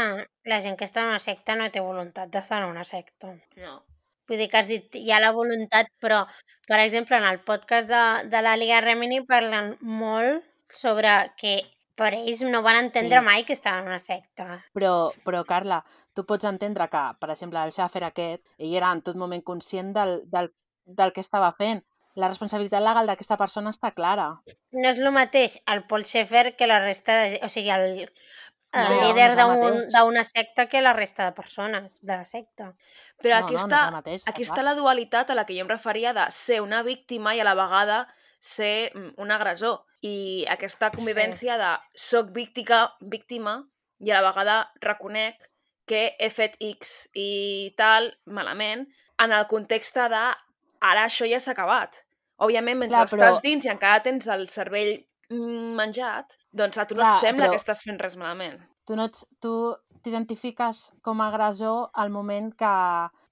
la 0.50 0.60
gent 0.62 0.78
que 0.78 0.88
està 0.90 1.04
en 1.04 1.12
una 1.12 1.22
secta 1.22 1.56
no 1.58 1.70
té 1.74 1.84
voluntat 1.86 2.32
d'estar 2.34 2.62
en 2.62 2.72
una 2.72 2.86
secta. 2.86 3.36
No. 3.62 3.76
Vull 4.30 4.42
dir 4.42 4.48
que 4.50 4.58
has 4.62 4.70
dit, 4.72 4.96
hi 4.98 5.12
ha 5.14 5.20
la 5.22 5.34
voluntat, 5.36 5.92
però, 6.02 6.24
per 6.70 6.80
exemple, 6.82 7.18
en 7.18 7.28
el 7.30 7.38
podcast 7.46 7.90
de, 7.92 8.06
de 8.32 8.42
la 8.42 8.56
Liga 8.58 8.80
Remini 8.82 9.22
parlen 9.28 9.76
molt 9.82 10.46
sobre 10.72 11.14
que 11.38 11.60
per 11.96 12.14
ells 12.14 12.42
no 12.48 12.62
van 12.64 12.78
entendre 12.86 13.20
Sí. 13.20 13.26
mai 13.26 13.44
que 13.46 13.54
estaven 13.54 13.82
en 13.84 13.88
una 13.92 14.00
secta. 14.00 14.64
Però, 14.74 15.12
però 15.26 15.44
Carla, 15.46 15.84
tu 16.14 16.26
pots 16.26 16.46
entendre 16.46 16.88
que, 16.90 17.04
per 17.20 17.30
exemple, 17.32 17.60
el 17.64 17.72
xàfer 17.72 18.04
aquest, 18.08 18.44
ell 18.58 18.76
era 18.76 18.92
en 18.92 19.02
tot 19.02 19.16
moment 19.16 19.44
conscient 19.44 19.94
del, 19.94 20.22
del, 20.32 20.52
del 20.86 21.14
que 21.14 21.22
estava 21.22 21.52
fent. 21.58 21.84
La 22.16 22.28
responsabilitat 22.28 22.82
legal 22.84 23.08
d'aquesta 23.08 23.38
persona 23.38 23.70
està 23.72 23.94
clara. 23.96 24.42
No 24.76 24.90
és 24.90 24.98
el 25.00 25.12
mateix 25.16 25.62
el 25.72 25.86
Paul 25.88 26.04
Schaeffer 26.04 26.56
que 26.58 26.68
la 26.68 26.80
resta 26.84 27.14
de... 27.22 27.40
O 27.44 27.48
sigui, 27.50 27.70
el, 27.72 28.02
el 28.02 28.10
No, 28.74 28.90
no 28.90 29.02
líder 29.08 29.36
mateix. 29.38 29.88
d'una 29.94 30.24
secta 30.24 30.66
que 30.68 30.82
la 30.82 30.92
resta 30.94 31.26
de 31.26 31.32
persones 31.36 31.90
de 32.02 32.16
la 32.18 32.26
secta. 32.26 32.74
Però 33.22 33.40
no, 33.40 33.46
aquí, 33.46 33.56
no, 33.56 33.60
no 33.62 33.66
està, 33.68 33.86
el 33.88 33.92
mateix, 33.94 34.24
aquí 34.28 34.44
està 34.44 34.54
està 34.60 34.64
la 34.64 34.76
dualitat 34.76 35.30
a 35.30 35.36
la 35.36 35.46
que 35.46 35.56
jo 35.56 35.62
em 35.66 35.70
referia 35.72 36.14
de 36.14 36.26
ser 36.32 36.62
una 36.62 36.82
víctima 36.84 37.34
i 37.36 37.40
a 37.40 37.44
la 37.48 37.54
vegada 37.56 38.08
ser 38.40 38.92
mm, 38.96 39.14
un 39.18 39.32
agressor. 39.32 39.82
I 40.02 40.46
aquesta 40.50 40.90
convivència 40.92 41.58
de 41.62 41.72
soc 41.96 42.32
víctima, 42.34 42.88
víctima 43.02 43.58
i 44.02 44.10
a 44.12 44.22
la 44.22 44.32
vegada 44.32 44.56
reconec 44.82 45.44
que 45.86 46.16
he 46.20 46.30
fet 46.34 46.56
X 46.60 47.10
i 47.14 47.74
tal 47.78 48.10
malament 48.26 48.88
en 49.22 49.32
el 49.32 49.46
context 49.48 49.96
de 49.96 50.24
ara 50.82 51.04
això 51.06 51.28
ja 51.30 51.38
s'ha 51.40 51.52
acabat. 51.54 52.00
Òbviament, 52.42 52.80
mentre 52.80 52.98
Clar, 52.98 53.08
però- 53.12 53.28
estàs 53.30 53.42
dins 53.46 53.66
i 53.66 53.70
encara 53.70 54.02
tens 54.02 54.26
el 54.28 54.48
cervell 54.50 54.96
mm, 55.30 55.76
menjat, 55.78 56.34
doncs 56.52 56.78
a 56.82 56.86
tu 56.88 56.96
no 56.96 57.04
Clar, 57.04 57.14
et 57.14 57.22
sembla 57.22 57.46
però- 57.46 57.52
que 57.52 57.62
estàs 57.62 57.84
fent 57.86 58.02
res 58.02 58.18
malament. 58.18 58.60
Tu 58.88 58.96
no 58.96 59.06
ets, 59.06 59.26
tu 59.40 59.76
t'identifiques 60.02 60.80
com 61.04 61.22
a 61.22 61.28
agressor 61.30 61.92
al 61.94 62.10
moment 62.10 62.50
que 62.58 62.72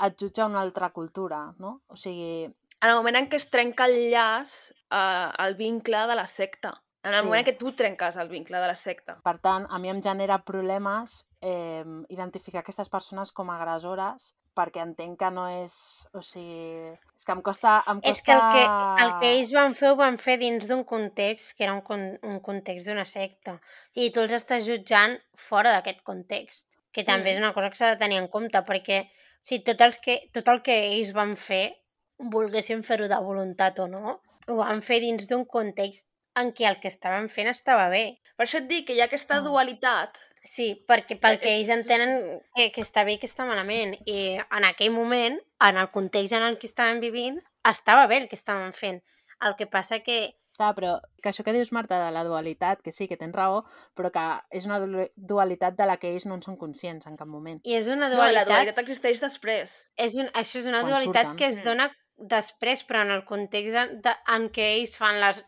et 0.05 0.15
jutja 0.21 0.45
una 0.45 0.61
altra 0.61 0.91
cultura, 0.91 1.55
no? 1.57 1.81
O 1.87 1.95
sigui, 1.95 2.45
en 2.81 2.89
el 2.89 2.95
moment 2.95 3.15
en 3.18 3.30
què 3.30 3.35
es 3.35 3.49
trenca 3.51 3.85
el 3.85 3.97
llaç, 4.11 4.72
eh, 4.91 5.31
el 5.45 5.56
vincle 5.56 6.06
de 6.07 6.15
la 6.15 6.26
secta. 6.27 6.76
En 7.03 7.14
el 7.14 7.22
Sí. 7.22 7.26
moment 7.27 7.47
en 7.47 7.53
què 7.53 7.57
tu 7.57 7.72
trenques 7.72 8.18
el 8.18 8.27
vincle 8.27 8.57
de 8.60 8.68
la 8.68 8.76
secta. 8.76 9.18
per 9.23 9.39
tant, 9.39 9.65
a 9.69 9.80
mi 9.80 9.89
em 9.89 10.01
genera 10.03 10.43
problemes 10.43 11.26
eh, 11.41 11.84
identificar 12.10 12.60
aquestes 12.60 12.89
persones 12.89 13.31
com 13.31 13.49
a 13.49 13.56
agressores 13.61 14.34
perquè 14.56 14.81
entenc 14.81 15.18
que 15.19 15.30
no 15.31 15.47
és... 15.47 16.06
O 16.11 16.22
sigui, 16.22 16.91
és 17.15 17.23
que 17.23 17.31
em 17.31 17.41
costa... 17.41 17.77
Em 17.88 18.01
costa... 18.01 18.10
És 18.11 18.22
que 18.22 18.34
el 18.34 18.41
que, 18.51 19.03
el 19.06 19.14
que 19.22 19.30
ells 19.38 19.53
van 19.53 19.73
fer 19.76 19.91
ho 19.91 19.95
van 19.95 20.18
fer 20.18 20.38
dins 20.38 20.68
d'un 20.68 20.84
context 20.84 21.56
que 21.56 21.64
era 21.64 21.73
un, 21.73 21.80
con, 21.81 22.19
un 22.23 22.39
context 22.41 22.88
d'una 22.89 23.06
secta. 23.06 23.61
I 23.95 24.10
tu 24.11 24.19
els 24.19 24.34
estàs 24.34 24.65
jutjant 24.68 25.15
fora 25.38 25.72
d'aquest 25.72 26.01
context, 26.03 26.76
que 26.91 27.06
també 27.06 27.30
Mm. 27.30 27.34
és 27.34 27.38
una 27.39 27.53
cosa 27.53 27.69
que 27.69 27.77
s'ha 27.77 27.91
de 27.95 27.97
tenir 28.03 28.18
en 28.18 28.27
compte, 28.27 28.60
perquè 28.68 29.06
o 29.06 29.10
sigui, 29.41 29.64
tot, 29.64 29.80
els 29.80 29.97
que, 30.03 30.19
tot 30.34 30.47
el 30.49 30.61
que 30.61 30.76
ells 30.97 31.14
van 31.14 31.34
fer, 31.38 31.77
volguessin 32.19 32.83
fer-ho 32.83 33.07
de 33.07 33.17
voluntat 33.23 33.79
o 33.79 33.87
no, 33.87 34.21
ho 34.47 34.55
van 34.55 34.81
fer 34.81 34.99
dins 35.01 35.27
d'un 35.27 35.45
context 35.45 36.07
en 36.35 36.51
què 36.53 36.67
el 36.69 36.79
que 36.79 36.87
estaven 36.87 37.29
fent 37.29 37.47
estava 37.49 37.89
bé. 37.89 38.19
Per 38.37 38.45
això 38.45 38.59
et 38.61 38.67
dic 38.69 38.87
que 38.87 38.93
hi 38.95 39.01
ha 39.01 39.05
aquesta 39.09 39.39
Mm. 39.41 39.45
dualitat. 39.45 40.17
Sí, 40.43 40.85
perquè, 40.87 41.19
perquè 41.19 41.49
ells 41.57 41.69
entenen 41.69 42.39
que, 42.55 42.71
que 42.71 42.81
està 42.81 43.03
bé 43.03 43.13
i 43.13 43.19
que 43.19 43.27
està 43.27 43.45
malament. 43.45 43.97
I 44.05 44.37
en 44.39 44.63
aquell 44.63 44.91
moment, 44.91 45.39
en 45.59 45.77
el 45.77 45.89
context 45.91 46.33
en 46.33 46.43
el 46.43 46.57
que 46.57 46.67
estaven 46.67 47.01
vivint, 47.01 47.41
estava 47.69 48.07
bé 48.07 48.17
el 48.17 48.29
que 48.29 48.35
estaven 48.35 48.71
fent. 48.73 49.03
El 49.41 49.55
que 49.57 49.67
passa 49.67 49.99
que 49.99 50.35
Clar, 50.59 50.75
però 50.75 50.99
que 51.23 51.29
això 51.29 51.43
que 51.45 51.53
dius, 51.53 51.71
Marta, 51.71 52.05
de 52.05 52.11
la 52.11 52.25
dualitat, 52.25 52.81
que 52.81 52.91
sí, 52.91 53.07
que 53.07 53.15
tens 53.15 53.33
raó, 53.33 53.63
però 53.95 54.11
que 54.11 54.41
és 54.57 54.65
una 54.65 54.77
du- 54.81 55.07
dualitat 55.15 55.77
de 55.77 55.85
la 55.85 55.95
que 55.95 56.09
ells 56.11 56.25
no 56.25 56.35
en 56.35 56.41
són 56.43 56.57
conscients 56.57 57.07
en 57.07 57.15
cap 57.15 57.27
moment. 57.27 57.61
i 57.63 57.75
és 57.75 57.87
una 57.87 58.09
No, 58.09 58.15
la 58.15 58.15
dualitat, 58.17 58.47
dualitat 58.47 58.79
existeix 58.79 59.21
després. 59.21 59.93
és 59.95 60.15
un, 60.15 60.27
això 60.33 60.59
és 60.59 60.65
una 60.65 60.81
Quan 60.81 60.91
dualitat 60.91 61.23
surten. 61.27 61.37
que 61.37 61.45
es 61.47 61.61
Mm. 61.61 61.63
dona 61.63 61.95
després, 62.19 62.83
però 62.83 63.03
en 63.05 63.11
el 63.15 63.25
context 63.27 63.99
de, 64.03 64.13
en 64.35 64.47
què 64.53 64.69
ells 64.77 64.95
fan 64.99 65.19
les, 65.21 65.41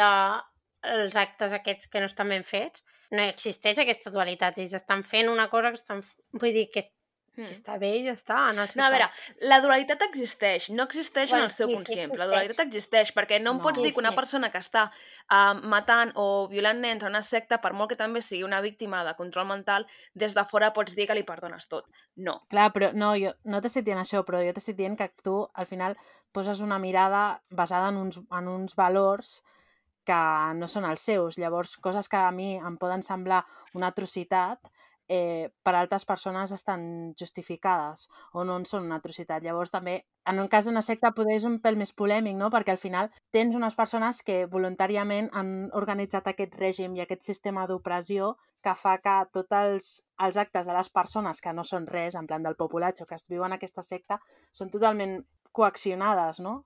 la, 0.00 0.12
els 0.94 1.16
actes 1.16 1.54
aquests 1.56 1.90
que 1.92 2.02
no 2.02 2.08
estan 2.10 2.32
ben 2.34 2.44
fets, 2.46 2.84
no 3.14 3.24
existeix 3.24 3.80
aquesta 3.82 4.12
dualitat. 4.14 4.58
Ells 4.58 4.76
estan 4.78 5.04
fent 5.06 5.30
una 5.32 5.48
cosa 5.52 5.72
que 5.72 5.80
estan... 5.80 6.02
Vull 6.34 6.54
dir 6.56 6.68
que 6.74 6.82
Mm. 7.38 7.46
Està 7.54 7.76
bé, 7.78 7.92
ja 8.02 8.12
està. 8.16 8.36
Seu 8.50 8.80
No, 8.80 8.84
a 8.88 8.90
veure, 8.90 9.06
la 9.46 9.60
dualitat 9.62 10.00
existeix, 10.02 10.64
no 10.74 10.82
existeix 10.88 11.30
Bueno, 11.30 11.44
en 11.44 11.48
el 11.48 11.54
seu 11.54 11.68
sí, 11.68 11.72
sí 11.72 11.76
conscient, 11.76 12.00
existeix. 12.08 12.18
la 12.18 12.26
dualitat 12.32 12.60
existeix, 12.66 13.12
perquè 13.14 13.38
no 13.40 13.52
em 13.52 13.58
No. 13.58 13.62
pots 13.62 13.78
Sí, 13.78 13.84
dir 13.84 13.92
que 13.94 14.00
una 14.00 14.10
sí. 14.10 14.16
persona 14.16 14.50
que 14.50 14.58
està 14.58 14.88
uh, 15.30 15.54
matant 15.62 16.10
o 16.16 16.48
violant 16.50 16.80
nens 16.82 17.04
a 17.04 17.06
una 17.06 17.22
secta, 17.22 17.60
per 17.62 17.72
molt 17.72 17.90
que 17.92 17.96
també 17.96 18.20
sigui 18.20 18.42
una 18.42 18.60
víctima 18.60 19.04
de 19.04 19.14
control 19.14 19.46
mental, 19.46 19.86
des 20.14 20.34
de 20.34 20.44
fora 20.44 20.72
pots 20.72 20.96
dir 20.96 21.06
que 21.06 21.14
li 21.14 21.22
perdones 21.22 21.68
tot. 21.68 21.86
No. 22.16 22.40
Clar, 22.50 22.72
però 22.72 22.92
no, 22.92 23.14
jo 23.16 23.32
no 23.44 23.60
t'estic 23.62 23.84
dient 23.84 24.00
això, 24.02 24.24
però 24.26 24.42
jo 24.44 24.52
t'estic 24.52 24.74
dient 24.76 24.96
que 24.98 25.08
tu 25.22 25.48
al 25.54 25.66
final 25.66 25.96
poses 26.32 26.58
una 26.60 26.78
mirada 26.78 27.40
basada 27.50 27.88
en 27.88 27.96
uns, 27.96 28.18
en 28.18 28.48
uns 28.48 28.74
valors 28.74 29.44
que 30.04 30.18
no 30.56 30.66
són 30.66 30.84
els 30.88 31.02
seus. 31.04 31.36
Llavors, 31.38 31.76
coses 31.76 32.08
que 32.08 32.16
a 32.16 32.30
mi 32.32 32.56
em 32.56 32.76
poden 32.80 33.02
semblar 33.02 33.44
una 33.74 33.88
atrocitat, 33.92 34.58
eh, 35.08 35.50
per 35.64 35.74
altres 35.74 36.04
persones 36.04 36.52
estan 36.52 37.14
justificades 37.18 38.08
o 38.32 38.44
no 38.44 38.58
en 38.60 38.66
són 38.68 38.84
una 38.86 38.98
atrocitat. 39.00 39.42
Llavors, 39.42 39.72
també, 39.72 40.02
en 40.28 40.40
un 40.42 40.50
cas 40.52 40.68
d'una 40.68 40.84
secta 40.84 41.14
poder 41.16 41.38
és 41.38 41.46
un 41.48 41.58
pèl 41.64 41.78
més 41.80 41.94
polèmic, 41.96 42.36
no? 42.36 42.50
perquè 42.52 42.74
al 42.76 42.82
final 42.82 43.08
tens 43.34 43.56
unes 43.56 43.74
persones 43.74 44.20
que 44.22 44.44
voluntàriament 44.52 45.30
han 45.32 45.70
organitzat 45.72 46.28
aquest 46.28 46.54
règim 46.60 46.94
i 46.96 47.04
aquest 47.04 47.24
sistema 47.24 47.66
d'opressió 47.66 48.34
que 48.62 48.74
fa 48.74 48.96
que 49.00 49.16
tots 49.32 49.56
els, 49.56 49.90
els 50.24 50.36
actes 50.36 50.66
de 50.66 50.76
les 50.76 50.90
persones 50.90 51.40
que 51.40 51.52
no 51.54 51.64
són 51.64 51.86
res, 51.86 52.16
en 52.18 52.26
plan 52.26 52.42
del 52.42 52.58
populatge, 52.58 53.06
que 53.06 53.16
es 53.16 53.28
viuen 53.30 53.52
en 53.52 53.58
aquesta 53.58 53.82
secta, 53.86 54.18
són 54.52 54.70
totalment 54.70 55.22
coaccionades, 55.52 56.40
no? 56.44 56.64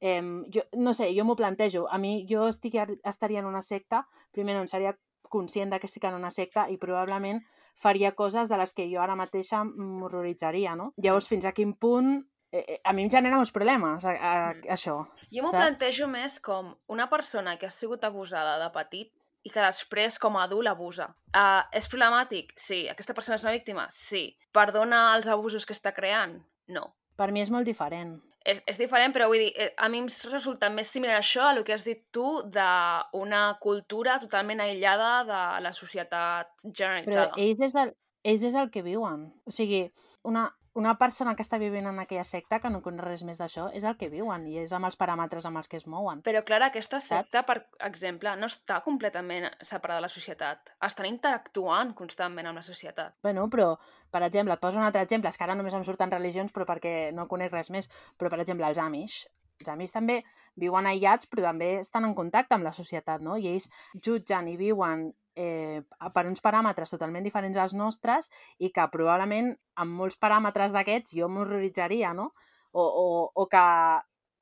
Eh, 0.00 0.22
jo, 0.52 0.62
no 0.76 0.94
sé, 0.94 1.10
jo 1.16 1.24
m'ho 1.24 1.36
plantejo. 1.36 1.86
A 1.90 1.98
mi, 1.98 2.26
jo 2.28 2.46
estic, 2.48 2.76
estaria 3.04 3.40
en 3.40 3.48
una 3.48 3.62
secta, 3.62 4.06
primer 4.32 4.56
no 4.56 4.66
seria 4.68 4.94
conscient 5.28 5.70
de 5.70 5.78
que 5.80 5.86
estic 5.86 6.04
en 6.04 6.14
una 6.14 6.30
secta 6.30 6.68
i 6.70 6.76
probablement 6.78 7.42
faria 7.76 8.12
coses 8.12 8.48
de 8.48 8.56
les 8.60 8.72
que 8.74 8.88
jo 8.92 9.00
ara 9.00 9.16
mateixa 9.16 9.62
m'horroritzaria, 9.64 10.74
no? 10.76 10.92
Llavors, 10.96 11.28
fins 11.28 11.44
a 11.46 11.52
quin 11.52 11.74
punt 11.74 12.26
eh, 12.52 12.64
eh, 12.66 12.80
a 12.84 12.92
mi 12.92 13.04
em 13.04 13.10
genera 13.10 13.38
uns 13.38 13.52
problemes, 13.52 14.04
a, 14.04 14.10
a, 14.10 14.52
Mm. 14.54 14.66
això. 14.74 14.96
Jo 15.30 15.42
m'ho 15.44 15.50
plantejo 15.54 16.06
més 16.10 16.40
com 16.40 16.74
una 16.88 17.08
persona 17.08 17.56
que 17.58 17.66
ha 17.66 17.70
sigut 17.70 18.04
abusada 18.04 18.58
de 18.58 18.70
petit 18.74 19.12
i 19.42 19.50
que 19.50 19.60
després, 19.62 20.18
com 20.18 20.36
a 20.36 20.42
adult, 20.44 20.66
abusa. 20.68 21.06
Uh, 21.32 21.62
és 21.72 21.86
problemàtic? 21.88 22.50
Sí. 22.56 22.88
Aquesta 22.90 23.14
persona 23.14 23.36
és 23.36 23.42
una 23.44 23.52
víctima? 23.54 23.86
Sí. 23.88 24.36
Perdona 24.52 25.14
els 25.16 25.28
abusos 25.28 25.64
que 25.64 25.72
està 25.72 25.94
creant? 25.94 26.42
No. 26.68 26.92
Per 27.20 27.28
mi 27.36 27.42
és 27.44 27.50
molt 27.52 27.68
diferent. 27.68 28.16
És, 28.48 28.62
és 28.64 28.78
diferent, 28.80 29.12
però 29.12 29.26
vull 29.28 29.42
dir, 29.42 29.50
eh, 29.60 29.72
a 29.76 29.90
mi 29.92 29.98
em 30.00 30.06
resulta 30.32 30.70
més 30.72 30.88
similar 30.88 31.18
això 31.18 31.44
a 31.44 31.50
el 31.52 31.64
que 31.66 31.74
has 31.76 31.84
dit 31.84 32.00
tu 32.16 32.24
d'una 32.54 33.42
cultura 33.60 34.16
totalment 34.22 34.62
aïllada 34.64 35.10
de 35.28 35.40
la 35.66 35.72
societat 35.76 36.48
Però 36.62 36.72
generalitzada. 36.72 37.34
ells 37.36 37.60
és, 37.68 37.76
el, 37.82 37.92
ells 38.32 38.46
és 38.48 38.56
el 38.56 38.70
que 38.72 38.84
viuen. 38.86 39.28
O 39.44 39.52
sigui, 39.52 39.82
una, 40.24 40.46
una 40.74 40.94
persona 40.98 41.34
que 41.34 41.42
està 41.42 41.58
vivint 41.58 41.88
en 41.90 41.98
aquella 41.98 42.24
secta, 42.24 42.60
que 42.62 42.70
no 42.70 42.80
coneix 42.84 43.04
res 43.04 43.24
més 43.26 43.40
d'això, 43.40 43.68
és 43.74 43.84
el 43.84 43.96
que 43.98 44.10
viuen 44.12 44.46
i 44.46 44.60
és 44.62 44.72
amb 44.76 44.86
els 44.86 44.98
paràmetres 45.00 45.46
amb 45.48 45.58
els 45.58 45.68
que 45.70 45.80
es 45.80 45.86
mouen. 45.90 46.22
Però, 46.26 46.42
Clara, 46.46 46.70
aquesta 46.70 47.00
secta, 47.02 47.42
per 47.48 47.58
exemple, 47.86 48.36
no 48.38 48.46
està 48.50 48.80
completament 48.84 49.48
separada 49.62 49.98
de 49.98 50.06
la 50.06 50.12
societat. 50.12 50.72
Estan 50.86 51.10
interactuant 51.10 51.94
constantment 51.98 52.46
amb 52.50 52.62
la 52.62 52.66
societat. 52.66 53.18
Bueno, 53.26 53.48
però, 53.50 53.72
per 54.14 54.22
exemple, 54.26 54.54
et 54.54 54.62
poso 54.62 54.78
un 54.78 54.86
altre 54.86 55.02
exemple, 55.02 55.30
és 55.32 55.38
que 55.38 55.46
ara 55.46 55.58
només 55.58 55.74
em 55.74 55.84
surten 55.86 56.14
religions, 56.14 56.54
però 56.54 56.68
perquè 56.68 57.10
no 57.16 57.26
conec 57.30 57.52
res 57.52 57.74
més, 57.74 57.90
però, 58.16 58.30
per 58.30 58.40
exemple, 58.44 58.68
els 58.68 58.78
Amish. 58.78 59.24
Els 59.60 59.68
Amish 59.74 59.92
també 59.92 60.22
viuen 60.56 60.86
aïllats, 60.86 61.26
però 61.28 61.50
també 61.50 61.80
estan 61.80 62.06
en 62.06 62.14
contacte 62.14 62.54
amb 62.56 62.64
la 62.64 62.72
societat, 62.72 63.20
no? 63.20 63.36
I 63.36 63.50
ells 63.50 63.68
jutgen 63.98 64.48
i 64.48 64.56
viuen 64.56 65.10
eh, 65.40 65.80
per 66.14 66.26
uns 66.28 66.42
paràmetres 66.44 66.92
totalment 66.92 67.24
diferents 67.24 67.58
als 67.58 67.74
nostres 67.76 68.28
i 68.58 68.70
que 68.74 68.86
probablement 68.92 69.54
amb 69.80 69.96
molts 70.02 70.18
paràmetres 70.20 70.74
d'aquests 70.76 71.16
jo 71.16 71.28
m'horroritzaria, 71.32 72.12
no? 72.16 72.30
O, 72.72 72.84
o, 72.84 73.06
o 73.34 73.46
que 73.50 73.64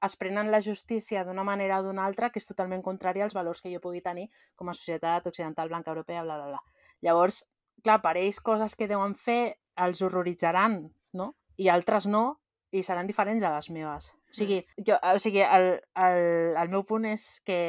es 0.07 0.17
prenen 0.19 0.51
la 0.55 0.61
justícia 0.63 1.25
d'una 1.27 1.45
manera 1.47 1.81
o 1.81 1.87
d'una 1.87 2.05
altra 2.07 2.31
que 2.31 2.43
és 2.43 2.47
totalment 2.47 2.83
contrària 2.83 3.25
als 3.27 3.35
valors 3.39 3.63
que 3.63 3.73
jo 3.73 3.81
pugui 3.83 4.03
tenir 4.05 4.29
com 4.55 4.69
a 4.69 4.77
societat 4.77 5.27
occidental, 5.31 5.71
blanca, 5.71 5.95
europea, 5.95 6.23
bla, 6.27 6.37
bla, 6.37 6.53
bla. 6.53 6.61
Llavors, 7.03 7.43
clar, 7.83 8.01
per 8.03 8.17
ells 8.19 8.43
coses 8.43 8.77
que 8.77 8.91
deuen 8.91 9.15
fer 9.15 9.59
els 9.79 10.03
horroritzaran, 10.03 10.81
no? 11.15 11.33
I 11.59 11.71
altres 11.75 12.07
no, 12.07 12.39
i 12.71 12.85
seran 12.87 13.11
diferents 13.11 13.43
a 13.43 13.55
les 13.57 13.71
meves. 13.75 14.13
O 14.29 14.37
sigui, 14.37 14.59
jo, 14.85 14.99
o 15.01 15.19
sigui 15.23 15.41
el, 15.41 15.71
el, 15.97 16.19
el 16.61 16.69
meu 16.69 16.83
punt 16.89 17.07
és 17.09 17.39
que 17.49 17.61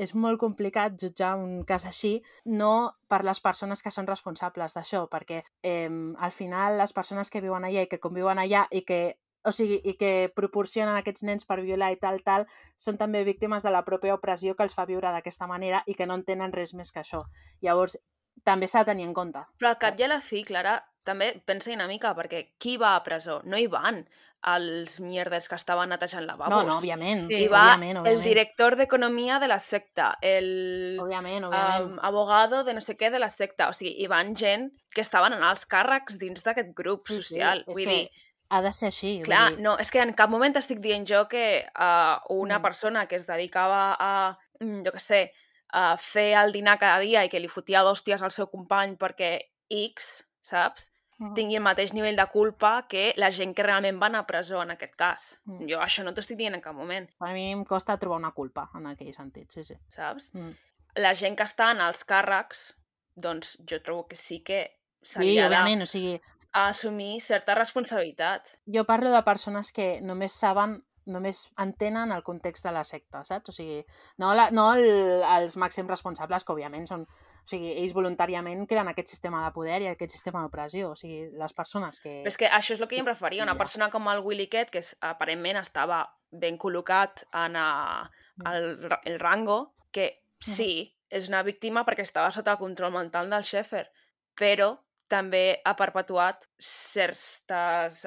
és 0.00 0.14
molt 0.16 0.40
complicat 0.40 0.96
jutjar 1.00 1.34
un 1.36 1.60
cas 1.68 1.84
així, 1.84 2.14
no 2.48 2.96
per 3.08 3.20
les 3.28 3.42
persones 3.44 3.84
que 3.84 3.92
són 3.92 4.08
responsables 4.08 4.72
d'això, 4.72 5.04
perquè 5.12 5.42
eh, 5.62 5.90
al 5.90 6.32
final 6.32 6.80
les 6.80 6.96
persones 6.96 7.30
que 7.30 7.44
viuen 7.44 7.68
allà 7.68 7.84
i 7.84 7.90
que 7.90 8.00
conviuen 8.00 8.40
allà 8.40 8.64
i 8.72 8.82
que 8.88 9.00
o 9.46 9.52
sigui, 9.54 9.76
i 9.86 9.94
que 9.94 10.32
proporcionen 10.34 10.96
aquests 10.98 11.22
nens 11.28 11.46
per 11.46 11.60
violar 11.62 11.92
i 11.94 12.00
tal, 12.02 12.18
tal, 12.26 12.48
són 12.74 12.98
també 12.98 13.22
víctimes 13.24 13.62
de 13.62 13.70
la 13.70 13.84
pròpia 13.86 14.16
opressió 14.16 14.56
que 14.56 14.66
els 14.66 14.74
fa 14.74 14.88
viure 14.88 15.12
d'aquesta 15.14 15.46
manera 15.46 15.84
i 15.86 15.94
que 15.94 16.08
no 16.10 16.16
entenen 16.18 16.54
res 16.56 16.74
més 16.74 16.90
que 16.90 17.04
això. 17.04 17.22
Llavors, 17.62 17.94
també 18.44 18.66
s'ha 18.66 18.82
de 18.82 18.90
tenir 18.90 19.06
en 19.06 19.14
compte. 19.14 19.44
Però 19.60 19.70
al 19.70 19.78
cap 19.78 20.00
i 20.00 20.06
a 20.06 20.10
la 20.10 20.18
fi, 20.20 20.42
Clara, 20.48 20.80
també 21.06 21.30
pensa 21.46 21.70
una 21.70 21.86
mica, 21.86 22.10
perquè 22.18 22.42
qui 22.58 22.74
va 22.82 22.96
a 22.96 23.04
presó? 23.06 23.38
No 23.46 23.60
hi 23.60 23.68
van 23.70 24.02
els 24.46 25.00
mierdes 25.00 25.48
que 25.50 25.56
estaven 25.58 25.88
netejant 25.90 26.24
lavabos. 26.26 26.52
No, 26.54 26.62
no, 26.68 26.76
òbviament. 26.78 27.24
Sí, 27.28 27.40
Hi 27.44 27.48
va 27.50 27.64
òbviament, 27.74 27.98
òbviament. 27.98 28.06
el 28.12 28.22
director 28.22 28.76
d'economia 28.78 29.38
de 29.42 29.48
la 29.48 29.58
secta, 29.58 30.16
el 30.22 30.98
Òbviament, 31.02 31.44
òbviament. 31.48 31.84
um, 31.92 31.98
abogado 32.02 32.62
de 32.64 32.74
no 32.74 32.80
sé 32.80 32.96
què 32.96 33.10
de 33.10 33.18
la 33.18 33.28
secta. 33.28 33.68
O 33.68 33.72
sigui, 33.72 33.96
hi 33.98 34.06
van 34.06 34.34
gent 34.36 34.70
que 34.94 35.00
estaven 35.02 35.32
en 35.34 35.42
alts 35.42 35.66
càrrecs 35.66 36.18
dins 36.18 36.44
d'aquest 36.46 36.70
grup 36.78 37.06
Sí, 37.08 37.14
sí, 37.14 37.22
social. 37.22 37.64
és 37.66 37.74
Vull 37.74 37.84
que 37.84 37.90
dir, 37.90 38.10
ha 38.50 38.62
de 38.62 38.72
ser 38.72 38.86
així. 38.92 39.20
clar, 39.24 39.48
vull 39.50 39.56
dir, 39.56 39.64
no, 39.64 39.76
és 39.82 39.90
que 39.90 39.98
en 40.00 40.12
cap 40.14 40.30
moment 40.30 40.54
estic 40.56 40.78
dient 40.78 41.04
jo 41.06 41.26
que 41.28 41.66
uh, 41.78 42.18
una 42.30 42.58
Mm. 42.60 42.62
persona 42.62 43.06
que 43.06 43.16
es 43.16 43.26
dedicava 43.26 43.96
a, 43.98 44.38
mm, 44.60 44.84
jo 44.86 44.92
què 44.92 45.00
sé, 45.00 45.32
a 45.72 45.96
fer 45.98 46.34
el 46.38 46.52
dinar 46.52 46.78
cada 46.78 47.00
dia 47.00 47.24
i 47.24 47.28
que 47.28 47.40
li 47.40 47.48
fotia 47.48 47.82
d'hòsties 47.82 48.22
al 48.22 48.30
seu 48.30 48.46
company 48.46 48.94
perquè 48.96 49.40
X, 49.68 50.24
saps? 50.40 50.92
Mhm. 51.18 51.34
tingui 51.34 51.56
el 51.56 51.62
mateix 51.62 51.92
nivell 51.94 52.16
de 52.16 52.26
culpa 52.28 52.86
que 52.88 53.14
la 53.16 53.30
gent 53.30 53.54
que 53.56 53.62
realment 53.62 54.00
va 54.02 54.06
anar 54.06 54.20
a 54.20 54.26
presó 54.26 54.62
en 54.62 54.70
aquest 54.70 54.94
cas. 54.96 55.40
Mm. 55.46 55.66
Jo 55.70 55.78
això 55.80 56.04
no 56.04 56.12
t'ho 56.12 56.20
estic 56.20 56.36
dient 56.36 56.54
en 56.54 56.60
cap 56.60 56.74
moment, 56.74 57.08
A 57.20 57.32
mi 57.32 57.50
em 57.52 57.64
costa 57.64 57.96
trobar 57.98 58.18
una 58.18 58.32
culpa 58.32 58.68
en 58.74 58.86
aquell 58.86 59.14
sentit, 59.14 59.50
sí, 59.50 59.64
sí. 59.64 59.74
saps? 59.88 60.34
Mm. 60.34 60.50
La 60.96 61.14
gent 61.14 61.36
que 61.36 61.42
està 61.44 61.70
en 61.72 61.80
els 61.80 62.04
càrrecs, 62.04 62.74
doncs 63.14 63.56
jo 63.70 63.80
trobo 63.82 64.06
que 64.08 64.16
sí 64.16 64.40
que 64.44 64.70
Sí, 65.02 65.12
s'hauria 65.12 65.46
òbviament, 65.46 65.82
o 65.82 65.86
sigui, 65.86 66.20
d'assumir 66.52 67.20
certa 67.20 67.54
responsabilitat. 67.54 68.58
jo 68.66 68.84
parlo 68.84 69.10
de 69.10 69.22
persones 69.22 69.72
que 69.72 70.00
només 70.00 70.32
saben 70.32 70.82
només 71.06 71.52
entenen 71.56 72.10
el 72.10 72.24
context 72.24 72.64
de 72.64 72.72
la 72.72 72.82
secta, 72.82 73.22
saps? 73.24 73.48
O 73.50 73.52
sigui, 73.52 73.84
no, 74.18 74.34
la, 74.34 74.50
no 74.50 74.72
el, 74.74 75.22
els 75.22 75.56
màxims 75.56 75.88
responsables, 75.88 76.42
que 76.44 76.52
òbviament 76.52 76.86
són... 76.88 77.06
O 77.46 77.48
sigui, 77.48 77.70
ells 77.78 77.94
voluntàriament 77.94 78.64
creen 78.66 78.88
aquest 78.90 79.12
sistema 79.12 79.44
de 79.44 79.52
poder 79.54 79.80
i 79.84 79.88
aquest 79.92 80.16
sistema 80.16 80.42
d'opressió. 80.42 80.90
O 80.90 80.98
sigui, 80.98 81.30
les 81.38 81.54
persones 81.54 82.02
que... 82.02 82.20
Però 82.24 82.32
és 82.34 82.38
que 82.40 82.50
això 82.50 82.74
és 82.74 82.82
el 82.82 82.90
que 82.90 82.98
jo 82.98 83.04
em 83.04 83.10
referia, 83.12 83.46
una 83.46 83.54
persona 83.54 83.86
com 83.92 84.10
el 84.10 84.24
Willy 84.26 84.48
Kett, 84.50 84.74
que 84.74 84.82
és, 84.82 84.96
aparentment 85.06 85.62
estava 85.62 86.02
ben 86.34 86.58
col·locat 86.58 87.22
en 87.46 87.54
a, 87.56 87.68
Mm. 88.36 88.46
el, 88.52 88.88
el 89.04 89.20
rango, 89.20 89.74
que 89.90 90.22
sí, 90.40 90.96
és 91.08 91.28
una 91.30 91.42
víctima 91.42 91.84
perquè 91.86 92.04
estava 92.04 92.32
sota 92.34 92.52
el 92.52 92.60
control 92.60 92.92
mental 92.92 93.30
del 93.30 93.44
Schaeffer, 93.46 93.86
però 94.36 94.74
també 95.08 95.60
ha 95.64 95.76
perpetuat 95.78 96.48
certs 96.58 97.46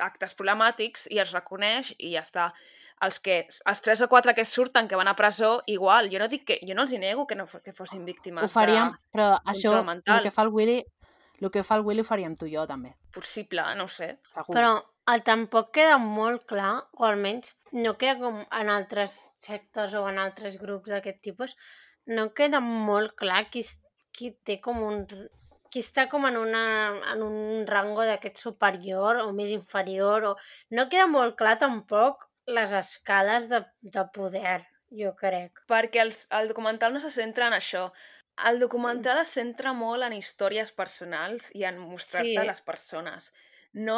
actes 0.04 0.36
problemàtics 0.36 1.08
i 1.10 1.20
es 1.24 1.32
reconeix 1.34 1.96
i 1.98 2.14
ja 2.14 2.22
està. 2.22 2.52
Els, 3.06 3.20
que, 3.24 3.36
els 3.48 3.82
tres 3.84 4.02
o 4.04 4.10
quatre 4.12 4.34
que 4.36 4.44
surten 4.44 4.88
que 4.88 4.98
van 5.00 5.08
a 5.08 5.16
presó, 5.16 5.62
igual, 5.72 6.10
jo 6.12 6.20
no 6.20 6.28
dic 6.28 6.46
que, 6.50 6.58
jo 6.68 6.76
no 6.76 6.84
els 6.84 6.92
hi 6.92 7.00
nego 7.00 7.26
que, 7.28 7.38
no, 7.40 7.46
que 7.48 7.72
fossin 7.72 8.04
víctimes 8.04 8.44
Ho 8.44 8.52
faríem, 8.52 8.92
però 9.16 9.30
això, 9.48 9.78
el 9.80 10.26
que 10.26 10.34
fa 10.36 10.44
el 10.44 10.52
Willy, 10.52 10.82
el 11.40 11.52
que 11.54 11.64
fa 11.64 11.78
el 11.80 11.86
Willy 11.88 12.04
ho 12.04 12.10
faríem 12.10 12.36
tu 12.36 12.50
i 12.50 12.56
jo, 12.58 12.66
també. 12.68 12.92
de... 12.92 13.14
Possible, 13.16 13.64
no 13.80 13.88
ho 13.88 13.94
sé. 13.94 14.18
Segur. 14.34 14.52
Però 14.58 14.74
el 15.14 15.24
tampoc 15.26 15.72
queda 15.80 15.98
molt 16.02 16.46
clar, 16.50 16.74
o 17.00 17.08
almenys 17.08 17.56
no 17.72 17.96
queda 18.02 18.20
com 18.20 18.44
en 18.44 18.72
altres 18.74 19.16
sectes 19.40 19.96
o 19.96 20.06
en 20.10 20.20
altres 20.22 20.60
grups 20.62 20.92
d'aquest 20.92 21.22
tipus, 21.24 21.56
no 22.12 22.30
queda 22.36 22.60
molt 22.60 23.16
clar 23.18 23.46
qui, 23.54 23.64
qui 24.12 24.34
té 24.46 24.60
com 24.62 24.84
un... 24.84 25.06
qui 25.70 25.84
està 25.86 26.08
com 26.12 26.26
en, 26.26 26.38
una, 26.38 26.64
en 27.14 27.22
un 27.24 27.68
rango 27.70 28.06
d'aquest 28.06 28.42
superior 28.42 29.22
o 29.24 29.32
més 29.38 29.54
inferior, 29.56 30.34
o... 30.34 30.36
no 30.76 30.90
queda 30.92 31.08
molt 31.08 31.38
clar 31.40 31.58
tampoc 31.62 32.29
les 32.58 32.74
escales 32.80 33.50
de, 33.54 33.60
de 33.96 34.04
poder, 34.18 34.60
jo 35.02 35.14
crec. 35.24 35.62
Perquè 35.72 36.02
els, 36.04 36.24
el 36.40 36.50
documental 36.52 36.94
no 36.96 37.02
se 37.04 37.12
centra 37.16 37.48
en 37.50 37.56
això. 37.58 37.84
El 38.50 38.60
documental 38.64 39.20
es 39.22 39.32
centra 39.38 39.74
molt 39.78 40.06
en 40.08 40.16
històries 40.18 40.72
personals 40.82 41.50
i 41.60 41.66
en 41.70 41.80
mostrar-te 41.84 42.44
Sí. 42.44 42.48
les 42.50 42.62
persones. 42.72 43.32
No, 43.90 43.98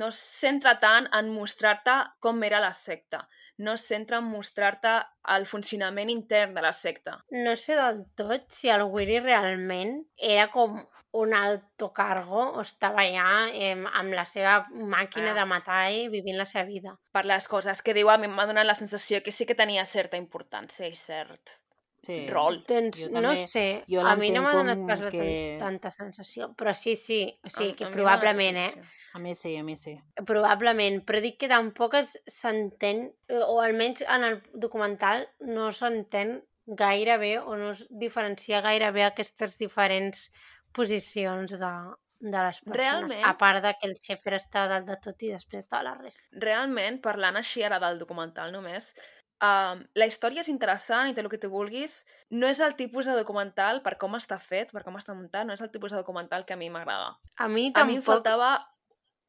no 0.00 0.08
es 0.14 0.20
centra 0.44 0.76
tant 0.84 1.08
en 1.20 1.30
mostrar-te 1.38 1.96
com 2.26 2.42
era 2.50 2.60
la 2.64 2.72
secta. 2.80 3.24
No 3.58 3.74
es 3.74 3.86
centra 3.86 4.18
en 4.18 4.24
mostrar-te 4.24 4.94
el 5.36 5.46
funcionament 5.46 6.10
intern 6.10 6.54
de 6.54 6.62
la 6.62 6.72
secta. 6.72 7.20
No 7.30 7.54
sé 7.56 7.76
del 7.78 8.04
tot 8.18 8.48
si 8.50 8.68
el 8.68 8.82
Willy 8.82 9.20
realment 9.20 10.00
era 10.16 10.48
com 10.50 10.80
un 11.14 11.32
alto 11.38 11.92
cargo 11.94 12.40
o 12.58 12.60
estava 12.64 13.04
allà 13.04 13.48
eh, 13.54 13.76
amb 13.92 14.12
la 14.18 14.24
seva 14.26 14.66
màquina 14.70 15.30
Ah. 15.30 15.34
de 15.38 15.44
matar 15.46 15.82
i 15.92 16.08
vivint 16.08 16.36
la 16.36 16.46
seva 16.46 16.64
vida. 16.66 16.96
Per 17.12 17.24
les 17.24 17.46
coses 17.48 17.82
que 17.82 17.94
diu, 17.94 18.10
a 18.10 18.18
mi 18.18 18.26
m'ha 18.26 18.46
donat 18.50 18.66
la 18.66 18.74
sensació 18.74 19.22
que 19.22 19.30
sí 19.30 19.46
que 19.46 19.54
tenia 19.54 19.84
certa 19.84 20.16
importància 20.18 20.88
i 20.90 20.96
cert 20.98 21.60
Sí. 22.06 22.26
rol. 22.28 22.62
Doncs 22.68 22.98
Jo 23.04 23.10
no 23.10 23.22
també- 23.30 23.46
sé, 23.48 23.84
jo 23.88 24.00
a 24.06 24.14
mi 24.16 24.30
no 24.30 24.42
m'ha 24.42 24.52
donat 24.52 24.86
pas 24.86 25.10
que- 25.10 25.56
tan, 25.58 25.80
tanta 25.80 25.90
sensació, 25.90 26.54
però 26.54 26.74
sí, 26.74 26.96
sí, 26.96 27.38
o 27.42 27.48
sigui, 27.48 27.72
A- 27.72 27.76
que 27.76 27.84
a 27.84 27.90
probablement, 27.90 28.56
eh? 28.56 28.82
A 29.14 29.18
mi 29.18 29.34
sí, 29.34 29.56
a 29.56 29.62
mi 29.62 29.76
sí. 29.76 29.96
Probablement, 30.26 31.04
però 31.06 31.20
dic 31.20 31.38
que 31.38 31.48
tampoc 31.48 31.94
s'entén, 32.26 33.14
eh, 33.28 33.38
o 33.46 33.60
almenys 33.60 34.02
en 34.02 34.24
el 34.24 34.42
documental 34.52 35.28
no 35.40 35.70
s'entén 35.72 36.42
gaire 36.66 37.18
bé 37.18 37.38
o 37.38 37.56
no 37.56 37.70
es 37.70 37.86
diferencia 37.90 38.60
gaire 38.60 38.90
bé 38.90 39.04
aquestes 39.04 39.58
diferents 39.58 40.30
posicions 40.72 41.50
de, 41.52 41.72
de 42.20 42.38
les 42.46 42.60
persones. 42.60 42.76
Realment- 42.76 43.24
A 43.24 43.36
part 43.38 43.62
de 43.62 43.74
que 43.80 43.86
el 43.88 43.94
Schaeffer 43.96 44.34
estava 44.34 44.68
dalt 44.68 44.88
de 44.88 44.96
tot 44.96 45.22
i 45.22 45.30
després 45.30 45.64
estava 45.64 45.82
la 45.90 45.94
resta. 45.94 46.24
realment, 46.32 47.00
parlant 47.02 47.36
així 47.36 47.62
ara 47.62 47.78
del 47.78 47.98
documental 47.98 48.50
només, 48.52 48.94
uh, 49.42 49.80
la 49.94 50.06
història 50.06 50.44
és 50.44 50.50
interessant 50.52 51.10
i 51.10 51.14
tot 51.16 51.24
el 51.24 51.30
que 51.32 51.40
tu 51.42 51.50
vulguis. 51.52 52.02
No 52.30 52.48
és 52.50 52.60
el 52.64 52.76
tipus 52.78 53.06
de 53.10 53.16
documental, 53.18 53.82
per 53.82 53.96
com 53.98 54.14
està 54.18 54.38
fet, 54.38 54.72
per 54.72 54.84
com 54.86 54.96
està 55.00 55.16
muntat, 55.16 55.46
no 55.46 55.56
és 55.56 55.62
el 55.64 55.72
tipus 55.74 55.92
de 55.94 56.00
documental 56.02 56.44
que 56.44 56.54
a 56.54 56.60
mi 56.60 56.70
m'agrada. 56.70 57.14
A 57.38 57.48
mi 57.48 57.70
A 57.74 57.84
mi 57.84 57.96
em 57.98 58.02
tampoc... 58.02 58.04
faltava 58.10 58.50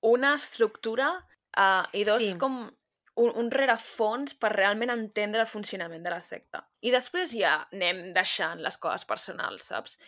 una 0.06 0.36
estructura 0.36 1.14
uh, 1.57 1.86
i 1.94 2.03
dos 2.06 2.23
Sí. 2.23 2.38
com 2.38 2.65
un, 3.15 3.32
un 3.40 3.49
rerefons 3.52 4.36
per 4.36 4.52
realment 4.53 4.91
entendre 4.91 5.41
el 5.41 5.48
funcionament 5.48 6.03
de 6.03 6.11
la 6.11 6.22
secta. 6.22 6.65
I 6.82 6.91
després 6.91 7.32
ja 7.34 7.56
anem 7.72 8.11
deixant 8.14 8.61
les 8.61 8.77
coses 8.77 9.06
personals, 9.07 9.72
saps? 9.72 9.99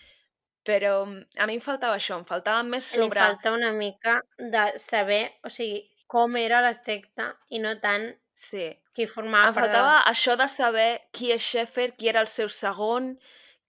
Però 0.67 1.05
mm, 1.05 1.39
a 1.39 1.47
mi 1.47 1.55
em 1.55 1.63
faltava 1.63 1.95
això, 1.95 2.17
em 2.19 2.25
faltava 2.27 2.63
més 2.67 2.91
Li 2.95 3.05
sobre... 3.05 3.21
falta 3.21 3.53
una 3.55 3.71
mica 3.71 4.19
de 4.37 4.65
saber, 4.77 5.23
o 5.43 5.49
sigui, 5.49 5.85
com 6.07 6.35
era 6.39 6.61
la 6.61 6.73
secta 6.73 7.33
i 7.49 7.59
no 7.63 7.77
tant 7.79 8.11
Sí, 8.37 8.67
qui 8.97 9.05
formava 9.05 9.51
em 9.51 9.53
part 9.53 9.69
de 9.69 9.77
faltava 9.77 9.97
això 10.09 10.33
de 10.39 10.47
saber 10.49 10.87
qui 11.13 11.29
és 11.35 11.43
Sheffer, 11.45 11.91
qui 11.97 12.09
era 12.09 12.23
el 12.25 12.31
seu 12.31 12.49
segon, 12.49 13.13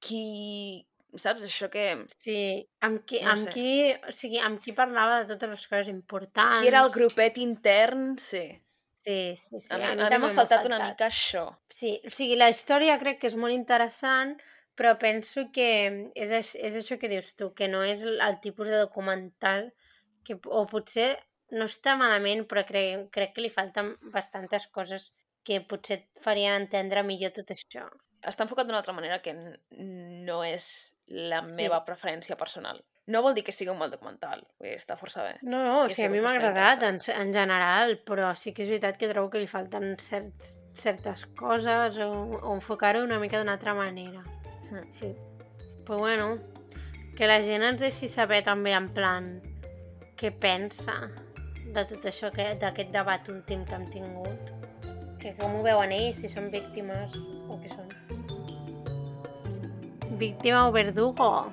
qui... 0.01 0.85
Saps? 1.19 1.43
Això 1.45 1.69
que... 1.73 1.85
Sí, 2.21 2.39
amb 2.85 3.03
qui, 3.09 3.21
No 3.25 3.35
amb 3.35 3.47
sé. 3.47 3.53
qui, 3.53 3.69
o 4.09 4.15
sigui, 4.15 4.41
amb 4.45 4.61
qui 4.65 4.75
parlava 4.77 5.23
de 5.23 5.35
totes 5.35 5.53
les 5.55 5.67
coses 5.69 5.93
importants. 5.93 6.63
Qui 6.63 6.71
era 6.71 6.83
el 6.85 6.93
grupet 6.95 7.41
intern, 7.43 8.11
sí. 8.21 8.47
Sí, 9.03 9.19
sí, 9.41 9.61
sí. 9.61 9.73
a 9.73 9.79
mi, 9.79 9.89
a 10.05 10.09
mi 10.11 10.21
m'ha 10.21 10.33
faltat 10.37 10.67
una 10.69 10.81
mica 10.83 11.09
això. 11.09 11.47
Sí, 11.73 11.95
o 12.05 12.13
sigui, 12.13 12.37
la 12.41 12.51
història 12.53 12.99
crec 13.01 13.21
que 13.23 13.31
és 13.31 13.37
molt 13.41 13.57
interessant, 13.57 14.35
però 14.79 14.95
penso 15.01 15.49
que 15.55 15.69
és, 16.15 16.33
és 16.55 16.81
això 16.81 16.99
que 17.01 17.11
dius 17.13 17.33
tu, 17.37 17.51
que 17.57 17.69
no 17.73 17.81
és 17.85 18.05
el 18.09 18.41
tipus 18.45 18.69
de 18.69 18.81
documental 18.81 19.73
que, 20.25 20.37
o 20.45 20.65
potser 20.71 21.15
no 21.51 21.65
està 21.65 21.97
malament, 21.97 22.45
però 22.49 22.65
crec, 22.69 23.09
crec 23.15 23.35
que 23.35 23.45
li 23.45 23.51
falten 23.51 23.95
bastantes 24.13 24.67
coses 24.69 25.13
que 25.47 25.61
potser 25.65 26.01
et 26.03 26.07
farien 26.21 26.59
entendre 26.61 27.03
millor 27.07 27.33
tot 27.33 27.51
això. 27.55 27.87
Està 28.27 28.45
enfocat 28.45 28.67
d'una 28.67 28.81
altra 28.83 28.93
manera 28.93 29.21
que 29.23 29.33
no 29.33 30.43
és 30.45 30.95
la 31.09 31.45
Sí. 31.47 31.55
meva 31.55 31.85
preferència 31.87 32.37
personal. 32.37 32.83
No 33.07 33.23
vol 33.23 33.33
dir 33.35 33.43
que 33.45 33.53
sigui 33.53 33.71
un 33.71 33.79
mal 33.79 33.91
documental, 33.91 34.43
està 34.61 34.97
força 35.01 35.23
bé. 35.25 35.39
No, 35.41 35.63
no, 35.65 35.87
I 35.89 35.95
sigui, 35.95 36.09
a 36.09 36.11
mi 36.11 36.21
m'ha 36.21 36.35
agradat 36.35 36.83
en, 36.85 36.99
en 37.15 37.33
general, 37.33 37.95
però 38.05 38.35
sí 38.37 38.53
que 38.53 38.63
és 38.67 38.69
veritat 38.69 38.99
que 39.01 39.09
trobo 39.09 39.31
que 39.31 39.39
li 39.41 39.47
falten 39.49 39.95
certs, 39.97 40.59
certes 40.75 41.25
coses 41.39 41.97
o, 42.05 42.11
o 42.43 42.53
enfocar-ho 42.55 43.01
una 43.07 43.19
mica 43.19 43.39
d'una 43.39 43.55
altra 43.57 43.73
manera. 43.73 44.21
Mm. 44.71 44.93
Sí. 44.93 45.15
Però 45.87 45.97
bueno, 45.97 46.37
que 47.17 47.27
la 47.27 47.41
gent 47.41 47.63
ens 47.65 47.81
deixi 47.81 48.11
saber 48.13 48.43
també 48.45 48.75
en 48.77 48.91
plan 48.93 49.31
què 50.19 50.29
pensa 50.39 50.99
de 51.75 51.85
tot 51.85 52.05
això, 52.07 52.31
que- 52.33 52.55
d'aquest 52.61 52.91
debat 52.91 53.29
últim 53.29 53.65
que 53.65 53.75
hem 53.75 53.87
tingut. 53.91 54.53
Que 55.19 55.35
com 55.35 55.57
ho 55.57 55.63
veuen 55.63 55.93
ells, 55.93 56.19
si 56.19 56.29
són 56.29 56.51
víctimes 56.51 57.15
o 57.49 57.59
què 57.59 57.69
són. 57.69 57.89
Víctima 60.19 60.69
o 60.69 60.73
verdugo? 60.73 61.53